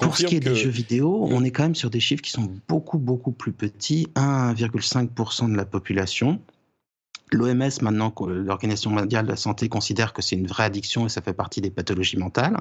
pour 0.00 0.16
ce 0.16 0.26
qui 0.26 0.36
est 0.36 0.40
des 0.40 0.56
jeux 0.56 0.70
vidéo, 0.70 1.28
on 1.30 1.44
est 1.44 1.52
quand 1.52 1.62
même 1.62 1.76
sur 1.76 1.88
des 1.88 2.00
chiffres 2.00 2.22
qui 2.22 2.32
sont 2.32 2.50
beaucoup 2.68 2.98
beaucoup 2.98 3.30
plus 3.30 3.52
petits, 3.52 4.08
1,5% 4.16 5.52
de 5.52 5.56
la 5.56 5.64
population 5.64 6.40
L'OMS, 7.32 7.82
maintenant, 7.82 8.14
l'Organisation 8.28 8.90
mondiale 8.90 9.24
de 9.24 9.30
la 9.30 9.36
santé 9.36 9.68
considère 9.68 10.12
que 10.12 10.22
c'est 10.22 10.36
une 10.36 10.46
vraie 10.46 10.62
addiction 10.62 11.06
et 11.06 11.08
ça 11.08 11.22
fait 11.22 11.32
partie 11.32 11.60
des 11.60 11.70
pathologies 11.70 12.18
mentales. 12.18 12.56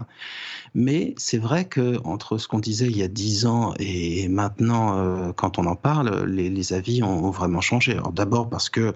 Mais 0.74 1.14
c'est 1.18 1.38
vrai 1.38 1.66
que 1.66 2.00
entre 2.04 2.40
ce 2.40 2.48
qu'on 2.48 2.60
disait 2.60 2.88
il 2.88 2.98
y 2.98 3.04
a 3.04 3.08
dix 3.08 3.46
ans 3.46 3.76
et 3.80 4.28
maintenant, 4.28 4.98
euh, 4.98 5.34
quand 5.34 5.60
on 5.60 5.68
en 5.68 5.76
parle, 5.76 6.26
les, 6.26 6.74
avis 6.74 7.04
ont, 7.04 7.30
vraiment 7.30 7.62
changé. 7.62 7.98
D'abord 8.14 8.50
parce 8.50 8.70
que 8.70 8.94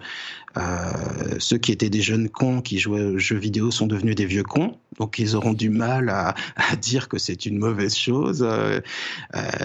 euh, 0.57 0.91
ceux 1.38 1.59
qui 1.59 1.72
étaient 1.72 1.91
des 1.91 2.01
jeunes 2.01 2.30
cons 2.30 2.61
qui 2.61 2.80
jouaient 2.80 3.03
aux 3.03 3.20
jeux 3.20 3.38
vidéo 3.38 3.70
sont 3.70 3.86
devenus 3.86 4.15
des 4.15 4.26
vieux 4.26 4.43
cons, 4.43 4.76
donc 4.99 5.20
ils 5.20 5.36
auront 5.36 5.53
du 5.53 5.70
mal 5.70 6.09
à, 6.09 6.34
dire 6.82 7.07
que 7.09 7.20
c'est 7.20 7.45
une 7.45 7.59
mauvaise 7.59 7.95
chose. 7.95 8.43
Euh, 8.43 8.82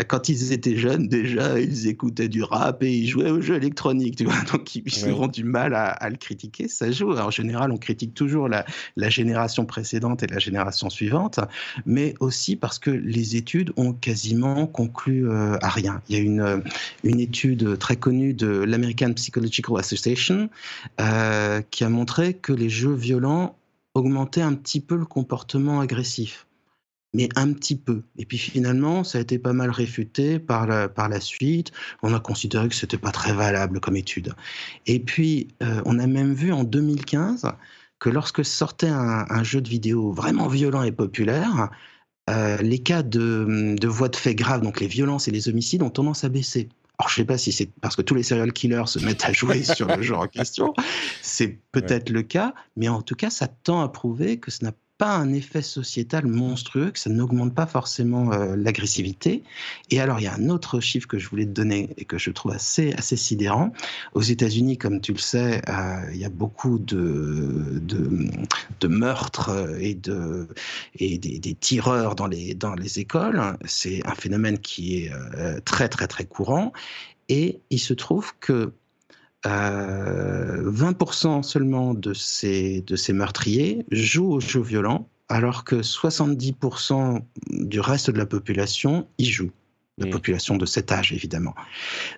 quand 0.07 0.29
ils 0.29 0.53
étaient 0.53 0.77
jeunes, 0.77 1.09
déjà, 1.09 1.59
ils 1.59 1.89
écoutaient 1.89 2.29
du 2.29 2.43
rap 2.43 2.83
et 2.83 2.93
ils 2.93 3.09
jouaient 3.09 3.31
aux 3.31 3.41
jeux 3.41 3.57
électroniques, 3.57 4.17
tu 4.17 4.25
vois, 4.25 4.43
donc 4.53 4.77
ils 4.77 5.09
auront 5.11 5.29
du 5.29 5.45
mal 5.45 5.75
à 5.75 5.94
à, 6.01 6.11
le 6.11 6.17
critiquer, 6.17 6.69
ça 6.69 6.91
joue. 6.91 7.13
en 7.13 7.31
général, 7.31 7.73
on 7.73 7.77
critique 7.77 8.15
toujours 8.15 8.49
la, 8.49 8.65
génération 9.09 9.67
précédente 9.67 10.23
et 10.23 10.27
la 10.27 10.39
génération 10.39 10.91
suivante, 10.91 11.41
mais 11.87 12.15
aussi 12.21 12.57
parce 12.57 12.79
que 12.79 12.91
les 12.91 13.37
études 13.37 13.73
ont 13.77 13.93
quasiment 13.93 14.67
conclu 14.67 15.29
euh, 15.29 15.57
à 15.61 15.69
rien. 15.69 16.03
Il 16.09 16.17
y 16.17 16.19
a 16.19 16.23
une, 16.23 16.41
euh, 16.41 16.59
une 17.03 17.21
étude 17.21 17.79
très 17.79 17.97
connue 17.97 18.35
de 18.35 18.49
l'American 18.49 19.13
Psychological 19.13 19.79
Association 19.79 20.49
euh, 21.01 21.63
qui 21.71 21.85
a 21.85 21.89
montré 21.89 22.35
que 22.35 22.53
les 22.53 22.69
jeux 22.69 22.95
violents 22.95 23.57
augmentaient 23.95 24.43
un 24.43 24.55
petit 24.55 24.81
peu 24.81 24.97
le 24.97 25.07
comportement 25.07 25.81
agressif 25.81 26.47
mais 27.15 27.29
un 27.37 27.53
petit 27.53 27.77
peu. 27.77 28.03
Et 28.19 28.27
puis 28.27 28.37
finalement, 28.37 29.05
ça 29.05 29.19
a 29.19 29.21
été 29.21 29.39
pas 29.39 29.53
mal 29.53 29.71
réfuté 29.71 30.39
par 30.39 30.67
la, 30.67 30.89
par 30.89 31.09
la 31.09 31.21
suite. 31.21 31.73
On 32.03 32.13
a 32.13 32.21
considéré 32.21 32.69
que 32.69 32.75
c'était 32.75 32.99
pas 32.99 33.13
très 33.13 33.33
valable 33.33 33.81
comme 33.81 33.97
étude. 33.97 34.35
Et 34.87 34.99
puis, 34.99 35.49
euh, 35.63 35.81
on 35.87 35.99
a 35.99 36.07
même 36.07 36.35
vu 36.35 36.53
en 36.53 36.65
2015 36.65 37.47
que 38.01 38.11
lorsque 38.11 38.45
sortait 38.45 38.89
un, 38.89 39.43
jeu 39.45 39.61
de 39.61 39.69
vidéo 39.69 40.13
vraiment 40.13 40.49
violent 40.49 40.83
et 40.83 40.93
populaire, 40.93 41.71
euh, 42.29 42.59
les 42.59 42.81
cas 42.81 43.03
de, 43.03 43.77
de 43.79 43.89
voies 43.89 44.09
de 44.09 44.17
fait 44.17 44.35
graves, 44.35 44.61
donc 44.61 44.81
les 44.81 44.89
violences 44.89 45.29
et 45.29 45.31
les 45.31 45.49
homicides, 45.49 45.83
ont 45.83 45.91
tendance 45.91 46.25
à 46.25 46.29
baisser. 46.29 46.69
Alors, 46.99 47.09
je 47.09 47.17
sais 47.17 47.25
pas 47.25 47.39
si 47.39 47.51
c'est 47.51 47.71
parce 47.81 47.97
que 47.97 48.03
tous 48.03 48.15
les 48.15 48.23
serial 48.23 48.53
killers 48.53 48.87
se 48.87 49.01
mettent 49.01 49.25
à 49.25 49.33
jouer 49.33 49.63
sur 49.65 49.89
le 49.89 50.03
genre 50.03 50.23
en 50.23 50.29
question. 50.29 50.75
C'est 51.23 51.59
peut-être 51.73 52.11
le 52.11 52.23
cas, 52.23 52.55
mais 52.77 52.89
en 52.89 53.03
tout 53.03 53.17
cas, 53.17 53.31
ça 53.31 53.49
tend 53.49 53.81
à 53.81 53.89
prouver 53.89 54.39
que 54.39 54.51
ce 54.51 54.65
n'a 54.65 54.73
un 55.13 55.33
effet 55.33 55.63
sociétal 55.63 56.27
monstrueux, 56.27 56.91
que 56.91 56.99
ça 56.99 57.11
n'augmente 57.11 57.55
pas 57.55 57.67
forcément 57.67 58.33
euh, 58.33 58.57
l'agressivité. 58.57 59.43
Et 59.91 60.01
alors, 60.01 60.21
il 60.21 60.25
y 60.25 60.27
a 60.27 60.35
un 60.35 60.49
autre 60.49 60.81
chiffre 60.81 61.07
que 61.07 61.19
je 61.19 61.29
voulais 61.29 61.47
te 61.47 61.51
donner 61.51 61.91
et 61.97 62.05
que 62.05 62.19
je 62.19 62.31
trouve 62.31 62.53
assez, 62.53 62.93
assez 62.95 63.17
sidérant. 63.17 63.73
Aux 64.15 64.23
États-Unis, 64.23 64.79
comme 64.79 65.01
tu 65.01 65.13
le 65.13 65.19
sais, 65.19 65.63
euh, 65.69 66.11
il 66.13 66.19
y 66.19 66.25
a 66.25 66.31
beaucoup 66.31 66.79
de, 66.79 67.81
de, 67.81 68.89
meurtres 68.89 69.51
et, 69.81 69.95
de, 69.95 70.49
et 70.99 71.19
des, 71.19 71.55
tireurs 71.55 72.15
dans 72.15 72.27
les, 72.27 72.55
dans 72.55 72.75
les 72.75 72.99
écoles. 72.99 73.41
C'est 73.65 74.07
un 74.07 74.15
phénomène 74.15 74.59
qui 74.59 75.05
est 75.05 75.13
euh, 75.13 75.61
très, 75.65 75.89
très, 75.89 76.07
très 76.07 76.25
courant. 76.25 76.73
Et 77.29 77.61
il 77.71 77.79
se 77.79 77.95
trouve 77.95 78.33
que 78.41 78.73
20% 79.45 81.43
seulement 81.43 81.95
de 81.95 82.15
ces, 82.15 82.83
de 82.83 82.97
ces 82.97 83.13
meurtriers 83.13 83.85
jouent 83.91 84.33
aux 84.33 84.41
jeux 84.41 84.63
violents, 84.63 85.09
alors 85.29 85.65
que 85.65 85.77
70% 85.77 87.23
du 87.51 87.81
reste 87.81 88.11
de 88.11 88.19
la 88.19 88.27
population 88.27 89.07
y 89.19 89.27
joue. 89.27 89.51
La 89.99 90.07
mmh. 90.07 90.11
population 90.11 90.57
de 90.57 90.67
cet 90.67 90.91
âge, 90.91 91.13
évidemment. 91.13 91.55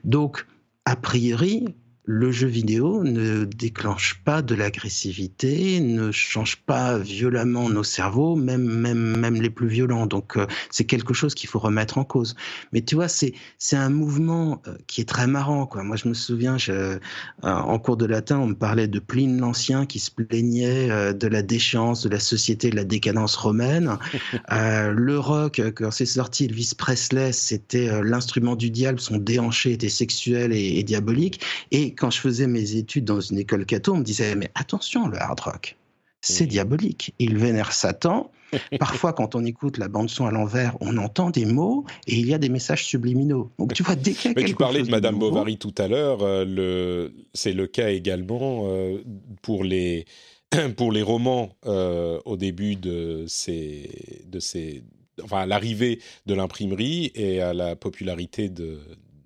Donc, 0.05 0.47
a 0.87 0.97
priori, 0.97 1.75
le 2.07 2.31
jeu 2.31 2.47
vidéo 2.47 3.03
ne 3.03 3.45
déclenche 3.45 4.21
pas 4.25 4.41
de 4.41 4.55
l'agressivité, 4.55 5.81
ne 5.81 6.13
change 6.13 6.57
pas 6.59 6.99
violemment 6.99 7.69
nos 7.69 7.83
cerveaux, 7.83 8.37
même 8.37 8.63
même 8.63 9.17
même 9.19 9.35
les 9.43 9.51
plus 9.51 9.67
violents. 9.67 10.07
Donc 10.07 10.37
euh, 10.37 10.47
c'est 10.71 10.85
quelque 10.85 11.15
chose 11.15 11.35
qu'il 11.35 11.49
faut 11.49 11.59
remettre 11.59 11.99
en 11.99 12.05
cause. 12.05 12.37
Mais 12.73 12.81
tu 12.81 12.95
vois, 12.95 13.09
c'est 13.09 13.35
c'est 13.59 13.77
un 13.77 13.91
mouvement 13.91 14.63
euh, 14.69 14.77
qui 14.87 15.01
est 15.01 15.05
très 15.05 15.27
marrant 15.27 15.67
quoi. 15.67 15.83
Moi 15.83 15.97
je 15.97 16.09
me 16.09 16.15
souviens 16.15 16.57
je, 16.59 16.71
euh, 16.71 16.99
en 17.43 17.79
cours 17.81 17.97
de 17.97 18.07
latin, 18.07 18.39
on 18.39 18.47
me 18.47 18.55
parlait 18.55 18.87
de 18.87 19.01
Pline 19.01 19.41
l'Ancien 19.41 19.85
qui 19.85 19.99
se 19.99 20.13
plaignait 20.13 21.13
de 21.13 21.27
la 21.27 21.43
déchéance 21.43 22.05
de 22.05 22.09
la 22.09 22.21
société, 22.21 22.71
de 22.71 22.77
la 22.77 22.85
décadence 22.85 23.35
romaine. 23.35 23.99
le 24.51 25.19
rock 25.19 25.61
quand 25.75 25.91
c'est 25.91 26.07
sorti, 26.07 26.45
Elvis 26.45 26.73
Presley, 26.79 27.33
c'était 27.33 28.01
l'instrument 28.05 28.55
du 28.55 28.71
diable, 28.71 29.01
son 29.01 29.17
déhanché 29.17 29.73
était 29.73 29.89
sexuel 29.89 30.53
et, 30.53 30.79
et 30.79 30.85
diabolique 30.85 31.41
et 31.73 31.96
quand 31.97 32.11
je 32.11 32.21
faisais 32.21 32.47
mes 32.47 32.77
études 32.77 33.05
dans 33.05 33.21
une 33.21 33.39
école 33.39 33.67
catho, 33.67 33.95
on 33.95 33.99
me 33.99 34.05
disait 34.05 34.35
mais 34.35 34.51
attention, 34.55 35.09
le 35.09 35.19
hard 35.19 35.41
rock, 35.41 35.77
c'est 36.21 36.47
diabolique. 36.47 37.15
Il 37.19 37.37
vénère 37.37 37.73
Satan. 37.73 38.31
Parfois, 38.79 39.13
quand 39.13 39.35
on 39.35 39.45
écoute 39.45 39.77
la 39.77 39.89
bande 39.89 40.09
son 40.09 40.27
à 40.27 40.31
l'envers, 40.31 40.77
on 40.81 40.97
entend 40.99 41.31
des 41.31 41.45
mots 41.45 41.85
et 42.07 42.15
il 42.15 42.27
y 42.27 42.35
a 42.35 42.39
des 42.39 42.49
messages 42.49 42.85
subliminaux. 42.85 43.51
Donc, 43.59 43.75
tu 43.75 43.83
vois, 43.83 43.97
dès 43.97 44.13
qu'il 44.13 44.31
y 44.31 44.35
a 44.35 44.41
Mais 44.41 44.47
tu 44.47 44.55
parlais 44.55 44.83
de 44.83 44.91
Madame 44.91 45.19
Bovary 45.19 45.59
tout 45.59 45.75
à 45.79 45.89
l'heure. 45.89 46.23
Euh, 46.23 46.45
le... 46.45 47.13
C'est 47.35 47.53
le 47.53 47.67
cas 47.67 47.91
également 47.91 48.65
euh, 48.67 49.03
pour 49.43 49.65
les 49.65 50.05
pour 50.77 50.93
les 50.93 51.03
romans 51.03 51.51
euh, 51.67 52.21
au 52.25 52.37
début 52.37 52.77
de 52.77 53.25
ces 53.27 54.25
de 54.27 54.39
ces 54.39 54.85
enfin 55.23 55.45
l'arrivée 55.47 56.01
de 56.27 56.35
l'imprimerie 56.35 57.11
et 57.15 57.41
à 57.41 57.53
la 57.53 57.75
popularité 57.75 58.49
de, 58.49 58.81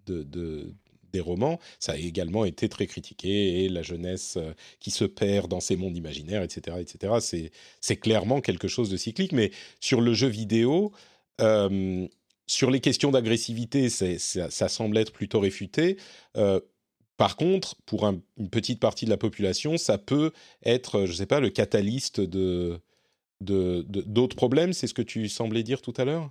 de, 0.06 0.72
des 1.12 1.20
romans, 1.20 1.58
ça 1.78 1.92
a 1.92 1.96
également 1.96 2.44
été 2.44 2.68
très 2.68 2.86
critiqué, 2.86 3.64
et 3.64 3.68
la 3.68 3.82
jeunesse 3.82 4.34
euh, 4.36 4.52
qui 4.78 4.90
se 4.90 5.04
perd 5.04 5.50
dans 5.50 5.61
ces 5.61 5.76
mondes 5.76 5.96
imaginaires, 5.96 6.42
etc. 6.42 6.78
etc. 6.80 7.50
C'est 7.80 7.96
clairement 7.96 8.40
quelque 8.40 8.68
chose 8.68 8.90
de 8.90 8.96
cyclique, 8.96 9.32
mais 9.32 9.50
sur 9.80 10.00
le 10.00 10.14
jeu 10.14 10.28
vidéo, 10.28 10.92
euh, 11.40 12.06
sur 12.46 12.70
les 12.70 12.80
questions 12.80 13.11
d'agressivité, 13.11 13.88
ça, 13.88 14.50
ça, 14.50 14.68
semble 14.68 14.98
être 14.98 15.12
plutôt 15.12 15.40
réfuté. 15.40 15.96
Euh, 16.36 16.61
par 17.16 17.36
contre, 17.36 17.76
pour 17.86 18.06
une 18.06 18.50
petite 18.50 18.80
partie 18.80 19.04
de 19.04 19.11
la 19.11 19.16
population, 19.16 19.76
ça 19.76 19.98
peut 19.98 20.32
être, 20.64 21.06
je 21.06 21.12
ne 21.12 21.16
sais 21.16 21.26
pas, 21.26 21.40
le 21.40 21.50
catalyste 21.50 22.20
de 22.20 22.80
d'autres 23.40 24.36
problèmes. 24.36 24.72
C'est 24.72 24.86
ce 24.86 24.94
que 24.94 25.02
tu 25.02 25.28
semblais 25.28 25.62
dire 25.62 25.80
tout 25.80 25.94
à 25.96 26.04
l'heure? 26.04 26.30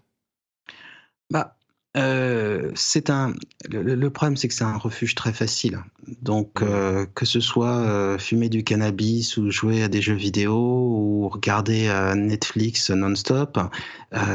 Bah, 1.31 1.58
euh, 1.97 2.71
c'est 2.75 3.09
un. 3.09 3.33
Le, 3.69 4.09
problème, 4.09 4.37
c'est 4.37 4.47
que 4.47 4.53
c'est 4.53 4.63
un 4.63 4.77
refuge 4.77 5.15
très 5.15 5.33
facile. 5.33 5.79
Donc, 6.21 6.61
mmh. 6.61 6.65
euh, 6.65 7.05
que 7.15 7.25
ce 7.25 7.39
soit 7.39 7.77
euh, 7.77 8.17
fumer 8.19 8.47
du 8.49 8.63
cannabis 8.63 9.37
ou 9.37 9.49
jouer 9.49 9.81
à 9.81 9.87
des 9.87 10.01
jeux 10.01 10.15
vidéo 10.15 10.55
ou 10.55 11.29
regarder 11.29 11.91
Netflix 12.15 12.91
non-stop, 12.91 13.59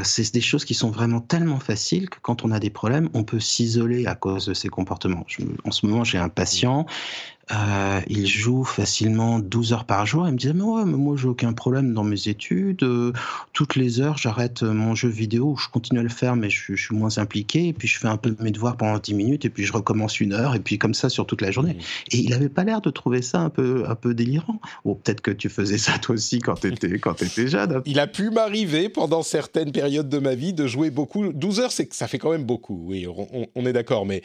c'est 0.02 0.32
des 0.32 0.40
choses 0.40 0.64
qui 0.64 0.74
sont 0.74 0.90
vraiment 0.90 1.20
tellement 1.20 1.60
faciles 1.60 2.10
que 2.10 2.18
quand 2.22 2.44
on 2.44 2.50
a 2.50 2.58
des 2.58 2.70
problèmes, 2.70 3.08
on 3.14 3.24
peut 3.24 3.40
s'isoler 3.40 4.06
à 4.06 4.14
cause 4.14 4.46
de 4.46 4.54
ces 4.54 4.68
comportements. 4.68 5.26
en 5.64 5.70
ce 5.70 5.86
moment, 5.86 6.04
j'ai 6.04 6.18
un 6.18 6.28
patient 6.28 6.86
euh, 7.52 8.00
il 8.08 8.26
joue 8.26 8.64
facilement 8.64 9.38
12 9.38 9.72
heures 9.72 9.84
par 9.84 10.06
jour. 10.06 10.26
Il 10.26 10.32
me 10.32 10.38
disait, 10.38 10.54
mais 10.54 10.62
ouais, 10.62 10.84
mais 10.84 10.96
moi, 10.96 11.16
j'ai 11.16 11.28
aucun 11.28 11.52
problème 11.52 11.92
dans 11.92 12.04
mes 12.04 12.28
études. 12.28 12.82
Euh, 12.82 13.12
toutes 13.52 13.76
les 13.76 14.00
heures, 14.00 14.16
j'arrête 14.16 14.62
mon 14.62 14.94
jeu 14.94 15.08
vidéo. 15.08 15.56
Je 15.58 15.68
continue 15.68 16.00
à 16.00 16.02
le 16.02 16.08
faire, 16.08 16.36
mais 16.36 16.48
je, 16.48 16.74
suis 16.74 16.94
moins 16.94 17.18
impliqué. 17.18 17.68
Et 17.68 17.72
puis, 17.72 17.86
je 17.86 17.98
fais 17.98 18.08
un 18.08 18.16
peu 18.16 18.34
mes 18.40 18.50
devoirs 18.50 18.76
pendant 18.76 18.98
10 18.98 19.14
minutes. 19.14 19.44
Et 19.44 19.50
puis, 19.50 19.64
je 19.64 19.72
recommence 19.72 20.20
une 20.20 20.32
heure. 20.32 20.54
Et 20.54 20.60
puis, 20.60 20.78
comme 20.78 20.94
ça, 20.94 21.08
sur 21.08 21.26
toute 21.26 21.42
la 21.42 21.50
journée. 21.50 21.76
Et 22.10 22.18
il 22.18 22.30
n'avait 22.30 22.48
pas 22.48 22.64
l'air 22.64 22.80
de 22.80 22.90
trouver 22.90 23.20
ça 23.20 23.40
un 23.40 23.50
peu, 23.50 23.84
un 23.88 23.94
peu 23.94 24.14
délirant. 24.14 24.60
Ou 24.84 24.94
peut-être 24.94 25.20
que 25.20 25.30
tu 25.30 25.48
faisais 25.48 25.78
ça 25.78 25.98
toi 25.98 26.14
aussi 26.14 26.38
quand 26.38 26.54
tu 26.54 26.68
étais, 26.68 26.98
quand 26.98 27.20
étais 27.20 27.48
jeune. 27.48 27.82
Il 27.86 27.98
a 27.98 28.06
pu 28.06 28.30
m'arriver 28.30 28.88
pendant 28.88 29.22
certaines 29.22 29.72
périodes 29.72 30.08
de 30.08 30.18
ma 30.18 30.34
vie 30.34 30.54
de 30.54 30.66
jouer 30.66 30.90
beaucoup. 30.90 31.32
12 31.32 31.60
heures, 31.60 31.72
c'est, 31.72 31.92
ça 31.92 32.08
fait 32.08 32.18
quand 32.18 32.30
même 32.30 32.44
beaucoup. 32.44 32.84
Oui, 32.86 33.06
on, 33.06 33.46
on 33.54 33.66
est 33.66 33.72
d'accord. 33.72 34.06
Mais 34.06 34.22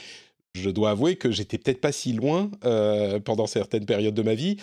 je 0.56 0.70
dois 0.70 0.92
avouer 0.92 1.16
que 1.16 1.32
j'étais 1.32 1.58
peut-être 1.58 1.82
pas 1.82 1.92
si 1.92 2.14
loin 2.14 2.50
euh, 2.64 3.20
pendant 3.20 3.48
certaines 3.48 3.86
périodes 3.86 4.16
de 4.16 4.22
ma 4.22 4.36
vie. 4.36 4.58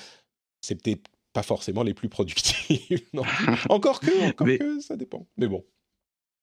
C'est 0.61 0.74
peut-être 0.74 1.09
pas 1.32 1.43
forcément 1.43 1.82
les 1.82 1.95
plus 1.95 2.09
productives. 2.09 3.03
encore 3.68 4.01
que, 4.01 4.28
encore 4.28 4.47
que, 4.47 4.80
ça 4.80 4.97
dépend. 4.97 5.26
Mais 5.37 5.49
bon. 5.49 5.64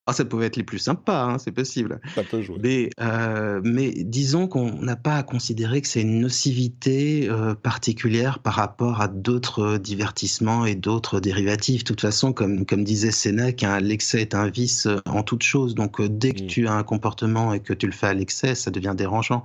Ah, 0.06 0.12
ça 0.12 0.26
pouvait 0.26 0.48
être 0.48 0.58
les 0.58 0.64
plus 0.64 0.80
sympas, 0.80 1.24
hein, 1.24 1.38
c'est 1.40 1.54
possible. 1.54 2.02
Ça 2.14 2.24
peut 2.24 2.42
jouer. 2.42 2.58
Mais, 2.62 2.90
euh, 3.00 3.62
mais 3.64 4.04
disons 4.04 4.50
qu'on 4.50 4.74
n'a 4.82 4.98
pas 4.98 5.16
à 5.16 5.24
considérer 5.24 5.82
que 5.82 5.88
c'est 5.88 6.02
une 6.02 6.20
nocivité 6.20 7.30
euh, 7.30 7.56
particulière 7.56 8.40
par 8.40 8.56
rapport 8.56 9.00
à 9.00 9.08
d'autres 9.08 9.78
divertissements 9.78 10.66
et 10.66 10.76
d'autres 10.76 11.22
dérivatifs. 11.22 11.86
De 11.86 11.88
toute 11.88 12.02
façon, 12.02 12.34
comme, 12.34 12.66
comme 12.66 12.84
disait 12.84 13.12
Sénèque, 13.12 13.64
hein, 13.64 13.80
l'excès 13.80 14.20
est 14.20 14.36
un 14.36 14.50
vice 14.50 14.90
en 15.06 15.24
toute 15.24 15.44
chose. 15.44 15.74
Donc, 15.74 16.02
euh, 16.02 16.10
dès 16.10 16.34
que 16.34 16.44
mm. 16.44 16.48
tu 16.48 16.68
as 16.68 16.74
un 16.74 16.84
comportement 16.84 17.54
et 17.54 17.62
que 17.62 17.74
tu 17.74 17.86
le 17.86 17.94
fais 17.94 18.08
à 18.08 18.14
l'excès, 18.14 18.56
ça 18.56 18.72
devient 18.72 18.96
dérangeant. 18.98 19.42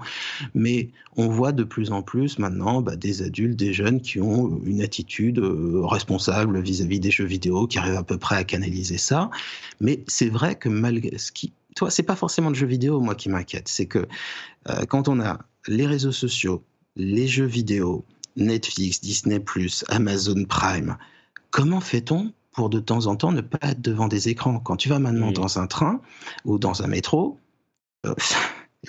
Mais 0.57 0.91
on 1.17 1.29
voit 1.29 1.53
de 1.53 1.63
plus 1.63 1.93
en 1.93 2.03
plus 2.03 2.41
maintenant 2.41 2.83
bah, 2.83 2.97
des 2.97 3.23
adultes, 3.23 3.57
des 3.57 3.73
jeunes 3.73 4.01
qui 4.01 4.21
ont 4.21 4.61
une 4.65 4.83
attitude 4.83 5.41
responsable 5.41 6.61
vis-à-vis 6.61 6.99
-vis 6.99 7.01
des 7.01 7.11
jeux 7.13 7.25
vidéo, 7.25 7.69
qui 7.69 7.79
arrivent 7.79 7.97
à 7.97 8.03
peu 8.03 8.19
près 8.19 8.37
à 8.37 8.45
canaliser 8.45 8.99
ça. 8.99 9.31
Mais 9.81 10.01
c'est 10.09 10.29
vrai 10.29 10.48
que 10.55 10.69
malgré 10.69 11.19
ce 11.19 11.33
qui, 11.33 11.53
toi, 11.77 11.91
c'est 11.91 12.03
pas 12.03 12.17
forcément 12.17 12.49
le 12.49 12.55
jeu 12.55 12.67
vidéo 12.67 13.01
moi 13.01 13.15
qui 13.15 13.29
m'inquiète, 13.29 13.69
c'est 13.69 13.87
que 13.87 14.07
euh, 14.69 14.85
quand 14.87 15.09
on 15.09 15.21
a 15.21 15.39
les 15.67 15.87
réseaux 15.87 16.13
sociaux, 16.13 16.65
les 16.97 17.29
jeux 17.29 17.47
vidéo, 17.47 18.05
Netflix, 18.39 19.01
Disney, 19.01 19.43
Amazon 19.89 20.45
Prime. 20.45 20.97
Comment 21.51 21.81
fait-on 21.81 22.33
pour 22.53 22.71
de 22.71 22.81
temps 22.81 23.07
en 23.07 23.17
temps 23.17 23.33
ne 23.33 23.41
pas 23.41 23.59
être 23.63 23.81
devant 23.81 24.09
des 24.09 24.29
écrans? 24.29 24.61
Quand 24.61 24.77
tu 24.77 24.89
vas 24.89 24.99
maintenant 24.99 25.33
dans 25.33 25.59
un 25.59 25.67
train 25.67 26.01
ou 26.45 26.59
dans 26.59 26.83
un 26.83 26.87
métro, 26.87 27.39
euh, 28.07 28.15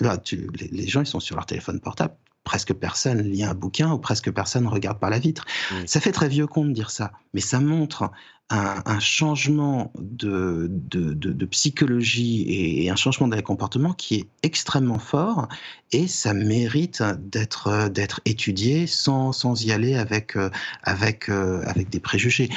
les, 0.00 0.86
gens 0.86 1.00
ils 1.00 1.06
sont 1.06 1.20
sur 1.20 1.36
leur 1.36 1.46
téléphone 1.46 1.80
portable. 1.80 2.14
Presque 2.44 2.72
personne 2.72 3.20
lit 3.22 3.44
un 3.44 3.54
bouquin 3.54 3.92
ou 3.92 3.98
presque 3.98 4.30
personne 4.30 4.66
regarde 4.66 4.98
par 4.98 5.10
la 5.10 5.18
vitre. 5.18 5.44
Ça 5.84 6.00
fait 6.00 6.10
très 6.10 6.28
vieux 6.28 6.46
con 6.46 6.64
de 6.64 6.72
dire 6.72 6.90
ça, 6.90 7.12
mais 7.34 7.40
ça 7.40 7.60
montre 7.60 8.10
un, 8.50 8.98
changement 8.98 9.92
de, 9.98 10.66
de, 10.68 11.44
psychologie 11.46 12.82
et, 12.82 12.90
un 12.90 12.96
changement 12.96 13.28
de 13.28 13.40
comportement 13.40 13.92
qui 13.92 14.16
est 14.16 14.26
extrêmement 14.42 14.98
fort 14.98 15.48
et 15.92 16.08
ça 16.08 16.34
mérite 16.34 17.02
d'être 17.18 17.88
d'être 17.88 18.20
étudié 18.24 18.86
sans, 18.86 19.32
sans 19.32 19.64
y 19.64 19.72
aller 19.72 19.94
avec 19.94 20.36
avec 20.82 21.28
avec 21.28 21.90
des 21.90 22.00
préjugés. 22.00 22.48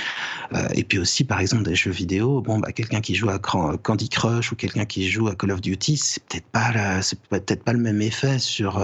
Euh, 0.53 0.67
et 0.73 0.83
puis 0.83 0.97
aussi 0.99 1.23
par 1.23 1.39
exemple 1.39 1.63
des 1.63 1.75
jeux 1.75 1.91
vidéo, 1.91 2.41
bon 2.41 2.59
bah 2.59 2.71
quelqu'un 2.71 3.01
qui 3.01 3.15
joue 3.15 3.29
à 3.29 3.39
Candy 3.39 4.09
Crush 4.09 4.51
ou 4.51 4.55
quelqu'un 4.55 4.85
qui 4.85 5.09
joue 5.09 5.27
à 5.27 5.35
Call 5.35 5.51
of 5.51 5.61
Duty, 5.61 5.97
c'est 5.97 6.23
peut-être 6.23 6.47
pas 6.47 7.01
c'est 7.01 7.19
peut-être 7.21 7.63
pas 7.63 7.73
le 7.73 7.79
même 7.79 8.01
effet 8.01 8.39
sur 8.39 8.83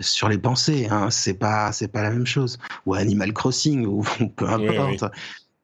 sur 0.00 0.28
les 0.28 0.38
pensées. 0.38 0.88
Hein. 0.90 1.10
C'est 1.10 1.34
pas 1.34 1.72
c'est 1.72 1.88
pas 1.88 2.02
la 2.02 2.10
même 2.10 2.26
chose. 2.26 2.58
Ou 2.86 2.94
Animal 2.94 3.32
Crossing 3.32 3.86
ou 3.86 4.04
peu 4.36 4.48
importe. 4.48 5.04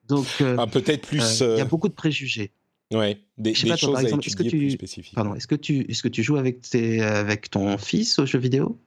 Donc, 0.09 0.27
euh, 0.41 0.57
ah, 0.59 0.67
peut-être 0.67 1.07
plus. 1.07 1.43
Euh, 1.43 1.55
il 1.55 1.59
y 1.59 1.61
a 1.61 1.65
euh, 1.65 1.69
beaucoup 1.69 1.89
de 1.89 1.95
préjugés. 1.95 2.53
Ouais, 2.93 3.19
des, 3.37 3.53
des 3.53 3.55
choses 3.55 3.93
par 3.93 4.01
exemple, 4.01 4.27
est-ce 4.27 4.37
que 4.37 4.43
tu, 4.43 4.71
spécifiques. 4.71 5.15
Pardon, 5.15 5.35
est-ce 5.35 5.47
que 5.47 5.55
tu, 5.55 5.85
est-ce 5.91 6.03
que 6.03 6.09
tu 6.09 6.23
joues 6.23 6.39
avec 6.39 6.63
tes, 6.63 7.03
avec 7.03 7.51
ton 7.51 7.77
fils 7.77 8.19
aux 8.19 8.25
jeux 8.25 8.39
vidéo? 8.39 8.79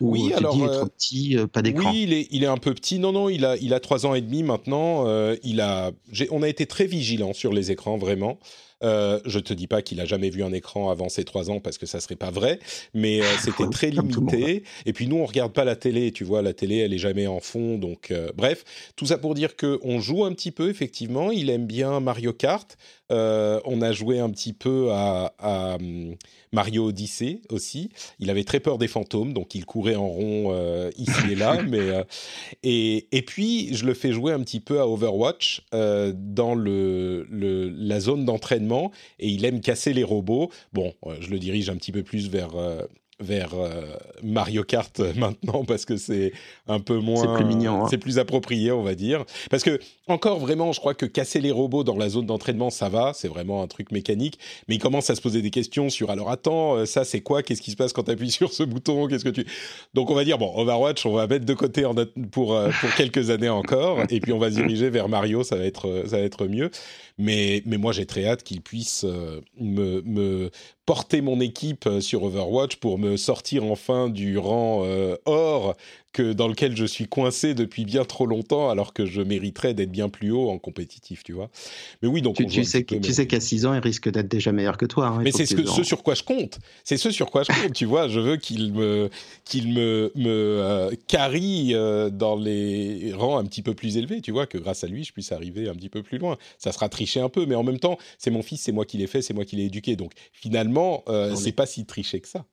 Oui, 0.00 0.32
alors 0.32 0.56
il 0.56 0.62
est 0.62 0.68
trop 0.68 0.86
petit, 0.86 1.36
pas 1.52 1.60
d'écran? 1.60 1.90
Oui, 1.90 2.04
il 2.04 2.12
est, 2.12 2.28
il 2.30 2.44
est 2.44 2.48
un 2.48 2.56
peu 2.56 2.72
petit. 2.72 3.00
Non, 3.00 3.10
non, 3.10 3.28
il 3.28 3.44
a, 3.44 3.56
il 3.56 3.74
a 3.74 3.80
trois 3.80 4.06
ans 4.06 4.14
et 4.14 4.20
demi 4.20 4.44
maintenant. 4.44 5.06
il 5.42 5.60
a, 5.60 5.90
on 6.30 6.42
a 6.42 6.48
été 6.48 6.66
très 6.66 6.86
vigilants 6.86 7.32
sur 7.32 7.52
les 7.52 7.72
écrans, 7.72 7.98
vraiment. 7.98 8.38
Euh, 8.84 9.18
je 9.24 9.40
te 9.40 9.52
dis 9.52 9.66
pas 9.66 9.82
qu'il 9.82 10.00
a 10.00 10.04
jamais 10.04 10.30
vu 10.30 10.44
un 10.44 10.52
écran 10.52 10.90
avant 10.90 11.08
ses 11.08 11.24
trois 11.24 11.50
ans 11.50 11.58
parce 11.58 11.78
que 11.78 11.86
ça 11.86 11.98
serait 12.00 12.16
pas 12.16 12.30
vrai, 12.30 12.60
mais 12.94 13.20
euh, 13.20 13.24
c'était 13.42 13.68
très 13.68 13.90
limité. 13.90 14.62
Et 14.86 14.92
puis 14.92 15.08
nous, 15.08 15.16
on 15.16 15.26
regarde 15.26 15.52
pas 15.52 15.64
la 15.64 15.76
télé, 15.76 16.12
tu 16.12 16.24
vois, 16.24 16.42
la 16.42 16.52
télé, 16.52 16.78
elle 16.78 16.94
est 16.94 16.98
jamais 16.98 17.26
en 17.26 17.40
fond. 17.40 17.78
Donc, 17.78 18.10
euh, 18.10 18.30
bref, 18.36 18.64
tout 18.96 19.06
ça 19.06 19.18
pour 19.18 19.34
dire 19.34 19.56
que 19.56 19.80
on 19.82 20.00
joue 20.00 20.24
un 20.24 20.32
petit 20.32 20.52
peu, 20.52 20.68
effectivement. 20.68 21.30
Il 21.30 21.50
aime 21.50 21.66
bien 21.66 22.00
Mario 22.00 22.32
Kart. 22.32 22.76
Euh, 23.10 23.58
on 23.64 23.80
a 23.80 23.92
joué 23.92 24.20
un 24.20 24.28
petit 24.28 24.52
peu 24.52 24.90
à, 24.92 25.32
hum, 25.80 26.14
Mario 26.52 26.88
Odyssey 26.88 27.40
aussi. 27.48 27.90
Il 28.20 28.30
avait 28.30 28.44
très 28.44 28.60
peur 28.60 28.78
des 28.78 28.88
fantômes, 28.88 29.32
donc 29.32 29.54
il 29.54 29.64
courait 29.64 29.96
en 29.96 30.08
rond 30.08 30.90
ici 30.96 31.32
et 31.32 31.34
là. 31.34 31.62
mais, 31.68 32.04
et, 32.62 33.08
et, 33.12 33.22
puis, 33.22 33.74
je 33.74 33.86
le 33.86 33.94
fais 33.94 34.12
jouer 34.12 34.32
un 34.32 34.40
petit 34.40 34.60
peu 34.60 34.80
à 34.80 34.86
Overwatch 34.86 35.62
dans 35.72 36.54
le, 36.54 37.26
la 37.30 38.00
zone 38.00 38.24
d'entraînement 38.24 38.67
et 39.18 39.28
il 39.28 39.44
aime 39.44 39.60
casser 39.60 39.92
les 39.92 40.04
robots. 40.04 40.50
Bon, 40.72 40.92
je 41.20 41.30
le 41.30 41.38
dirige 41.38 41.70
un 41.70 41.76
petit 41.76 41.92
peu 41.92 42.02
plus 42.02 42.28
vers 42.28 42.54
vers 43.20 43.54
euh, 43.54 43.82
Mario 44.22 44.62
Kart 44.62 45.00
maintenant 45.16 45.64
parce 45.64 45.84
que 45.84 45.96
c'est 45.96 46.32
un 46.68 46.78
peu 46.78 46.98
moins 46.98 47.22
c'est 47.22 47.34
plus 47.34 47.44
mignon 47.44 47.84
hein. 47.84 47.86
c'est 47.90 47.98
plus 47.98 48.18
approprié 48.18 48.70
on 48.70 48.82
va 48.82 48.94
dire. 48.94 49.24
Parce 49.50 49.64
que 49.64 49.80
encore 50.06 50.38
vraiment 50.38 50.72
je 50.72 50.80
crois 50.80 50.94
que 50.94 51.06
casser 51.06 51.40
les 51.40 51.50
robots 51.50 51.84
dans 51.84 51.96
la 51.96 52.08
zone 52.08 52.26
d'entraînement 52.26 52.70
ça 52.70 52.88
va 52.88 53.12
c'est 53.14 53.28
vraiment 53.28 53.62
un 53.62 53.66
truc 53.66 53.90
mécanique 53.90 54.38
mais 54.68 54.76
il 54.76 54.78
commence 54.78 55.10
à 55.10 55.16
se 55.16 55.20
poser 55.20 55.42
des 55.42 55.50
questions 55.50 55.90
sur 55.90 56.10
alors 56.10 56.30
attends 56.30 56.76
euh, 56.76 56.86
ça 56.86 57.04
c'est 57.04 57.20
quoi? 57.20 57.42
Qu'est-ce 57.42 57.62
qui 57.62 57.72
se 57.72 57.76
passe 57.76 57.92
quand 57.92 58.04
tu 58.04 58.12
appuies 58.12 58.30
sur 58.30 58.52
ce 58.52 58.62
bouton? 58.62 59.08
Qu'est-ce 59.08 59.24
que 59.24 59.30
tu? 59.30 59.46
Donc 59.94 60.10
on 60.10 60.14
va 60.14 60.24
dire 60.24 60.38
bon 60.38 60.52
Overwatch 60.56 61.04
on 61.04 61.12
va 61.12 61.26
mettre 61.26 61.44
de 61.44 61.54
côté 61.54 61.84
en 61.84 61.94
pour 62.30 62.54
euh, 62.54 62.70
pour 62.80 62.94
quelques 62.94 63.30
années 63.30 63.48
encore 63.48 64.00
et 64.10 64.20
puis 64.20 64.32
on 64.32 64.38
va 64.38 64.50
se 64.50 64.56
diriger 64.56 64.90
vers 64.90 65.08
Mario 65.08 65.42
ça 65.42 65.56
va 65.56 65.64
être 65.64 66.04
ça 66.06 66.18
va 66.18 66.22
être 66.22 66.46
mieux 66.46 66.70
mais, 67.18 67.62
moi, 67.66 67.92
j'ai 67.92 68.06
très 68.06 68.26
hâte 68.26 68.44
qu'il 68.44 68.62
puisse 68.62 69.04
euh, 69.04 69.40
me, 69.58 70.02
me, 70.02 70.50
porter 70.86 71.20
mon 71.20 71.40
équipe 71.40 71.86
euh, 71.86 72.00
sur 72.00 72.22
Overwatch 72.22 72.76
pour 72.76 72.96
me 72.98 73.16
sortir 73.16 73.64
enfin 73.64 74.08
du 74.08 74.38
rang 74.38 74.84
euh, 74.84 75.16
or 75.26 75.76
que 76.12 76.32
dans 76.32 76.48
lequel 76.48 76.76
je 76.76 76.84
suis 76.84 77.06
coincé 77.06 77.54
depuis 77.54 77.84
bien 77.84 78.04
trop 78.04 78.26
longtemps, 78.26 78.70
alors 78.70 78.92
que 78.92 79.06
je 79.06 79.20
mériterais 79.20 79.74
d'être 79.74 79.90
bien 79.90 80.08
plus 80.08 80.30
haut 80.30 80.50
en 80.50 80.58
compétitif, 80.58 81.22
tu 81.22 81.32
vois. 81.32 81.50
Mais 82.02 82.08
oui, 82.08 82.22
donc 82.22 82.36
tu, 82.36 82.46
tu 82.46 82.64
sais, 82.64 82.84
tu 82.84 83.12
sais 83.12 83.26
qu'à 83.26 83.40
6 83.40 83.66
ans, 83.66 83.74
il 83.74 83.80
risque 83.80 84.08
d'être 84.10 84.28
déjà 84.28 84.52
meilleur 84.52 84.76
que 84.78 84.86
toi. 84.86 85.08
Hein, 85.08 85.20
mais 85.22 85.32
c'est 85.32 85.46
ce, 85.46 85.54
que, 85.54 85.66
ce 85.66 85.82
sur 85.82 86.02
quoi 86.02 86.14
je 86.14 86.22
compte. 86.22 86.58
C'est 86.84 86.96
ce 86.96 87.10
sur 87.10 87.30
quoi 87.30 87.42
je 87.42 87.48
compte, 87.48 87.72
tu 87.72 87.84
vois. 87.84 88.08
Je 88.08 88.20
veux 88.20 88.36
qu'il 88.36 88.72
me, 88.72 89.10
qu'il 89.44 89.72
me, 89.72 90.10
me 90.14 90.28
euh, 90.28 90.90
carie 91.06 91.74
euh, 91.74 92.10
dans 92.10 92.36
les 92.36 93.12
rangs 93.12 93.38
un 93.38 93.44
petit 93.44 93.62
peu 93.62 93.74
plus 93.74 93.96
élevés, 93.96 94.20
tu 94.20 94.32
vois, 94.32 94.46
que 94.46 94.58
grâce 94.58 94.84
à 94.84 94.86
lui, 94.86 95.04
je 95.04 95.12
puisse 95.12 95.32
arriver 95.32 95.68
un 95.68 95.74
petit 95.74 95.88
peu 95.88 96.02
plus 96.02 96.18
loin. 96.18 96.36
Ça 96.58 96.72
sera 96.72 96.88
tricher 96.88 97.20
un 97.20 97.28
peu, 97.28 97.46
mais 97.46 97.54
en 97.54 97.62
même 97.62 97.78
temps, 97.78 97.98
c'est 98.18 98.30
mon 98.30 98.42
fils, 98.42 98.62
c'est 98.62 98.72
moi 98.72 98.84
qui 98.84 98.98
l'ai 98.98 99.06
fait, 99.06 99.22
c'est 99.22 99.34
moi 99.34 99.44
qui 99.44 99.56
l'ai 99.56 99.64
éduqué. 99.64 99.96
Donc 99.96 100.12
finalement, 100.32 101.04
euh, 101.08 101.34
c'est 101.34 101.52
pas 101.52 101.66
si 101.66 101.84
triché 101.84 102.20
que 102.20 102.28
ça. 102.28 102.44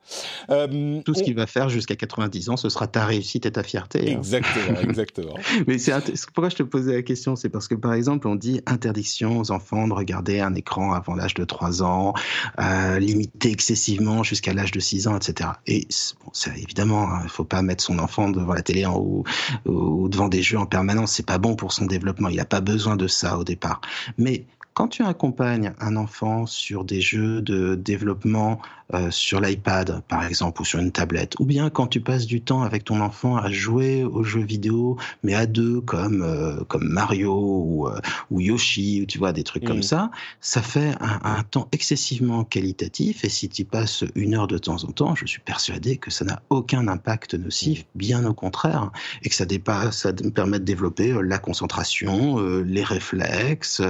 Euh, 0.49 1.01
Tout 1.03 1.13
ce 1.13 1.23
qu'il 1.23 1.35
va 1.35 1.47
faire 1.47 1.69
jusqu'à 1.69 1.95
90 1.95 2.49
ans, 2.49 2.57
ce 2.57 2.69
sera 2.69 2.87
ta 2.87 3.05
réussite 3.05 3.44
ta 3.51 3.63
fierté. 3.63 4.13
Hein. 4.13 4.17
Exactement, 4.17 4.79
exactement. 4.83 5.35
Mais 5.67 5.77
c'est 5.77 5.93
pourquoi 6.33 6.49
je 6.49 6.55
te 6.55 6.63
posais 6.63 6.93
la 6.93 7.01
question, 7.01 7.35
c'est 7.35 7.49
parce 7.49 7.67
que 7.67 7.75
par 7.75 7.93
exemple, 7.93 8.27
on 8.27 8.35
dit 8.35 8.61
interdiction 8.65 9.39
aux 9.39 9.51
enfants 9.51 9.87
de 9.87 9.93
regarder 9.93 10.39
un 10.39 10.53
écran 10.55 10.93
avant 10.93 11.15
l'âge 11.15 11.33
de 11.33 11.43
3 11.43 11.83
ans, 11.83 12.13
euh, 12.59 12.99
limité 12.99 13.51
excessivement 13.51 14.23
jusqu'à 14.23 14.53
l'âge 14.53 14.71
de 14.71 14.79
6 14.79 15.07
ans, 15.07 15.15
etc. 15.15 15.49
Et 15.67 15.87
bon, 16.23 16.31
évidemment, 16.55 17.09
hein, 17.09 17.19
il 17.21 17.25
ne 17.25 17.29
faut 17.29 17.43
pas 17.43 17.61
mettre 17.61 17.83
son 17.83 17.99
enfant 17.99 18.29
devant 18.29 18.53
la 18.53 18.61
télé 18.61 18.85
ou, 18.85 19.23
ou 19.65 20.09
devant 20.09 20.27
des 20.27 20.41
jeux 20.41 20.57
en 20.57 20.65
permanence. 20.65 21.13
C'est 21.13 21.25
pas 21.25 21.37
bon 21.37 21.55
pour 21.55 21.73
son 21.73 21.85
développement. 21.85 22.29
Il 22.29 22.37
n'a 22.37 22.45
pas 22.45 22.61
besoin 22.61 22.95
de 22.95 23.07
ça 23.07 23.37
au 23.37 23.43
départ. 23.43 23.81
Mais 24.17 24.45
quand 24.75 24.89
tu 24.89 25.03
accompagnes 25.03 25.73
un 25.79 25.95
enfant 25.95 26.45
sur 26.45 26.83
des 26.83 26.99
jeux 26.99 27.41
de 27.41 27.75
développement 27.75 28.59
euh, 28.93 29.09
sur 29.09 29.41
l'iPad, 29.41 30.03
par 30.07 30.23
exemple, 30.23 30.61
ou 30.61 30.65
sur 30.65 30.77
une 30.77 30.91
tablette, 30.91 31.33
ou 31.39 31.45
bien 31.45 31.71
quand 31.71 31.87
tu 31.87 32.01
passes 32.01 32.27
du 32.27 32.41
temps 32.41 32.61
avec 32.61 32.83
ton 32.83 33.01
enfant 33.01 33.35
à 33.35 33.49
jouer 33.49 34.03
aux 34.03 34.23
jeux 34.23 34.43
vidéo, 34.43 34.97
mais 35.23 35.33
à 35.33 35.47
deux, 35.47 35.81
comme 35.81 36.21
euh, 36.21 36.63
comme 36.65 36.87
Mario 36.87 37.33
ou, 37.33 37.87
euh, 37.87 37.99
ou 38.29 38.41
Yoshi, 38.41 39.01
ou 39.01 39.05
tu 39.07 39.17
vois 39.17 39.33
des 39.33 39.43
trucs 39.43 39.65
comme 39.65 39.79
mm. 39.79 39.83
ça, 39.83 40.11
ça 40.39 40.61
fait 40.61 40.93
un, 40.99 41.19
un, 41.23 41.41
temps 41.41 41.67
excessivement 41.71 42.43
qualitatif. 42.43 43.25
Et 43.25 43.29
si 43.29 43.49
tu 43.49 43.65
passes 43.65 44.03
une 44.13 44.35
heure 44.35 44.45
de 44.45 44.59
temps 44.59 44.83
en 44.83 44.91
temps, 44.91 45.15
je 45.15 45.25
suis 45.25 45.41
persuadé 45.41 45.97
que 45.97 46.11
ça 46.11 46.23
n'a 46.23 46.43
aucun 46.51 46.87
impact 46.87 47.33
nocif, 47.33 47.85
bien 47.95 48.23
au 48.23 48.35
contraire, 48.35 48.91
et 49.23 49.29
que 49.29 49.35
ça 49.35 49.45
dépasse, 49.45 50.01
ça 50.01 50.13
permet 50.13 50.59
de 50.59 50.63
développer 50.63 51.11
la 51.23 51.39
concentration, 51.39 52.37
les 52.61 52.83
réflexes. 52.83 53.81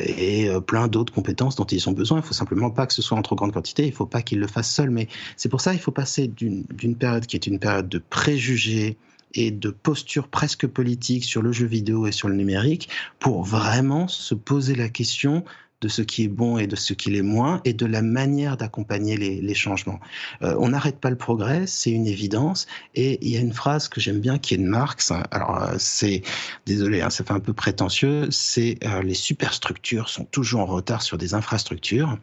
Et 0.00 0.48
plein 0.66 0.88
d'autres 0.88 1.12
compétences 1.12 1.54
dont 1.54 1.64
ils 1.64 1.88
ont 1.88 1.92
besoin. 1.92 2.18
Il 2.18 2.24
faut 2.24 2.34
simplement 2.34 2.70
pas 2.70 2.88
que 2.88 2.94
ce 2.94 3.02
soit 3.02 3.16
en 3.16 3.22
trop 3.22 3.36
grande 3.36 3.52
Il 3.78 3.92
faut 3.92 4.06
pas 4.06 4.22
qu'ils 4.22 4.40
le 4.40 4.46
fassent 4.46 4.72
seuls. 4.72 4.90
Mais 4.90 5.08
c'est 5.36 5.48
pour 5.48 5.60
ça 5.60 5.72
qu'il 5.72 5.80
faut 5.80 5.90
passer 5.90 6.28
d'une 6.28 6.96
période 6.96 7.26
qui 7.26 7.36
est 7.36 7.46
une 7.46 7.58
période 7.58 7.88
de 7.88 7.98
préjugés 7.98 8.96
et 9.34 9.50
de 9.50 9.70
posture 9.70 10.28
presque 10.28 10.66
politique 10.66 11.24
sur 11.24 11.42
le 11.42 11.52
jeu 11.52 11.66
vidéo 11.66 12.06
et 12.06 12.12
sur 12.12 12.28
le 12.28 12.34
numérique 12.34 12.88
pour 13.18 13.44
vraiment 13.44 14.08
se 14.08 14.34
poser 14.34 14.74
la 14.74 14.88
question 14.88 15.44
de 15.80 15.88
ce 15.88 16.02
qui 16.02 16.24
est 16.24 16.28
bon 16.28 16.58
et 16.58 16.66
de 16.66 16.76
ce 16.76 16.92
qui 16.92 17.10
l'est 17.10 17.22
moins, 17.22 17.60
et 17.64 17.72
de 17.72 17.86
la 17.86 18.02
manière 18.02 18.56
d'accompagner 18.56 19.16
les, 19.16 19.54
changements. 19.54 20.00
Euh, 20.42 20.54
on 20.58 20.68
n'arrête 20.68 20.98
pas 20.98 21.10
le 21.10 21.16
progrès, 21.16 21.66
c'est 21.66 21.90
une 21.90 22.06
évidence, 22.06 22.66
et 22.94 23.18
il 23.22 23.30
y 23.30 23.36
a 23.36 23.40
une 23.40 23.52
phrase 23.52 23.88
que 23.88 24.00
j'aime 24.00 24.20
bien 24.20 24.38
qui 24.38 24.54
est 24.54 24.58
de 24.58 24.62
Marx, 24.62 25.12
alors 25.30 25.62
euh, 25.62 25.74
c'est, 25.78 26.22
désolé, 26.66 27.02
hein, 27.02 27.10
ça 27.10 27.24
fait 27.24 27.32
un 27.32 27.40
peu 27.40 27.52
prétentieux, 27.52 28.28
c'est 28.30 28.78
euh, 28.84 29.02
les 29.02 29.14
superstructures 29.14 30.08
sont 30.08 30.24
toujours 30.24 30.60
en 30.60 30.66
retard 30.66 31.02
sur 31.02 31.18
des 31.18 31.34
infrastructures. 31.34 32.18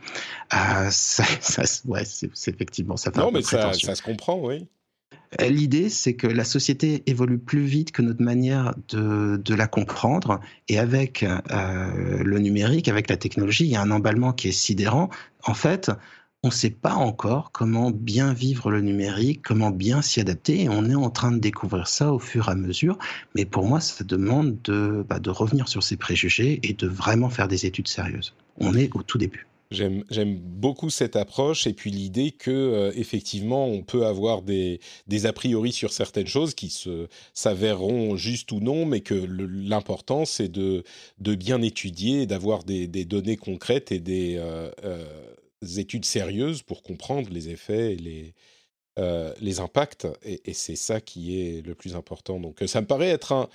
ça, 0.90 1.24
ouais, 1.86 2.04
c'est, 2.06 2.32
effectivement, 2.48 2.98
ça 2.98 3.12
fait 3.12 3.20
non, 3.20 3.28
un 3.28 3.32
peu 3.32 3.38
mais 3.38 3.44
ça, 3.44 3.74
ça 3.74 3.96
se 3.96 4.02
comprend, 4.02 4.40
oui. 4.40 4.68
L'idée, 5.40 5.90
c'est 5.90 6.14
que 6.14 6.26
la 6.26 6.46
société 6.46 7.04
évolue 7.06 7.38
plus 7.38 7.66
vite 7.66 7.92
que 7.92 8.02
notre 8.02 8.24
manière 8.24 8.74
de, 8.90 9.54
la 9.54 9.68
comprendre. 9.68 10.40
Et 10.70 10.80
avec 10.80 11.24
euh, 11.24 12.24
le 12.24 12.40
numérique, 12.40 12.88
avec 12.88 13.10
la 13.10 13.18
technologie, 13.18 13.66
il 13.66 13.72
y 13.72 13.76
a 13.76 13.82
un 13.82 13.92
emballement 13.92 14.32
qui 14.32 14.48
est 14.48 14.54
sidérant. 14.54 15.10
En 15.44 15.54
fait, 15.54 15.92
on 16.44 16.48
ne 16.48 16.54
sait 16.54 16.70
pas 16.70 16.94
encore 16.94 17.52
comment 17.52 17.92
bien 17.92 18.32
vivre 18.32 18.72
le 18.72 18.82
numérique, 18.82 19.42
comment 19.44 19.70
bien 19.70 20.02
s'y 20.02 20.22
adapter. 20.22 20.64
Et 20.64 20.70
on 20.70 20.86
est 20.86 20.96
en 20.96 21.10
train 21.10 21.32
de 21.32 21.40
découvrir 21.40 21.88
ça 21.88 22.14
au 22.14 22.20
fur 22.20 22.48
et 22.48 22.52
à 22.52 22.56
mesure. 22.56 22.98
Mais 23.36 23.46
pour 23.46 23.68
moi, 23.68 23.82
ça 23.82 24.06
demande 24.06 24.58
de, 24.64 25.06
bah, 25.08 25.20
de 25.20 25.30
revenir 25.30 25.68
sur 25.68 25.84
ses 25.84 25.98
préjugés 25.98 26.60
et 26.64 26.74
de 26.74 26.88
vraiment 26.88 27.30
faire 27.30 27.50
des 27.50 27.66
études 27.66 27.90
sérieuses. 27.90 28.34
On 28.60 28.76
est 28.76 28.96
au 28.96 29.04
tout 29.04 29.18
début. 29.18 29.46
J'aime 29.70 30.38
beaucoup 30.40 30.90
cette 30.90 31.18
approche 31.18 31.68
et 31.68 31.74
puis 31.74 31.92
l'idée 31.92 32.32
que 32.32 32.52
euh, 32.52 32.92
effectivement 32.96 33.68
on 33.68 33.84
peut 33.84 34.06
avoir 34.06 34.42
des, 34.42 34.80
a 35.26 35.34
priori 35.34 35.74
sur 35.74 35.92
certaines 35.92 36.28
choses 36.28 36.56
qui 36.56 36.70
se 36.70 37.08
s'avéreront 37.34 38.16
justes 38.16 38.52
ou 38.54 38.62
non, 38.62 38.86
mais 38.86 39.02
que 39.02 39.14
l'important 39.14 40.24
c'est 40.24 40.50
de, 40.50 40.84
bien 41.20 41.62
étudier, 41.62 42.26
d'avoir 42.26 42.64
des, 42.64 42.88
données 42.88 43.36
concrètes 43.36 43.92
et 43.92 44.00
des, 44.00 44.36
euh, 44.38 44.72
euh, 44.86 45.06
études 45.78 46.06
sérieuses 46.06 46.62
pour 46.62 46.82
comprendre 46.82 47.30
les 47.30 47.50
effets 47.50 47.94
et 47.94 47.98
les 47.98 48.34
les 49.40 49.60
impacts, 49.60 50.08
et, 50.24 50.42
et 50.50 50.54
c'est 50.54 50.76
ça 50.76 51.00
qui 51.00 51.40
est 51.40 51.64
le 51.64 51.76
plus 51.76 51.96
important. 51.96 52.40
Donc 52.40 52.64
ça 52.66 52.82
me 52.82 52.88
paraît 52.88 53.10
être 53.10 53.32
un, 53.32 53.48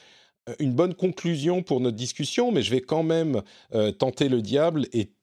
une 0.59 0.73
bonne 0.73 0.95
conclusion 0.95 1.63
pour 1.63 1.81
notre 1.81 1.97
discussion, 1.97 2.51
mais 2.51 2.63
je 2.63 2.71
vais 2.71 2.81
quand 2.81 3.03
même 3.03 3.43
euh, 3.75 3.93
tenter 3.93 4.29
le 4.29 4.43
diable 4.43 4.87
et 4.93 5.11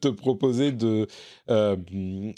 te, 0.00 0.08
proposer 0.08 0.72
de, 0.72 1.06
euh, 1.50 1.76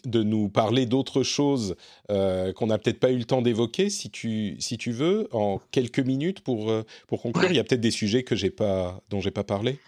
de 0.05 0.22
nous 0.22 0.48
parler 0.48 0.86
d'autres 0.86 1.22
choses 1.22 1.74
euh, 2.10 2.52
qu'on 2.52 2.66
n'a 2.66 2.78
peut-être 2.78 3.00
pas 3.00 3.10
eu 3.10 3.18
le 3.18 3.24
temps 3.24 3.42
d'évoquer, 3.42 3.88
si 3.88 4.10
tu, 4.10 4.56
si 4.59 4.76
tu 4.76 4.92
veux, 4.92 5.28
en 5.32 5.60
quelques 5.70 6.00
minutes 6.00 6.40
pour, 6.40 6.72
pour 7.06 7.22
conclure. 7.22 7.50
Il 7.50 7.56
y 7.56 7.60
a 7.60 7.64
peut-être 7.64 7.80
des 7.80 7.90
sujets 7.90 8.22
que 8.22 8.36
j'ai 8.36 8.50
pas, 8.50 9.00
dont 9.09 9.20
j'ai 9.20 9.30
pas 9.30 9.44
parlé. 9.44 9.78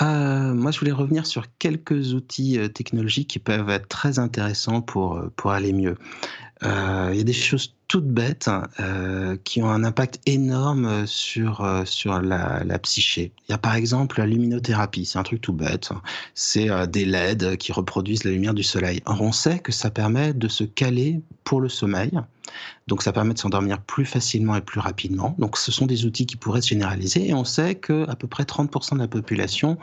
moi, 0.00 0.70
je 0.70 0.78
voulais 0.78 0.92
revenir 0.92 1.24
sur 1.24 1.46
quelques 1.58 2.12
outils 2.12 2.58
technologiques 2.74 3.28
qui 3.28 3.38
peuvent 3.38 3.70
être 3.70 3.88
très 3.88 4.18
intéressants 4.18 4.82
pour, 4.82 5.22
pour 5.36 5.52
aller 5.52 5.72
mieux. 5.72 5.96
Il 6.62 7.16
y 7.16 7.20
a 7.20 7.24
des 7.24 7.32
choses 7.32 7.74
toutes 7.88 8.06
bêtes 8.06 8.50
euh, 8.80 9.38
qui 9.44 9.62
ont 9.62 9.70
un 9.70 9.82
impact 9.82 10.20
énorme 10.26 11.06
sur 11.06 11.62
euh, 11.62 11.84
sur 11.86 12.20
la, 12.20 12.62
la, 12.62 12.78
psyché. 12.78 13.32
Il 13.48 13.52
y 13.52 13.54
a 13.54 13.58
par 13.58 13.74
exemple 13.74 14.18
la 14.18 14.26
luminothérapie, 14.26 15.06
c'est 15.06 15.18
un 15.18 15.22
truc 15.22 15.40
tout 15.40 15.54
bête. 15.54 15.88
C'est 16.34 16.70
euh, 16.70 16.84
des 16.86 17.06
LED 17.06 17.56
qui 17.56 17.72
reproduisent 17.72 18.24
la 18.24 18.30
lumière 18.30 18.52
du 18.52 18.62
soleil. 18.62 19.00
On 19.06 19.32
sait 19.32 19.58
que 19.58 19.72
ça 19.72 19.90
permet 19.90 20.34
de 20.34 20.48
se 20.48 20.64
caler 20.64 21.22
pour 21.44 21.62
le 21.62 21.70
sommeil. 21.70 22.10
Donc 22.86 23.02
ça 23.02 23.12
permet 23.12 23.34
de 23.34 23.38
s'endormir 23.38 23.80
plus 23.80 24.04
facilement 24.04 24.56
et 24.56 24.60
plus 24.60 24.80
rapidement. 24.80 25.34
Donc 25.38 25.56
ce 25.56 25.72
sont 25.72 25.86
des 25.86 26.04
outils 26.04 26.26
qui 26.26 26.36
pourraient 26.36 26.62
se 26.62 26.68
généraliser 26.68 27.28
et 27.28 27.34
on 27.34 27.44
sait 27.44 27.74
que 27.74 28.08
à 28.08 28.16
peu 28.16 28.26
près 28.26 28.44
30% 28.44 28.94
de 28.94 29.00
la 29.00 29.08
population 29.08 29.78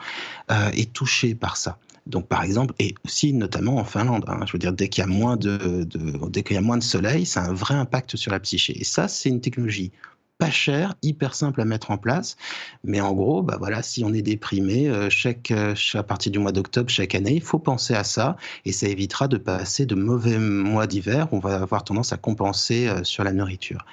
euh, 0.52 0.70
est 0.72 0.94
touchée 0.94 1.36
par 1.36 1.58
ça. 1.58 1.78
Donc, 2.08 2.28
par 2.28 2.44
exemple, 2.44 2.74
et 2.80 2.94
aussi 3.04 3.34
notamment 3.34 3.78
en 3.78 3.84
Finlande, 3.84 4.26
hein, 4.28 4.42
je 4.46 4.54
veux 4.54 4.60
dire, 4.60 4.74
dès 4.74 4.90
qu'il 4.90 5.02
y 5.02 5.06
a 5.06 5.10
moins 5.10 5.38
de, 5.38 5.88
dès 6.30 6.44
qu'il 6.44 6.56
y 6.56 6.60
a 6.60 6.62
moins 6.62 6.78
de 6.78 6.84
soleil, 6.84 7.26
ça 7.26 7.42
a 7.42 7.50
un 7.50 7.54
vrai 7.54 7.76
impact 7.76 8.16
sur 8.16 8.32
la 8.32 8.40
psyché. 8.40 8.80
Et 8.80 8.84
ça, 8.84 9.08
c'est 9.08 9.30
une 9.30 9.42
technologie 9.42 9.92
pas 10.38 10.52
chère, 10.52 10.96
hyper 11.02 11.34
simple 11.34 11.62
à 11.62 11.66
mettre 11.66 11.92
en 11.92 11.98
place. 11.98 12.36
Mais 12.84 13.00
en 13.00 13.14
gros, 13.14 13.42
bah 13.42 13.56
voilà, 13.58 13.82
si 13.82 14.04
on 14.04 14.14
est 14.14 14.22
déprimé, 14.22 14.90
euh, 14.90 15.10
chaque, 15.10 15.52
euh, 15.52 15.74
à 15.94 16.04
partir 16.04 16.32
du 16.32 16.40
mois 16.40 16.52
d'octobre 16.52 16.90
chaque 16.90 17.16
année, 17.16 17.34
il 17.36 17.42
faut 17.42 17.60
penser 17.60 17.94
à 17.94 18.04
ça 18.04 18.36
et 18.66 18.72
ça 18.72 18.88
évitera 18.88 19.28
de 19.28 19.38
passer 19.38 19.86
de 19.86 19.96
mauvais 19.96 20.38
mois 20.38 20.88
d'hiver. 20.88 21.30
On 21.32 21.40
va 21.40 21.56
avoir 21.56 21.84
tendance 21.84 22.12
à 22.12 22.18
compenser 22.18 22.88
euh, 22.88 23.04
sur 23.04 23.24
la 23.24 23.32
nourriture. 23.32 23.86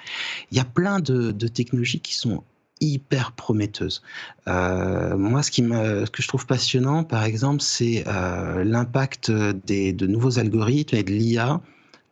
Il 0.51 0.57
y 0.57 0.61
a 0.61 0.65
plein 0.65 0.99
de, 0.99 1.31
de 1.31 1.47
technologies 1.47 2.01
qui 2.01 2.15
sont 2.15 2.43
hyper 2.83 3.31
prometteuse. 3.31 4.01
Euh, 4.47 5.17
moi, 5.17 5.43
ce, 5.43 5.51
qui 5.51 5.61
que 5.61 6.21
je 6.21 6.27
trouve 6.27 6.45
passionnant, 6.45 7.03
par 7.03 7.23
exemple, 7.23 7.61
c'est 7.61 8.03
euh, 8.07 8.63
l'impact 8.63 9.31
de 9.31 10.07
nouveaux 10.07 10.39
algorithmes 10.39 10.95
et 10.95 11.03
de 11.03 11.11
l'IA 11.11 11.61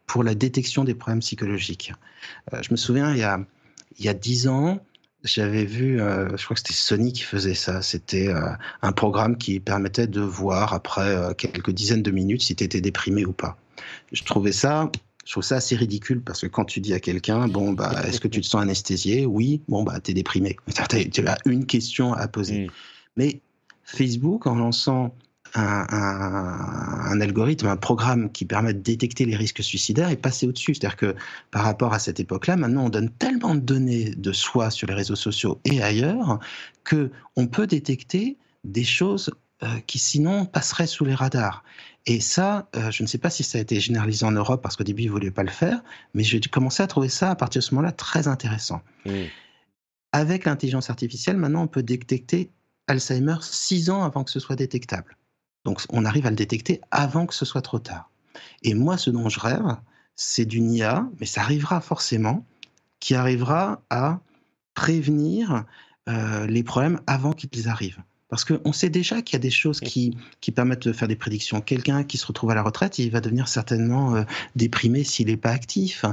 pour 0.08 0.24
la 0.24 0.36
détection 0.36 0.84
des 0.84 0.96
problèmes 0.96 1.20
psychologiques. 1.20 1.94
Euh, 2.54 2.62
je 2.62 2.72
me 2.72 2.78
souviens, 2.78 3.12
il 3.12 3.20
y 3.20 3.24
a, 3.24 3.40
il 4.00 4.06
y 4.06 4.10
a 4.10 4.14
10 4.14 4.48
ans, 4.48 4.80
j'avais 5.24 5.66
vu, 5.66 6.00
je 6.00 6.44
crois 6.44 6.56
que 6.56 6.62
c'était 6.62 6.74
Sony 6.74 7.14
qui 7.14 7.22
faisait 7.22 7.54
ça. 7.54 7.84
C'était 7.84 8.34
un 8.82 8.92
programme 8.92 9.38
qui 9.38 9.60
permettait 9.60 10.08
de 10.08 10.20
voir 10.20 10.74
après 10.74 11.36
quelques 11.38 11.70
dizaines 11.70 12.02
de 12.02 12.10
minutes 12.10 12.42
si 12.42 12.56
tu 12.56 12.64
étais 12.64 12.82
déprimé 12.82 13.24
ou 13.26 13.32
pas. 13.32 13.56
Je 14.12 14.24
trouvais 14.24 14.52
ça 14.52 14.92
je 15.26 15.32
trouve 15.32 15.44
ça 15.44 15.58
assez 15.58 15.76
ridicule 15.76 16.22
parce 16.22 16.42
que 16.42 16.48
quand 16.48 16.66
tu 16.66 16.80
dis 16.80 16.94
à 16.94 17.00
quelqu'un, 17.00 17.48
bon, 17.48 17.74
bah, 17.74 18.04
est-ce 18.08 18.20
que 18.20 18.28
tu 18.28 18.42
te 18.42 18.46
sens 18.46 18.62
anesthésié? 18.62 19.26
Oui, 19.26 19.62
bon, 19.68 19.84
bah, 19.84 20.00
t'es 20.00 20.14
déprimé. 20.14 20.58
Tu 21.12 21.28
as 21.28 21.38
une 21.46 21.66
question 21.66 22.14
à 22.14 22.28
poser. 22.28 22.66
Mm. 22.66 22.72
Mais 23.18 23.42
Facebook, 23.84 24.48
en 24.48 24.56
lançant 24.56 25.14
un, 25.54 25.86
un, 27.12 27.22
algorithme, 27.22 27.68
un 27.68 27.78
programme 27.78 28.32
qui 28.32 28.46
permet 28.46 28.74
de 28.74 28.80
détecter 28.80 29.26
les 29.26 29.36
risques 29.36 29.64
suicidaires 29.64 30.10
est 30.10 30.16
passé 30.16 30.48
au-dessus. 30.48 30.76
C'est-à-dire 30.76 30.96
que 30.96 31.16
par 31.52 31.64
rapport 31.64 31.94
à 31.94 32.00
cette 32.00 32.20
époque-là, 32.20 32.56
maintenant 32.56 32.86
on 32.86 32.90
donne 32.90 33.10
tellement 33.10 33.56
de 33.56 33.60
données 33.60 34.12
de 34.12 34.32
soi 34.32 34.72
sur 34.72 34.88
les 34.88 34.94
réseaux 34.94 35.16
sociaux 35.16 35.60
et 35.66 35.82
ailleurs 35.82 36.40
que 36.84 37.12
on 37.36 37.48
peut 37.48 37.68
détecter 37.68 38.38
des 38.64 38.84
choses 38.84 39.32
euh, 39.64 39.68
qui 39.88 40.00
sinon 40.00 40.46
passeraient 40.46 40.88
sous 40.88 41.06
les 41.06 41.16
radars. 41.16 41.64
Et 42.08 42.20
ça, 42.20 42.68
euh, 42.76 42.90
je 42.90 43.04
ne 43.04 43.08
sais 43.08 43.20
pas 43.20 43.30
si 43.30 43.44
ça 43.44 43.58
a 43.58 43.62
été 43.62 43.80
généralisé 43.80 44.26
en 44.26 44.32
Europe 44.32 44.62
parce 44.62 44.76
qu'au 44.76 44.84
début, 44.84 45.04
ils 45.04 45.08
ne 45.08 45.12
voulaient 45.12 45.32
pas 45.32 45.44
le 45.44 45.52
faire, 45.52 45.84
mais 46.14 46.24
j'ai 46.24 46.40
commencé 46.42 46.82
à 46.82 46.88
trouver 46.88 47.10
ça 47.10 47.30
à 47.30 47.36
partir 47.36 47.60
de 47.60 47.66
ce 47.66 47.76
moment-là 47.76 47.92
très 47.92 48.28
intéressant. 48.28 48.82
Mmh. 49.06 49.26
Avec 50.12 50.46
l'intelligence 50.46 50.90
artificielle, 50.90 51.38
maintenant, 51.38 51.64
on 51.64 51.68
peut 51.68 51.84
détecter 51.84 52.50
Alzheimer 52.88 53.38
six 53.42 53.90
ans 53.90 54.04
avant 54.04 54.24
que 54.24 54.32
ce 54.32 54.40
soit 54.40 54.56
détectable. 54.56 55.16
Donc, 55.64 55.82
on 55.90 56.06
arrive 56.06 56.26
à 56.26 56.32
le 56.32 56.36
détecter 56.36 56.82
avant 56.90 57.28
que 57.28 57.36
ce 57.36 57.46
soit 57.46 57.62
trop 57.62 57.80
tard. 57.80 58.10
Et 58.64 58.74
moi, 58.74 58.98
ce 58.98 59.12
dont 59.12 59.30
je 59.30 59.40
rêve, 59.40 59.78
c'est 60.16 60.46
d'une 60.46 60.72
IA, 60.72 61.08
mais 61.20 61.26
ça 61.28 61.42
arrivera 61.42 61.82
forcément, 61.82 62.46
qui 63.00 63.16
arrivera 63.16 63.84
à 63.90 64.20
prévenir 64.74 65.66
euh, 66.10 66.48
les 66.48 66.64
problèmes 66.64 67.00
avant 67.08 67.34
qu'ils 67.34 67.70
arrivent. 67.70 68.02
Parce 68.32 68.46
qu'on 68.46 68.72
sait 68.72 68.90
déjà 68.90 69.22
qu'il 69.22 69.34
y 69.34 69.36
a 69.36 69.40
des 69.42 69.50
choses 69.50 69.82
qui, 69.82 70.16
qui 70.40 70.52
permettent 70.52 70.88
de 70.88 70.94
faire 70.94 71.10
des 71.10 71.18
prédictions. 71.18 71.60
Quelqu'un 71.60 72.06
qui 72.06 72.18
se 72.18 72.26
retrouve 72.26 72.52
à 72.52 72.56
la 72.56 72.64
retraite, 72.64 72.98
il 72.98 73.12
va 73.12 73.20
devenir 73.20 73.50
certainement 73.50 74.16
euh, 74.16 74.24
déprimé 74.56 75.04
s'il 75.04 75.28
n'est 75.28 75.36
pas 75.36 75.50
actif. 75.50 76.06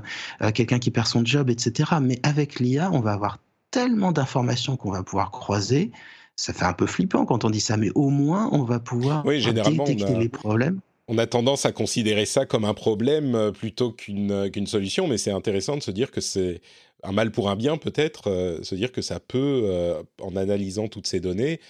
Euh, 0.42 0.50
quelqu'un 0.50 0.80
qui 0.80 0.90
perd 0.90 1.06
son 1.06 1.24
job, 1.24 1.48
etc. 1.48 1.92
Mais 2.02 2.18
avec 2.24 2.58
l'IA, 2.58 2.90
on 2.92 2.98
va 2.98 3.12
avoir 3.12 3.38
tellement 3.70 4.10
d'informations 4.10 4.76
qu'on 4.76 4.90
va 4.90 5.04
pouvoir 5.04 5.30
croiser. 5.30 5.92
Ça 6.34 6.52
fait 6.52 6.64
un 6.64 6.72
peu 6.72 6.86
flippant 6.86 7.24
quand 7.24 7.44
on 7.44 7.50
dit 7.50 7.60
ça, 7.60 7.76
mais 7.76 7.90
au 7.94 8.10
moins 8.10 8.48
on 8.50 8.64
va 8.64 8.80
pouvoir 8.80 9.22
détecter 9.22 10.14
les 10.18 10.28
problèmes 10.28 10.80
on 11.10 11.16
a 11.16 11.26
tendance 11.26 11.64
à 11.64 11.72
considérer 11.72 12.26
ça 12.26 12.44
comme 12.44 12.66
un 12.66 12.74
problème 12.74 13.34
euh, 13.34 13.50
plutôt 13.50 13.92
qu'une 13.92 14.50
qu'une 14.50 14.66
solution, 14.66 15.08
mais 15.08 15.16
c'est 15.16 15.30
intéressant 15.30 15.78
de 15.78 15.82
se 15.82 15.90
dire 15.90 16.10
que 16.10 16.20
c'est 16.20 16.60
un 17.02 17.12
mal 17.12 17.30
pour 17.30 17.48
un 17.48 17.56
bien 17.56 17.78
peut-être, 17.78 18.60
se 18.62 18.74
dire 18.74 18.92
que 18.92 19.00
ça 19.00 19.20
peut, 19.20 19.94
en 20.20 20.36
analysant 20.36 20.88
toutes 20.88 21.06
ces 21.06 21.20
données, 21.20 21.60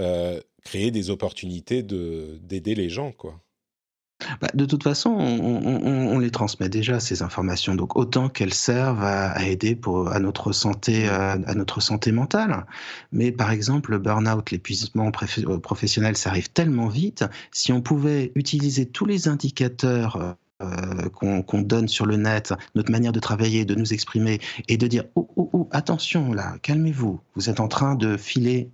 euh, 0.00 0.40
créer 0.64 0.90
des 0.90 1.10
opportunités 1.10 1.82
de, 1.82 2.38
d'aider 2.42 2.74
les 2.74 2.88
gens, 2.88 3.12
quoi. 3.12 3.40
Bah, 4.40 4.48
de 4.54 4.64
toute 4.64 4.82
façon, 4.82 5.10
on, 5.10 6.18
les 6.18 6.30
transmet 6.30 6.70
déjà 6.70 7.00
ces 7.00 7.22
informations, 7.22 7.74
donc 7.74 7.96
autant 7.96 8.30
qu'elles 8.30 8.54
servent 8.54 9.04
à, 9.04 9.46
aider 9.46 9.78
à 10.10 10.18
notre 10.18 10.52
santé, 10.52 11.06
à, 11.06 11.36
notre 11.54 11.80
santé 11.80 12.12
mentale. 12.12 12.66
Mais 13.12 13.30
par 13.30 13.50
exemple, 13.50 13.90
le 13.90 13.98
burn-out, 13.98 14.50
l'épuisement 14.50 15.10
euh, 15.10 15.58
professionnel, 15.58 16.16
ça 16.16 16.30
arrive 16.30 16.50
tellement 16.50 16.88
vite. 16.88 17.24
Si 17.52 17.72
on 17.72 17.82
pouvait 17.82 18.32
utiliser 18.34 18.86
tous 18.86 19.04
les 19.04 19.28
indicateurs 19.28 20.36
euh, 20.62 21.10
qu'on 21.10 21.60
donne 21.60 21.86
sur 21.86 22.06
le 22.06 22.16
net, 22.16 22.54
notre 22.74 22.90
manière 22.90 23.12
de 23.12 23.20
travailler, 23.20 23.66
de 23.66 23.74
nous 23.74 23.92
exprimer, 23.92 24.40
et 24.68 24.78
de 24.78 24.86
dire 24.86 25.04
oh, 25.14 25.28
oh, 25.36 25.50
oh 25.52 25.68
attention 25.70 26.32
là, 26.32 26.56
calmez-vous, 26.62 27.20
vous 27.34 27.50
êtes 27.50 27.60
en 27.60 27.68
train 27.68 27.94
de 27.94 28.16
filer 28.16 28.70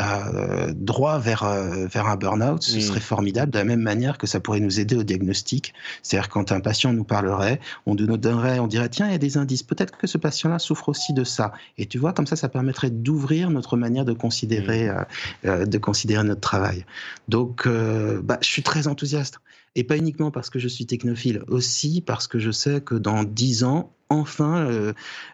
euh, 0.00 0.72
droit 0.76 1.18
vers, 1.18 1.42
euh, 1.42 1.86
vers 1.86 2.06
un 2.06 2.16
burn-out, 2.16 2.62
ce 2.62 2.80
serait 2.80 3.00
formidable, 3.00 3.50
de 3.50 3.58
la 3.58 3.64
même 3.64 3.80
manière 3.80 4.16
que 4.16 4.28
ça 4.28 4.38
pourrait 4.38 4.60
nous 4.60 4.78
aider 4.78 4.94
au 4.94 5.02
diagnostic. 5.02 5.74
C'est-à-dire 6.02 6.28
quand 6.28 6.52
un 6.52 6.60
patient 6.60 6.92
nous 6.92 7.02
parlerait, 7.02 7.58
on 7.84 7.96
nous 7.96 8.16
donnerait, 8.16 8.60
on 8.60 8.68
dirait, 8.68 8.88
tiens, 8.88 9.06
il 9.06 9.12
y 9.12 9.16
a 9.16 9.18
des 9.18 9.38
indices, 9.38 9.64
peut-être 9.64 9.96
que 9.98 10.06
ce 10.06 10.16
patient-là 10.16 10.60
souffre 10.60 10.88
aussi 10.88 11.12
de 11.12 11.24
ça. 11.24 11.52
Et 11.78 11.86
tu 11.86 11.98
vois, 11.98 12.12
comme 12.12 12.26
ça, 12.26 12.36
ça 12.36 12.48
permettrait 12.48 12.90
d'ouvrir 12.90 13.50
notre 13.50 13.76
manière 13.76 14.04
de 14.04 14.12
considérer, 14.12 14.88
mm. 14.88 15.04
euh, 15.46 15.66
de 15.66 15.78
considérer 15.78 16.22
notre 16.22 16.42
travail. 16.42 16.84
Donc, 17.26 17.66
bah, 17.66 18.38
je 18.40 18.48
suis 18.48 18.62
très 18.62 18.86
enthousiaste. 18.86 19.40
Et 19.74 19.84
pas 19.84 19.96
uniquement 19.96 20.30
parce 20.30 20.50
que 20.50 20.58
je 20.58 20.68
suis 20.68 20.86
technophile, 20.86 21.42
aussi 21.48 22.00
parce 22.00 22.26
que 22.26 22.38
je 22.38 22.50
sais 22.50 22.80
que 22.80 22.94
dans 22.94 23.24
dix 23.24 23.64
ans, 23.64 23.94
enfin, 24.08 24.66
euh, 24.66 24.92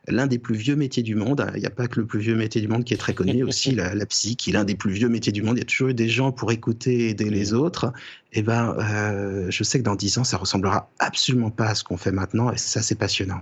l'un 0.09 0.27
des 0.27 0.39
plus 0.39 0.57
vieux 0.57 0.77
métiers 0.77 1.03
du 1.03 1.15
monde, 1.15 1.47
il 1.55 1.61
n'y 1.61 1.67
a 1.67 1.71
pas 1.71 1.87
que 1.87 2.01
le 2.01 2.07
plus 2.07 2.21
vieux 2.21 2.35
métier 2.35 2.61
du 2.61 2.69
monde 2.69 2.85
qui 2.85 2.95
est 2.95 2.99
très 2.99 3.15
connu, 3.15 3.43
aussi 3.45 3.71
la, 3.75 3.95
la, 3.95 4.07
psy, 4.07 4.37
qui 4.37 4.51
est 4.51 4.53
l'un 4.53 4.65
des 4.65 4.75
plus 4.75 4.93
vieux 4.93 5.09
métiers 5.09 5.33
du 5.33 5.43
monde. 5.43 5.57
Il 5.57 5.61
y 5.61 5.63
a 5.63 5.67
toujours 5.67 5.89
eu 5.89 5.95
des 5.95 6.09
gens 6.09 6.33
pour 6.33 6.53
écouter 6.53 7.07
et 7.07 7.11
aider 7.11 7.31
les 7.31 7.55
autres. 7.55 7.93
Et 8.33 8.41
eh 8.41 8.43
ben, 8.43 8.75
euh, 8.79 9.51
je 9.51 9.63
sais 9.63 9.79
que 9.79 9.85
dans 9.85 9.95
dix 9.95 10.19
ans, 10.19 10.25
ça 10.25 10.37
ressemblera 10.37 10.91
absolument 10.99 11.51
pas 11.51 11.69
à 11.69 11.75
ce 11.75 11.85
qu'on 11.85 11.97
fait 11.97 12.13
maintenant, 12.13 12.51
et 12.51 12.57
ça, 12.57 12.83
c'est 12.83 12.97
passionnant. 12.97 13.41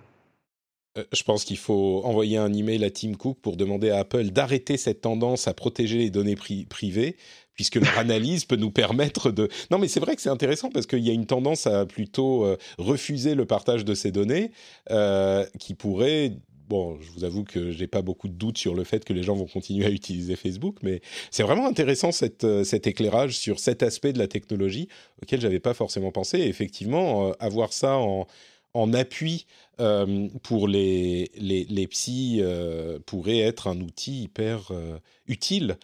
Euh, 0.99 1.05
je 1.13 1.23
pense 1.23 1.45
qu'il 1.45 1.57
faut 1.57 2.03
envoyer 2.05 2.37
un 2.37 2.53
email 2.53 2.85
à 2.85 2.91
Tim 2.91 3.15
Cook 3.15 3.39
pour 3.41 3.57
demander 3.57 3.91
à 3.91 4.01
Apple 4.01 4.31
d'arrêter 4.31 4.77
cette 4.77 5.01
tendance 5.01 5.49
à 5.49 5.55
protéger 5.55 5.99
les 5.99 6.11
données 6.11 6.37
privées 6.37 7.17
puisque 7.55 7.77
leur 7.77 7.99
analyse 7.99 8.45
peut 8.45 8.57
nous 8.57 8.71
permettre 8.71 9.31
de... 9.31 9.49
Non, 9.71 9.79
mais 9.79 9.89
c'est 9.89 10.01
vrai 10.01 10.17
que 10.17 10.23
c'est 10.23 10.31
intéressant 10.31 10.71
parce 10.71 10.87
qu'il 10.87 11.01
y 11.01 11.11
a 11.11 11.13
une 11.13 11.27
tendance 11.27 11.67
à 11.67 11.87
plutôt 11.87 12.45
euh, 12.45 12.57
refuser 12.79 13.35
le 13.35 13.47
partage 13.47 13.85
de 13.85 13.95
ces 13.95 14.11
données 14.11 14.53
euh, 14.91 15.45
qui 15.59 15.75
pourrait... 15.75 16.33
Bon, 16.69 16.99
je 17.03 17.11
vous 17.11 17.25
avoue 17.25 17.45
que 17.45 17.71
j'ai 17.71 17.87
pas 17.87 18.01
beaucoup 18.01 18.29
de 18.29 18.33
doutes 18.33 18.57
sur 18.57 18.75
le 18.75 18.85
fait 18.85 19.05
que 19.05 19.13
les 19.13 19.23
gens 19.23 19.35
vont 19.35 19.47
continuer 19.47 19.85
à 19.85 19.91
utiliser 19.91 20.37
Facebook, 20.37 20.77
mais 20.83 21.03
c'est 21.31 21.43
vraiment 21.43 21.67
intéressant 21.67 22.13
cette, 22.13 22.45
euh, 22.45 22.65
cet 22.65 22.87
éclairage 22.87 23.37
sur 23.37 23.59
cet 23.59 23.83
aspect 23.83 24.15
de 24.15 24.19
la 24.19 24.27
technologie 24.27 24.89
auquel 25.23 25.41
j'avais 25.41 25.61
pas 25.61 25.75
forcément 25.75 26.13
pensé. 26.13 26.39
Et 26.39 26.49
effectivement, 26.49 27.33
avoir 27.41 27.75
ça 27.75 27.99
en, 27.99 28.27
en 28.73 28.95
appui 28.95 29.47
euh, 29.81 30.29
pour 30.43 30.69
les, 30.69 31.31
les, 31.37 31.65
les 31.65 31.87
psys 31.87 32.41
euh, 32.41 32.99
pourrait 33.07 33.39
être 33.39 33.69
un 33.69 33.81
outil 33.81 34.25
hyper 34.25 34.71
euh, 34.71 34.99
utile 35.27 35.79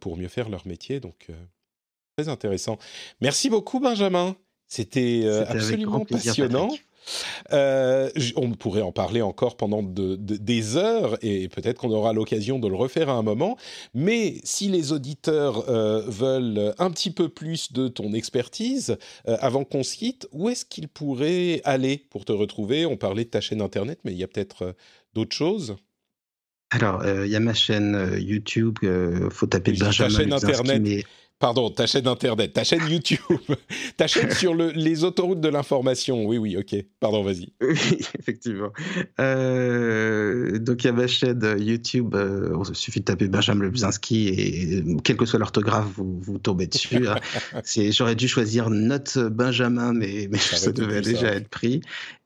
pour 0.00 0.16
mieux 0.16 0.28
faire 0.28 0.48
leur 0.48 0.66
métier. 0.68 1.00
Donc, 1.00 1.28
très 2.16 2.28
intéressant. 2.28 2.78
Merci 3.20 3.50
beaucoup, 3.50 3.80
Benjamin. 3.80 4.36
C'était 4.68 5.26
absolument 5.48 6.04
passionnant. 6.04 6.68
Euh, 7.52 8.10
on 8.36 8.50
pourrait 8.52 8.82
en 8.82 8.92
parler 8.92 9.22
encore 9.22 9.56
pendant 9.56 9.82
des 9.82 10.76
heures 10.76 11.18
et 11.22 11.48
peut-être 11.48 11.78
qu'on 11.78 11.90
aura 11.90 12.12
l'occasion 12.12 12.58
de 12.58 12.68
le 12.68 12.74
refaire 12.74 13.08
à 13.08 13.14
un 13.14 13.22
moment. 13.22 13.56
Mais 13.94 14.40
si 14.44 14.68
les 14.68 14.92
auditeurs 14.92 15.68
euh, 15.68 16.02
veulent 16.06 16.74
un 16.78 16.90
petit 16.90 17.10
peu 17.10 17.28
plus 17.28 17.72
de 17.72 17.88
ton 17.88 18.12
expertise, 18.12 18.96
euh, 19.28 19.36
avant 19.40 19.64
qu'on 19.64 19.82
se 19.82 19.96
quitte, 19.96 20.28
où 20.32 20.48
est-ce 20.48 20.64
qu'ils 20.64 20.88
pourraient 20.88 21.60
aller 21.64 22.06
pour 22.10 22.24
te 22.24 22.32
retrouver? 22.32 22.86
On 22.86 22.96
parlait 22.96 23.24
de 23.24 23.30
ta 23.30 23.40
chaîne 23.40 23.60
internet, 23.60 24.00
mais 24.04 24.12
il 24.12 24.18
y 24.18 24.24
a 24.24 24.28
peut-être 24.28 24.74
d'autres 25.14 25.36
choses 25.36 25.76
alors, 26.70 27.04
il 27.06 27.30
y 27.30 27.36
a 27.36 27.40
ma 27.40 27.54
chaîne 27.54 28.16
YouTube, 28.18 28.78
il 28.82 29.28
faut 29.30 29.46
taper 29.46 29.70
Benjamin 29.72 29.92
ta 29.92 30.08
chaîne 30.08 30.32
internet. 30.32 31.06
Pardon, 31.44 31.68
ta 31.68 31.84
chaîne 31.84 32.08
Internet, 32.08 32.54
ta 32.54 32.64
chaîne 32.64 32.88
YouTube, 32.88 33.18
ta 33.98 34.06
chaîne 34.06 34.30
sur 34.30 34.54
le, 34.54 34.70
les 34.70 35.04
autoroutes 35.04 35.42
de 35.42 35.50
l'information. 35.50 36.24
Oui, 36.24 36.38
oui, 36.38 36.56
ok. 36.56 36.74
Pardon, 37.00 37.22
vas-y. 37.22 37.52
Oui, 37.60 37.98
effectivement. 38.18 38.70
Euh, 39.20 40.58
donc, 40.58 40.82
il 40.82 40.86
y 40.86 40.88
a 40.88 40.94
ma 40.94 41.06
chaîne 41.06 41.44
YouTube. 41.58 42.14
Euh, 42.14 42.56
il 42.66 42.74
suffit 42.74 43.00
de 43.00 43.04
taper 43.04 43.28
Benjamin 43.28 43.62
Lebzinski 43.62 44.28
et 44.28 44.84
quel 45.04 45.18
que 45.18 45.26
soit 45.26 45.38
l'orthographe, 45.38 45.84
vous, 45.96 46.18
vous 46.18 46.38
tombez 46.38 46.66
dessus. 46.66 47.06
Hein. 47.06 47.18
J'aurais 47.90 48.14
dû 48.14 48.26
choisir 48.26 48.70
Note 48.70 49.18
Benjamin, 49.18 49.92
mais, 49.92 50.28
mais 50.30 50.38
ça, 50.38 50.72
devait 50.72 51.02
déjà 51.02 51.26
être 51.26 51.48
pris. 51.48 51.82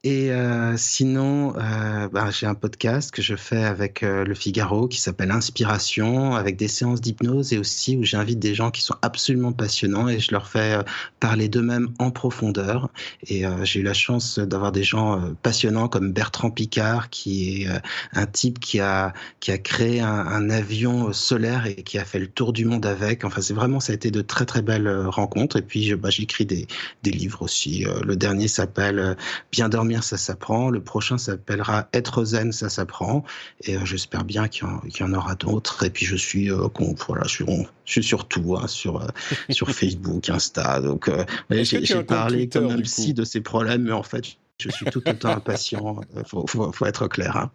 Et 0.09 0.31
euh, 0.31 0.75
sinon, 0.79 1.55
euh, 1.59 2.09
bah, 2.09 2.31
j'ai 2.31 2.47
un 2.47 2.55
podcast 2.55 3.11
que 3.11 3.21
je 3.21 3.37
fais 3.37 3.63
avec 3.63 4.03
euh, 4.03 4.25
Le 4.25 4.35
Figaro 4.35 4.89
qui 4.89 4.99
s'appelle 4.99 5.31
Inspiration, 5.31 6.35
avec 6.35 6.57
des 6.57 6.67
séances 6.67 7.03
d'hypnose 7.03 7.53
et 7.53 7.59
aussi 7.59 7.95
où 7.99 8.05
j'invite 8.05 8.39
des 8.39 8.55
gens 8.55 8.71
qui 8.71 8.81
sont 8.81 8.95
absolument 9.03 9.53
passionnants 9.53 10.09
et 10.09 10.19
je 10.19 10.33
leur 10.33 10.49
fais 10.49 10.79
parler 11.21 11.51
d'eux-mêmes 11.51 11.91
en 11.99 12.11
profondeur. 12.11 12.89
Et 13.27 13.45
j'ai 13.65 13.81
eu 13.81 13.83
la 13.83 13.93
chance 13.93 14.39
d'avoir 14.39 14.73
des 14.73 14.83
gens 14.83 15.21
passionnants 15.43 15.89
comme 15.89 16.13
Bertrand 16.13 16.51
Picard, 16.51 17.11
qui 17.11 17.65
est 17.65 17.69
un 18.13 18.27
type 18.27 18.61
qui 18.61 18.81
a 18.81 19.13
qui 19.41 19.51
a 19.51 19.59
créé 19.59 20.01
un, 20.01 20.09
un, 20.09 20.49
avion 20.49 21.13
solaire 21.13 21.67
et 21.67 21.75
qui 21.75 21.99
a 21.99 22.05
fait 22.07 22.19
le 22.19 22.29
tour 22.29 22.55
du 22.55 22.65
monde 22.65 22.87
avec. 22.87 23.25
Enfin, 23.25 23.43
c'est 23.43 23.55
vraiment 23.55 23.81
ça 23.81 23.93
a 23.93 23.95
été 23.95 24.11
de 24.11 24.23
très 24.23 24.47
très 24.47 24.63
belles 24.63 24.89
rencontres. 25.07 25.57
Et 25.57 25.63
puis, 25.63 25.95
bah, 25.97 26.09
j'écris 26.11 26.47
des 26.47 26.67
des 27.03 27.11
livres 27.11 27.43
aussi. 27.43 27.85
le 28.05 28.17
dernier 28.17 28.49
s'appelle 28.49 29.17
Bien 29.53 29.69
dormir 29.69 29.98
ça 30.03 30.17
s'apprend. 30.17 30.71
Le 30.71 30.81
prochain 30.81 31.19
s'appellera 31.19 31.89
Être 31.93 32.25
zen, 32.25 32.53
ça 32.53 32.69
s'apprend. 32.69 33.25
Et 33.63 33.77
euh, 33.77 33.85
j'espère 33.85 34.25
bien 34.25 34.49
qu'il 34.49 34.67
y, 34.99 35.03
en 35.03 35.13
aura 35.13 35.35
d'autres. 35.35 35.85
Et 35.85 35.91
puis 35.91 36.07
je 36.07 36.17
suis, 36.17 36.51
euh, 36.51 36.69
voilà, 37.07 37.25
je 37.25 37.31
suis, 37.31 37.45
je 37.85 37.93
suis 37.93 38.03
sur 38.03 38.27
tout, 38.27 38.57
hein, 38.57 38.67
sur, 38.67 39.03
euh, 39.03 39.09
sur 39.51 39.71
Facebook, 39.73 40.29
Insta. 40.29 40.81
Donc 40.81 41.11
j'ai 41.51 42.05
parlé 42.05 42.49
comme 42.49 42.71
un 42.71 42.81
psy 42.81 43.15
de 43.15 43.25
ces 43.25 43.41
problèmes, 43.41 43.83
mais 43.83 43.93
en 43.93 44.03
fait 44.03 44.37
je 44.59 44.71
suis 44.71 44.87
tout 44.87 45.09
autant 45.09 45.29
impatient. 45.29 46.01
Il 46.17 46.25
faut, 46.25 46.47
faut, 46.47 46.87
être 46.87 47.07
clair. 47.09 47.37
Hein. 47.37 47.51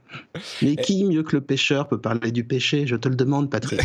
Mais 0.61 0.75
qui, 0.75 1.03
mieux 1.03 1.23
que 1.23 1.35
le 1.35 1.41
pêcheur, 1.41 1.87
peut 1.87 1.99
parler 1.99 2.31
du 2.31 2.43
péché? 2.43 2.87
Je 2.87 2.95
te 2.95 3.09
le 3.09 3.15
demande, 3.15 3.49
Patrick. 3.49 3.81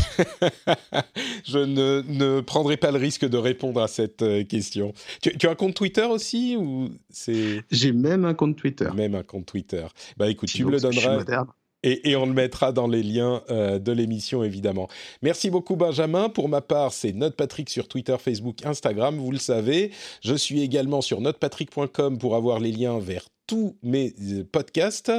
je 1.45 1.59
ne, 1.59 2.03
ne, 2.07 2.40
prendrai 2.40 2.77
pas 2.77 2.90
le 2.93 2.99
risque 2.99 3.27
de 3.27 3.36
répondre 3.36 3.82
à 3.82 3.89
cette 3.89 4.23
euh, 4.23 4.45
question. 4.45 4.93
Tu, 5.23 5.36
tu 5.36 5.49
as 5.49 5.51
un 5.51 5.55
compte 5.55 5.74
Twitter 5.74 6.05
aussi 6.05 6.57
ou 6.57 6.90
c'est 7.11 7.65
J'ai 7.70 7.93
même 7.93 8.24
un 8.24 8.35
compte 8.35 8.57
Twitter. 8.57 8.89
Même 8.95 9.15
un 9.15 9.23
compte 9.23 9.47
Twitter. 9.47 9.86
Bah 10.16 10.28
écoute, 10.28 10.49
tu 10.49 10.65
me 10.65 10.70
le 10.70 10.81
donneras. 10.81 11.47
Et, 11.84 12.16
on 12.16 12.26
le 12.26 12.32
mettra 12.32 12.72
dans 12.72 12.88
les 12.88 13.05
liens 13.05 13.42
euh, 13.50 13.78
de 13.78 13.92
l'émission, 13.92 14.42
évidemment. 14.42 14.88
Merci 15.22 15.48
beaucoup, 15.48 15.76
Benjamin. 15.76 16.28
Pour 16.28 16.48
ma 16.48 16.60
part, 16.60 16.92
c'est 16.92 17.12
Patrick 17.36 17.70
sur 17.70 17.86
Twitter, 17.86 18.16
Facebook, 18.18 18.64
Instagram, 18.64 19.16
vous 19.16 19.30
le 19.30 19.38
savez. 19.38 19.92
Je 20.20 20.34
suis 20.34 20.60
également 20.60 21.00
sur 21.02 21.20
notepatrick.com 21.20 22.18
pour 22.18 22.34
avoir 22.34 22.59
les 22.59 22.72
liens 22.72 22.98
vers 22.98 23.28
tous 23.49 23.77
mes 23.83 24.15
euh, 24.20 24.45
podcasts. 24.45 25.11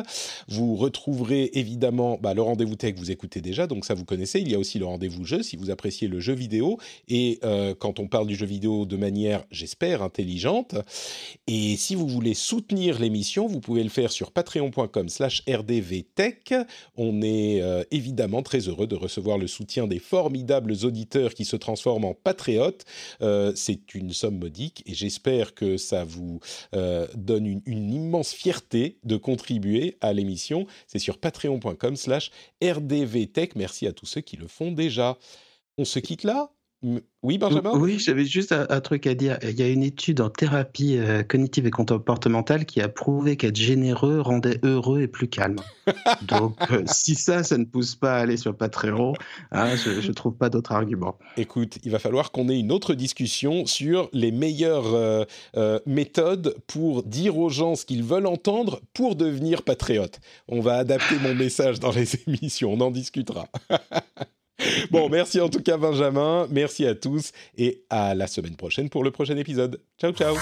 Vous 0.48 0.76
retrouverez 0.76 1.50
évidemment 1.56 2.18
bah, 2.22 2.34
le 2.34 2.42
rendez-vous 2.42 2.76
tech, 2.76 2.94
vous 2.96 3.12
écoutez 3.12 3.42
déjà, 3.42 3.68
donc 3.68 3.84
ça 3.86 3.96
vous 3.96 4.06
connaissez. 4.06 4.40
Il 4.40 4.50
y 4.50 4.56
a 4.56 4.60
aussi 4.60 4.80
le 4.80 4.86
rendez-vous 4.86 5.26
jeu, 5.26 5.42
si 5.42 5.58
vous 5.58 5.72
appréciez 5.72 6.08
le 6.08 6.22
jeu 6.22 6.34
vidéo. 6.34 6.78
Et 7.10 7.40
euh, 7.44 7.74
quand 7.78 8.00
on 8.00 8.08
parle 8.08 8.28
du 8.28 8.36
jeu 8.36 8.46
vidéo 8.46 8.86
de 8.86 8.96
manière, 8.96 9.44
j'espère, 9.52 10.04
intelligente. 10.04 10.76
Et 11.48 11.76
si 11.76 11.96
vous 11.96 12.08
voulez 12.08 12.36
soutenir 12.36 13.00
l'émission, 13.00 13.48
vous 13.48 13.60
pouvez 13.60 13.84
le 13.84 13.90
faire 13.90 14.12
sur 14.12 14.32
patreon.com 14.32 15.10
slash 15.10 15.42
rdvtech. 15.50 16.54
On 16.98 17.24
est 17.24 17.62
euh, 17.64 17.84
évidemment 17.90 18.44
très 18.44 18.60
heureux 18.68 18.86
de 18.86 18.96
recevoir 18.96 19.40
le 19.40 19.48
soutien 19.48 19.88
des 19.88 20.00
formidables 20.00 20.76
auditeurs 20.84 21.34
qui 21.34 21.46
se 21.46 21.56
transforment 21.56 22.06
en 22.06 22.14
patriotes. 22.14 22.86
C'est 23.56 23.96
une 23.96 24.12
somme 24.14 24.38
modique 24.38 24.84
et 24.86 24.94
j'espère 24.94 25.56
que 25.56 25.78
ça 25.78 26.04
vous 26.04 26.40
donne 27.16 27.48
une, 27.48 27.62
une 27.66 27.92
immense 27.92 28.19
fierté 28.24 29.00
de 29.04 29.18
contribuer 29.18 29.98
à 30.02 30.14
l'émission. 30.14 30.68
C'est 30.88 31.00
sur 31.00 31.18
patreon.com 31.18 31.96
slash 31.96 32.32
rdvtech. 32.62 33.56
Merci 33.56 33.88
à 33.88 33.94
tous 33.94 34.06
ceux 34.06 34.22
qui 34.22 34.38
le 34.38 34.48
font 34.48 34.72
déjà. 34.72 35.18
On 35.78 35.86
se 35.86 36.00
quitte 36.00 36.24
là 36.24 36.52
oui, 36.82 37.38
Benjamin? 37.38 37.78
Oui, 37.78 38.00
j'avais 38.00 38.24
juste 38.24 38.54
un, 38.54 38.80
truc 38.80 39.06
à 39.06 39.14
dire. 39.14 39.38
Il 39.44 39.60
y 39.60 39.64
a 39.64 39.68
une 39.68 39.84
étude 39.84 40.22
en 40.22 40.30
thérapie 40.30 40.98
euh, 40.98 41.24
cognitive 41.24 41.68
et 41.68 41.72
comportementale 41.72 42.66
qui 42.66 42.80
a 42.80 42.88
prouvé 42.88 43.36
qu'être 43.36 43.58
généreux 43.58 44.22
rendait 44.22 44.60
heureux 44.64 45.02
et 45.02 45.10
plus 45.10 45.28
calme. 45.28 45.60
Donc, 46.22 46.56
euh, 46.72 46.84
si 46.86 47.16
ça, 47.16 47.44
ça 47.44 47.58
ne 47.58 47.66
pousse 47.66 47.96
pas 47.96 48.16
à 48.16 48.20
aller 48.20 48.38
sur 48.38 48.56
Patreon, 48.56 49.14
hein, 49.52 49.76
je 49.76 50.08
ne 50.08 50.14
trouve 50.14 50.36
pas 50.36 50.50
d'autre 50.50 50.72
argument. 50.72 51.18
Écoute, 51.36 51.80
il 51.84 51.92
va 51.92 52.00
falloir 52.00 52.32
qu'on 52.32 52.48
ait 52.48 52.60
une 52.60 52.72
autre 52.72 52.94
discussion 52.94 53.66
sur 53.66 54.10
les 54.14 54.32
meilleures 54.32 54.94
euh, 54.96 55.80
méthodes 55.86 56.56
pour 56.68 57.04
dire 57.04 57.38
aux 57.38 57.50
gens 57.50 57.76
ce 57.76 57.86
qu'ils 57.86 58.04
veulent 58.04 58.28
entendre 58.28 58.80
pour 58.94 59.18
devenir 59.18 59.64
patriotes. 59.64 60.22
On 60.48 60.62
va 60.62 60.78
adapter 60.78 61.16
mon 61.22 61.36
message 61.36 61.82
dans 61.82 61.92
les 61.92 62.08
émissions, 62.28 62.72
on 62.72 62.80
en 62.80 62.92
discutera. 62.92 63.50
Bon, 64.91 65.10
merci 65.10 65.40
en 65.40 65.49
tout 65.49 65.61
cas 65.61 65.77
Benjamin, 65.77 66.48
merci 66.49 66.86
à 66.86 66.95
tous 66.95 67.31
et 67.57 67.84
à 67.90 68.15
la 68.15 68.27
semaine 68.27 68.56
prochaine 68.56 68.90
pour 68.90 69.03
le 69.03 69.11
prochain 69.11 69.38
épisode. 69.38 69.81
Ciao 69.99 70.11
ciao 70.11 70.36